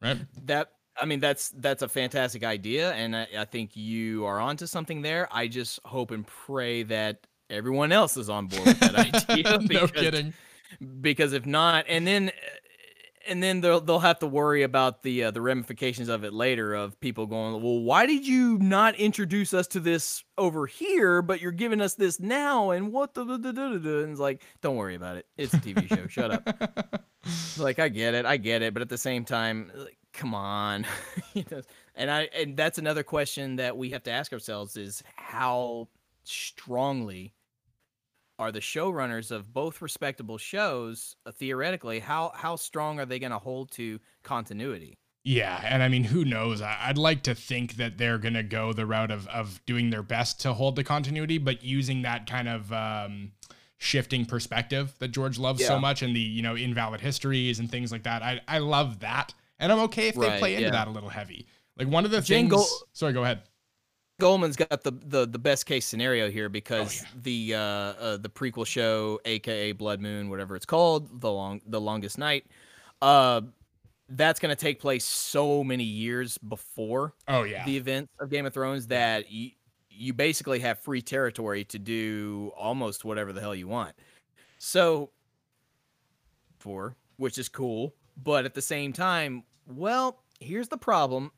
Right? 0.00 0.18
That 0.46 0.72
I 1.00 1.06
mean, 1.06 1.20
that's 1.20 1.50
that's 1.50 1.82
a 1.82 1.88
fantastic 1.88 2.44
idea, 2.44 2.92
and 2.92 3.16
I, 3.16 3.26
I 3.38 3.44
think 3.44 3.76
you 3.76 4.24
are 4.26 4.38
onto 4.40 4.66
something 4.66 5.02
there. 5.02 5.28
I 5.30 5.48
just 5.48 5.80
hope 5.84 6.10
and 6.10 6.26
pray 6.26 6.82
that 6.84 7.26
everyone 7.48 7.92
else 7.92 8.16
is 8.16 8.28
on 8.28 8.46
board 8.46 8.66
with 8.66 8.80
that 8.80 8.94
idea. 8.94 9.44
no 9.58 9.58
because, 9.58 9.90
kidding. 9.92 10.34
Because 11.00 11.32
if 11.32 11.46
not, 11.46 11.86
and 11.88 12.06
then 12.06 12.30
and 13.26 13.42
then 13.42 13.60
they'll 13.60 13.80
they'll 13.80 14.00
have 14.00 14.18
to 14.20 14.26
worry 14.26 14.62
about 14.62 15.02
the 15.02 15.24
uh, 15.24 15.30
the 15.30 15.40
ramifications 15.40 16.08
of 16.08 16.24
it 16.24 16.32
later. 16.32 16.74
Of 16.74 16.98
people 17.00 17.26
going, 17.26 17.62
well, 17.62 17.80
why 17.80 18.06
did 18.06 18.26
you 18.26 18.58
not 18.58 18.94
introduce 18.96 19.54
us 19.54 19.66
to 19.68 19.80
this 19.80 20.24
over 20.38 20.66
here, 20.66 21.22
but 21.22 21.40
you're 21.40 21.52
giving 21.52 21.80
us 21.80 21.94
this 21.94 22.20
now? 22.20 22.70
And 22.70 22.92
what 22.92 23.14
the, 23.14 23.24
the, 23.24 23.38
the, 23.38 23.52
the, 23.52 23.78
the 23.78 23.98
and 24.02 24.12
it's 24.12 24.20
like, 24.20 24.42
don't 24.60 24.76
worry 24.76 24.94
about 24.94 25.16
it. 25.16 25.26
It's 25.36 25.54
a 25.54 25.58
TV 25.58 25.88
show. 25.88 26.06
Shut 26.08 26.30
up. 26.30 27.04
like 27.58 27.78
I 27.78 27.88
get 27.88 28.14
it, 28.14 28.26
I 28.26 28.36
get 28.36 28.62
it, 28.62 28.74
but 28.74 28.82
at 28.82 28.88
the 28.88 28.98
same 28.98 29.24
time, 29.24 29.70
like, 29.74 29.96
come 30.12 30.34
on. 30.34 30.86
And 31.96 32.10
I 32.10 32.28
and 32.34 32.56
that's 32.56 32.78
another 32.78 33.02
question 33.02 33.56
that 33.56 33.76
we 33.76 33.90
have 33.90 34.02
to 34.04 34.10
ask 34.10 34.32
ourselves 34.32 34.78
is 34.78 35.02
how 35.16 35.88
strongly 36.24 37.34
are 38.38 38.50
the 38.50 38.60
showrunners 38.60 39.30
of 39.30 39.52
both 39.52 39.82
respectable 39.82 40.38
shows 40.38 41.16
uh, 41.26 41.32
theoretically 41.32 41.98
how 41.98 42.32
how 42.34 42.56
strong 42.56 42.98
are 42.98 43.04
they 43.04 43.18
going 43.18 43.32
to 43.32 43.38
hold 43.38 43.70
to 43.72 44.00
continuity? 44.22 44.96
Yeah, 45.24 45.60
and 45.62 45.82
I 45.82 45.88
mean, 45.88 46.04
who 46.04 46.24
knows? 46.24 46.62
I- 46.62 46.78
I'd 46.84 46.96
like 46.96 47.22
to 47.24 47.34
think 47.34 47.74
that 47.74 47.98
they're 47.98 48.16
gonna 48.16 48.42
go 48.42 48.72
the 48.72 48.86
route 48.86 49.10
of 49.10 49.28
of 49.28 49.60
doing 49.66 49.90
their 49.90 50.02
best 50.02 50.40
to 50.40 50.54
hold 50.54 50.76
the 50.76 50.84
continuity, 50.84 51.36
but 51.36 51.62
using 51.62 52.00
that 52.02 52.26
kind 52.26 52.48
of 52.48 52.72
um, 52.72 53.32
shifting 53.76 54.24
perspective 54.24 54.94
that 55.00 55.08
George 55.08 55.38
loves 55.38 55.62
so 55.66 55.78
much, 55.78 56.00
and 56.00 56.16
the 56.16 56.20
you 56.20 56.40
know 56.40 56.56
invalid 56.56 57.02
histories 57.02 57.58
and 57.58 57.70
things 57.70 57.92
like 57.92 58.04
that. 58.04 58.22
I 58.22 58.40
I 58.48 58.58
love 58.58 59.00
that, 59.00 59.34
and 59.60 59.70
I'm 59.70 59.78
okay 59.80 60.08
if 60.08 60.16
they 60.16 60.26
Right, 60.26 60.38
play 60.38 60.54
into 60.54 60.66
yeah. 60.66 60.70
that 60.72 60.88
a 60.88 60.90
little 60.90 61.08
heavy. 61.08 61.46
Like 61.76 61.88
one 61.88 62.04
of 62.04 62.10
the 62.10 62.20
Jane 62.20 62.50
things. 62.50 62.82
Sorry, 62.92 63.12
go 63.12 63.22
ahead. 63.22 63.42
Goldman's 64.18 64.56
got 64.56 64.82
the, 64.82 64.92
the 64.92 65.26
the 65.26 65.38
best 65.38 65.64
case 65.66 65.86
scenario 65.86 66.30
here 66.30 66.48
because 66.48 67.02
yeah. 67.02 67.08
the 67.22 67.54
uh, 67.54 67.58
uh 67.58 68.16
the 68.18 68.28
prequel 68.28 68.66
show, 68.66 69.20
aka 69.24 69.72
Blood 69.72 70.00
Moon, 70.00 70.28
whatever 70.28 70.56
it's 70.56 70.66
called, 70.66 71.20
the 71.20 71.30
long 71.30 71.60
the 71.66 71.80
longest 71.80 72.18
night, 72.18 72.44
uh, 73.00 73.40
that's 74.10 74.38
gonna 74.38 74.56
take 74.56 74.78
place 74.78 75.04
so 75.04 75.64
many 75.64 75.84
years 75.84 76.36
before 76.36 77.14
Oh 77.28 77.44
yeah, 77.44 77.64
the 77.64 77.76
events 77.76 78.12
of 78.20 78.28
Game 78.28 78.44
of 78.44 78.52
Thrones 78.52 78.88
that 78.88 79.30
you 79.30 79.52
you 79.88 80.12
basically 80.14 80.60
have 80.60 80.78
free 80.78 81.02
territory 81.02 81.64
to 81.64 81.78
do 81.78 82.52
almost 82.56 83.04
whatever 83.04 83.32
the 83.32 83.40
hell 83.40 83.54
you 83.54 83.68
want. 83.68 83.94
So, 84.58 85.10
for 86.58 86.96
which 87.16 87.36
is 87.36 87.48
cool, 87.48 87.94
but 88.22 88.44
at 88.44 88.54
the 88.54 88.62
same 88.62 88.92
time, 88.92 89.44
well, 89.70 90.22
here's 90.40 90.68
the 90.68 90.78
problem. 90.78 91.32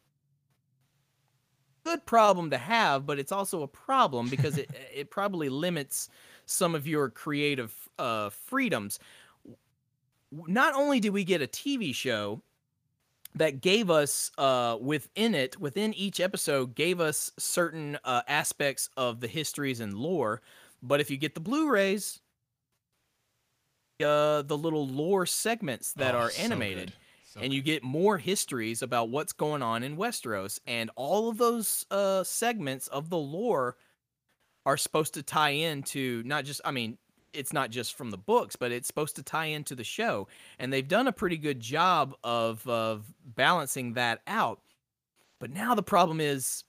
Good 1.84 2.06
problem 2.06 2.50
to 2.50 2.58
have, 2.58 3.06
but 3.06 3.18
it's 3.18 3.32
also 3.32 3.62
a 3.62 3.68
problem 3.68 4.28
because 4.28 4.56
it 4.56 4.70
it 4.94 5.10
probably 5.10 5.48
limits 5.48 6.08
some 6.46 6.74
of 6.74 6.86
your 6.86 7.10
creative 7.10 7.88
uh, 7.98 8.30
freedoms. 8.30 8.98
Not 10.30 10.74
only 10.74 11.00
do 11.00 11.12
we 11.12 11.24
get 11.24 11.42
a 11.42 11.46
TV 11.46 11.92
show 11.92 12.42
that 13.34 13.60
gave 13.60 13.90
us 13.90 14.30
uh 14.38 14.78
within 14.80 15.34
it 15.34 15.58
within 15.60 15.94
each 15.94 16.20
episode 16.20 16.74
gave 16.74 17.00
us 17.00 17.32
certain 17.38 17.98
uh 18.04 18.22
aspects 18.28 18.90
of 18.96 19.20
the 19.20 19.28
histories 19.28 19.80
and 19.80 19.94
lore 19.94 20.42
but 20.82 21.00
if 21.00 21.10
you 21.10 21.16
get 21.16 21.34
the 21.34 21.40
blu-rays 21.40 22.20
uh 24.04 24.42
the 24.42 24.58
little 24.58 24.86
lore 24.86 25.26
segments 25.26 25.92
that 25.94 26.14
Oh, 26.14 26.18
are 26.18 26.30
animated 26.38 26.88
good. 26.88 26.96
And 27.40 27.52
you 27.52 27.62
get 27.62 27.82
more 27.82 28.18
histories 28.18 28.82
about 28.82 29.10
what's 29.10 29.32
going 29.32 29.62
on 29.62 29.82
in 29.82 29.96
Westeros 29.96 30.60
and 30.66 30.90
all 30.96 31.28
of 31.28 31.38
those 31.38 31.86
uh 31.90 32.24
segments 32.24 32.88
of 32.88 33.10
the 33.10 33.18
lore 33.18 33.76
are 34.66 34.76
supposed 34.76 35.14
to 35.14 35.22
tie 35.22 35.50
into 35.50 36.22
not 36.24 36.44
just 36.44 36.60
I 36.64 36.70
mean 36.70 36.98
it's 37.32 37.52
not 37.52 37.70
just 37.70 37.96
from 37.96 38.10
the 38.10 38.18
books 38.18 38.56
but 38.56 38.72
it's 38.72 38.86
supposed 38.86 39.16
to 39.16 39.22
tie 39.22 39.46
into 39.46 39.74
the 39.74 39.84
show. 39.84 40.28
And 40.58 40.72
they've 40.72 40.86
done 40.86 41.08
a 41.08 41.12
pretty 41.12 41.38
good 41.38 41.60
job 41.60 42.14
of 42.22 42.66
of 42.68 43.12
balancing 43.24 43.94
that 43.94 44.20
out. 44.26 44.60
But 45.40 45.50
now 45.50 45.74
the 45.74 45.82
problem 45.82 46.20
is 46.20 46.64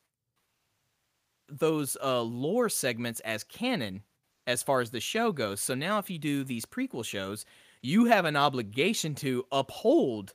those 1.49 1.97
uh 2.01 2.21
lore 2.21 2.69
segments 2.69 3.19
as 3.21 3.43
canon 3.43 4.03
as 4.45 4.63
far 4.63 4.81
as 4.81 4.91
the 4.91 4.99
show 4.99 5.31
goes. 5.31 5.61
So 5.61 5.73
now 5.73 5.99
if 5.99 6.09
you 6.09 6.17
do 6.17 6.43
these 6.43 6.65
prequel 6.65 7.05
shows 7.05 7.45
you 7.83 8.05
have 8.05 8.23
an 8.25 8.37
obligation 8.37 9.13
to 9.13 9.45
uphold 9.51 10.33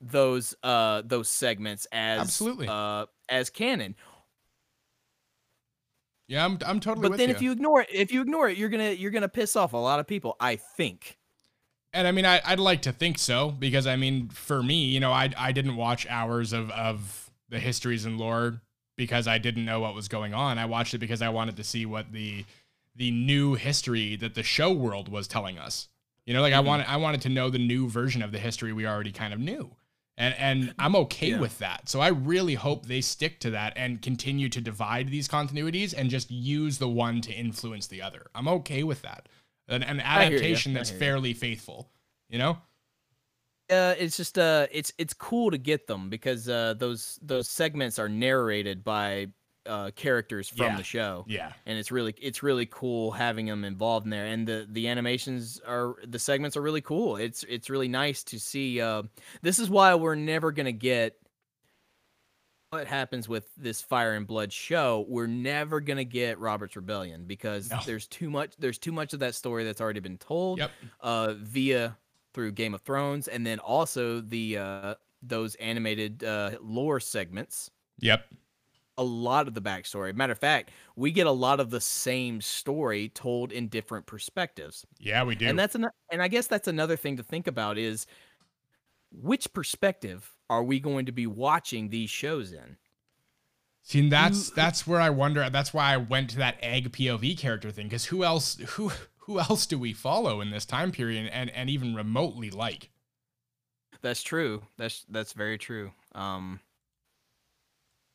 those 0.00 0.54
uh 0.62 1.02
those 1.04 1.28
segments 1.28 1.86
as 1.92 2.20
Absolutely. 2.20 2.68
uh 2.68 3.06
as 3.28 3.50
canon. 3.50 3.94
Yeah, 6.28 6.44
I'm 6.44 6.58
I'm 6.64 6.78
totally. 6.78 7.08
But 7.08 7.18
then 7.18 7.28
if 7.28 7.42
you 7.42 7.50
ignore 7.50 7.82
it, 7.82 7.88
if 7.92 8.12
you 8.12 8.20
ignore 8.22 8.48
it, 8.48 8.56
you're 8.56 8.68
gonna 8.68 8.92
you're 8.92 9.10
gonna 9.10 9.28
piss 9.28 9.56
off 9.56 9.72
a 9.72 9.76
lot 9.76 9.98
of 9.98 10.06
people. 10.06 10.36
I 10.38 10.56
think. 10.56 11.18
And 11.92 12.06
I 12.06 12.12
mean, 12.12 12.24
I, 12.24 12.40
I'd 12.44 12.60
like 12.60 12.82
to 12.82 12.92
think 12.92 13.18
so 13.18 13.50
because 13.50 13.86
I 13.88 13.96
mean, 13.96 14.28
for 14.28 14.62
me, 14.62 14.84
you 14.84 15.00
know, 15.00 15.10
I 15.10 15.30
I 15.36 15.50
didn't 15.50 15.74
watch 15.74 16.06
hours 16.08 16.52
of 16.52 16.70
of 16.70 17.30
the 17.48 17.58
histories 17.58 18.04
and 18.04 18.16
lore 18.16 18.60
because 18.96 19.26
I 19.26 19.38
didn't 19.38 19.64
know 19.64 19.80
what 19.80 19.94
was 19.94 20.06
going 20.06 20.32
on. 20.32 20.56
I 20.56 20.66
watched 20.66 20.94
it 20.94 20.98
because 20.98 21.20
I 21.20 21.30
wanted 21.30 21.56
to 21.56 21.64
see 21.64 21.84
what 21.84 22.12
the 22.12 22.44
the 22.94 23.10
new 23.10 23.54
history 23.54 24.14
that 24.16 24.34
the 24.34 24.44
show 24.44 24.70
world 24.70 25.08
was 25.08 25.26
telling 25.26 25.58
us. 25.58 25.88
You 26.26 26.34
know, 26.34 26.42
like 26.42 26.52
mm-hmm. 26.52 26.64
I 26.64 26.68
wanted 26.68 26.90
I 26.90 26.96
wanted 26.96 27.22
to 27.22 27.28
know 27.28 27.50
the 27.50 27.58
new 27.58 27.88
version 27.88 28.22
of 28.22 28.30
the 28.30 28.38
history 28.38 28.72
we 28.72 28.86
already 28.86 29.10
kind 29.10 29.34
of 29.34 29.40
knew. 29.40 29.74
And 30.16 30.34
and 30.38 30.74
I'm 30.78 30.94
okay 30.96 31.30
yeah. 31.30 31.40
with 31.40 31.58
that. 31.58 31.88
So 31.88 32.00
I 32.00 32.08
really 32.08 32.54
hope 32.54 32.86
they 32.86 33.00
stick 33.00 33.40
to 33.40 33.50
that 33.50 33.72
and 33.76 34.02
continue 34.02 34.48
to 34.50 34.60
divide 34.60 35.08
these 35.08 35.28
continuities 35.28 35.94
and 35.96 36.10
just 36.10 36.30
use 36.30 36.78
the 36.78 36.88
one 36.88 37.20
to 37.22 37.32
influence 37.32 37.86
the 37.86 38.02
other. 38.02 38.26
I'm 38.34 38.48
okay 38.48 38.82
with 38.82 39.02
that. 39.02 39.28
An, 39.68 39.82
an 39.82 40.00
adaptation 40.00 40.74
that's 40.74 40.90
fairly 40.90 41.32
faithful, 41.32 41.90
you 42.28 42.38
know? 42.38 42.58
Uh, 43.70 43.94
it's 43.98 44.16
just 44.16 44.36
uh, 44.36 44.66
it's 44.72 44.92
it's 44.98 45.14
cool 45.14 45.50
to 45.50 45.58
get 45.58 45.86
them 45.86 46.10
because 46.10 46.48
uh, 46.48 46.74
those 46.76 47.20
those 47.22 47.48
segments 47.48 48.00
are 48.00 48.08
narrated 48.08 48.82
by 48.82 49.28
uh, 49.66 49.90
characters 49.94 50.48
from 50.48 50.66
yeah. 50.66 50.76
the 50.76 50.82
show. 50.82 51.24
Yeah, 51.28 51.52
and 51.66 51.78
it's 51.78 51.90
really 51.90 52.14
it's 52.20 52.42
really 52.42 52.66
cool 52.66 53.10
having 53.10 53.46
them 53.46 53.64
involved 53.64 54.06
in 54.06 54.10
there, 54.10 54.26
and 54.26 54.46
the 54.46 54.66
the 54.70 54.88
animations 54.88 55.60
are 55.66 55.96
the 56.06 56.18
segments 56.18 56.56
are 56.56 56.62
really 56.62 56.80
cool. 56.80 57.16
It's 57.16 57.44
it's 57.48 57.70
really 57.70 57.88
nice 57.88 58.24
to 58.24 58.40
see. 58.40 58.80
Uh, 58.80 59.02
this 59.42 59.58
is 59.58 59.68
why 59.68 59.94
we're 59.94 60.14
never 60.14 60.52
gonna 60.52 60.72
get 60.72 61.16
what 62.70 62.86
happens 62.86 63.28
with 63.28 63.48
this 63.56 63.82
Fire 63.82 64.14
and 64.14 64.26
Blood 64.26 64.52
show. 64.52 65.04
We're 65.08 65.26
never 65.26 65.80
gonna 65.80 66.04
get 66.04 66.38
Robert's 66.38 66.76
Rebellion 66.76 67.24
because 67.26 67.70
no. 67.70 67.80
there's 67.84 68.06
too 68.06 68.30
much. 68.30 68.54
There's 68.58 68.78
too 68.78 68.92
much 68.92 69.12
of 69.12 69.20
that 69.20 69.34
story 69.34 69.64
that's 69.64 69.80
already 69.80 70.00
been 70.00 70.18
told. 70.18 70.58
Yep. 70.58 70.70
Uh, 71.00 71.34
via 71.38 71.96
through 72.32 72.52
Game 72.52 72.74
of 72.74 72.80
Thrones, 72.82 73.28
and 73.28 73.46
then 73.46 73.58
also 73.58 74.20
the 74.20 74.58
uh 74.58 74.94
those 75.22 75.54
animated 75.56 76.24
uh 76.24 76.52
lore 76.62 77.00
segments. 77.00 77.70
Yep 77.98 78.24
a 78.98 79.04
lot 79.04 79.48
of 79.48 79.54
the 79.54 79.62
backstory. 79.62 80.14
Matter 80.14 80.32
of 80.32 80.38
fact, 80.38 80.70
we 80.96 81.10
get 81.10 81.26
a 81.26 81.32
lot 81.32 81.60
of 81.60 81.70
the 81.70 81.80
same 81.80 82.40
story 82.40 83.08
told 83.08 83.52
in 83.52 83.68
different 83.68 84.06
perspectives. 84.06 84.86
Yeah, 84.98 85.24
we 85.24 85.34
do. 85.34 85.46
And 85.46 85.58
that's 85.58 85.74
an, 85.74 85.86
and 86.10 86.22
I 86.22 86.28
guess 86.28 86.46
that's 86.46 86.68
another 86.68 86.96
thing 86.96 87.16
to 87.16 87.22
think 87.22 87.46
about 87.46 87.78
is 87.78 88.06
which 89.10 89.52
perspective 89.52 90.34
are 90.48 90.62
we 90.62 90.80
going 90.80 91.06
to 91.06 91.12
be 91.12 91.26
watching 91.26 91.88
these 91.88 92.10
shows 92.10 92.52
in? 92.52 92.76
See, 93.82 94.08
that's 94.08 94.50
that's 94.50 94.86
where 94.86 95.00
I 95.00 95.10
wonder. 95.10 95.48
That's 95.50 95.72
why 95.72 95.94
I 95.94 95.96
went 95.96 96.30
to 96.30 96.36
that 96.38 96.58
egg 96.60 96.92
POV 96.92 97.38
character 97.38 97.70
thing 97.70 97.86
because 97.86 98.04
who 98.04 98.24
else 98.24 98.56
who 98.70 98.92
who 99.18 99.38
else 99.40 99.66
do 99.66 99.78
we 99.78 99.92
follow 99.92 100.40
in 100.40 100.50
this 100.50 100.66
time 100.66 100.92
period 100.92 101.30
and 101.32 101.50
and 101.50 101.70
even 101.70 101.94
remotely 101.94 102.50
like? 102.50 102.90
That's 104.02 104.22
true. 104.22 104.62
That's 104.76 105.04
that's 105.08 105.32
very 105.32 105.58
true. 105.58 105.92
Um, 106.14 106.60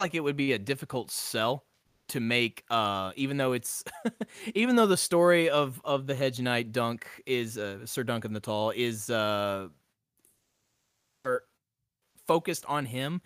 like 0.06 0.14
it 0.14 0.20
would 0.20 0.38
be 0.38 0.54
a 0.54 0.60
difficult 0.60 1.10
sell 1.10 1.66
to 2.08 2.20
make 2.20 2.64
uh 2.70 3.12
even 3.16 3.38
though 3.38 3.54
it's 3.54 3.84
even 4.56 4.76
though 4.76 4.86
the 4.86 4.96
story 4.96 5.50
of 5.50 5.82
of 5.84 6.06
the 6.06 6.14
hedge 6.14 6.40
knight 6.40 6.72
dunk 6.72 7.08
is 7.26 7.58
uh, 7.58 7.84
sir 7.86 8.04
duncan 8.04 8.32
the 8.32 8.40
tall 8.40 8.70
is 8.70 9.10
uh 9.10 9.68
er, 11.26 11.44
focused 12.28 12.64
on 12.68 12.86
him 12.86 13.20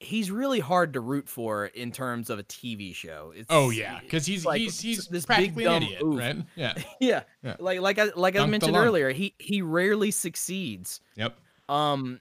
he's 0.00 0.30
really 0.30 0.60
hard 0.60 0.94
to 0.94 1.00
root 1.00 1.28
for 1.28 1.66
in 1.66 1.92
terms 1.92 2.30
of 2.30 2.38
a 2.38 2.42
tv 2.44 2.94
show. 2.94 3.32
It's, 3.34 3.46
oh 3.50 3.70
yeah 3.70 4.00
because 4.00 4.26
he's 4.26 4.44
like, 4.44 4.60
he's 4.60 4.80
he's 4.80 5.06
this 5.08 5.26
big 5.26 5.54
dumb 5.54 5.82
idiot 5.82 6.02
oof. 6.02 6.18
right? 6.18 6.36
Yeah. 6.56 6.74
yeah. 7.00 7.22
Yeah. 7.42 7.56
Like 7.58 7.80
like 7.80 7.98
i 7.98 8.10
like 8.16 8.36
i 8.36 8.46
mentioned 8.46 8.76
earlier 8.76 9.10
he 9.10 9.34
he 9.38 9.62
rarely 9.62 10.10
succeeds. 10.10 11.00
Yep. 11.16 11.36
Um 11.68 12.20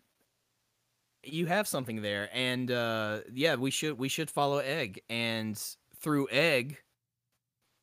you 1.24 1.46
have 1.46 1.68
something 1.68 2.02
there 2.02 2.30
and 2.34 2.72
uh 2.72 3.20
yeah 3.34 3.56
we 3.56 3.72
should 3.72 3.98
we 3.98 4.10
should 4.10 4.30
follow 4.30 4.58
egg 4.58 5.02
and 5.10 5.62
through 6.00 6.28
egg 6.32 6.78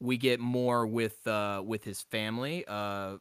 we 0.00 0.16
get 0.16 0.40
more 0.40 0.86
with 0.86 1.26
uh 1.26 1.62
with 1.64 1.84
his 1.84 2.00
family 2.02 2.64
uh 2.68 3.16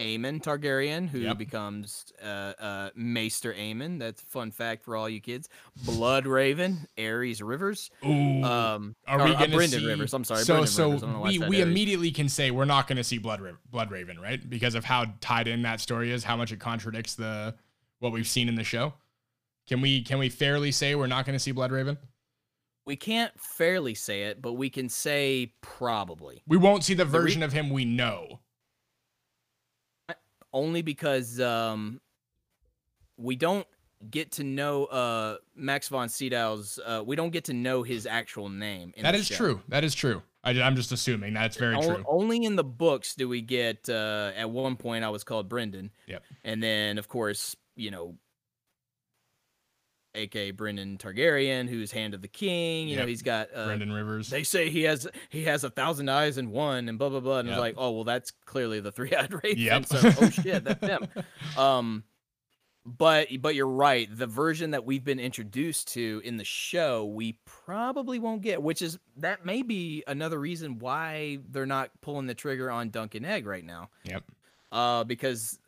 Aemon 0.00 0.42
Targaryen, 0.42 1.08
who 1.08 1.20
yep. 1.20 1.38
becomes 1.38 2.12
uh, 2.22 2.52
uh, 2.60 2.90
Maester 2.94 3.54
Aemon. 3.54 3.98
That's 3.98 4.22
a 4.22 4.26
fun 4.26 4.50
fact 4.50 4.84
for 4.84 4.94
all 4.94 5.08
you 5.08 5.20
kids. 5.20 5.48
Blood 5.84 6.26
Raven, 6.26 6.86
Aerys 6.98 7.40
Rivers. 7.42 7.90
Ooh, 8.04 8.42
um, 8.44 8.94
are 9.06 9.24
we 9.24 9.34
going 9.34 9.50
to 9.50 9.56
uh, 9.56 9.66
see 9.66 9.86
Rivers? 9.86 10.12
I'm 10.12 10.24
sorry. 10.24 10.42
So, 10.42 10.60
Brynden 10.60 10.68
so 10.68 11.20
we, 11.22 11.38
we 11.38 11.60
immediately 11.62 12.10
can 12.10 12.28
say 12.28 12.50
we're 12.50 12.66
not 12.66 12.88
going 12.88 12.98
to 12.98 13.04
see 13.04 13.18
Blood 13.18 13.40
Blood 13.70 13.90
Raven, 13.90 14.20
right? 14.20 14.48
Because 14.48 14.74
of 14.74 14.84
how 14.84 15.06
tied 15.20 15.48
in 15.48 15.62
that 15.62 15.80
story 15.80 16.12
is, 16.12 16.24
how 16.24 16.36
much 16.36 16.52
it 16.52 16.60
contradicts 16.60 17.14
the 17.14 17.54
what 18.06 18.12
we've 18.12 18.28
seen 18.28 18.48
in 18.48 18.54
the 18.54 18.62
show? 18.62 18.94
Can 19.66 19.80
we 19.80 20.02
can 20.02 20.18
we 20.18 20.28
fairly 20.28 20.70
say 20.70 20.94
we're 20.94 21.08
not 21.08 21.26
going 21.26 21.34
to 21.34 21.40
see 21.40 21.50
Blood 21.50 21.72
Raven? 21.72 21.98
We 22.84 22.94
can't 22.94 23.32
fairly 23.36 23.94
say 23.94 24.24
it, 24.24 24.40
but 24.40 24.52
we 24.52 24.70
can 24.70 24.88
say 24.88 25.54
probably. 25.60 26.44
We 26.46 26.56
won't 26.56 26.84
see 26.84 26.94
the 26.94 27.04
version 27.04 27.40
the 27.40 27.46
re- 27.46 27.48
of 27.48 27.52
him 27.52 27.70
we 27.70 27.84
know. 27.84 28.38
Only 30.52 30.82
because 30.82 31.40
um, 31.40 32.00
we 33.16 33.34
don't 33.34 33.66
get 34.08 34.30
to 34.32 34.44
know 34.44 34.84
uh, 34.84 35.38
Max 35.56 35.88
von 35.88 36.08
Sydow's. 36.08 36.78
Uh, 36.84 37.02
we 37.04 37.16
don't 37.16 37.30
get 37.30 37.44
to 37.46 37.52
know 37.52 37.82
his 37.82 38.06
actual 38.06 38.48
name. 38.48 38.94
That 39.02 39.16
is 39.16 39.26
show. 39.26 39.34
true. 39.34 39.62
That 39.66 39.82
is 39.82 39.92
true. 39.92 40.22
I, 40.44 40.52
am 40.52 40.76
just 40.76 40.92
assuming 40.92 41.34
that's 41.34 41.56
very 41.56 41.76
true. 41.82 42.04
Only 42.06 42.44
in 42.44 42.54
the 42.54 42.64
books 42.64 43.16
do 43.16 43.28
we 43.28 43.40
get. 43.42 43.88
Uh, 43.88 44.30
at 44.36 44.48
one 44.48 44.76
point, 44.76 45.04
I 45.04 45.08
was 45.08 45.24
called 45.24 45.48
Brynden. 45.48 45.90
Yep. 46.06 46.22
And 46.44 46.62
then, 46.62 46.98
of 46.98 47.08
course, 47.08 47.56
you 47.76 47.90
know, 47.90 48.16
aka 50.16 50.52
Brynden 50.52 50.98
Targaryen, 50.98 51.68
who's 51.68 51.92
Hand 51.92 52.14
of 52.14 52.22
the 52.22 52.28
King. 52.28 52.88
You 52.88 52.96
yep. 52.96 53.02
know, 53.02 53.06
he's 53.06 53.22
got 53.22 53.48
uh, 53.54 53.68
Brynden 53.68 53.94
Rivers. 53.94 54.28
They 54.28 54.42
say 54.42 54.70
he 54.70 54.82
has 54.82 55.06
he 55.30 55.44
has 55.44 55.62
a 55.62 55.70
thousand 55.70 56.08
eyes 56.08 56.38
and 56.38 56.50
one, 56.50 56.88
and 56.88 56.98
blah 56.98 57.10
blah 57.10 57.20
blah. 57.20 57.38
And 57.38 57.48
yep. 57.48 57.56
it's 57.56 57.60
like, 57.60 57.74
oh 57.76 57.92
well, 57.92 58.04
that's 58.04 58.32
clearly 58.44 58.80
the 58.80 58.92
three 58.92 59.12
eyed 59.14 59.32
raven. 59.32 59.58
Yep. 59.58 59.86
So, 59.86 60.00
oh 60.20 60.30
shit, 60.30 60.64
that's 60.64 60.80
them. 60.80 61.08
Um, 61.56 62.04
but 62.84 63.28
but 63.40 63.54
you're 63.54 63.66
right. 63.66 64.08
The 64.10 64.26
version 64.26 64.70
that 64.70 64.84
we've 64.84 65.04
been 65.04 65.18
introduced 65.18 65.92
to 65.94 66.20
in 66.24 66.36
the 66.36 66.44
show, 66.44 67.04
we 67.04 67.38
probably 67.44 68.18
won't 68.18 68.42
get. 68.42 68.62
Which 68.62 68.80
is 68.80 68.98
that 69.16 69.44
may 69.44 69.62
be 69.62 70.04
another 70.06 70.38
reason 70.38 70.78
why 70.78 71.38
they're 71.50 71.66
not 71.66 71.90
pulling 72.00 72.26
the 72.26 72.34
trigger 72.34 72.70
on 72.70 72.90
Dunk 72.90 73.14
and 73.14 73.26
Egg 73.26 73.46
right 73.46 73.64
now. 73.64 73.90
Yep. 74.04 74.24
Uh, 74.70 75.04
because 75.04 75.58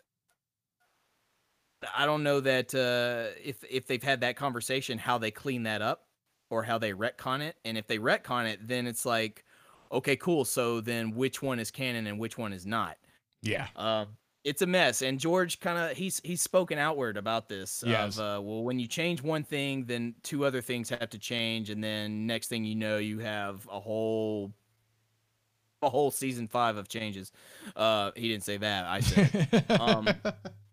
I 1.96 2.06
don't 2.06 2.22
know 2.22 2.40
that 2.40 2.74
uh, 2.74 3.38
if 3.42 3.62
if 3.68 3.86
they've 3.86 4.02
had 4.02 4.20
that 4.22 4.36
conversation, 4.36 4.98
how 4.98 5.18
they 5.18 5.30
clean 5.30 5.64
that 5.64 5.82
up 5.82 6.06
or 6.50 6.62
how 6.62 6.78
they 6.78 6.92
retcon 6.92 7.40
it. 7.40 7.56
And 7.64 7.76
if 7.76 7.86
they 7.86 7.98
retcon 7.98 8.46
it, 8.50 8.66
then 8.66 8.86
it's 8.86 9.04
like, 9.04 9.44
okay, 9.92 10.16
cool. 10.16 10.44
So 10.44 10.80
then 10.80 11.14
which 11.14 11.42
one 11.42 11.58
is 11.58 11.70
canon 11.70 12.06
and 12.06 12.18
which 12.18 12.38
one 12.38 12.52
is 12.52 12.66
not? 12.66 12.96
Yeah. 13.42 13.68
Uh, 13.76 14.06
it's 14.44 14.62
a 14.62 14.66
mess. 14.66 15.02
And 15.02 15.18
George 15.18 15.60
kind 15.60 15.78
of 15.78 15.96
he's 15.96 16.20
he's 16.24 16.42
spoken 16.42 16.78
outward 16.78 17.16
about 17.16 17.48
this. 17.48 17.84
Yes. 17.86 18.18
Of, 18.18 18.24
uh, 18.24 18.42
well, 18.42 18.62
when 18.62 18.78
you 18.78 18.86
change 18.86 19.22
one 19.22 19.44
thing, 19.44 19.84
then 19.84 20.14
two 20.22 20.44
other 20.44 20.60
things 20.60 20.88
have 20.90 21.10
to 21.10 21.18
change, 21.18 21.70
and 21.70 21.82
then 21.82 22.26
next 22.26 22.48
thing 22.48 22.64
you 22.64 22.74
know, 22.74 22.98
you 22.98 23.18
have 23.18 23.66
a 23.70 23.78
whole 23.78 24.52
a 25.82 25.88
whole 25.88 26.10
season 26.10 26.48
five 26.48 26.76
of 26.76 26.88
changes. 26.88 27.30
Uh, 27.76 28.10
he 28.16 28.28
didn't 28.28 28.44
say 28.44 28.56
that. 28.56 28.84
I 28.86 29.00
said. 29.00 29.64
um, 29.80 30.08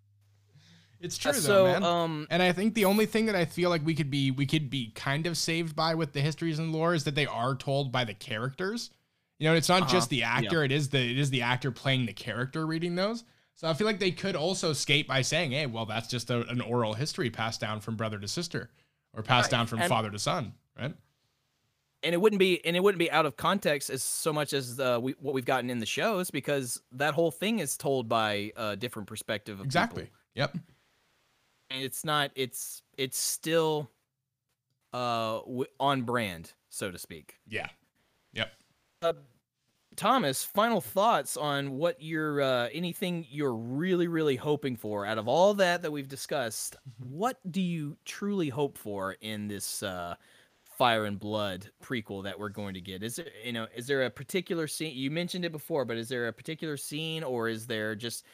it's 1.06 1.18
true 1.18 1.32
uh, 1.32 1.40
though, 1.40 1.66
man. 1.66 1.84
Um, 1.84 2.28
and 2.30 2.42
I 2.42 2.52
think 2.52 2.74
the 2.74 2.86
only 2.86 3.06
thing 3.06 3.28
that 3.28 3.36
I 3.36 3.46
feel 3.46 3.70
like 3.70 3.86
we 3.86 3.94
could 3.94 4.10
be 4.10 4.32
we 4.32 4.46
could 4.46 4.70
be 4.70 4.92
kind 4.96 5.28
of 5.28 5.38
saved 5.38 5.76
by 5.76 5.96
with 5.96 6.14
the 6.14 6.22
histories 6.22 6.60
and 6.60 6.72
lore 6.72 6.96
is 6.96 7.04
that 7.04 7.16
they 7.16 7.28
are 7.28 7.56
told 7.56 7.92
by 7.92 8.04
the 8.04 8.14
characters. 8.14 8.90
You 9.38 9.50
know, 9.50 9.56
it's 9.56 9.70
not 9.70 9.84
uh-huh. 9.84 9.92
just 9.92 10.10
the 10.10 10.24
actor; 10.24 10.60
yeah. 10.60 10.66
it 10.66 10.72
is 10.72 10.90
the 10.90 11.00
it 11.00 11.20
is 11.20 11.30
the 11.30 11.44
actor 11.44 11.72
playing 11.72 12.08
the 12.08 12.14
character 12.14 12.66
reading 12.66 12.96
those. 12.96 13.24
So 13.54 13.70
I 13.70 13.74
feel 13.74 13.88
like 13.88 14.00
they 14.00 14.12
could 14.12 14.36
also 14.36 14.74
skate 14.74 15.08
by 15.08 15.22
saying, 15.22 15.52
"Hey, 15.52 15.68
well, 15.68 15.86
that's 15.86 16.08
just 16.08 16.30
a, 16.30 16.48
an 16.50 16.62
oral 16.62 16.94
history 16.94 17.30
passed 17.30 17.62
down 17.62 17.82
from 17.82 17.96
brother 17.96 18.18
to 18.18 18.28
sister, 18.28 18.72
or 19.14 19.22
passed 19.22 19.52
right. 19.52 19.60
down 19.60 19.68
from 19.68 19.82
and, 19.82 19.90
father 19.90 20.10
to 20.10 20.20
son, 20.20 20.54
right?" 20.78 20.94
And 22.02 22.14
it 22.14 22.18
wouldn't 22.20 22.40
be 22.40 22.64
and 22.66 22.76
it 22.76 22.82
wouldn't 22.82 23.00
be 23.00 23.12
out 23.12 23.26
of 23.26 23.38
context 23.38 23.90
as 23.90 24.04
so 24.04 24.34
much 24.34 24.54
as 24.54 24.80
uh, 24.80 25.00
we, 25.02 25.14
what 25.20 25.34
we've 25.34 25.46
gotten 25.46 25.70
in 25.70 25.80
the 25.80 25.86
shows 25.86 26.32
because 26.32 26.82
that 26.94 27.14
whole 27.14 27.32
thing 27.32 27.60
is 27.60 27.78
told 27.78 28.08
by 28.08 28.52
a 28.56 28.76
different 28.76 29.08
perspective. 29.08 29.60
exactly. 29.62 30.04
People. 30.04 30.18
Yep 30.36 30.58
it's 31.70 32.06
not 32.06 32.32
it's 32.36 32.82
it's 32.98 33.18
still 33.18 33.90
uh 34.94 35.40
w- 35.40 35.66
on 35.80 36.04
brand 36.04 36.54
so 36.70 36.92
to 36.92 36.98
speak 36.98 37.36
yeah 37.48 37.68
yep 38.34 38.52
uh, 39.02 39.14
Thomas, 39.96 40.44
final 40.44 40.82
thoughts 40.82 41.38
on 41.38 41.78
what 41.78 42.02
you're 42.02 42.42
uh, 42.42 42.70
anything 42.74 43.26
you're 43.30 43.56
really, 43.56 44.08
really 44.08 44.36
hoping 44.36 44.76
for 44.76 45.06
out 45.06 45.18
of 45.18 45.28
all 45.28 45.54
that 45.56 45.82
that 45.82 45.92
we've 45.92 46.08
discussed. 46.08 46.76
What 47.00 47.40
do 47.50 47.62
you 47.62 47.98
truly 48.04 48.50
hope 48.50 48.78
for 48.78 49.16
in 49.22 49.48
this 49.48 49.84
uh, 49.84 50.16
Fire 50.78 51.06
and 51.06 51.20
Blood 51.20 51.70
prequel 51.82 52.24
that 52.24 52.38
we're 52.38 52.50
going 52.50 52.74
to 52.74 52.82
get? 52.82 53.04
Is 53.04 53.20
it 53.20 53.32
you 53.44 53.54
know, 53.54 53.68
is 53.74 53.88
there 53.88 54.04
a 54.04 54.10
particular 54.10 54.68
scene? 54.68 54.96
You 54.96 55.12
mentioned 55.12 55.46
it 55.46 55.52
before, 55.52 55.86
but 55.86 55.98
is 55.98 56.10
there 56.10 56.28
a 56.28 56.34
particular 56.34 56.76
scene, 56.78 57.24
or 57.24 57.48
is 57.48 57.66
there 57.66 57.96
just 57.96 58.26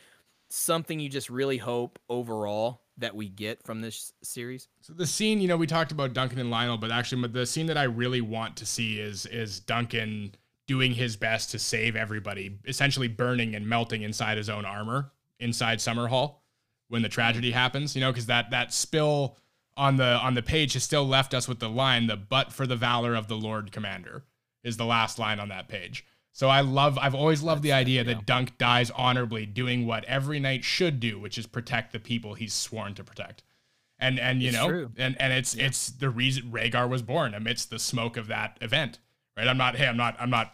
something 0.49 0.99
you 0.99 1.09
just 1.09 1.29
really 1.29 1.57
hope 1.57 1.99
overall 2.09 2.80
that 2.97 3.15
we 3.15 3.29
get 3.29 3.63
from 3.63 3.81
this 3.81 4.13
series? 4.23 4.67
So 4.81 4.93
the 4.93 5.07
scene, 5.07 5.41
you 5.41 5.47
know, 5.47 5.57
we 5.57 5.67
talked 5.67 5.91
about 5.91 6.13
Duncan 6.13 6.39
and 6.39 6.51
Lyonel, 6.51 6.79
but 6.79 6.91
actually, 6.91 7.27
the 7.27 7.45
scene 7.45 7.67
that 7.67 7.77
I 7.77 7.83
really 7.83 8.21
want 8.21 8.57
to 8.57 8.65
see 8.65 8.99
is 8.99 9.25
is 9.25 9.59
Duncan 9.59 10.35
doing 10.67 10.93
his 10.93 11.15
best 11.15 11.51
to 11.51 11.59
save 11.59 11.95
everybody, 11.95 12.59
essentially 12.65 13.07
burning 13.07 13.55
and 13.55 13.67
melting 13.67 14.03
inside 14.03 14.37
his 14.37 14.49
own 14.49 14.65
armor 14.65 15.11
inside 15.39 15.79
Summerhall 15.79 16.35
when 16.87 17.01
the 17.01 17.09
tragedy 17.09 17.51
happens. 17.51 17.95
You 17.95 18.01
know, 18.01 18.11
because 18.11 18.27
that 18.27 18.51
that 18.51 18.73
spill 18.73 19.37
on 19.77 19.97
the 19.97 20.17
on 20.17 20.33
the 20.33 20.43
page 20.43 20.73
has 20.73 20.83
still 20.83 21.07
left 21.07 21.33
us 21.33 21.47
with 21.47 21.59
the 21.59 21.69
line 21.69 22.07
the 22.07 22.15
but 22.17 22.51
for 22.51 22.67
the 22.67 22.75
valor 22.75 23.15
of 23.15 23.27
the 23.27 23.37
lord 23.37 23.71
commander 23.71 24.23
is 24.63 24.77
the 24.77 24.85
last 24.85 25.17
line 25.17 25.39
on 25.39 25.49
that 25.49 25.67
page 25.67 26.05
so 26.31 26.47
i 26.49 26.61
love 26.61 26.97
i've 26.99 27.15
always 27.15 27.41
loved 27.43 27.63
the 27.63 27.71
idea 27.73 28.03
that 28.03 28.25
dunk 28.25 28.57
dies 28.57 28.89
honorably 28.91 29.45
doing 29.45 29.85
what 29.85 30.03
every 30.05 30.39
knight 30.39 30.63
should 30.63 30.99
do 30.99 31.19
which 31.19 31.37
is 31.37 31.45
protect 31.47 31.91
the 31.93 31.99
people 31.99 32.33
he's 32.33 32.53
sworn 32.53 32.93
to 32.93 33.03
protect 33.03 33.43
and 33.99 34.19
and 34.19 34.41
you 34.41 34.49
It's 34.49 34.57
know 34.57 34.67
true. 34.67 34.91
and 34.97 35.15
and 35.19 35.31
it's 35.33 35.53
it's 35.55 35.89
the 35.89 36.09
reason 36.09 36.51
Rhaegar 36.51 36.89
was 36.89 37.01
born 37.01 37.33
amidst 37.33 37.69
the 37.69 37.79
smoke 37.79 38.17
of 38.17 38.27
that 38.27 38.57
event 38.61 38.99
right 39.37 39.47
i'm 39.47 39.57
not 39.57 39.75
hey 39.75 39.87
i'm 39.87 39.97
not 39.97 40.15
i'm 40.19 40.29
not 40.29 40.53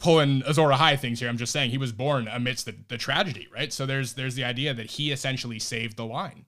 pulling 0.00 0.42
Azor 0.44 0.62
Ahai 0.68 0.98
things 0.98 1.20
here. 1.20 1.28
I'm 1.28 1.38
just 1.38 1.52
saying 1.52 1.70
he 1.70 1.78
was 1.78 1.92
born 1.92 2.26
amidst 2.28 2.66
the, 2.66 2.74
the 2.88 2.98
tragedy, 2.98 3.46
right? 3.54 3.72
So 3.72 3.86
there's 3.86 4.14
there's 4.14 4.34
the 4.34 4.42
idea 4.44 4.74
that 4.74 4.90
he 4.90 5.12
essentially 5.12 5.58
saved 5.60 5.96
the 5.96 6.04
line. 6.04 6.46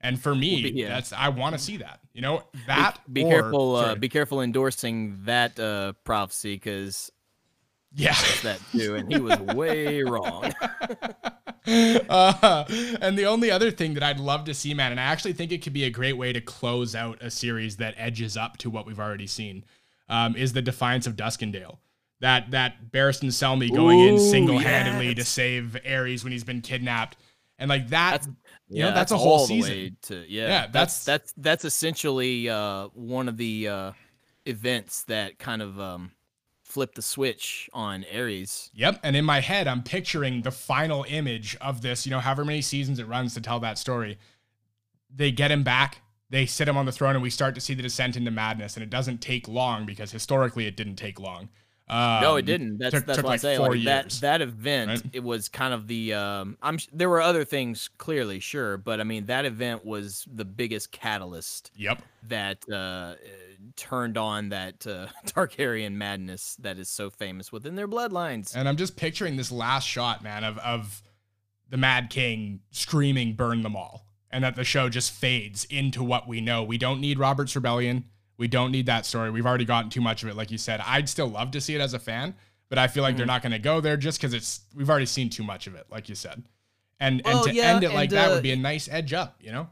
And 0.00 0.20
for 0.20 0.34
me, 0.34 0.70
yeah. 0.70 0.88
that's 0.88 1.12
I 1.12 1.28
want 1.28 1.54
to 1.54 1.58
see 1.58 1.76
that. 1.76 2.00
You 2.14 2.22
know, 2.22 2.42
that 2.66 2.96
Be 3.12 3.22
or- 3.22 3.30
careful. 3.30 3.76
Uh, 3.76 3.94
be 3.96 4.08
careful 4.08 4.40
endorsing 4.40 5.18
that 5.24 5.60
uh, 5.60 5.92
prophecy 6.04 6.54
because 6.56 7.10
yeah. 7.96 8.14
that 8.42 8.60
too, 8.72 8.94
and 8.94 9.12
he 9.12 9.18
was 9.20 9.38
way 9.38 10.02
wrong. 10.02 10.52
uh, 12.08 12.64
and 13.00 13.18
the 13.18 13.24
only 13.26 13.50
other 13.50 13.70
thing 13.70 13.94
that 13.94 14.02
I'd 14.02 14.20
love 14.20 14.44
to 14.44 14.54
see, 14.54 14.74
man, 14.74 14.92
and 14.92 15.00
I 15.00 15.04
actually 15.04 15.32
think 15.32 15.52
it 15.52 15.62
could 15.62 15.72
be 15.72 15.84
a 15.84 15.90
great 15.90 16.16
way 16.16 16.32
to 16.32 16.40
close 16.40 16.94
out 16.94 17.22
a 17.22 17.30
series 17.30 17.76
that 17.76 17.94
edges 17.96 18.36
up 18.36 18.56
to 18.58 18.70
what 18.70 18.86
we've 18.86 19.00
already 19.00 19.26
seen, 19.26 19.64
um, 20.08 20.36
is 20.36 20.52
the 20.52 20.62
Defiance 20.62 21.06
of 21.06 21.16
Duskendale. 21.16 21.78
That 22.20 22.50
that 22.52 22.90
Barristan 22.92 23.28
Selmy 23.28 23.74
going 23.74 24.00
in 24.00 24.18
single 24.18 24.58
handedly 24.58 25.14
to 25.14 25.24
save 25.24 25.76
Aerys 25.84 26.22
when 26.22 26.32
he's 26.32 26.44
been 26.44 26.62
kidnapped, 26.62 27.16
and 27.58 27.68
like 27.68 27.88
that, 27.88 28.22
That's 28.22 28.28
you 28.68 28.82
know, 28.82 28.92
that's, 28.94 29.12
a 29.12 29.16
whole 29.16 29.46
season. 29.46 29.96
to 30.02 30.24
yeah. 30.28 30.48
Yeah, 30.48 30.66
that's 30.66 31.04
that's- 31.04 31.04
that's 31.04 31.32
that's 31.36 31.64
essentially 31.64 32.48
uh, 32.48 32.88
one 32.94 33.28
of 33.28 33.36
the 33.36 33.68
uh, 33.68 33.92
events 34.46 35.04
that 35.04 35.38
kind 35.38 35.60
of 35.60 35.78
um, 35.78 36.12
flipped 36.76 36.94
the 36.94 37.00
switch 37.00 37.70
on 37.72 38.04
Aerys. 38.12 38.68
Yep. 38.74 39.00
And 39.02 39.16
in 39.16 39.24
my 39.24 39.40
head, 39.40 39.66
I'm 39.66 39.82
picturing 39.82 40.42
the 40.42 40.50
final 40.50 41.06
image 41.08 41.56
of 41.58 41.80
this, 41.80 42.04
you 42.04 42.10
know, 42.10 42.20
however 42.20 42.44
many 42.44 42.60
seasons 42.60 42.98
it 42.98 43.08
runs 43.08 43.32
to 43.32 43.40
tell 43.40 43.58
that 43.60 43.78
story. 43.78 44.18
They 45.08 45.32
get 45.32 45.50
him 45.50 45.62
back, 45.62 46.02
they 46.28 46.44
sit 46.44 46.68
him 46.68 46.76
on 46.76 46.84
the 46.84 46.92
throne, 46.92 47.14
and 47.14 47.22
we 47.22 47.30
start 47.30 47.54
to 47.54 47.62
see 47.62 47.72
the 47.72 47.82
descent 47.82 48.14
into 48.14 48.30
madness. 48.30 48.76
And 48.76 48.82
it 48.82 48.90
doesn't 48.90 49.22
take 49.22 49.48
long 49.48 49.86
because 49.86 50.12
historically 50.12 50.66
it 50.66 50.76
didn't 50.76 50.96
take 50.96 51.18
long. 51.18 51.48
Um, 51.88 52.20
no, 52.20 52.36
it 52.36 52.46
didn't. 52.46 52.78
That's 52.78 52.94
took- 52.94 53.06
that's 53.06 53.18
took 53.18 53.24
what 53.24 53.30
like 53.30 53.36
I'm 53.36 53.40
saying. 53.42 53.58
four 53.58 53.74
Like 53.76 53.84
that 53.84 54.04
years, 54.06 54.20
that 54.20 54.40
event, 54.42 54.90
right? 54.90 55.02
it 55.12 55.22
was 55.22 55.48
kind 55.48 55.72
of 55.72 55.86
the. 55.86 56.14
Um, 56.14 56.58
I'm. 56.60 56.78
There 56.92 57.08
were 57.08 57.20
other 57.20 57.44
things 57.44 57.90
clearly, 57.98 58.40
sure, 58.40 58.76
but 58.76 59.00
I 59.00 59.04
mean 59.04 59.26
that 59.26 59.44
event 59.44 59.84
was 59.84 60.26
the 60.32 60.44
biggest 60.44 60.90
catalyst 60.90 61.70
Yep. 61.76 62.02
that 62.24 62.64
uh, 62.68 62.74
uh, 62.74 63.14
turned 63.76 64.18
on 64.18 64.48
that 64.48 64.84
uh, 64.86 65.06
Targaryen 65.26 65.92
madness 65.92 66.56
that 66.56 66.76
is 66.78 66.88
so 66.88 67.08
famous 67.08 67.52
within 67.52 67.76
their 67.76 67.86
bloodlines. 67.88 68.56
And 68.56 68.68
I'm 68.68 68.76
just 68.76 68.96
picturing 68.96 69.36
this 69.36 69.52
last 69.52 69.86
shot, 69.86 70.24
man, 70.24 70.42
of 70.42 70.58
of 70.58 71.02
the 71.70 71.76
Mad 71.76 72.10
King 72.10 72.60
screaming, 72.72 73.34
"Burn 73.34 73.62
them 73.62 73.76
all," 73.76 74.06
and 74.32 74.42
that 74.42 74.56
the 74.56 74.64
show 74.64 74.88
just 74.88 75.12
fades 75.12 75.64
into 75.66 76.02
what 76.02 76.26
we 76.26 76.40
know. 76.40 76.64
We 76.64 76.78
don't 76.78 77.00
need 77.00 77.20
Robert's 77.20 77.54
Rebellion. 77.54 78.06
We 78.38 78.48
don't 78.48 78.70
need 78.70 78.86
that 78.86 79.06
story. 79.06 79.30
We've 79.30 79.46
already 79.46 79.64
gotten 79.64 79.90
too 79.90 80.00
much 80.00 80.22
of 80.22 80.28
it, 80.28 80.36
like 80.36 80.50
you 80.50 80.58
said. 80.58 80.80
I'd 80.84 81.08
still 81.08 81.28
love 81.28 81.50
to 81.52 81.60
see 81.60 81.74
it 81.74 81.80
as 81.80 81.94
a 81.94 81.98
fan, 81.98 82.34
but 82.68 82.78
I 82.78 82.86
feel 82.88 83.02
like 83.02 83.16
they're 83.16 83.24
Mhm. 83.24 83.28
not 83.28 83.42
going 83.42 83.52
to 83.52 83.58
go 83.58 83.80
there 83.80 83.96
just 83.96 84.18
because 84.20 84.34
it's 84.34 84.60
we've 84.74 84.90
already 84.90 85.06
seen 85.06 85.30
too 85.30 85.42
much 85.42 85.66
of 85.66 85.74
it, 85.74 85.86
like 85.90 86.08
you 86.08 86.14
said. 86.14 86.44
And 87.00 87.22
Well, 87.24 87.34
and 87.34 87.42
to 87.44 87.54
yeah, 87.54 87.68
end 87.68 87.82
it 87.84 87.90
like 87.92 88.10
and, 88.10 88.12
that 88.12 88.30
uh, 88.30 88.34
would 88.34 88.42
be 88.42 88.52
a 88.52 88.56
nice 88.56 88.88
edge 88.88 89.12
up, 89.12 89.36
you 89.42 89.52
know? 89.52 89.68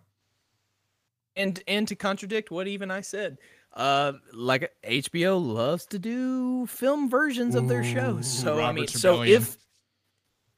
and 1.36 1.62
and 1.66 1.88
to 1.88 1.96
contradict 1.96 2.50
what 2.50 2.66
even 2.66 2.90
I 2.90 3.00
said, 3.00 3.38
uh, 3.74 4.12
like 4.32 4.72
HBO 4.84 5.38
loves 5.38 5.86
to 5.86 5.98
do 5.98 6.66
film 6.66 7.08
versions 7.10 7.54
of 7.54 7.66
their 7.68 7.80
Ooh, 7.80 7.82
shows. 7.82 8.28
So 8.28 8.62
I 8.62 8.72
mean, 8.72 8.86
so 8.86 9.22
if 9.22 9.56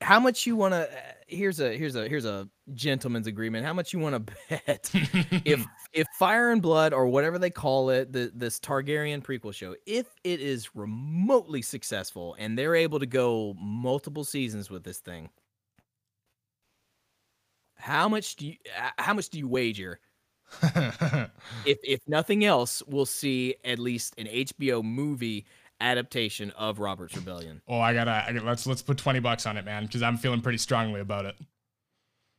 how 0.01 0.21
much 0.21 0.47
you 0.47 0.57
want 0.57 0.75
to 0.75 0.89
here's 1.27 1.61
a 1.61 1.77
here's 1.77 1.97
a 1.97 2.09
here's 2.09 2.25
a 2.25 2.49
gentleman's 2.75 3.27
agreement. 3.27 3.65
How 3.65 3.73
much 3.73 3.93
you 3.93 3.99
want 3.99 4.15
to 4.27 4.35
bet 4.67 4.91
if 5.45 5.67
if 5.97 6.07
Fire 6.19 6.53
and 6.53 6.61
Blood 6.61 6.93
or 6.93 7.09
whatever 7.09 7.39
they 7.39 7.51
call 7.51 7.91
it, 7.91 8.13
the 8.13 8.31
this 8.35 8.61
Targaryen 8.61 9.23
prequel 9.23 9.55
show, 9.55 9.75
if 9.87 10.07
it 10.23 10.41
is 10.41 10.77
remotely 10.77 11.63
successful 11.63 12.37
and 12.39 12.57
they're 12.57 12.77
able 12.77 13.01
to 13.01 13.07
go 13.07 13.55
multiple 13.59 14.23
seasons 14.23 14.71
with 14.71 14.85
this 14.85 14.99
thing, 14.99 15.31
how 17.77 18.09
much 18.09 18.37
do 18.37 18.47
you 18.47 18.55
how 18.99 19.15
much 19.15 19.31
do 19.31 19.39
you 19.39 19.49
wager 19.49 19.99
if 21.65 21.79
if 21.83 22.01
nothing 22.07 22.45
else, 22.45 22.83
we'll 22.87 23.07
see 23.07 23.57
at 23.65 23.79
least 23.79 24.15
an 24.19 24.27
HBO 24.27 24.83
movie 24.85 25.47
adaptation 25.81 26.51
of 26.53 26.79
Robert's 26.79 27.17
Rebellion. 27.17 27.61
oh, 27.69 27.81
I 27.81 27.93
gotta, 27.93 28.25
I 28.27 28.33
gotta 28.33 28.47
let's 28.47 28.67
let's 28.67 28.83
put 28.83 28.99
twenty 28.99 29.19
bucks 29.19 29.47
on 29.47 29.57
it, 29.57 29.65
man, 29.65 29.87
because 29.87 30.03
I'm 30.03 30.17
feeling 30.17 30.41
pretty 30.41 30.59
strongly 30.59 31.01
about 31.01 31.27
it. 31.27 31.37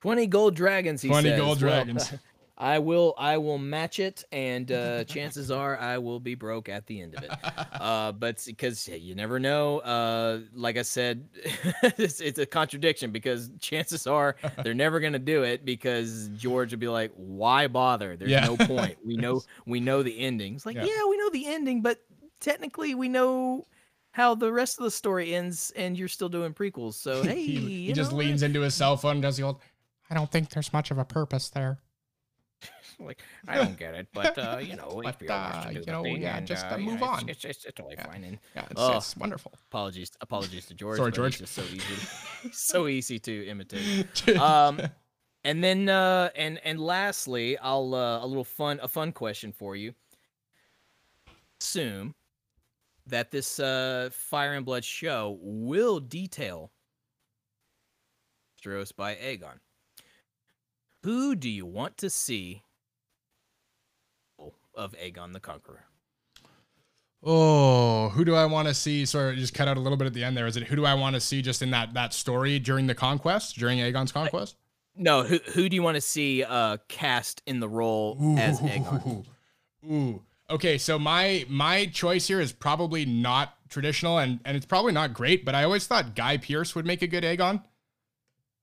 Twenty 0.01 0.27
gold 0.27 0.55
dragons. 0.55 1.01
He 1.01 1.09
20 1.09 1.29
says. 1.29 1.39
gold 1.39 1.61
Well, 1.61 1.69
dragons. 1.69 2.13
I 2.59 2.79
will. 2.79 3.13
I 3.19 3.37
will 3.37 3.59
match 3.59 3.99
it, 3.99 4.23
and 4.31 4.71
uh, 4.71 5.03
chances 5.03 5.51
are 5.51 5.77
I 5.77 5.99
will 5.99 6.19
be 6.19 6.33
broke 6.33 6.69
at 6.69 6.87
the 6.87 7.01
end 7.01 7.15
of 7.15 7.23
it. 7.23 7.31
Uh, 7.77 8.11
but 8.11 8.43
because 8.45 8.87
you 8.87 9.13
never 9.13 9.39
know. 9.39 9.77
Uh, 9.79 10.39
like 10.53 10.77
I 10.77 10.81
said, 10.81 11.27
it's, 11.97 12.19
it's 12.19 12.39
a 12.39 12.45
contradiction 12.45 13.11
because 13.11 13.51
chances 13.61 14.07
are 14.07 14.35
they're 14.63 14.73
never 14.87 14.99
gonna 14.99 15.19
do 15.19 15.43
it 15.43 15.63
because 15.63 16.29
George 16.29 16.71
would 16.71 16.79
be 16.79 16.87
like, 16.87 17.11
"Why 17.15 17.67
bother? 17.67 18.17
There's 18.17 18.31
Yeah. 18.31 18.45
no 18.47 18.57
point. 18.57 18.97
We 19.05 19.15
know. 19.15 19.43
We 19.67 19.79
know 19.79 20.01
the 20.01 20.19
ending." 20.19 20.55
It's 20.55 20.65
like, 20.65 20.75
Yeah. 20.75 20.85
yeah, 20.85 21.05
we 21.07 21.17
know 21.17 21.29
the 21.29 21.45
ending, 21.47 21.81
but 21.83 22.01
technically 22.39 22.95
we 22.95 23.07
know 23.07 23.67
how 24.11 24.33
the 24.33 24.51
rest 24.51 24.79
of 24.79 24.83
the 24.83 24.91
story 24.91 25.35
ends, 25.35 25.71
and 25.75 25.95
you're 25.97 26.07
still 26.07 26.29
doing 26.29 26.53
prequels. 26.53 26.95
So 26.95 27.21
hey, 27.21 27.45
he, 27.45 27.85
he 27.85 27.93
just 27.93 28.11
leans 28.11 28.41
what? 28.41 28.47
into 28.47 28.61
his 28.61 28.73
cell 28.73 28.97
phone 28.97 29.11
and 29.17 29.21
does 29.21 29.37
the 29.37 29.43
old 29.43 29.61
I 30.09 30.15
don't 30.15 30.31
think 30.31 30.49
there's 30.49 30.73
much 30.73 30.89
of 30.89 30.97
a 30.97 31.05
purpose 31.05 31.49
there. 31.49 31.79
Like 32.99 33.21
I 33.47 33.55
don't 33.57 33.77
get 33.77 33.93
it, 33.93 34.07
but 34.13 34.37
uh, 34.37 34.57
you 34.61 34.75
know, 34.75 35.01
But, 35.03 35.19
HBO 35.19 35.29
uh, 35.29 35.63
to 35.67 35.73
do 35.73 35.79
you 35.79 35.85
know, 35.91 36.03
thing, 36.03 36.21
yeah, 36.21 36.37
and, 36.37 36.47
just, 36.47 36.65
uh, 36.65 36.69
uh, 36.75 36.77
move 36.77 36.95
it's- 36.95 37.09
on. 37.23 37.29
It's, 37.29 37.45
it's, 37.45 37.65
it's 37.65 37.75
totally 37.75 37.95
Yeah. 37.97 38.07
fine. 38.07 38.23
And 38.23 38.39
Yeah, 38.55 38.65
it's, 38.71 38.73
Oh. 38.81 38.97
it's 38.97 39.15
wonderful. 39.17 39.53
apologies, 39.69 40.11
apologies 40.21 40.65
to 40.67 40.73
George. 40.73 40.97
Sorry, 40.97 41.11
George. 41.11 41.39
It's 41.41 41.53
just 41.53 41.53
so 41.53 41.63
easy, 41.63 42.51
so 42.51 42.87
easy 42.87 43.19
to 43.19 43.47
imitate. 43.47 44.07
Um, 44.37 44.81
and 45.43 45.63
then 45.63 45.87
uh, 45.87 46.29
and 46.35 46.59
and 46.65 46.79
lastly, 46.79 47.57
I'll 47.59 47.93
uh, 47.95 48.23
a 48.23 48.27
little 48.27 48.43
fun 48.43 48.79
a 48.81 48.87
fun 48.87 49.11
question 49.11 49.51
for 49.53 49.75
you. 49.75 49.93
Assume 51.61 52.15
that 53.05 53.31
this 53.31 53.59
uh, 53.59 54.09
Fire 54.11 54.53
and 54.53 54.65
Blood 54.65 54.83
show 54.83 55.37
will 55.41 55.99
detail 55.99 56.71
Westeros 58.59 58.93
by 58.95 59.15
Aegon. 59.15 59.59
Who 61.03 61.35
do 61.35 61.49
you 61.49 61.65
want 61.65 61.97
to 61.99 62.09
see 62.09 62.63
of 64.77 64.93
Aegon 64.93 65.33
the 65.33 65.39
Conqueror? 65.41 65.83
Oh, 67.23 68.09
who 68.09 68.23
do 68.23 68.35
I 68.35 68.45
want 68.45 68.67
to 68.67 68.73
see? 68.73 69.05
Sorry, 69.05 69.35
just 69.35 69.53
cut 69.53 69.67
out 69.67 69.75
a 69.75 69.79
little 69.79 69.97
bit 69.97 70.05
at 70.05 70.13
the 70.13 70.23
end 70.23 70.37
there. 70.37 70.47
Is 70.47 70.55
it 70.55 70.63
who 70.63 70.75
do 70.75 70.85
I 70.85 70.93
want 70.93 71.15
to 71.15 71.19
see 71.19 71.41
just 71.41 71.61
in 71.61 71.71
that 71.71 71.93
that 71.95 72.13
story 72.13 72.59
during 72.59 72.87
the 72.87 72.95
conquest, 72.95 73.57
during 73.57 73.79
Aegon's 73.79 74.11
conquest? 74.11 74.55
No, 74.95 75.23
who 75.23 75.39
who 75.53 75.67
do 75.67 75.75
you 75.75 75.83
want 75.83 75.95
to 75.95 76.01
see 76.01 76.43
uh, 76.43 76.77
cast 76.87 77.41
in 77.45 77.59
the 77.59 77.67
role 77.67 78.17
as 78.37 78.59
Aegon? 78.61 79.25
Ooh. 79.85 79.91
Ooh. 79.93 80.23
Okay, 80.49 80.77
so 80.77 80.97
my 80.97 81.45
my 81.49 81.87
choice 81.87 82.27
here 82.27 82.39
is 82.39 82.51
probably 82.51 83.05
not 83.05 83.55
traditional 83.67 84.19
and 84.19 84.39
and 84.45 84.55
it's 84.55 84.65
probably 84.65 84.93
not 84.93 85.13
great, 85.13 85.43
but 85.43 85.55
I 85.55 85.63
always 85.63 85.87
thought 85.87 86.15
Guy 86.15 86.37
Pearce 86.37 86.75
would 86.75 86.85
make 86.85 87.01
a 87.01 87.07
good 87.07 87.23
Aegon. 87.23 87.63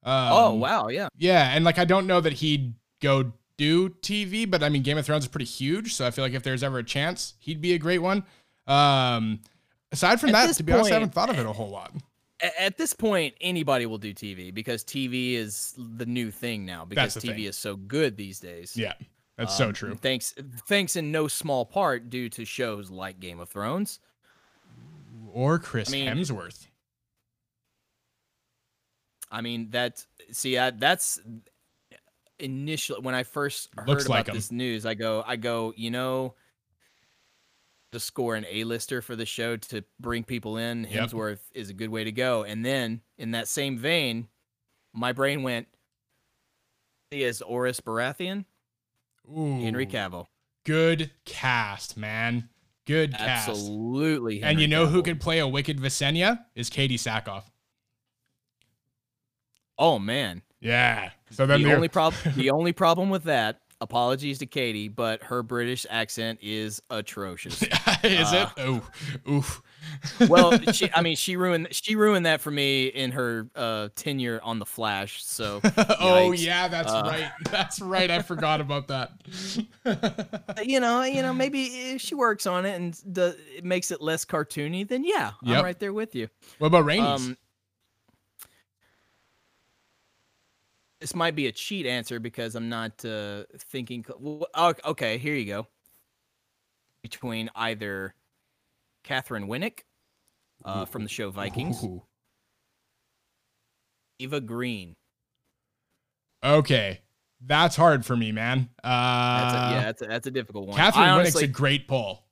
Um, 0.03 0.29
oh 0.33 0.55
wow, 0.55 0.89
yeah. 0.89 1.09
Yeah, 1.17 1.51
and 1.55 1.65
like 1.65 1.79
I 1.79 1.85
don't 1.85 2.07
know 2.07 2.21
that 2.21 2.35
he'd 2.35 2.75
go 3.03 3.33
do 3.57 3.89
TV, 3.91 4.51
but 4.51 4.63
I 4.63 4.69
mean 4.69 4.83
Game 4.83 4.99
of 4.99 5.07
Thrones 5.07 5.25
is 5.25 5.29
pretty 5.29 5.45
huge, 5.47 5.95
so 5.95 6.07
I 6.07 6.11
feel 6.11 6.25
like 6.25 6.35
if 6.35 6.43
there's 6.43 6.63
ever 6.63 6.79
a 6.79 6.85
chance, 6.85 7.35
he'd 7.39 7.61
be 7.61 7.73
a 7.75 7.79
great 7.79 8.01
one. 8.01 8.25
Um 8.67 9.41
Aside 9.93 10.19
from 10.21 10.31
At 10.31 10.47
that, 10.49 10.57
to 10.57 10.63
be 10.65 10.73
honest, 10.73 10.91
I 10.91 10.95
haven't 10.95 11.15
thought 11.15 11.31
of 11.31 11.39
it 11.39 11.47
a 11.47 11.53
whole 11.53 11.69
lot. 11.71 11.93
At 12.59 12.77
this 12.77 12.93
point, 12.93 13.35
anybody 13.41 13.87
will 13.87 13.97
do 13.99 14.13
TV 14.13 14.53
because 14.53 14.83
TV 14.83 15.35
is 15.35 15.73
the 15.79 16.05
new 16.05 16.33
thing 16.33 16.67
now 16.67 16.85
because 16.85 17.15
TV 17.17 17.29
thing. 17.37 17.39
is 17.45 17.57
so 17.57 17.77
good 17.77 18.17
these 18.17 18.41
days. 18.41 18.77
Yeah, 18.77 18.95
that's 19.39 19.57
so 19.57 19.69
Um, 19.69 19.73
true. 19.73 19.95
Thanks, 19.95 20.35
thanks 20.67 20.97
in 20.97 21.13
no 21.13 21.29
small 21.29 21.65
part 21.65 22.11
due 22.11 22.29
to 22.31 22.45
shows 22.45 22.91
like 22.91 23.21
Game 23.21 23.39
of 23.39 23.49
Thrones. 23.49 24.01
Or 25.33 25.61
Chris 25.61 25.91
I 25.91 25.93
mean- 25.93 26.09
Hemsworth. 26.09 26.67
I 29.31 29.41
mean, 29.41 29.71
that 29.71 30.05
see, 30.33 30.59
I, 30.59 30.71
that's 30.71 31.21
initially 32.45 33.01
when 33.01 33.15
I 33.15 33.23
first 33.23 33.71
heard 33.77 33.89
Looks 33.89 34.07
about 34.07 34.27
like 34.29 34.35
this 34.35 34.53
news. 34.53 34.85
I 34.87 34.95
go, 34.95 35.25
I 35.27 35.37
go, 35.37 35.73
you 35.77 35.91
know, 35.91 36.35
to 37.93 38.01
score 38.01 38.35
an 38.35 38.45
A-lister 38.51 39.01
for 39.03 39.17
the 39.17 39.25
show 39.27 39.57
to 39.57 39.85
bring 40.01 40.25
people 40.25 40.57
in, 40.57 40.85
Yep. 40.91 41.11
Hemsworth 41.11 41.39
is 41.55 41.71
a 41.71 41.75
good 41.75 41.91
way 41.91 42.05
to 42.05 42.13
go. 42.13 42.43
And 42.45 42.65
then 42.65 43.01
in 43.19 43.31
that 43.33 43.49
same 43.49 43.79
vein, 43.79 44.29
my 44.93 45.13
brain 45.13 45.43
went, 45.43 45.69
he 47.11 47.23
is 47.23 47.41
Orys 47.49 47.81
Baratheon, 47.81 48.45
Ooh, 49.37 49.61
Henry 49.63 49.87
Cavill, 49.87 50.27
good 50.65 51.11
cast, 51.25 51.97
man. 51.97 52.49
Good 52.87 53.13
cast. 53.13 53.49
absolutely. 53.49 54.43
And 54.43 54.61
you 54.61 54.67
Henry 54.69 54.85
know 54.85 54.87
who 54.87 55.03
could 55.03 55.21
play 55.21 55.39
a 55.39 55.49
wicked 55.49 55.79
Visenya? 55.81 56.45
Is 56.55 56.69
Katee 56.69 56.95
Sackhoff. 56.99 57.45
Oh 59.79 59.99
man, 59.99 60.43
Yeah. 60.61 61.11
So 61.35 61.47
then 61.47 61.63
the 61.63 61.75
only 61.75 61.89
problem, 61.89 62.21
the 62.37 62.51
only 62.51 62.73
problem 62.73 63.11
with 63.11 63.25
that. 63.25 63.61
Apologies 63.81 64.39
to 64.39 64.47
Katee, 64.47 64.89
but 64.95 65.23
her 65.25 65.43
British 65.43 65.85
accent 65.91 66.39
is 66.41 66.81
atrocious. 66.89 67.61
is 68.05 68.33
Uh, 68.33 68.49
it? 68.57 68.63
Oh, 68.63 68.83
oof. 69.29 69.61
well, 70.29 70.59
she, 70.73 70.89
I 70.95 71.03
mean, 71.03 71.17
she 71.17 71.37
ruined 71.37 71.69
she 71.73 71.95
ruined 71.97 72.25
that 72.25 72.41
for 72.41 72.51
me 72.53 72.87
in 72.87 73.11
her 73.13 73.51
uh, 73.55 73.89
tenure 73.95 74.41
on 74.43 74.59
the 74.59 74.65
Flash. 74.65 75.23
So, 75.25 75.61
oh 75.65 76.31
Yikes. 76.33 76.45
yeah, 76.47 76.69
that's 76.69 76.91
Uh, 76.93 77.03
right. 77.05 77.31
That's 77.51 77.81
right. 77.81 78.11
I 78.11 78.23
forgot 78.23 78.61
about 78.63 78.89
that. 78.89 79.11
you 80.65 80.81
know, 80.81 81.03
you 81.03 81.21
know, 81.21 81.35
maybe 81.35 81.65
if 81.65 82.01
she 82.01 82.15
works 82.15 82.47
on 82.47 82.65
it 82.65 82.75
and 82.77 82.95
the, 83.05 83.37
it 83.57 83.65
makes 83.65 83.91
it 83.91 84.01
less 84.01 84.25
cartoony, 84.25 84.87
then 84.87 85.05
yeah, 85.05 85.33
Yep. 85.43 85.59
I'm 85.59 85.65
right 85.65 85.79
there 85.79 85.93
with 85.93 86.15
you. 86.15 86.29
what 86.59 86.69
about 86.69 86.85
Rhaenys? 86.87 87.03
Um, 87.03 87.37
this 91.05 91.15
might 91.15 91.37
be 91.37 91.49
a 91.49 91.53
cheat 91.53 91.85
answer 91.85 92.19
because 92.19 92.55
I'm 92.55 92.71
not 92.71 93.05
uh, 93.05 93.43
thinking. 93.59 94.07
well, 94.19 94.47
Okay, 94.87 95.19
here 95.19 95.35
you 95.35 95.45
go. 95.45 95.67
Between 97.03 97.51
either 97.55 98.15
Katheryn 99.07 99.47
Winnick 99.47 99.81
uh, 100.65 100.87
from 100.87 101.03
the 101.03 101.11
show 101.11 101.29
Vikings, 101.31 101.85
Ooh. 101.85 102.03
Eva 104.19 104.41
Green. 104.41 104.97
Okay, 106.43 107.03
that's 107.39 107.77
hard 107.77 108.07
for 108.07 108.17
me, 108.17 108.33
man. 108.33 108.71
Uh, 108.83 109.41
That's 109.43 109.55
a, 109.55 109.75
yeah, 109.75 109.83
that's 109.83 110.03
a, 110.03 110.07
that's 110.07 110.27
a 110.27 110.31
difficult 110.31 110.69
one. 110.69 110.79
Katheryn 110.79 110.97
I 110.97 111.23
Winnick's 111.23 111.37
a 111.37 111.47
great 111.47 111.87
pull. 111.87 112.25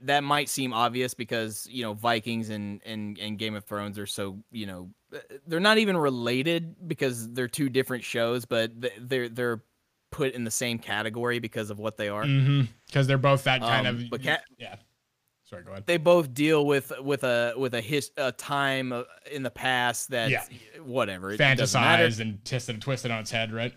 that 0.00 0.24
might 0.24 0.48
seem 0.48 0.72
obvious 0.72 1.12
because 1.12 1.66
you 1.70 1.82
know 1.82 1.92
Vikings 1.92 2.48
and 2.48 2.80
and 2.86 3.18
and 3.18 3.38
Game 3.38 3.54
of 3.54 3.64
Thrones 3.64 3.98
are 3.98 4.06
so 4.06 4.38
you 4.50 4.64
know 4.64 4.88
they're 5.46 5.60
not 5.60 5.78
even 5.78 5.96
related 5.96 6.88
because 6.88 7.32
they're 7.32 7.48
two 7.48 7.68
different 7.68 8.04
shows, 8.04 8.44
but 8.44 8.72
they're 9.00 9.28
they're 9.28 9.62
put 10.10 10.32
in 10.34 10.44
the 10.44 10.50
same 10.50 10.78
category 10.78 11.38
because 11.40 11.70
of 11.70 11.78
what 11.78 11.96
they 11.96 12.08
are. 12.08 12.24
Mm-hmm. 12.24 12.62
Because 12.86 13.06
they're 13.06 13.18
both 13.18 13.44
that 13.44 13.60
kind 13.60 13.86
Um, 13.86 13.96
of. 14.04 14.10
but 14.10 14.22
Cat- 14.22 14.44
yeah. 14.58 14.76
Sorry, 15.44 15.62
go 15.62 15.72
ahead. 15.72 15.86
They 15.86 15.96
both 15.98 16.32
deal 16.32 16.64
with 16.66 16.92
with 17.00 17.22
a 17.24 17.52
with 17.56 17.74
a 17.74 17.80
his 17.80 18.10
a 18.16 18.32
time 18.32 18.92
uh, 18.92 19.02
in 19.30 19.42
the 19.42 19.50
past 19.50 20.10
that 20.10 20.30
Yeah. 20.30 20.42
whatever 20.82 21.32
it 21.32 21.36
doesn't 21.36 21.80
matter. 21.80 22.06
Fantasized 22.08 22.20
and 22.20 22.44
twisted, 22.44 22.80
twisted 22.80 23.10
on 23.10 23.20
its 23.20 23.30
head, 23.30 23.52
right? 23.52 23.74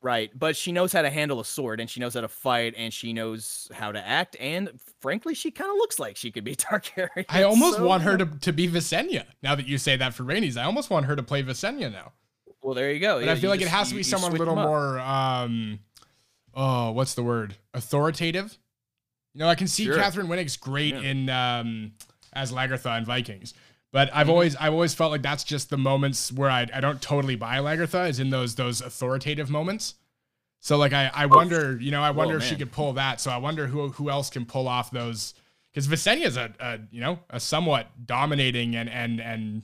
Right? 0.00 0.30
But 0.38 0.56
she 0.56 0.70
knows 0.70 0.92
how 0.92 1.02
to 1.02 1.10
handle 1.10 1.40
a 1.40 1.44
sword 1.44 1.80
and 1.80 1.90
she 1.90 1.98
knows 1.98 2.14
how 2.14 2.20
to 2.20 2.28
fight 2.28 2.74
and 2.76 2.92
she 2.94 3.12
knows 3.12 3.68
how 3.74 3.90
to 3.90 3.98
act 4.06 4.36
and 4.38 4.70
frankly, 5.00 5.34
she 5.34 5.50
kind 5.50 5.70
of 5.70 5.76
looks 5.76 5.98
like 5.98 6.16
she 6.16 6.30
could 6.30 6.44
be 6.44 6.54
Targaryen. 6.56 7.24
I 7.28 7.42
almost 7.42 7.78
so, 7.78 7.86
want 7.86 8.04
her 8.04 8.16
to, 8.16 8.26
to 8.26 8.52
be 8.52 8.68
Visenya. 8.68 9.24
Now 9.42 9.56
that 9.56 9.66
you 9.66 9.76
say 9.76 9.96
that 9.96 10.14
for 10.14 10.22
Rhaenys, 10.22 10.56
I 10.56 10.62
almost 10.64 10.88
want 10.88 11.06
her 11.06 11.16
to 11.16 11.22
play 11.22 11.42
Visenya 11.42 11.90
now. 11.90 12.12
Well, 12.62 12.74
there 12.74 12.92
you 12.92 13.00
go. 13.00 13.18
But 13.18 13.26
Yeah, 13.26 13.32
I 13.32 13.34
feel 13.34 13.42
you 13.44 13.48
like 13.48 13.60
it 13.60 13.64
just- 13.64 13.74
has 13.74 13.88
to 13.88 13.94
be 13.96 14.02
someone 14.04 14.32
a 14.32 14.36
little 14.36 14.54
more 14.56 15.00
um 15.00 15.80
oh, 16.54 16.92
what's 16.92 17.14
the 17.14 17.22
word? 17.24 17.56
Authoritative. 17.74 18.56
You 19.34 19.40
know, 19.40 19.48
I 19.48 19.54
can 19.56 19.66
see 19.66 19.84
Sure. 19.84 19.96
Katheryn 19.96 20.26
Winnick's 20.28 20.56
great 20.56 20.94
Yeah. 20.94 21.00
in 21.10 21.28
um 21.28 21.92
as 22.32 22.52
Lagertha 22.52 22.98
in 22.98 23.04
Vikings. 23.04 23.52
But 23.90 24.10
I've 24.14 24.26
Mhm. 24.26 24.30
always 24.30 24.56
I've 24.56 24.72
always 24.72 24.94
felt 24.94 25.12
like 25.12 25.22
that's 25.22 25.44
just 25.44 25.70
the 25.70 25.78
moments 25.78 26.30
where 26.32 26.50
I, 26.50 26.66
I 26.72 26.80
don't 26.80 27.00
totally 27.00 27.36
buy 27.36 27.56
Lagertha 27.58 28.08
is 28.08 28.20
in 28.20 28.30
those 28.30 28.54
those 28.54 28.80
authoritative 28.80 29.48
moments. 29.50 29.94
So 30.60 30.76
like 30.76 30.92
I, 30.92 31.10
I 31.14 31.26
wonder, 31.26 31.78
you 31.80 31.90
know, 31.90 32.02
I 32.02 32.10
wonder 32.10 32.36
if 32.36 32.44
she 32.44 32.56
could 32.56 32.72
pull 32.72 32.92
that. 32.94 33.20
So 33.20 33.30
I 33.30 33.38
wonder 33.38 33.66
who 33.68 33.88
who 33.90 34.10
else 34.10 34.28
can 34.28 34.44
pull 34.44 34.68
off 34.68 34.90
those 34.90 35.34
because 35.72 35.86
Visenya's 35.86 36.36
a, 36.36 36.52
a 36.60 36.80
you 36.90 37.00
know 37.00 37.20
a 37.30 37.40
somewhat 37.40 38.06
dominating 38.06 38.76
and 38.76 38.90
and 38.90 39.20
and 39.20 39.62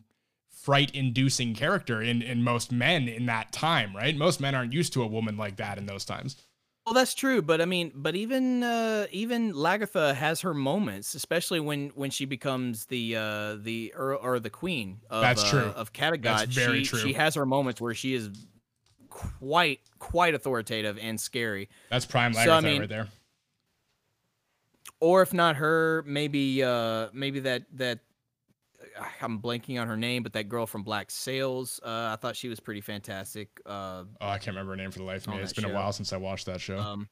fright 0.51 0.91
inducing 0.95 1.55
character 1.55 2.01
in 2.01 2.23
in 2.23 2.43
most 2.43 2.73
men 2.73 3.09
in 3.09 3.27
that 3.27 3.53
time, 3.53 3.95
right? 3.95 4.17
Most 4.17 4.41
men 4.41 4.55
aren't 4.55 4.73
used 4.73 4.95
to 4.95 5.03
a 5.03 5.07
woman 5.07 5.37
like 5.37 5.57
that 5.57 5.77
in 5.77 5.85
those 5.87 6.05
times. 6.07 6.37
Well, 6.85 6.93
that's 6.95 7.15
true, 7.15 7.41
but 7.41 7.63
I 7.63 7.65
mean, 7.65 7.93
but 7.95 8.15
even 8.15 8.63
uh, 8.63 9.07
even 9.11 9.55
Lagertha 9.55 10.15
has 10.15 10.43
her 10.43 10.53
moments, 10.53 11.15
especially 11.15 11.59
when 11.59 11.89
when 11.95 12.11
she 12.11 12.27
becomes 12.27 12.85
the 12.87 13.17
uh, 13.17 13.57
the 13.57 13.95
Earl 13.95 14.19
or 14.23 14.39
the 14.39 14.51
Queen 14.51 15.01
of 15.09 15.23
That's 15.23 15.43
uh, 15.45 15.51
true. 15.51 15.73
of 15.75 15.95
Kattegat. 15.95 16.23
That's 16.23 16.45
very 16.45 16.81
she, 16.81 16.89
true. 16.89 16.99
She 16.99 17.13
has 17.15 17.37
her 17.37 17.47
moments 17.47 17.81
where 17.81 17.95
she 17.95 18.13
is 18.13 18.29
quite 19.09 19.81
quite 19.99 20.35
authoritative 20.35 20.99
and 21.01 21.19
scary. 21.19 21.71
That's 21.89 22.05
prime 22.05 22.35
Lagertha 22.35 22.45
So, 22.45 22.53
I 22.53 22.61
mean- 22.61 22.81
right 22.81 22.89
there. 22.89 23.09
Or 25.01 25.23
if 25.23 25.35
not 25.35 25.57
her, 25.57 26.03
maybe 26.07 26.63
uh, 26.63 27.09
maybe 27.13 27.41
that 27.41 27.65
that 27.75 28.01
I'm 29.21 29.41
blanking 29.41 29.81
on 29.81 29.89
her 29.89 29.97
name, 29.97 30.23
but 30.23 30.33
that 30.35 30.49
girl 30.49 30.67
from 30.67 30.83
Black 30.83 31.11
Sails. 31.11 31.81
Uh, 31.85 32.11
I 32.13 32.17
thought 32.21 32.37
she 32.37 32.49
was 32.49 32.61
pretty 32.61 32.81
fantastic. 32.81 33.49
Uh, 33.67 34.05
Oh, 34.21 34.29
I 34.29 34.39
can't 34.39 34.49
remember 34.49 34.73
her 34.73 34.77
name 34.77 34.91
for 34.91 34.99
the 34.99 35.05
life 35.05 35.27
of 35.27 35.35
me. 35.35 35.41
It's 35.41 35.53
been 35.53 35.65
a 35.65 35.73
while 35.73 35.93
since 35.93 36.13
I 36.13 36.17
watched 36.17 36.47
that 36.47 36.61
show. 36.61 36.79
Um, 36.79 37.09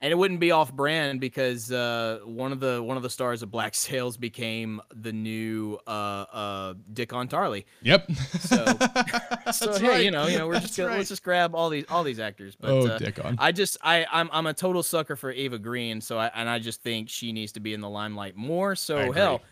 and 0.00 0.12
it 0.12 0.14
wouldn't 0.14 0.40
be 0.40 0.50
off 0.50 0.72
brand 0.72 1.20
because 1.20 1.72
uh, 1.72 2.20
one 2.24 2.52
of 2.52 2.60
the 2.60 2.82
one 2.82 2.96
of 2.96 3.02
the 3.02 3.10
stars 3.10 3.42
of 3.42 3.50
Black 3.50 3.74
Sails 3.76 4.16
became 4.16 4.80
the 4.94 5.12
new 5.12 5.78
uh, 5.86 5.90
uh, 5.90 6.74
Dickon 6.92 7.28
Tarly. 7.28 7.64
yep. 7.82 8.10
So, 8.40 8.64
so 9.52 9.78
hey, 9.78 9.88
right. 9.88 10.04
you 10.04 10.10
know, 10.10 10.26
you 10.26 10.38
know, 10.38 10.46
we're 10.46 10.54
That's 10.54 10.66
just 10.66 10.76
gonna, 10.76 10.90
right. 10.90 10.98
let's 10.98 11.08
just 11.08 11.22
grab 11.22 11.54
all 11.54 11.70
these 11.70 11.84
all 11.88 12.04
these 12.04 12.20
actors. 12.20 12.56
But 12.56 12.70
oh, 12.70 12.86
uh, 12.86 12.98
Dickon. 12.98 13.36
I 13.38 13.52
just 13.52 13.78
I 13.82 14.06
I'm 14.12 14.28
I'm 14.32 14.46
a 14.46 14.54
total 14.54 14.82
sucker 14.82 15.16
for 15.16 15.32
Eva 15.32 15.58
Green. 15.58 16.00
So 16.00 16.18
I 16.18 16.30
and 16.34 16.48
I 16.48 16.58
just 16.58 16.82
think 16.82 17.08
she 17.08 17.32
needs 17.32 17.52
to 17.52 17.60
be 17.60 17.72
in 17.72 17.80
the 17.80 17.90
limelight 17.90 18.36
more. 18.36 18.76
So 18.76 19.12
hell. 19.12 19.42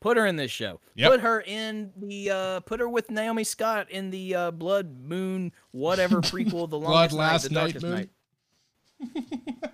Put 0.00 0.16
her 0.16 0.26
in 0.26 0.36
this 0.36 0.50
show. 0.50 0.80
Yep. 0.94 1.10
Put 1.10 1.20
her 1.20 1.40
in 1.46 1.92
the 1.96 2.30
uh 2.30 2.60
put 2.60 2.80
her 2.80 2.88
with 2.88 3.10
Naomi 3.10 3.44
Scott 3.44 3.90
in 3.90 4.10
the 4.10 4.34
uh 4.34 4.50
Blood 4.50 4.98
Moon 5.00 5.52
whatever 5.72 6.20
prequel 6.22 6.68
the 6.70 6.78
Blood 6.78 7.12
longest 7.12 7.16
Last 7.16 7.50
night, 7.50 7.74
Night 7.74 7.74
the 7.74 7.80
darkest 7.80 7.84
Moon? 7.84 7.94
night. 7.94 8.08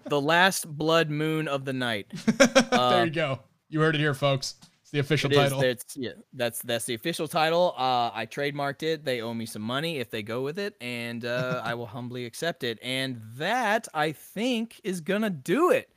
the 0.08 0.20
last 0.20 0.68
blood 0.76 1.10
moon 1.10 1.48
of 1.48 1.64
the 1.64 1.72
night. 1.72 2.06
there 2.70 3.04
you 3.06 3.10
go. 3.10 3.40
You 3.68 3.80
heard 3.80 3.94
it 3.96 3.98
here, 3.98 4.14
folks. 4.14 4.54
It's 4.82 4.92
the 4.92 5.00
official 5.00 5.28
uh, 5.30 5.34
It 5.34 5.36
is. 5.38 5.42
title. 5.50 5.60
That's 5.60 5.96
yeah. 5.96 6.10
That's 6.32 6.62
that's 6.62 6.84
the 6.84 6.94
official 6.94 7.26
title. 7.26 7.74
Uh, 7.76 8.10
I 8.14 8.26
trademarked 8.30 8.84
it. 8.84 9.04
They 9.04 9.20
owe 9.20 9.34
me 9.34 9.44
some 9.46 9.62
money 9.62 9.98
if 9.98 10.10
they 10.10 10.22
go 10.22 10.42
with 10.42 10.58
it, 10.60 10.74
and 10.80 11.24
uh, 11.24 11.60
I 11.64 11.74
will 11.74 11.86
humbly 11.86 12.24
accept 12.24 12.62
it. 12.62 12.78
And 12.82 13.20
that 13.36 13.88
I 13.94 14.12
think 14.12 14.80
is 14.84 15.00
gonna 15.00 15.30
do 15.30 15.70
it 15.70 15.88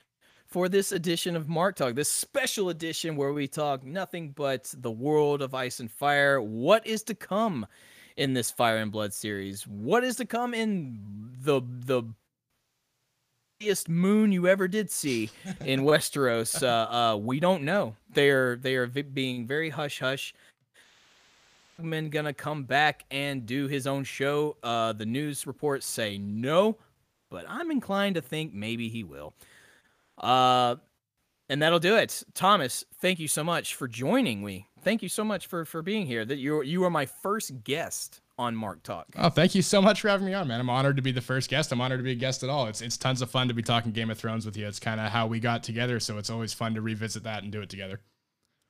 for 0.50 0.68
this 0.68 0.92
edition 0.92 1.36
of 1.36 1.48
Mark 1.48 1.76
Talk, 1.76 1.96
this 1.96 2.12
special 2.12 2.70
edition 2.70 3.16
where 3.16 3.34
we 3.34 3.48
talk 3.48 3.84
nothing 3.84 4.32
but 4.32 4.74
the 4.78 4.92
world 4.92 5.42
of 5.42 5.54
Ice 5.54 5.80
and 5.80 5.92
Fire. 5.92 6.42
What 6.42 6.86
is 6.88 7.04
to 7.04 7.16
come 7.16 7.68
in 8.18 8.34
this 8.34 8.50
Fire 8.50 8.78
and 8.78 8.92
Blood 8.92 9.14
series? 9.14 9.68
What 9.68 10.04
is 10.04 10.16
to 10.18 10.26
come 10.26 10.54
in 10.54 11.00
the 11.42 11.62
the 11.86 12.04
biggest 13.60 13.90
moon 13.90 14.32
you 14.32 14.48
ever 14.48 14.68
did 14.68 14.90
see 14.90 15.30
in 15.66 15.82
Westeros. 15.84 16.64
Uh, 16.64 17.14
uh, 17.14 17.18
we 17.18 17.40
don't 17.40 17.64
know. 17.64 17.96
They 18.14 18.30
are 18.30 18.56
they 18.56 18.76
are 18.76 18.88
vi- 18.88 19.02
being 19.02 19.46
very 19.46 19.70
hush 19.70 20.00
hush. 20.00 20.34
Men 21.78 22.10
gonna 22.10 22.34
come 22.34 22.64
back 22.64 23.06
and 23.12 23.46
do 23.46 23.68
his 23.68 23.86
own 23.86 24.04
show. 24.04 24.58
Uh, 24.64 24.94
the 24.94 25.06
news 25.06 25.46
reports 25.46 25.86
say 25.86 26.18
no, 26.18 26.78
but 27.30 27.46
I'm 27.48 27.70
inclined 27.70 28.16
to 28.16 28.22
think 28.22 28.54
maybe 28.54 28.90
he 28.90 29.04
will. 29.04 29.34
Uh, 30.20 30.76
and 31.50 31.62
that'll 31.62 31.80
do 31.80 31.96
it. 31.96 32.24
Thomas, 32.34 32.86
thank 33.02 33.20
you 33.20 33.28
so 33.28 33.44
much 33.44 33.76
for 33.76 33.88
joining 33.88 34.44
me. 34.44 34.68
Thank 34.84 35.02
you 35.02 35.10
so 35.10 35.24
much 35.24 35.48
for 35.48 35.66
for 35.66 35.82
being 35.82 36.06
here. 36.06 36.24
That 36.24 36.38
you 36.38 36.62
you 36.62 36.84
are 36.84 36.90
my 36.90 37.06
first 37.06 37.64
guest 37.64 38.22
on 38.38 38.56
Mark 38.56 38.84
Talk. 38.84 39.08
Oh, 39.18 39.30
thank 39.30 39.54
you 39.54 39.62
so 39.62 39.82
much 39.82 40.02
for 40.02 40.08
having 40.08 40.26
me 40.26 40.34
on, 40.34 40.48
man. 40.48 40.62
I'm 40.62 40.70
honored 40.70 40.96
to 40.96 41.02
be 41.02 41.12
the 41.12 41.22
first 41.22 41.50
guest. 41.50 41.72
I'm 41.72 41.82
honored 41.82 42.00
to 42.00 42.04
be 42.04 42.12
a 42.12 42.16
guest 42.16 42.44
at 42.44 42.50
all. 42.50 42.68
It's 42.68 42.82
it's 42.82 42.98
tons 42.98 43.22
of 43.22 43.30
fun 43.30 43.48
to 43.50 43.54
be 43.54 43.64
talking 43.64 43.92
Game 43.92 44.10
of 44.10 44.18
Thrones 44.18 44.46
with 44.46 44.56
you. 44.56 44.68
It's 44.68 44.80
kind 44.80 45.00
of 45.00 45.12
how 45.12 45.28
we 45.28 45.40
got 45.40 45.64
together, 45.64 46.00
so 46.00 46.18
it's 46.18 46.30
always 46.30 46.54
fun 46.54 46.76
to 46.76 46.82
revisit 46.82 47.24
that 47.24 47.44
and 47.44 47.52
do 47.52 47.62
it 47.62 47.70
together. 47.70 48.00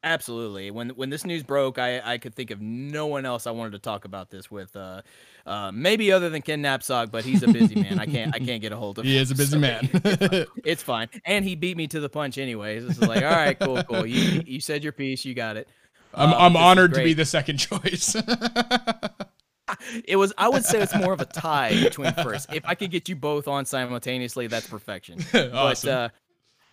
Absolutely. 0.01 0.71
When 0.71 0.89
when 0.89 1.09
this 1.09 1.26
news 1.26 1.43
broke, 1.43 1.77
I 1.77 1.99
I 2.13 2.17
could 2.17 2.34
think 2.34 2.51
of 2.51 2.61
no 2.61 3.07
one 3.07 3.26
else 3.26 3.45
I 3.45 3.51
wanted 3.51 3.71
to 3.71 3.80
talk 3.80 4.05
about 4.05 4.30
this 4.30 4.49
with. 4.49 4.76
Uh, 4.76 5.01
uh, 5.45 5.71
maybe 5.73 6.11
other 6.11 6.30
than 6.30 6.41
Ken 6.41 6.61
Napzok, 6.61 7.11
but 7.11 7.26
he's 7.26 7.43
a 7.43 7.47
busy 7.47 7.76
man. 7.76 7.99
I 7.99 8.05
can't 8.05 8.34
I 8.34 8.39
can't 8.39 8.61
get 8.61 8.71
a 8.71 8.77
hold 8.77 8.99
of. 8.99 9.05
Him. 9.05 9.09
He 9.09 9.17
him, 9.17 9.23
is 9.23 9.31
a 9.31 9.35
busy 9.35 9.51
so 9.51 9.59
man. 9.59 9.89
it's, 10.63 10.84
fine. 10.84 11.09
and 11.26 11.43
he 11.43 11.55
beat 11.55 11.76
me 11.76 11.88
to 11.88 11.99
the 11.99 12.07
punch 12.07 12.38
anyways. 12.38 12.85
It's 12.85 13.01
like, 13.01 13.23
all 13.23 13.31
right, 13.31 13.59
cool, 13.59 13.84
cool. 13.84 14.05
You 14.05 14.43
you 14.45 14.61
said 14.61 14.84
your 14.84 14.93
piece, 14.93 15.26
you 15.26 15.34
got 15.34 15.57
it. 15.57 15.67
I'm 16.13 16.34
um, 16.34 16.35
I'm 16.39 16.55
honored 16.55 16.93
to 16.93 17.03
be 17.03 17.13
the 17.13 17.26
second 17.26 17.57
choice. 17.57 18.15
it 20.05 20.15
was 20.15 20.31
I 20.38 20.47
would 20.47 20.63
say 20.63 20.81
it's 20.81 20.95
more 20.95 21.11
of 21.11 21.19
a 21.19 21.26
tie 21.26 21.77
between 21.84 22.13
first. 22.13 22.53
If 22.53 22.63
I 22.65 22.76
could 22.76 22.91
get 22.91 23.09
you 23.09 23.17
both 23.17 23.49
on 23.49 23.65
simultaneously, 23.65 24.47
that's 24.47 24.67
perfection. 24.67 25.19
awesome. 25.34 25.51
But 25.51 25.85
uh, 25.88 26.09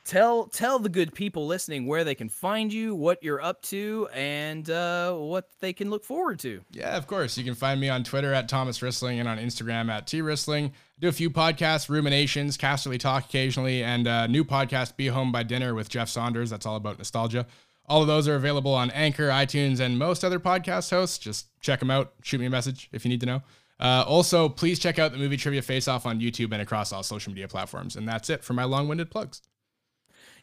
tell 0.07 0.47
tell 0.47 0.78
the 0.78 0.89
good 0.89 1.12
people 1.12 1.47
listening 1.47 1.87
where 1.87 2.05
they 2.05 2.15
can 2.15 2.28
find 2.28 2.73
you, 2.73 2.95
what 2.95 3.23
you're 3.23 3.43
up 3.43 3.61
to, 3.62 4.09
and 4.15 4.70
uh, 4.70 5.12
what 5.12 5.51
they 5.61 5.73
can 5.73 5.91
look 5.91 6.05
forward 6.05 6.39
to. 6.39 6.62
Yeah, 6.70 6.97
of 6.97 7.07
course. 7.07 7.37
You 7.37 7.45
can 7.45 7.55
find 7.55 7.81
me 7.81 7.89
on 7.89 8.05
Twitter 8.05 8.33
at 8.33 8.49
Thomas 8.49 8.78
Rissling 8.78 9.19
and 9.19 9.28
on 9.28 9.39
Instagram 9.39 9.91
at 9.91 10.07
T 10.07 10.20
Rissling. 10.20 10.70
I 10.70 11.01
do 11.01 11.09
a 11.09 11.12
few 11.12 11.28
podcasts, 11.28 11.89
Ruminations, 11.89 12.57
Casterly 12.57 12.99
Talk 12.99 13.27
occasionally, 13.27 13.83
and 13.83 14.07
a 14.07 14.28
new 14.28 14.45
podcast, 14.45 14.97
Be 14.97 15.09
Home 15.09 15.33
by 15.33 15.43
Dinner 15.43 15.74
with 15.74 15.89
Jeff 15.89 16.09
Saunders. 16.09 16.51
That's 16.51 16.65
all 16.65 16.77
about 16.77 16.99
nostalgia. 16.99 17.47
All 17.89 18.01
of 18.01 18.09
those 18.09 18.27
are 18.27 18.35
available 18.35 18.74
on 18.74 18.91
Anchor, 18.93 19.28
iTunes, 19.28 19.81
and 19.81 19.99
most 19.99 20.24
other 20.24 20.41
podcast 20.41 20.91
hosts. 20.91 21.19
Just 21.19 21.49
check 21.61 21.81
them 21.81 21.91
out. 21.91 22.15
Shoot 22.23 22.41
me 22.41 22.47
a 22.47 22.51
message 22.51 22.89
if 22.93 23.05
you 23.05 23.09
need 23.11 23.20
to 23.20 23.27
know. 23.27 23.43
Uh, 23.78 24.03
also, 24.07 24.49
please 24.49 24.78
check 24.78 24.99
out 24.99 25.12
the 25.12 25.19
Movie 25.19 25.37
Trivia 25.37 25.61
Face 25.61 25.87
Off 25.87 26.07
on 26.07 26.19
YouTube 26.19 26.53
and 26.53 26.62
across 26.62 26.93
all 26.93 27.03
social 27.03 27.31
media 27.31 27.47
platforms. 27.47 27.95
And 27.95 28.09
that's 28.09 28.31
it 28.31 28.43
for 28.43 28.55
my 28.55 28.65
long 28.65 28.89
winded 28.89 29.11
plugs 29.11 29.43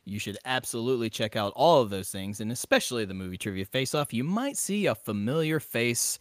you 0.05 0.19
should 0.19 0.37
absolutely 0.45 1.09
check 1.09 1.35
out 1.35 1.53
all 1.55 1.81
of 1.81 1.89
those 1.89 2.09
things, 2.09 2.39
and 2.41 2.51
especially 2.51 3.05
the 3.05 3.13
movie 3.13 3.37
trivia 3.37 3.65
face 3.65 3.95
off. 3.95 4.13
You 4.13 4.23
might 4.23 4.57
see 4.57 4.85
a 4.85 4.95
familiar 4.95 5.59
face 5.59 6.19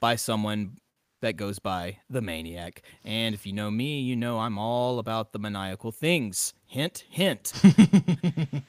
by 0.00 0.16
someone 0.16 0.76
that 1.22 1.36
goes 1.36 1.58
by 1.58 1.98
the 2.10 2.20
maniac. 2.20 2.82
And 3.04 3.34
if 3.34 3.46
you 3.46 3.52
know 3.52 3.70
me, 3.70 4.00
you 4.00 4.16
know 4.16 4.40
I'm 4.40 4.58
all 4.58 4.98
about 4.98 5.32
the 5.32 5.38
maniacal 5.38 5.92
things. 5.92 6.52
Hint, 6.66 7.04
hint. 7.08 7.52
you 7.62 8.62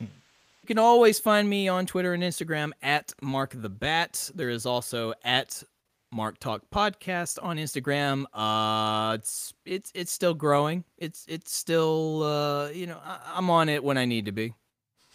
can 0.67 0.77
always 0.77 1.19
find 1.19 1.49
me 1.49 1.67
on 1.67 1.85
Twitter 1.85 2.13
and 2.13 2.23
Instagram 2.23 2.71
at 2.81 3.11
Mark 3.21 3.53
the 3.55 3.69
Bat. 3.69 4.31
There 4.35 4.49
is 4.49 4.65
also 4.65 5.13
at 5.23 5.63
Mark 6.13 6.39
Talk 6.39 6.61
Podcast 6.71 7.39
on 7.41 7.57
Instagram. 7.57 8.25
Uh, 8.33 9.15
it's 9.15 9.53
it's 9.65 9.91
it's 9.95 10.11
still 10.11 10.33
growing. 10.33 10.83
It's 10.97 11.25
it's 11.27 11.53
still 11.53 12.23
uh, 12.23 12.69
you 12.69 12.87
know 12.87 12.99
I, 13.03 13.37
am 13.37 13.49
on 13.49 13.67
it 13.69 13.83
when 13.83 13.97
I 13.97 14.05
need 14.05 14.25
to 14.25 14.31
be, 14.31 14.53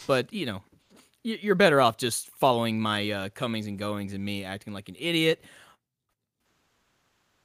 but 0.07 0.33
you 0.33 0.47
know 0.47 0.63
you're 1.23 1.55
better 1.55 1.81
off 1.81 1.97
just 1.97 2.31
following 2.31 2.81
my 2.81 3.11
uh, 3.11 3.29
comings 3.31 3.67
and 3.67 3.79
goings 3.79 4.13
and 4.13 4.25
me 4.25 4.45
acting 4.45 4.73
like 4.73 4.89
an 4.89 4.97
idiot 4.99 5.45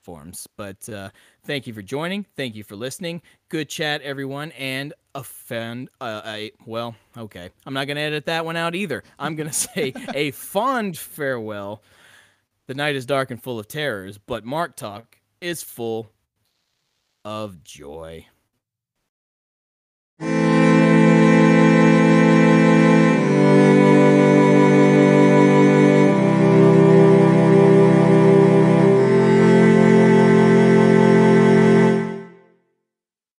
forms. 0.02 0.48
But 0.58 0.88
uh, 0.90 1.10
thank 1.46 1.68
you 1.68 1.74
for 1.74 1.82
joining. 1.82 2.26
Thank 2.36 2.56
you 2.56 2.64
for 2.64 2.76
listening. 2.76 3.22
Good 3.50 3.70
chat, 3.70 4.02
everyone, 4.02 4.52
and 4.54 4.94
fan. 5.24 5.90
Uh, 6.02 6.22
a 6.26 6.52
well, 6.66 6.96
okay. 7.18 7.50
I'm 7.66 7.74
not 7.74 7.88
gonna 7.88 8.00
edit 8.00 8.26
that 8.26 8.46
one 8.46 8.56
out 8.56 8.74
either. 8.74 9.04
I'm 9.20 9.36
gonna 9.36 9.54
say 9.54 9.94
a 10.14 10.32
fond 10.32 10.98
farewell 10.98 11.82
the 12.68 12.74
night 12.74 12.96
is 12.96 13.06
dark 13.06 13.32
and 13.32 13.42
full 13.42 13.60
of 13.60 13.68
terrors, 13.68 14.18
but 14.18 14.46
Mark 14.46 14.76
Talk 14.76 15.20
is 15.42 15.64
full 15.64 16.12
of 17.26 17.64
joy. 17.64 18.28